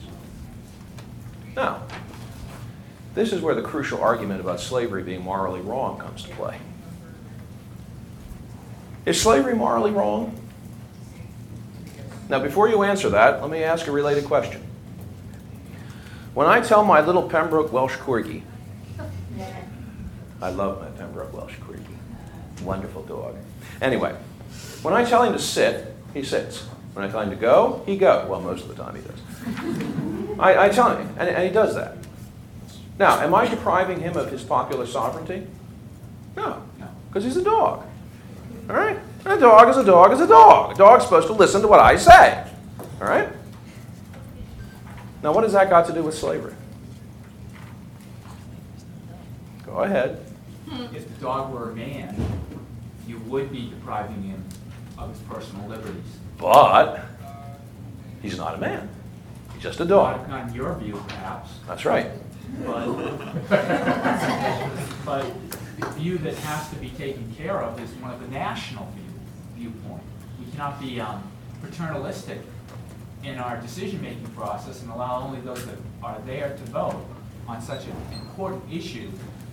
Now, 1.56 1.84
this 3.20 3.34
is 3.34 3.42
where 3.42 3.54
the 3.54 3.62
crucial 3.62 4.02
argument 4.02 4.40
about 4.40 4.62
slavery 4.62 5.04
being 5.04 5.22
morally 5.22 5.60
wrong 5.60 6.00
comes 6.00 6.24
to 6.24 6.30
play. 6.30 6.58
Is 9.06 9.22
slavery 9.22 9.54
morally 9.54 9.92
wrong? 9.92 10.40
Now, 12.30 12.40
before 12.40 12.70
you 12.70 12.84
answer 12.84 13.10
that, 13.10 13.42
let 13.42 13.52
me 13.52 13.62
ask 13.62 13.88
a 13.88 13.92
related 13.92 14.24
question. 14.24 14.62
When 16.34 16.48
I 16.48 16.62
tell 16.62 16.86
my 16.86 17.02
little 17.02 17.28
Pembroke 17.28 17.74
Welsh 17.74 17.98
Corgi, 17.98 18.44
I 20.42 20.50
love 20.52 20.80
my 20.80 20.88
Pembroke 20.92 21.34
Welsh 21.34 21.56
Corgi. 21.56 22.64
Wonderful 22.64 23.04
dog. 23.04 23.36
Anyway, 23.82 24.16
when 24.82 24.94
I 24.94 25.04
tell 25.04 25.24
him 25.24 25.34
to 25.34 25.40
sit, 25.40 25.94
he 26.14 26.24
sits. 26.24 26.62
When 26.94 27.06
I 27.06 27.12
tell 27.12 27.20
him 27.20 27.32
to 27.32 27.36
go, 27.36 27.84
he 27.86 27.98
goes. 27.98 28.30
Well, 28.30 28.40
most 28.40 28.64
of 28.64 28.70
the 28.70 28.82
time 28.82 28.96
he 28.96 29.02
does. 29.02 30.40
I, 30.40 30.68
I 30.68 30.70
tell 30.70 30.96
him, 30.96 31.06
and, 31.18 31.28
and 31.28 31.44
he 31.44 31.50
does 31.50 31.76
that. 31.76 31.98
Now, 33.00 33.22
am 33.22 33.34
I 33.34 33.48
depriving 33.48 34.02
him 34.02 34.18
of 34.18 34.30
his 34.30 34.44
popular 34.44 34.86
sovereignty? 34.86 35.48
No, 36.36 36.62
No. 36.78 36.88
because 37.08 37.24
he's 37.24 37.38
a 37.38 37.44
dog. 37.44 37.86
All 38.70 38.76
right? 38.76 39.00
A 39.26 39.40
dog 39.40 39.70
is 39.70 39.78
a 39.78 39.86
dog 39.86 40.12
is 40.12 40.20
a 40.20 40.28
dog. 40.28 40.74
A 40.74 40.76
dog's 40.76 41.06
supposed 41.06 41.28
to 41.28 41.34
listen 41.34 41.62
to 41.62 41.68
what 41.68 41.80
I 41.80 41.96
say. 41.96 42.46
All 43.02 43.08
right? 43.08 43.30
Now, 45.24 45.34
what 45.34 45.44
has 45.44 45.54
that 45.54 45.70
got 45.70 45.88
to 45.88 45.94
do 45.94 46.04
with 46.04 46.14
slavery? 46.14 46.54
Go 49.66 49.78
ahead. 49.80 50.26
Hmm. 50.70 50.94
If 50.96 51.08
the 51.08 51.22
dog 51.22 51.54
were 51.54 51.72
a 51.72 51.76
man, 51.76 52.16
you 53.08 53.18
would 53.28 53.52
be 53.52 53.70
depriving 53.70 54.24
him 54.24 54.44
of 54.98 55.10
his 55.10 55.20
personal 55.20 55.68
liberties. 55.68 56.18
But 56.38 57.00
he's 58.22 58.38
not 58.38 58.56
a 58.56 58.58
man. 58.58 58.90
He's 59.54 59.64
just 59.64 59.80
a 59.80 59.86
dog. 59.86 60.28
Not 60.30 60.42
on 60.42 60.54
your 60.54 60.76
view, 60.76 61.02
perhaps, 61.08 61.52
That's 61.68 61.86
right. 61.86 62.12
But, 62.66 62.86
but 65.06 65.26
the 65.80 65.90
view 65.92 66.18
that 66.20 66.36
has 66.36 66.70
to 66.70 66.76
be 66.76 66.90
taken 66.90 67.34
care 67.36 67.62
of 67.62 67.80
is 67.82 67.90
one 68.02 68.12
of 68.12 68.20
the 68.22 68.28
national 68.28 68.92
view, 68.96 69.70
viewpoint. 69.72 70.04
We 70.40 70.52
cannot 70.52 70.80
be 70.80 71.00
um, 71.00 71.24
paternalistic 71.62 72.40
in 73.24 73.38
our 73.38 73.60
decision-making 73.62 74.28
process 74.28 74.82
and 74.82 74.92
allow 74.92 75.22
only 75.22 75.42
those 75.42 75.66
that 75.66 75.76
are 76.02 76.20
there 76.26 76.50
to 76.50 76.64
vote 76.72 77.06
on 77.48 77.62
such 77.62 77.86
an 77.86 77.94
important 78.14 78.64
issue 78.72 79.10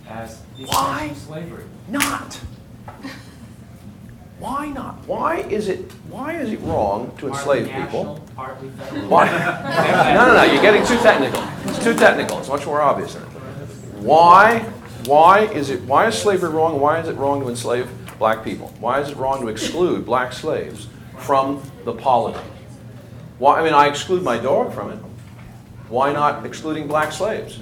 as 0.09 0.41
the 0.57 0.65
Why? 0.65 1.07
extension 1.07 1.11
of 1.11 1.23
slavery. 1.23 1.65
Not. 1.89 2.41
Why 4.39 4.69
not? 4.69 4.97
Why 5.07 5.39
is 5.39 5.69
it, 5.69 5.91
why 6.11 6.35
is 6.35 6.53
it 6.53 6.61
wrong 6.61 7.17
to 7.19 7.29
enslave 7.29 7.69
Partly 7.71 7.85
people? 7.87 8.21
Partly 8.37 8.69
federal. 8.71 9.09
Why? 9.09 9.27
No, 10.15 10.27
no, 10.27 10.35
no, 10.35 10.43
you're 10.45 10.63
getting 10.63 10.85
too 10.85 10.99
technical. 10.99 11.43
It's 11.65 11.83
too 11.83 11.95
technical. 11.95 12.39
It's 12.41 12.49
much 12.49 12.67
more 12.67 12.83
obvious 12.83 13.15
than 13.15 13.23
it. 13.23 13.29
Why, 14.01 14.59
why 15.07 15.47
is 15.47 15.71
it, 15.71 15.81
why 15.83 16.07
is 16.07 16.15
slavery 16.17 16.51
wrong? 16.51 16.79
Why 16.81 17.01
is 17.01 17.09
it 17.09 17.17
wrong 17.17 17.41
to 17.41 17.49
enslave 17.49 17.89
black 18.19 18.45
people? 18.45 18.75
Why 18.79 19.01
is 19.01 19.09
it 19.09 19.17
wrong 19.17 19.41
to 19.41 19.49
exclude 19.49 20.05
black 20.05 20.35
slaves 20.35 20.89
from 21.19 21.63
the 21.85 21.95
polity? 21.95 22.41
Why, 23.39 23.61
I 23.61 23.65
mean, 23.65 23.73
I 23.73 23.89
exclude 23.89 24.23
my 24.23 24.39
dog 24.39 24.75
from 24.75 24.91
it. 24.93 24.99
Why 25.89 26.13
not 26.13 26.45
excluding 26.45 26.87
black 26.89 27.11
slaves? 27.11 27.61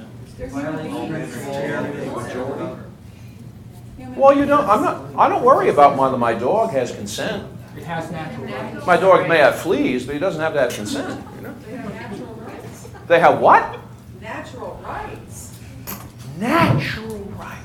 Well, 3.99 4.37
you 4.37 4.45
don't, 4.45 4.69
I'm 4.69 4.83
not, 4.83 5.17
I 5.17 5.29
don't 5.29 5.45
worry 5.45 5.69
about 5.69 5.97
whether 5.97 6.17
my 6.17 6.35
dog 6.35 6.71
has 6.71 6.95
consent. 6.95 7.49
It 7.77 7.83
has 7.85 8.11
natural 8.11 8.47
rights. 8.47 8.87
My 8.87 8.97
dog 8.97 9.29
may 9.29 9.39
have 9.39 9.57
fleas, 9.57 10.07
but 10.07 10.15
he 10.15 10.19
doesn't 10.19 10.41
have 10.41 10.53
to 10.55 10.61
have 10.61 10.75
consent, 10.75 11.25
you 11.37 11.43
know? 11.43 11.55
They 11.67 11.77
have 11.77 11.95
natural 11.95 12.35
rights. 12.35 12.89
They 13.09 13.21
have 13.21 13.41
what? 13.41 13.79
Natural 14.21 14.81
rights. 14.85 15.59
Natural 16.39 17.19
right. 17.37 17.59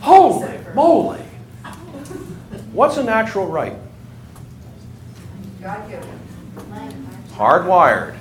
Holy 0.00 0.58
moly. 0.74 1.20
What's 2.72 2.96
a 2.96 3.04
natural 3.04 3.46
right? 3.46 3.76
God 5.60 5.88
given. 5.88 6.20
Hardwired. 7.32 8.16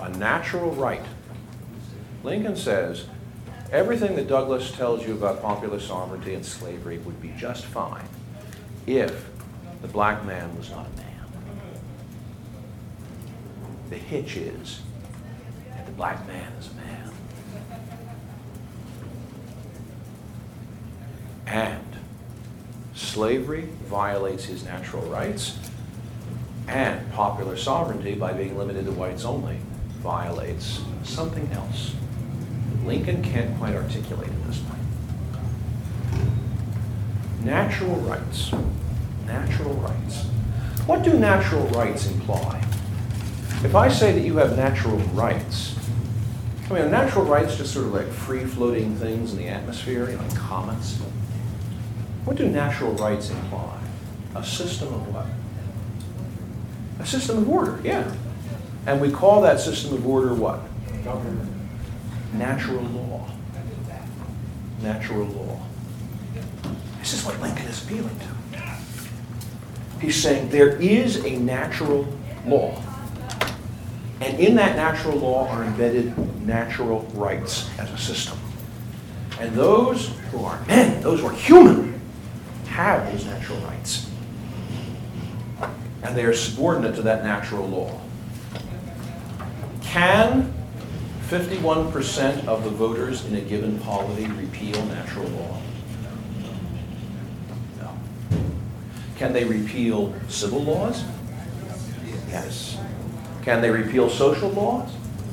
A 0.00 0.08
natural 0.10 0.70
right. 0.72 1.02
Lincoln 2.22 2.56
says 2.56 3.06
everything 3.74 4.14
that 4.14 4.28
Douglas 4.28 4.70
tells 4.70 5.04
you 5.04 5.14
about 5.14 5.42
popular 5.42 5.80
sovereignty 5.80 6.34
and 6.34 6.46
slavery 6.46 6.98
would 6.98 7.20
be 7.20 7.32
just 7.36 7.66
fine 7.66 8.06
if 8.86 9.28
the 9.82 9.88
black 9.88 10.24
man 10.24 10.56
was 10.56 10.70
not 10.70 10.86
a 10.86 10.96
man. 10.96 11.26
The 13.90 13.96
hitch 13.96 14.36
is 14.36 14.80
that 15.70 15.86
the 15.86 15.92
black 15.92 16.24
man 16.28 16.52
is 16.52 16.70
a 16.70 16.74
man. 16.76 17.10
And 21.46 21.96
slavery 22.94 23.68
violates 23.86 24.44
his 24.44 24.64
natural 24.64 25.02
rights, 25.02 25.58
and 26.68 27.12
popular 27.12 27.56
sovereignty, 27.56 28.14
by 28.14 28.32
being 28.32 28.56
limited 28.56 28.84
to 28.84 28.92
whites 28.92 29.24
only, 29.24 29.58
violates 29.98 30.80
something 31.02 31.50
else. 31.52 31.94
Lincoln 32.84 33.22
can't 33.22 33.56
quite 33.58 33.74
articulate 33.74 34.28
at 34.28 34.46
this 34.46 34.58
point. 34.58 34.80
Natural 37.44 37.96
rights. 37.96 38.52
Natural 39.26 39.74
rights. 39.74 40.24
What 40.86 41.02
do 41.02 41.18
natural 41.18 41.66
rights 41.68 42.06
imply? 42.06 42.62
If 43.62 43.74
I 43.74 43.88
say 43.88 44.12
that 44.12 44.20
you 44.20 44.36
have 44.36 44.56
natural 44.56 44.98
rights, 45.14 45.78
I 46.70 46.74
mean, 46.74 46.82
are 46.82 46.90
natural 46.90 47.24
rights 47.24 47.56
just 47.56 47.72
sort 47.72 47.86
of 47.86 47.94
like 47.94 48.08
free 48.08 48.44
floating 48.44 48.96
things 48.96 49.32
in 49.32 49.38
the 49.38 49.48
atmosphere, 49.48 50.10
you 50.10 50.16
know, 50.16 50.22
like 50.22 50.36
comets? 50.36 50.98
What 52.24 52.36
do 52.36 52.48
natural 52.48 52.92
rights 52.92 53.30
imply? 53.30 53.78
A 54.34 54.44
system 54.44 54.92
of 54.92 55.14
what? 55.14 55.26
A 57.00 57.06
system 57.06 57.38
of 57.38 57.48
order, 57.48 57.80
yeah. 57.84 58.14
And 58.86 59.00
we 59.00 59.10
call 59.10 59.40
that 59.42 59.60
system 59.60 59.94
of 59.94 60.06
order 60.06 60.34
what? 60.34 60.60
Natural 62.34 62.82
law. 62.82 63.28
Natural 64.82 65.24
law. 65.26 65.60
This 66.98 67.12
is 67.12 67.24
what 67.24 67.40
Lincoln 67.40 67.66
is 67.66 67.82
appealing 67.84 68.18
to. 68.18 68.34
He's 70.00 70.20
saying 70.20 70.50
there 70.50 70.76
is 70.76 71.24
a 71.24 71.36
natural 71.36 72.06
law. 72.46 72.82
And 74.20 74.38
in 74.38 74.56
that 74.56 74.76
natural 74.76 75.16
law 75.18 75.48
are 75.48 75.64
embedded 75.64 76.16
natural 76.46 77.02
rights 77.14 77.70
as 77.78 77.90
a 77.90 77.98
system. 77.98 78.38
And 79.40 79.54
those 79.54 80.10
who 80.30 80.44
are 80.44 80.62
men, 80.66 81.02
those 81.02 81.20
who 81.20 81.26
are 81.26 81.32
human, 81.32 82.00
have 82.68 83.10
those 83.12 83.24
natural 83.26 83.58
rights. 83.60 84.10
And 86.02 86.16
they 86.16 86.24
are 86.24 86.34
subordinate 86.34 86.96
to 86.96 87.02
that 87.02 87.24
natural 87.24 87.66
law. 87.66 88.00
Can 89.82 90.52
51% 91.28 92.46
of 92.46 92.64
the 92.64 92.70
voters 92.70 93.24
in 93.24 93.36
a 93.36 93.40
given 93.40 93.78
polity 93.78 94.26
repeal 94.26 94.84
natural 94.86 95.26
law? 95.28 95.60
No. 97.80 97.96
Can 99.16 99.32
they 99.32 99.44
repeal 99.44 100.14
civil 100.28 100.62
laws? 100.62 101.02
Yes. 102.28 102.78
Can 103.42 103.62
they 103.62 103.70
repeal 103.70 104.10
social 104.10 104.50
laws? 104.50 104.90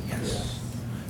Yes. 0.07 0.59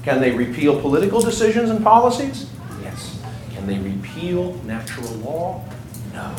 Can 0.03 0.19
they 0.19 0.31
repeal 0.31 0.79
political 0.81 1.21
decisions 1.21 1.69
and 1.69 1.83
policies? 1.83 2.49
Yes. 2.81 3.21
Can 3.53 3.67
they 3.67 3.77
repeal 3.77 4.53
natural 4.65 5.11
law? 5.17 5.63
No. 6.13 6.35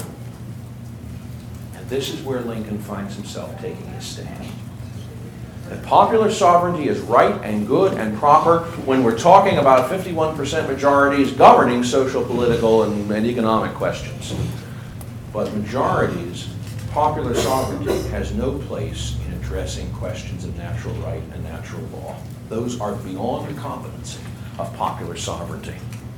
And 1.76 1.88
this 1.88 2.10
is 2.10 2.22
where 2.22 2.40
Lincoln 2.40 2.78
finds 2.78 3.14
himself 3.14 3.60
taking 3.60 3.86
his 3.88 4.04
stand. 4.04 4.46
That 5.68 5.82
popular 5.84 6.30
sovereignty 6.30 6.88
is 6.88 7.00
right 7.00 7.40
and 7.42 7.66
good 7.66 7.94
and 7.94 8.16
proper 8.18 8.60
when 8.84 9.02
we're 9.02 9.18
talking 9.18 9.58
about 9.58 9.90
51% 9.90 10.68
majorities 10.68 11.32
governing 11.32 11.82
social, 11.82 12.24
political, 12.24 12.82
and, 12.82 13.10
and 13.10 13.26
economic 13.26 13.72
questions. 13.74 14.34
But 15.32 15.54
majorities, 15.54 16.48
popular 16.90 17.34
sovereignty 17.34 18.06
has 18.08 18.34
no 18.34 18.58
place 18.58 19.16
in 19.26 19.32
addressing 19.34 19.90
questions 19.92 20.44
of 20.44 20.56
natural 20.58 20.94
right 20.96 21.22
and 21.32 21.42
natural 21.44 21.82
law. 21.92 22.16
Those 22.48 22.80
are 22.80 22.94
beyond 22.96 23.48
the 23.48 23.58
competency 23.58 24.20
of 24.58 24.74
popular 24.76 25.16
sovereignty 25.16 25.76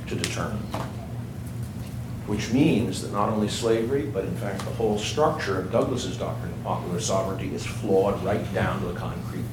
to 0.09 0.17
determine. 0.17 0.67
Which 2.27 2.53
means 2.53 3.03
that 3.03 3.13
not 3.13 3.29
only 3.29 3.49
slavery, 3.49 4.07
but 4.07 4.25
in 4.25 4.37
fact 4.37 4.61
the 4.61 4.71
whole 4.71 4.99
structure 4.99 5.61
of 5.61 5.71
Douglas's 5.71 6.17
doctrine 6.17 6.53
of 6.53 6.63
popular 6.65 7.01
sovereignty 7.01 7.55
is 7.55 7.67
flawed 7.67 8.23
right 8.25 8.53
down 8.55 8.81
to 8.81 8.87
the 8.87 8.99
concrete. 8.99 9.45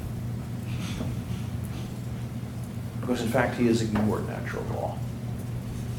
Because 3.02 3.22
in 3.22 3.30
fact 3.30 3.58
he 3.58 3.68
has 3.68 3.82
ignored 3.82 4.28
natural 4.28 4.64
law. 4.74 4.98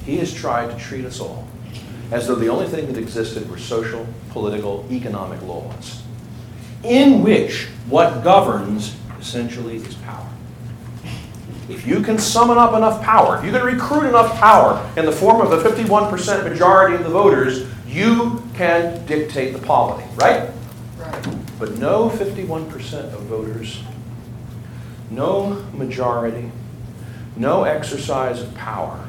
He 0.06 0.16
has 0.18 0.32
tried 0.32 0.70
to 0.70 0.82
treat 0.82 1.04
us 1.04 1.20
all 1.20 1.46
as 2.12 2.26
though 2.26 2.34
the 2.34 2.48
only 2.48 2.66
thing 2.66 2.86
that 2.86 2.98
existed 2.98 3.50
were 3.50 3.58
social, 3.58 4.06
political, 4.30 4.86
economic 4.90 5.40
laws, 5.42 6.02
in 6.84 7.22
which 7.22 7.68
what 7.88 8.22
governs 8.22 8.94
essentially 9.18 9.76
is 9.76 9.94
power. 9.96 10.28
If 11.72 11.86
you 11.86 12.02
can 12.02 12.18
summon 12.18 12.58
up 12.58 12.74
enough 12.74 13.02
power, 13.02 13.38
if 13.38 13.44
you 13.46 13.50
can 13.50 13.64
recruit 13.64 14.06
enough 14.06 14.38
power 14.38 14.86
in 14.94 15.06
the 15.06 15.12
form 15.12 15.40
of 15.40 15.52
a 15.52 15.68
51% 15.68 16.44
majority 16.44 16.96
of 16.96 17.02
the 17.02 17.08
voters, 17.08 17.66
you 17.86 18.46
can 18.52 19.04
dictate 19.06 19.54
the 19.54 19.58
polity, 19.58 20.06
right? 20.16 20.50
Right. 20.98 21.36
But 21.58 21.78
no 21.78 22.10
51% 22.10 23.14
of 23.14 23.22
voters, 23.22 23.82
no 25.10 25.64
majority, 25.72 26.52
no 27.36 27.64
exercise 27.64 28.42
of 28.42 28.54
power 28.54 29.08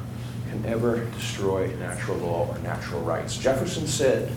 can 0.50 0.66
ever 0.66 1.04
destroy 1.16 1.68
natural 1.76 2.18
law 2.20 2.48
or 2.48 2.58
natural 2.60 3.02
rights. 3.02 3.38
Jefferson 3.38 3.88
said 3.88 4.32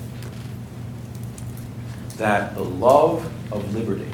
that 2.17 2.57
the 2.57 2.65
love 2.65 3.25
of 3.53 3.73
liberty 3.73 4.11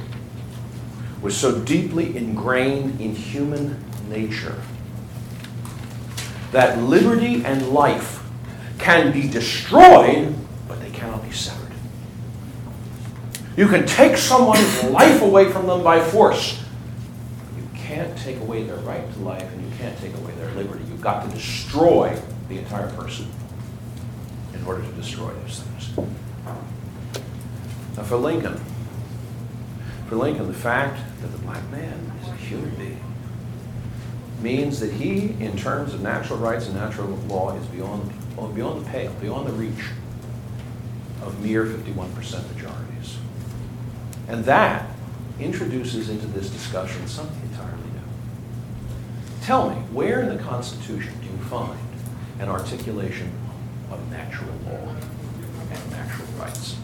was 1.23 1.35
so 1.35 1.61
deeply 1.61 2.15
ingrained 2.15 3.01
in 3.01 3.15
human 3.15 3.82
nature 4.09 4.57
that 6.53 6.79
liberty 6.79 7.45
and 7.45 7.69
life 7.69 8.23
can 8.79 9.11
be 9.11 9.29
destroyed, 9.29 10.35
but 10.69 10.81
they 10.81 10.91
cannot 10.91 11.23
be 11.23 11.31
severed. 11.31 11.73
You 13.57 13.67
can 13.69 13.87
take 13.87 14.17
someone's 14.17 14.85
life 14.85 15.23
away 15.23 15.51
from 15.51 15.67
them 15.67 15.83
by 15.83 16.01
force. 16.01 16.63
You 17.57 17.67
can't 17.75 18.17
take 18.19 18.39
away 18.41 18.63
their 18.65 18.77
right 18.79 19.13
to 19.13 19.19
life, 19.21 19.51
and 19.53 19.63
you 19.63 19.77
can't 19.79 19.99
take 19.99 20.15
away 20.15 20.33
their 20.33 20.51
liberty. 20.53 20.85
You've 20.89 21.01
got 21.01 21.29
to 21.29 21.35
destroy 21.35 22.19
the 22.49 22.59
entire 22.59 22.91
person 22.93 23.27
in 24.55 24.65
order 24.65 24.83
to 24.83 24.93
destroy 24.93 25.33
those 25.33 25.61
things. 25.61 26.09
Now, 27.97 28.03
for 28.03 28.17
Lincoln, 28.17 28.61
for 30.09 30.17
Lincoln, 30.17 30.49
the 30.49 30.55
fact 30.55 30.99
that 31.21 31.29
the 31.29 31.39
black 31.39 31.63
man 31.71 32.13
is 32.23 32.29
a 32.29 32.37
human 32.37 32.75
being 32.77 33.12
means 34.43 34.81
that 34.81 34.93
he, 34.93 35.35
in 35.41 35.57
terms 35.57 35.95
of 35.95 36.03
natural 36.03 36.39
rights 36.39 36.67
and 36.67 36.75
natural 36.75 37.09
law, 37.29 37.57
is 37.57 37.67
beyond, 37.67 38.13
beyond 38.55 38.85
the 38.85 38.91
pale, 38.91 39.13
beyond 39.21 39.47
the 39.47 39.53
reach 39.53 39.87
of 41.23 41.41
mere 41.41 41.65
51% 41.65 42.55
majorities. 42.55 43.17
And 44.29 44.45
that 44.45 44.91
introduces 45.39 46.09
into 46.09 46.27
this 46.27 46.51
discussion 46.51 47.07
something 47.07 47.41
entirely 47.51 47.77
new. 47.77 48.01
Tell 49.43 49.71
me, 49.71 49.77
where 49.93 50.21
in 50.21 50.37
the 50.37 50.43
Constitution 50.43 51.13
do 51.21 51.27
you 51.27 51.45
find 51.45 51.79
an 52.39 52.49
articulation 52.49 53.31
of 53.91 54.11
natural 54.11 54.53
law? 54.67 54.95
and 55.73 55.91
natural 55.91 56.29
rights. 56.39 56.77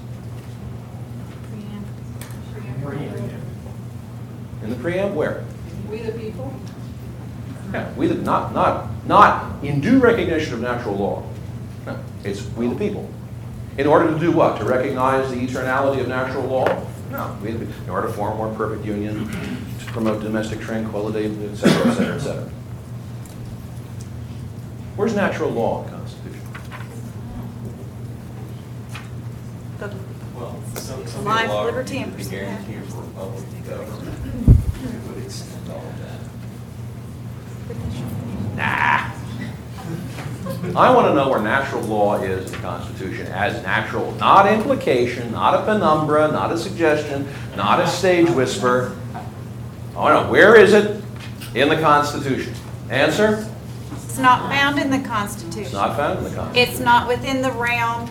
In 4.62 4.70
the 4.70 4.76
preamble, 4.76 5.16
where? 5.16 5.44
We 7.69 7.73
the? 7.73 7.78
Yeah, 7.78 7.93
we 7.95 8.07
the, 8.07 8.15
not, 8.15 8.53
not, 8.53 8.89
not 9.07 9.65
in 9.65 9.81
due 9.81 9.99
recognition 9.99 10.55
of 10.55 10.61
natural 10.61 10.97
law. 10.97 11.23
No, 11.86 11.99
it's 12.24 12.43
we 12.57 12.66
the 12.69 12.74
people. 12.74 13.09
In 13.77 13.86
order 13.86 14.11
to 14.12 14.19
do 14.19 14.32
what? 14.32 14.59
To 14.59 14.65
recognize 14.65 15.31
the 15.31 15.36
eternality 15.36 16.01
of 16.01 16.09
natural 16.09 16.45
law? 16.45 16.66
No, 17.11 17.36
we 17.43 17.53
the, 17.53 17.65
in 17.85 17.90
order 17.90 18.09
to 18.09 18.12
form 18.12 18.32
a 18.32 18.36
more 18.36 18.55
perfect 18.55 18.85
union, 18.85 19.28
to 19.78 19.86
promote 19.86 20.20
domestic 20.23 20.61
tranquility, 20.61 21.27
et 21.27 21.57
cetera, 21.57 21.90
et 21.90 21.95
cetera, 21.95 22.15
et 22.16 22.20
cetera. 22.20 22.51
Where's 24.97 25.15
natural 25.15 25.51
law 25.51 25.85
in 25.85 25.90
the 25.90 25.97
Constitution? 25.97 26.40
Well, 30.35 30.57
some, 30.74 31.07
some 31.07 31.24
Life, 31.24 31.43
people 31.43 31.65
liberty, 31.65 31.99
and 31.99 32.12
the 32.12 32.16
pursuit 32.16 32.32
of 32.32 32.40
guarantee 32.40 32.74
of 32.74 32.99
Republican 32.99 33.62
government 33.62 35.09
would 35.09 35.24
extend 35.24 35.70
all 35.70 35.78
of 35.78 35.99
that. 36.01 36.19
Nah. 38.56 39.12
I 40.77 40.94
want 40.94 41.06
to 41.06 41.15
know 41.15 41.28
where 41.28 41.40
natural 41.40 41.82
law 41.82 42.20
is 42.20 42.47
in 42.47 42.52
the 42.52 42.59
Constitution 42.59 43.27
as 43.28 43.62
natural, 43.62 44.12
not 44.12 44.52
implication, 44.52 45.32
not 45.32 45.55
a 45.55 45.65
penumbra, 45.65 46.31
not 46.31 46.52
a 46.52 46.59
suggestion, 46.59 47.27
not 47.56 47.81
a 47.81 47.86
stage 47.86 48.28
whisper. 48.31 48.97
I 49.15 49.97
want 49.97 50.19
to 50.19 50.24
know, 50.24 50.31
where 50.31 50.56
is 50.56 50.74
it 50.74 51.02
in 51.55 51.69
the 51.69 51.77
Constitution? 51.77 52.55
Answer? 52.90 53.48
It's 53.93 54.19
not 54.19 54.51
found 54.51 54.78
in 54.78 54.90
the 54.90 55.01
Constitution. 55.01 55.62
It's 55.62 55.73
not 55.73 55.97
found 55.97 56.19
in 56.19 56.24
the 56.24 56.31
Constitution. 56.31 56.70
It's 56.70 56.81
not 56.81 57.09
within 57.09 57.40
the 57.43 57.52
realm 57.52 58.09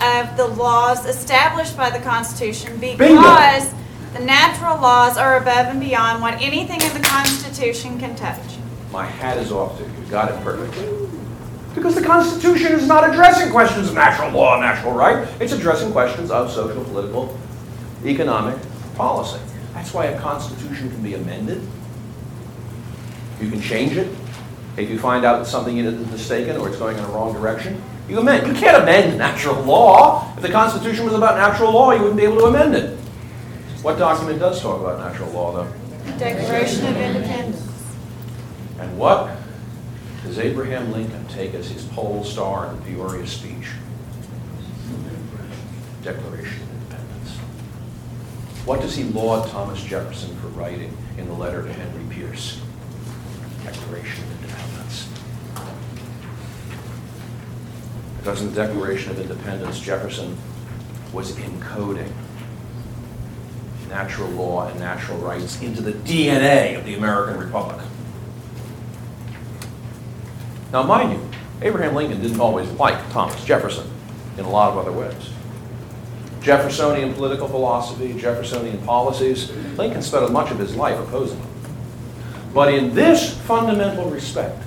of 0.00 0.36
the 0.36 0.46
laws 0.46 1.06
established 1.06 1.76
by 1.76 1.90
the 1.90 1.98
Constitution 2.00 2.78
Bingo. 2.78 2.98
because 2.98 3.72
the 4.12 4.20
natural 4.20 4.80
laws 4.80 5.16
are 5.16 5.36
above 5.38 5.66
and 5.66 5.80
beyond 5.80 6.22
what 6.22 6.34
anything 6.34 6.80
in 6.80 6.94
the 6.94 7.06
Constitution 7.08 7.98
can 7.98 8.14
touch. 8.14 8.57
My 8.90 9.04
hat 9.04 9.36
is 9.38 9.52
off 9.52 9.78
to 9.78 9.84
you. 9.84 9.90
You 9.90 10.10
got 10.10 10.30
it 10.30 10.42
perfectly. 10.42 11.08
Because 11.74 11.94
the 11.94 12.02
Constitution 12.02 12.72
is 12.72 12.86
not 12.88 13.08
addressing 13.08 13.50
questions 13.50 13.88
of 13.88 13.94
natural 13.94 14.30
law 14.32 14.54
and 14.54 14.62
natural 14.62 14.92
right. 14.92 15.28
It's 15.40 15.52
addressing 15.52 15.92
questions 15.92 16.30
of 16.30 16.50
social, 16.50 16.82
political, 16.84 17.38
economic 18.04 18.58
policy. 18.96 19.40
That's 19.74 19.92
why 19.92 20.06
a 20.06 20.20
Constitution 20.20 20.90
can 20.90 21.02
be 21.02 21.14
amended. 21.14 21.62
You 23.40 23.50
can 23.50 23.60
change 23.60 23.96
it. 23.96 24.12
If 24.76 24.88
you 24.90 24.98
find 24.98 25.24
out 25.24 25.38
that 25.38 25.46
something 25.46 25.76
is 25.78 25.94
mistaken 26.10 26.56
or 26.56 26.68
it's 26.68 26.78
going 26.78 26.96
in 26.96 27.02
the 27.02 27.10
wrong 27.10 27.32
direction, 27.32 27.80
you 28.08 28.18
amend. 28.18 28.46
You 28.46 28.54
can't 28.54 28.82
amend 28.82 29.18
natural 29.18 29.62
law. 29.62 30.32
If 30.36 30.42
the 30.42 30.48
Constitution 30.48 31.04
was 31.04 31.14
about 31.14 31.36
natural 31.36 31.72
law, 31.72 31.92
you 31.92 32.00
wouldn't 32.00 32.16
be 32.16 32.24
able 32.24 32.38
to 32.38 32.44
amend 32.46 32.74
it. 32.74 32.98
What 33.82 33.98
document 33.98 34.40
does 34.40 34.60
talk 34.60 34.80
about 34.80 34.98
natural 34.98 35.30
law, 35.30 35.52
though? 35.52 35.72
Declaration 36.18 36.86
of 36.86 36.96
Independence. 36.96 37.67
And 38.78 38.96
what 38.96 39.36
does 40.22 40.38
Abraham 40.38 40.92
Lincoln 40.92 41.26
take 41.28 41.54
as 41.54 41.70
his 41.70 41.84
pole 41.84 42.24
star 42.24 42.68
in 42.68 42.76
the 42.76 42.82
Peoria 42.82 43.26
speech? 43.26 43.68
Declaration 46.02 46.62
of 46.62 46.70
Independence. 46.70 47.30
What 48.64 48.80
does 48.80 48.94
he 48.94 49.04
laud 49.04 49.48
Thomas 49.50 49.82
Jefferson 49.82 50.36
for 50.38 50.48
writing 50.48 50.96
in 51.16 51.26
the 51.26 51.34
letter 51.34 51.62
to 51.62 51.72
Henry 51.72 52.14
Pierce? 52.14 52.60
Declaration 53.64 54.24
of 54.24 54.42
Independence. 54.42 55.08
Because 58.18 58.42
in 58.42 58.50
the 58.50 58.54
Declaration 58.54 59.10
of 59.10 59.20
Independence, 59.20 59.80
Jefferson 59.80 60.36
was 61.12 61.32
encoding 61.32 62.12
natural 63.88 64.28
law 64.30 64.68
and 64.68 64.78
natural 64.78 65.18
rights 65.18 65.60
into 65.62 65.80
the 65.80 65.92
DNA 65.92 66.76
of 66.78 66.84
the 66.84 66.94
American 66.94 67.38
Republic. 67.38 67.80
Now, 70.72 70.82
mind 70.82 71.12
you, 71.12 71.30
Abraham 71.62 71.94
Lincoln 71.94 72.20
didn't 72.20 72.40
always 72.40 72.68
like 72.72 73.10
Thomas 73.10 73.42
Jefferson 73.44 73.90
in 74.36 74.44
a 74.44 74.50
lot 74.50 74.70
of 74.70 74.78
other 74.78 74.92
ways. 74.92 75.30
Jeffersonian 76.40 77.14
political 77.14 77.48
philosophy, 77.48 78.14
Jeffersonian 78.14 78.78
policies, 78.82 79.50
Lincoln 79.76 80.02
spent 80.02 80.30
much 80.30 80.50
of 80.50 80.58
his 80.58 80.76
life 80.76 80.98
opposing 80.98 81.38
them. 81.38 81.48
But 82.54 82.72
in 82.72 82.94
this 82.94 83.36
fundamental 83.40 84.08
respect, 84.10 84.62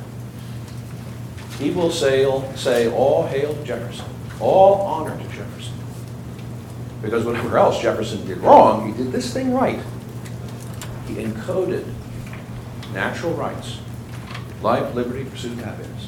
he 1.58 1.72
will 1.72 1.92
say, 1.92 2.26
say 2.56 2.92
all 2.92 3.28
hail 3.28 3.54
to 3.54 3.64
Jefferson, 3.64 4.06
all 4.40 4.82
honor 4.82 5.18
to 5.18 5.24
Jefferson. 5.30 5.74
Because 7.02 7.26
whatever 7.26 7.58
else 7.58 7.82
Jefferson 7.82 8.26
did 8.28 8.40
wrong, 8.40 8.92
he 8.92 9.04
did 9.04 9.12
this 9.12 9.34
thing 9.34 9.54
right. 9.54 9.80
He 11.08 11.16
encoded 11.16 11.86
natural 12.94 13.34
rights, 13.34 13.80
life, 14.64 14.94
liberty, 14.94 15.26
pursuit, 15.26 15.54
of 15.54 15.64
happiness, 15.64 16.08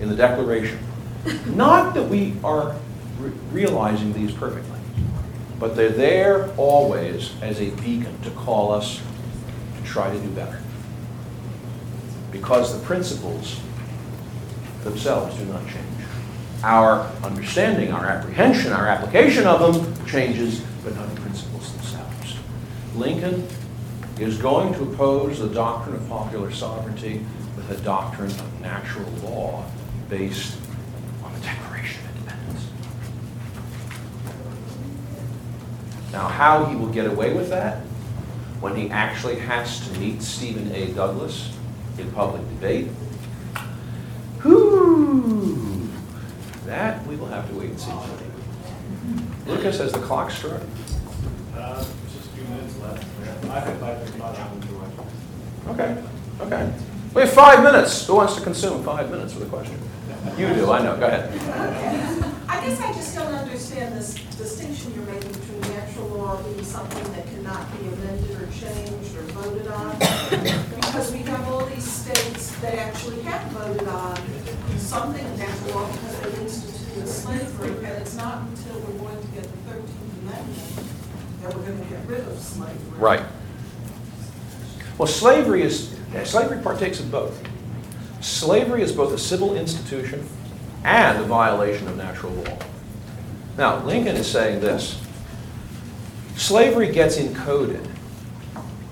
in 0.00 0.08
the 0.08 0.16
Declaration. 0.16 0.78
Not 1.46 1.94
that 1.94 2.08
we 2.08 2.34
are 2.44 2.76
re- 3.18 3.32
realizing 3.50 4.12
these 4.12 4.32
perfectly, 4.32 4.78
but 5.58 5.74
they're 5.74 5.88
there 5.88 6.50
always 6.56 7.32
as 7.42 7.60
a 7.60 7.70
beacon 7.70 8.20
to 8.22 8.30
call 8.30 8.72
us 8.72 9.00
to 9.76 9.84
try 9.84 10.12
to 10.12 10.20
do 10.20 10.28
better. 10.30 10.60
Because 12.30 12.78
the 12.78 12.84
principles 12.84 13.60
themselves 14.84 15.36
do 15.36 15.44
not 15.46 15.62
change. 15.62 15.86
Our 16.62 17.10
understanding, 17.22 17.92
our 17.92 18.06
apprehension, 18.06 18.72
our 18.72 18.86
application 18.86 19.46
of 19.46 19.60
them 19.60 20.06
changes, 20.06 20.60
but 20.84 20.94
not 20.94 21.12
the 21.14 21.20
principles 21.20 21.72
themselves. 21.72 22.36
Lincoln 22.94 23.46
is 24.18 24.38
going 24.38 24.72
to 24.74 24.82
oppose 24.84 25.38
the 25.40 25.48
doctrine 25.48 25.96
of 25.96 26.08
popular 26.08 26.50
sovereignty 26.50 27.24
a 27.68 27.76
doctrine 27.76 28.30
of 28.30 28.60
natural 28.60 29.08
law 29.24 29.64
based 30.08 30.56
on 31.24 31.32
the 31.34 31.40
Declaration 31.40 32.04
of 32.04 32.16
Independence. 32.16 32.68
Now, 36.12 36.28
how 36.28 36.66
he 36.66 36.76
will 36.76 36.88
get 36.88 37.06
away 37.06 37.34
with 37.34 37.48
that 37.50 37.78
when 38.60 38.76
he 38.76 38.88
actually 38.90 39.38
has 39.40 39.86
to 39.88 39.98
meet 39.98 40.22
Stephen 40.22 40.72
A. 40.72 40.92
Douglas 40.92 41.52
in 41.98 42.10
public 42.12 42.42
debate, 42.50 42.88
whoo, 44.44 45.88
that 46.66 47.04
we 47.06 47.16
will 47.16 47.26
have 47.26 47.48
to 47.48 47.54
wait 47.54 47.70
and 47.70 47.80
see. 47.80 47.92
Lucas, 49.46 49.78
has 49.78 49.92
the 49.92 49.98
clock 50.00 50.30
struck? 50.30 50.62
Uh, 51.54 51.84
just 52.12 52.26
a 52.26 52.28
few 52.30 52.44
minutes 52.44 52.78
left. 52.80 53.04
I 53.50 53.60
think 53.60 53.82
I 53.82 53.94
think 53.96 54.16
about 54.16 54.36
that 54.36 54.50
one 54.50 54.60
too 54.60 54.74
much. 54.78 55.80
Okay, 55.80 56.02
okay. 56.40 56.72
We 57.16 57.22
have 57.22 57.32
five 57.32 57.64
minutes. 57.64 58.06
Who 58.06 58.16
wants 58.16 58.34
to 58.34 58.42
consume 58.42 58.84
five 58.84 59.10
minutes 59.10 59.34
with 59.34 59.48
a 59.48 59.50
question? 59.50 59.80
You 60.36 60.52
do, 60.52 60.70
I 60.70 60.82
know. 60.82 60.98
Go 60.98 61.06
ahead. 61.06 61.32
I 62.46 62.60
guess 62.60 62.78
I 62.78 62.92
just 62.92 63.14
don't 63.14 63.32
understand 63.32 63.96
this 63.96 64.16
distinction 64.36 64.92
you're 64.94 65.06
making 65.06 65.32
between 65.32 65.62
natural 65.62 66.08
law 66.08 66.42
being 66.42 66.62
something 66.62 67.02
that 67.14 67.24
cannot 67.28 67.72
be 67.72 67.88
amended 67.88 68.32
or 68.32 68.46
changed 68.52 69.16
or 69.16 69.22
voted 69.32 69.66
on. 69.68 69.98
Because 70.74 71.10
we 71.10 71.20
have 71.20 71.48
all 71.48 71.64
these 71.64 71.90
states 71.90 72.54
that 72.60 72.74
actually 72.74 73.22
have 73.22 73.50
voted 73.50 73.88
on 73.88 74.16
something 74.76 75.24
in 75.24 75.38
natural 75.38 75.80
law 75.80 75.90
because 75.92 76.20
they 76.20 76.42
instituted 76.42 77.08
slavery. 77.08 77.70
And 77.86 78.02
it's 78.02 78.14
not 78.14 78.42
until 78.42 78.78
we're 78.80 78.98
going 78.98 79.22
to 79.22 79.28
get 79.28 79.44
the 79.44 79.56
Thirteenth 79.72 80.18
Amendment 80.20 80.88
that 81.40 81.56
we're 81.56 81.64
going 81.64 81.82
to 81.82 81.88
get 81.88 82.06
rid 82.06 82.28
of 82.28 82.38
slavery. 82.38 82.98
Right. 82.98 83.22
Well, 84.98 85.08
slavery 85.08 85.62
is, 85.62 85.95
slavery 86.24 86.62
partakes 86.62 87.00
of 87.00 87.10
both. 87.10 87.46
Slavery 88.20 88.82
is 88.82 88.92
both 88.92 89.12
a 89.12 89.18
civil 89.18 89.56
institution 89.56 90.26
and 90.84 91.18
a 91.18 91.22
violation 91.22 91.88
of 91.88 91.96
natural 91.96 92.32
law. 92.32 92.58
Now, 93.58 93.84
Lincoln 93.84 94.16
is 94.16 94.30
saying 94.30 94.60
this 94.60 95.00
slavery 96.36 96.92
gets 96.92 97.18
encoded 97.18 97.86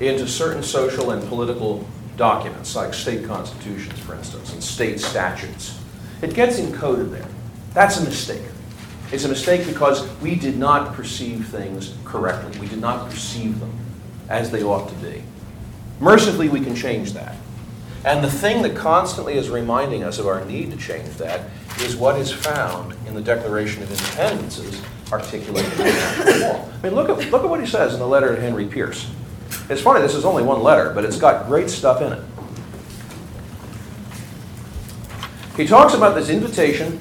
into 0.00 0.26
certain 0.26 0.62
social 0.62 1.10
and 1.10 1.26
political 1.28 1.86
documents, 2.16 2.74
like 2.74 2.94
state 2.94 3.24
constitutions, 3.24 3.98
for 4.00 4.14
instance, 4.14 4.52
and 4.52 4.62
state 4.62 5.00
statutes. 5.00 5.78
It 6.22 6.34
gets 6.34 6.58
encoded 6.58 7.10
there. 7.10 7.28
That's 7.72 7.98
a 7.98 8.04
mistake. 8.04 8.42
It's 9.12 9.24
a 9.24 9.28
mistake 9.28 9.66
because 9.66 10.08
we 10.20 10.34
did 10.34 10.56
not 10.56 10.94
perceive 10.94 11.46
things 11.48 11.94
correctly. 12.04 12.58
We 12.58 12.66
did 12.66 12.80
not 12.80 13.10
perceive 13.10 13.60
them 13.60 13.72
as 14.28 14.50
they 14.50 14.62
ought 14.62 14.88
to 14.88 14.94
be. 14.96 15.22
Mercifully, 16.00 16.48
we 16.48 16.60
can 16.60 16.74
change 16.74 17.12
that. 17.12 17.36
And 18.04 18.22
the 18.22 18.30
thing 18.30 18.62
that 18.62 18.76
constantly 18.76 19.34
is 19.34 19.48
reminding 19.48 20.04
us 20.04 20.18
of 20.18 20.26
our 20.26 20.44
need 20.44 20.70
to 20.72 20.76
change 20.76 21.08
that 21.16 21.48
is 21.80 21.96
what 21.96 22.18
is 22.18 22.30
found 22.30 22.94
in 23.06 23.14
the 23.14 23.22
Declaration 23.22 23.82
of 23.82 23.90
Independence's 23.90 24.82
articulated. 25.10 25.72
I 25.80 26.68
mean, 26.82 26.94
look 26.94 27.08
at, 27.08 27.30
look 27.30 27.44
at 27.44 27.48
what 27.48 27.60
he 27.60 27.66
says 27.66 27.94
in 27.94 28.00
the 28.00 28.06
letter 28.06 28.34
to 28.34 28.40
Henry 28.40 28.66
Pierce. 28.66 29.10
It's 29.70 29.80
funny, 29.80 30.02
this 30.02 30.14
is 30.14 30.24
only 30.24 30.42
one 30.42 30.62
letter, 30.62 30.92
but 30.92 31.04
it's 31.04 31.16
got 31.16 31.46
great 31.46 31.70
stuff 31.70 32.02
in 32.02 32.12
it. 32.12 32.22
He 35.56 35.66
talks 35.66 35.94
about 35.94 36.14
this 36.14 36.28
invitation 36.28 37.00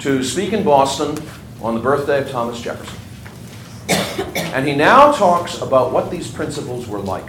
to 0.00 0.24
speak 0.24 0.52
in 0.52 0.64
Boston 0.64 1.16
on 1.60 1.74
the 1.74 1.80
birthday 1.80 2.22
of 2.22 2.30
Thomas 2.30 2.60
Jefferson. 2.60 3.01
And 4.52 4.68
he 4.68 4.74
now 4.74 5.12
talks 5.12 5.60
about 5.62 5.92
what 5.92 6.10
these 6.10 6.30
principles 6.30 6.86
were 6.86 6.98
like. 6.98 7.26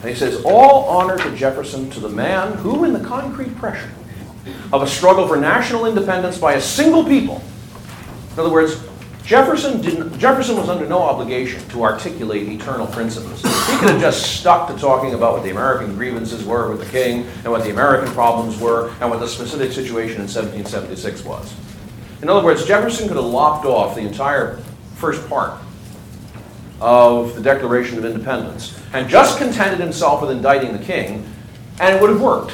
And 0.00 0.08
he 0.08 0.14
says, 0.14 0.42
All 0.44 0.84
honor 0.88 1.18
to 1.18 1.36
Jefferson, 1.36 1.90
to 1.90 2.00
the 2.00 2.08
man 2.08 2.54
who, 2.54 2.84
in 2.84 2.92
the 2.92 3.04
concrete 3.04 3.54
pressure 3.56 3.90
of 4.72 4.82
a 4.82 4.86
struggle 4.86 5.28
for 5.28 5.36
national 5.36 5.84
independence 5.86 6.38
by 6.38 6.54
a 6.54 6.60
single 6.60 7.04
people, 7.04 7.42
in 8.32 8.40
other 8.40 8.50
words, 8.50 8.82
Jefferson 9.22 9.80
didn't 9.80 10.18
Jefferson 10.18 10.56
was 10.56 10.68
under 10.68 10.86
no 10.86 11.00
obligation 11.00 11.66
to 11.68 11.84
articulate 11.84 12.48
eternal 12.48 12.86
principles. 12.88 13.40
He 13.42 13.76
could 13.78 13.90
have 13.90 14.00
just 14.00 14.40
stuck 14.40 14.68
to 14.68 14.76
talking 14.76 15.14
about 15.14 15.34
what 15.34 15.42
the 15.44 15.50
American 15.50 15.94
grievances 15.94 16.44
were 16.44 16.70
with 16.70 16.80
the 16.80 16.90
king 16.90 17.26
and 17.44 17.52
what 17.52 17.62
the 17.62 17.70
American 17.70 18.12
problems 18.14 18.58
were 18.58 18.92
and 19.00 19.10
what 19.10 19.20
the 19.20 19.28
specific 19.28 19.70
situation 19.70 20.16
in 20.16 20.22
1776 20.22 21.24
was. 21.24 21.54
In 22.20 22.28
other 22.28 22.44
words, 22.44 22.64
Jefferson 22.64 23.06
could 23.06 23.16
have 23.16 23.26
lopped 23.26 23.64
off 23.64 23.94
the 23.94 24.00
entire 24.00 24.56
first 24.96 25.28
part 25.28 25.60
of 26.82 27.36
the 27.36 27.40
Declaration 27.40 27.96
of 27.96 28.04
Independence 28.04 28.76
and 28.92 29.08
just 29.08 29.38
contented 29.38 29.78
himself 29.78 30.20
with 30.20 30.32
indicting 30.32 30.72
the 30.72 30.84
king, 30.84 31.24
and 31.80 31.94
it 31.94 32.02
would 32.02 32.10
have 32.10 32.20
worked. 32.20 32.52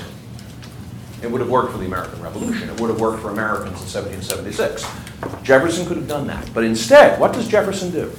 It 1.22 1.30
would 1.30 1.40
have 1.40 1.50
worked 1.50 1.72
for 1.72 1.78
the 1.78 1.86
American 1.86 2.22
Revolution. 2.22 2.68
It 2.68 2.78
would 2.78 2.90
have 2.90 3.00
worked 3.00 3.22
for 3.22 3.30
Americans 3.30 3.80
in 3.80 4.05
1776. 4.05 4.86
Jefferson 5.42 5.86
could 5.86 5.96
have 5.96 6.06
done 6.06 6.26
that. 6.26 6.52
But 6.52 6.62
instead, 6.64 7.18
what 7.18 7.32
does 7.32 7.48
Jefferson 7.48 7.90
do? 7.90 8.12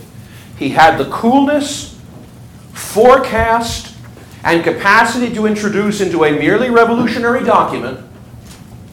He 0.57 0.69
had 0.69 0.98
the 0.98 1.10
coolness, 1.11 2.02
forecast, 2.73 3.95
and 4.44 4.64
capacity 4.64 5.34
to 5.36 5.45
introduce 5.45 6.02
into 6.02 6.26
a 6.26 6.31
merely 6.31 6.72
revolutionary 6.72 7.44
document. 7.44 7.99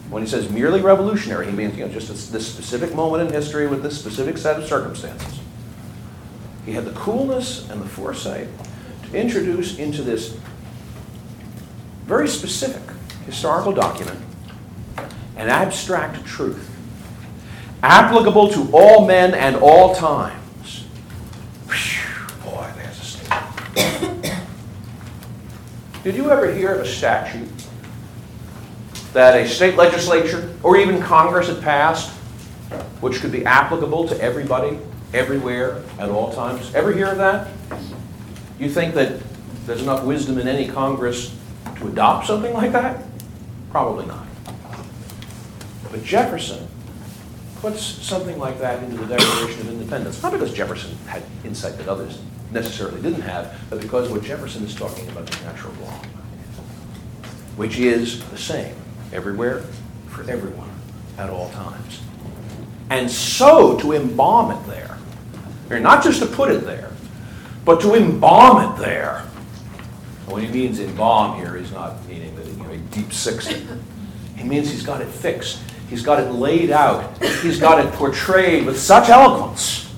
When 0.09 0.21
he 0.21 0.29
says 0.29 0.49
merely 0.49 0.81
revolutionary, 0.81 1.47
he 1.47 1.51
means 1.51 1.75
you 1.75 1.85
know, 1.85 1.91
just 1.91 2.31
this 2.31 2.47
specific 2.47 2.95
moment 2.95 3.27
in 3.27 3.33
history 3.33 3.67
with 3.67 3.81
this 3.81 3.99
specific 3.99 4.37
set 4.37 4.57
of 4.57 4.67
circumstances. 4.67 5.39
He 6.67 6.73
had 6.73 6.83
the 6.83 6.91
coolness 6.91 7.69
and 7.69 7.81
the 7.81 7.87
foresight 7.87 8.49
to 9.05 9.17
introduce 9.17 9.79
into 9.79 10.01
this 10.03 10.37
very 12.05 12.27
specific 12.27 12.81
historical 13.25 13.71
document 13.71 14.19
an 15.37 15.47
abstract 15.47 16.25
truth 16.25 16.69
applicable 17.83 18.49
to 18.49 18.69
all 18.73 19.07
men 19.07 19.33
and 19.33 19.55
all 19.55 19.95
times. 19.95 20.83
Whew, 21.69 22.27
boy, 22.43 22.69
there's 22.75 22.99
a 22.99 23.05
statement. 23.05 24.33
Did 26.03 26.15
you 26.15 26.29
ever 26.29 26.53
hear 26.53 26.75
of 26.75 26.81
a 26.81 26.85
statute 26.85 27.47
that 29.13 29.39
a 29.39 29.47
state 29.47 29.77
legislature 29.77 30.53
or 30.63 30.75
even 30.75 31.01
Congress 31.01 31.47
had 31.47 31.61
passed 31.61 32.09
which 32.99 33.21
could 33.21 33.31
be 33.31 33.45
applicable 33.45 34.05
to 34.09 34.21
everybody, 34.21 34.79
everywhere, 35.13 35.83
at 35.99 36.09
all 36.09 36.33
times? 36.33 36.73
Ever 36.75 36.91
hear 36.93 37.07
of 37.07 37.17
that? 37.17 37.47
You 38.59 38.69
think 38.69 38.93
that 38.95 39.21
there's 39.65 39.81
enough 39.81 40.03
wisdom 40.03 40.37
in 40.37 40.47
any 40.47 40.67
Congress 40.67 41.35
to 41.77 41.87
adopt 41.87 42.27
something 42.27 42.53
like 42.53 42.71
that? 42.71 43.03
Probably 43.71 44.05
not. 44.05 44.25
But 45.91 46.03
Jefferson 46.03 46.67
puts 47.57 47.81
something 47.81 48.37
like 48.37 48.59
that 48.59 48.83
into 48.83 48.97
the 48.97 49.17
Declaration 49.17 49.61
of 49.61 49.69
Independence, 49.69 50.21
not 50.21 50.31
because 50.31 50.53
Jefferson 50.53 50.95
had 51.07 51.23
insight 51.43 51.77
that 51.77 51.87
others 51.87 52.19
necessarily 52.51 53.01
didn't 53.01 53.21
have, 53.21 53.53
but 53.69 53.81
because 53.81 54.09
what 54.09 54.23
Jefferson 54.23 54.63
is 54.63 54.75
talking 54.75 55.07
about 55.09 55.29
is 55.29 55.41
natural 55.43 55.73
law, 55.81 55.99
which 57.55 57.77
is 57.77 58.23
the 58.29 58.37
same 58.37 58.75
everywhere 59.11 59.63
for 60.07 60.29
everyone 60.29 60.69
at 61.17 61.29
all 61.29 61.49
times. 61.49 62.01
And 62.89 63.09
so 63.09 63.77
to 63.79 63.93
embalm 63.93 64.51
it 64.51 64.67
there, 64.67 64.96
not 65.69 66.03
just 66.03 66.21
to 66.21 66.25
put 66.25 66.51
it 66.51 66.63
there, 66.65 66.91
but 67.65 67.81
to 67.81 67.95
embalm 67.95 68.71
it 68.71 68.79
there. 68.79 69.25
And 70.23 70.31
when 70.31 70.43
he 70.43 70.51
means 70.51 70.79
embalm 70.79 71.37
here, 71.37 71.55
he's 71.57 71.71
not 71.71 72.05
meaning 72.07 72.35
that 72.35 72.45
you 72.45 72.53
know, 72.55 72.69
he 72.69 72.77
deep 72.91 73.13
six 73.13 73.47
it. 73.47 73.63
He 74.35 74.43
means 74.43 74.71
he's 74.71 74.85
got 74.85 75.01
it 75.01 75.07
fixed. 75.07 75.61
He's 75.89 76.03
got 76.03 76.19
it 76.19 76.31
laid 76.31 76.69
out. 76.69 77.21
He's 77.41 77.59
got 77.59 77.83
it 77.85 77.91
portrayed 77.93 78.65
with 78.65 78.79
such 78.79 79.09
eloquence 79.09 79.93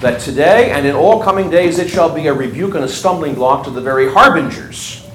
that 0.00 0.20
today 0.20 0.72
and 0.72 0.86
in 0.86 0.94
all 0.94 1.22
coming 1.22 1.48
days 1.48 1.78
it 1.78 1.88
shall 1.88 2.14
be 2.14 2.26
a 2.26 2.32
rebuke 2.32 2.74
and 2.74 2.84
a 2.84 2.88
stumbling 2.88 3.34
block 3.34 3.64
to 3.64 3.70
the 3.70 3.80
very 3.80 4.10
harbingers 4.10 5.06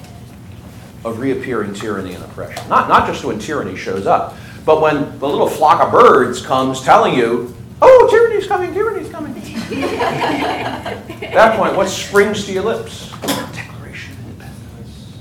of 1.04 1.18
reappearing 1.18 1.74
tyranny 1.74 2.14
and 2.14 2.24
oppression. 2.24 2.68
Not, 2.68 2.88
not 2.88 3.06
just 3.06 3.24
when 3.24 3.38
tyranny 3.38 3.76
shows 3.76 4.06
up, 4.06 4.36
but 4.64 4.80
when 4.80 5.18
the 5.18 5.28
little 5.28 5.48
flock 5.48 5.80
of 5.82 5.92
birds 5.92 6.44
comes 6.44 6.80
telling 6.82 7.14
you, 7.14 7.54
oh, 7.80 8.08
tyranny's 8.10 8.46
coming, 8.46 8.72
tyranny's 8.72 9.10
coming. 9.10 9.31
At 9.74 11.06
that 11.20 11.56
point, 11.58 11.76
what 11.76 11.88
springs 11.88 12.44
to 12.46 12.52
your 12.52 12.64
lips? 12.64 13.10
Declaration 13.52 14.14
of 14.14 14.26
Independence. 14.26 15.18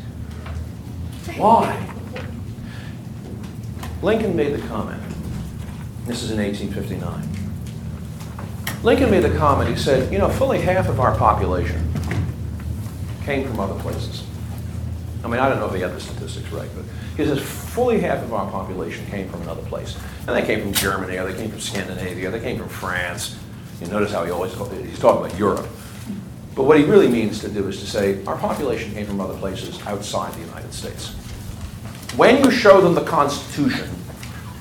Why? 1.38 1.88
Lincoln 4.02 4.36
made 4.36 4.54
the 4.54 4.68
comment. 4.68 5.02
This 6.08 6.24
is 6.24 6.32
in 6.32 6.40
1859. 6.40 7.42
Lincoln 8.84 9.12
made 9.12 9.24
the 9.24 9.38
comment, 9.38 9.70
he 9.70 9.76
said, 9.76 10.12
you 10.12 10.18
know, 10.18 10.28
fully 10.28 10.60
half 10.60 10.90
of 10.90 11.00
our 11.00 11.16
population 11.16 11.88
came 13.24 13.48
from 13.48 13.60
other 13.60 13.80
places. 13.82 14.24
I 15.24 15.28
mean, 15.28 15.40
I 15.40 15.48
don't 15.48 15.60
know 15.60 15.68
if 15.68 15.76
he 15.76 15.82
had 15.82 15.94
the 15.94 16.00
statistics 16.00 16.50
right, 16.52 16.70
but 16.76 16.84
he 17.16 17.24
says 17.26 17.40
fully 17.40 18.02
half 18.02 18.24
of 18.24 18.34
our 18.34 18.50
population 18.50 19.06
came 19.06 19.30
from 19.30 19.44
another 19.44 19.62
place. 19.64 19.96
And 20.28 20.36
they 20.36 20.42
came 20.42 20.62
from 20.62 20.74
Germany, 20.74 21.18
or 21.18 21.32
they 21.32 21.38
came 21.38 21.52
from 21.52 21.60
Scandinavia, 21.60 22.30
or 22.30 22.32
they 22.32 22.40
came 22.40 22.58
from 22.58 22.70
France. 22.70 23.38
You 23.82 23.88
notice 23.88 24.12
how 24.12 24.24
he 24.24 24.32
always, 24.32 24.54
he's 24.54 25.00
talking 25.00 25.26
about 25.26 25.38
Europe. 25.38 25.68
But 26.56 26.64
what 26.64 26.78
he 26.78 26.86
really 26.86 27.08
means 27.08 27.40
to 27.40 27.50
do 27.50 27.68
is 27.68 27.80
to 27.80 27.88
say 27.88 28.24
our 28.26 28.38
population 28.38 28.94
came 28.94 29.06
from 29.06 29.20
other 29.20 29.38
places 29.38 29.82
outside 29.88 30.34
the 30.34 30.42
United 30.42 30.74
States. 30.74 31.10
When 32.16 32.44
you 32.44 32.52
show 32.52 32.82
them 32.82 32.94
the 32.94 33.04
Constitution, 33.04 33.88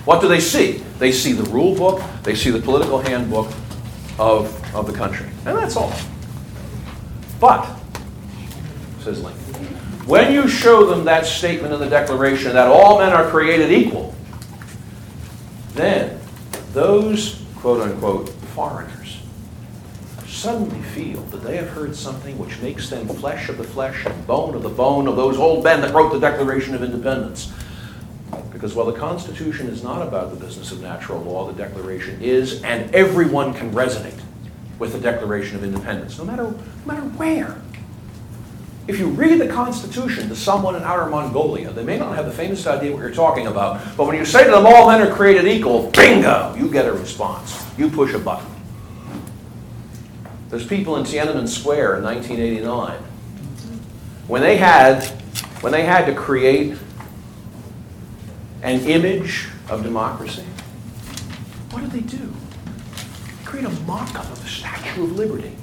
what 0.04 0.20
do 0.20 0.28
they 0.28 0.40
see? 0.40 0.82
They 0.98 1.12
see 1.12 1.32
the 1.32 1.48
rule 1.50 1.74
book, 1.74 2.02
they 2.22 2.34
see 2.34 2.50
the 2.50 2.60
political 2.60 3.00
handbook 3.00 3.48
of, 4.18 4.74
of 4.74 4.86
the 4.86 4.92
country. 4.92 5.26
And 5.44 5.58
that's 5.58 5.76
all. 5.76 5.92
But, 7.40 7.68
says 9.02 9.22
Lincoln, 9.22 9.40
when 10.06 10.32
you 10.32 10.48
show 10.48 10.86
them 10.86 11.04
that 11.04 11.26
statement 11.26 11.74
in 11.74 11.80
the 11.80 11.88
Declaration 11.88 12.52
that 12.52 12.68
all 12.68 12.98
men 12.98 13.12
are 13.12 13.28
created 13.28 13.70
equal, 13.70 14.14
then 15.74 16.18
those 16.72 17.42
quote 17.56 17.82
unquote 17.82 18.28
foreigners 18.28 18.99
suddenly 20.40 20.80
feel 20.80 21.20
that 21.24 21.42
they 21.42 21.54
have 21.54 21.68
heard 21.68 21.94
something 21.94 22.38
which 22.38 22.58
makes 22.62 22.88
them 22.88 23.06
flesh 23.06 23.50
of 23.50 23.58
the 23.58 23.64
flesh 23.64 24.06
and 24.06 24.26
bone 24.26 24.54
of 24.54 24.62
the 24.62 24.70
bone 24.70 25.06
of 25.06 25.14
those 25.14 25.36
old 25.36 25.62
men 25.62 25.82
that 25.82 25.92
wrote 25.92 26.10
the 26.14 26.18
Declaration 26.18 26.74
of 26.74 26.82
Independence. 26.82 27.52
Because 28.50 28.74
while 28.74 28.86
the 28.86 28.98
Constitution 28.98 29.66
is 29.66 29.82
not 29.82 30.00
about 30.00 30.30
the 30.30 30.42
business 30.42 30.72
of 30.72 30.80
natural 30.80 31.20
law, 31.20 31.46
the 31.46 31.52
Declaration 31.52 32.18
is, 32.22 32.62
and 32.62 32.94
everyone 32.94 33.52
can 33.52 33.70
resonate 33.72 34.18
with 34.78 34.94
the 34.94 34.98
Declaration 34.98 35.56
of 35.56 35.62
Independence, 35.64 36.16
no 36.16 36.24
matter, 36.24 36.44
no 36.44 36.56
matter 36.86 37.02
where. 37.02 37.60
If 38.88 38.98
you 38.98 39.08
read 39.08 39.42
the 39.42 39.48
Constitution 39.48 40.30
to 40.30 40.36
someone 40.36 40.74
in 40.74 40.82
outer 40.84 41.04
Mongolia, 41.04 41.70
they 41.70 41.84
may 41.84 41.98
not 41.98 42.16
have 42.16 42.24
the 42.24 42.32
faintest 42.32 42.66
idea 42.66 42.92
what 42.92 43.00
you're 43.00 43.10
talking 43.10 43.46
about, 43.46 43.94
but 43.94 44.06
when 44.06 44.16
you 44.16 44.24
say 44.24 44.44
to 44.44 44.50
them, 44.50 44.64
all 44.64 44.88
men 44.90 45.06
are 45.06 45.14
created 45.14 45.46
equal, 45.46 45.90
bingo, 45.90 46.54
you 46.56 46.70
get 46.70 46.86
a 46.86 46.92
response. 46.92 47.62
You 47.76 47.90
push 47.90 48.14
a 48.14 48.18
button. 48.18 48.59
There's 50.50 50.66
people 50.66 50.96
in 50.96 51.04
Tiananmen 51.04 51.48
Square 51.48 51.98
in 51.98 52.04
1989. 52.04 52.98
When 54.26 54.42
they 54.42 54.56
had, 54.56 55.04
when 55.60 55.72
they 55.72 55.84
had 55.84 56.06
to 56.06 56.14
create 56.14 56.76
an 58.62 58.80
image 58.80 59.48
of 59.68 59.84
democracy, 59.84 60.44
what 61.70 61.82
did 61.82 61.92
they 61.92 62.00
do? 62.00 62.18
They 62.18 63.44
Create 63.44 63.64
a 63.64 63.70
mock-up 63.86 64.24
of 64.24 64.42
the 64.42 64.48
Statue 64.48 65.04
of 65.04 65.12
Liberty. 65.12 65.56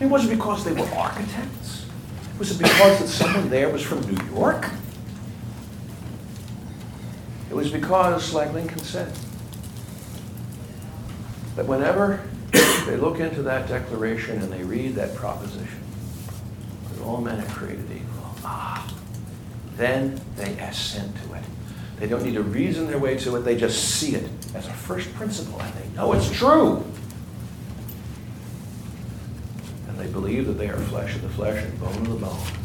It 0.00 0.06
wasn't 0.06 0.38
because 0.38 0.64
they 0.64 0.72
were 0.72 0.88
architects. 0.94 1.84
Was 2.38 2.50
it 2.52 2.58
because 2.58 2.98
that 2.98 3.08
someone 3.08 3.50
there 3.50 3.68
was 3.68 3.82
from 3.82 4.00
New 4.00 4.24
York? 4.34 4.70
It 7.50 7.54
was 7.54 7.70
because, 7.70 8.32
like 8.32 8.54
Lincoln 8.54 8.78
said, 8.78 9.12
that 11.56 11.66
whenever 11.66 12.22
they 12.52 12.96
look 12.96 13.20
into 13.20 13.42
that 13.42 13.68
declaration 13.68 14.40
and 14.42 14.52
they 14.52 14.62
read 14.62 14.94
that 14.96 15.14
proposition, 15.14 15.80
that 16.92 17.02
all 17.02 17.20
men 17.20 17.40
are 17.40 17.50
created 17.50 17.84
equal, 17.90 18.34
ah, 18.44 18.92
then 19.76 20.20
they 20.36 20.58
assent 20.58 21.14
to 21.24 21.34
it. 21.34 21.44
They 21.98 22.06
don't 22.06 22.24
need 22.24 22.34
to 22.34 22.42
reason 22.42 22.86
their 22.86 22.98
way 22.98 23.16
to 23.18 23.36
it, 23.36 23.40
they 23.40 23.56
just 23.56 23.96
see 23.96 24.14
it 24.14 24.28
as 24.54 24.66
a 24.66 24.72
first 24.72 25.12
principle 25.14 25.60
and 25.60 25.74
they 25.74 25.96
know 25.96 26.12
it's 26.12 26.30
true. 26.30 26.84
And 29.88 29.98
they 29.98 30.08
believe 30.08 30.46
that 30.46 30.54
they 30.54 30.68
are 30.68 30.76
flesh 30.76 31.14
of 31.14 31.22
the 31.22 31.28
flesh 31.30 31.62
and 31.62 31.80
bone 31.80 31.96
of 31.96 32.08
the 32.08 32.26
bone 32.26 32.60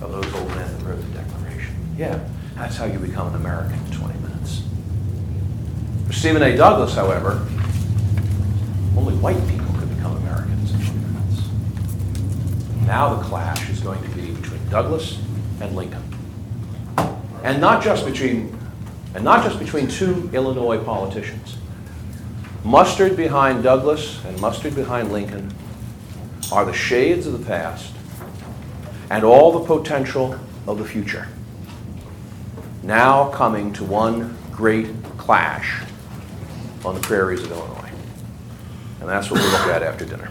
of 0.00 0.12
those 0.12 0.34
old 0.34 0.48
men 0.48 0.78
that 0.78 0.84
wrote 0.84 1.00
the 1.00 1.18
Declaration. 1.18 1.74
Yeah, 1.96 2.22
that's 2.54 2.76
how 2.76 2.84
you 2.84 2.98
become 2.98 3.28
an 3.28 3.34
American 3.36 3.78
in 3.86 3.92
20 3.92 4.18
minutes. 4.20 4.62
Stephen 6.10 6.42
A. 6.42 6.56
Douglas, 6.56 6.94
however, 6.94 7.46
only 8.96 9.14
white 9.16 9.48
people 9.48 9.72
could 9.78 9.94
become 9.94 10.16
Americans 10.16 10.72
and 10.72 10.82
Democrats. 10.84 11.48
Now 12.86 13.14
the 13.14 13.22
clash 13.24 13.68
is 13.70 13.80
going 13.80 14.02
to 14.02 14.08
be 14.10 14.32
between 14.32 14.68
Douglas 14.68 15.18
and 15.60 15.74
Lincoln. 15.74 16.02
And 17.42 17.60
not 17.60 17.82
just 17.82 18.06
between, 18.06 18.56
and 19.14 19.24
not 19.24 19.44
just 19.44 19.58
between 19.58 19.88
two 19.88 20.30
Illinois 20.32 20.82
politicians. 20.82 21.56
Mustered 22.64 23.16
behind 23.16 23.62
Douglas 23.62 24.24
and 24.24 24.40
mustered 24.40 24.74
behind 24.74 25.12
Lincoln 25.12 25.52
are 26.50 26.64
the 26.64 26.72
shades 26.72 27.26
of 27.26 27.38
the 27.38 27.44
past 27.44 27.92
and 29.10 29.22
all 29.24 29.52
the 29.52 29.66
potential 29.66 30.38
of 30.66 30.78
the 30.78 30.84
future. 30.84 31.28
Now 32.82 33.30
coming 33.30 33.72
to 33.74 33.84
one 33.84 34.36
great 34.52 34.88
clash 35.18 35.82
on 36.84 36.94
the 36.94 37.00
prairies 37.00 37.42
of 37.42 37.50
Illinois. 37.50 37.83
And 39.04 39.12
that's 39.12 39.30
what 39.30 39.38
we'll 39.38 39.50
look 39.50 39.66
at 39.66 39.82
after 39.82 40.06
dinner. 40.06 40.30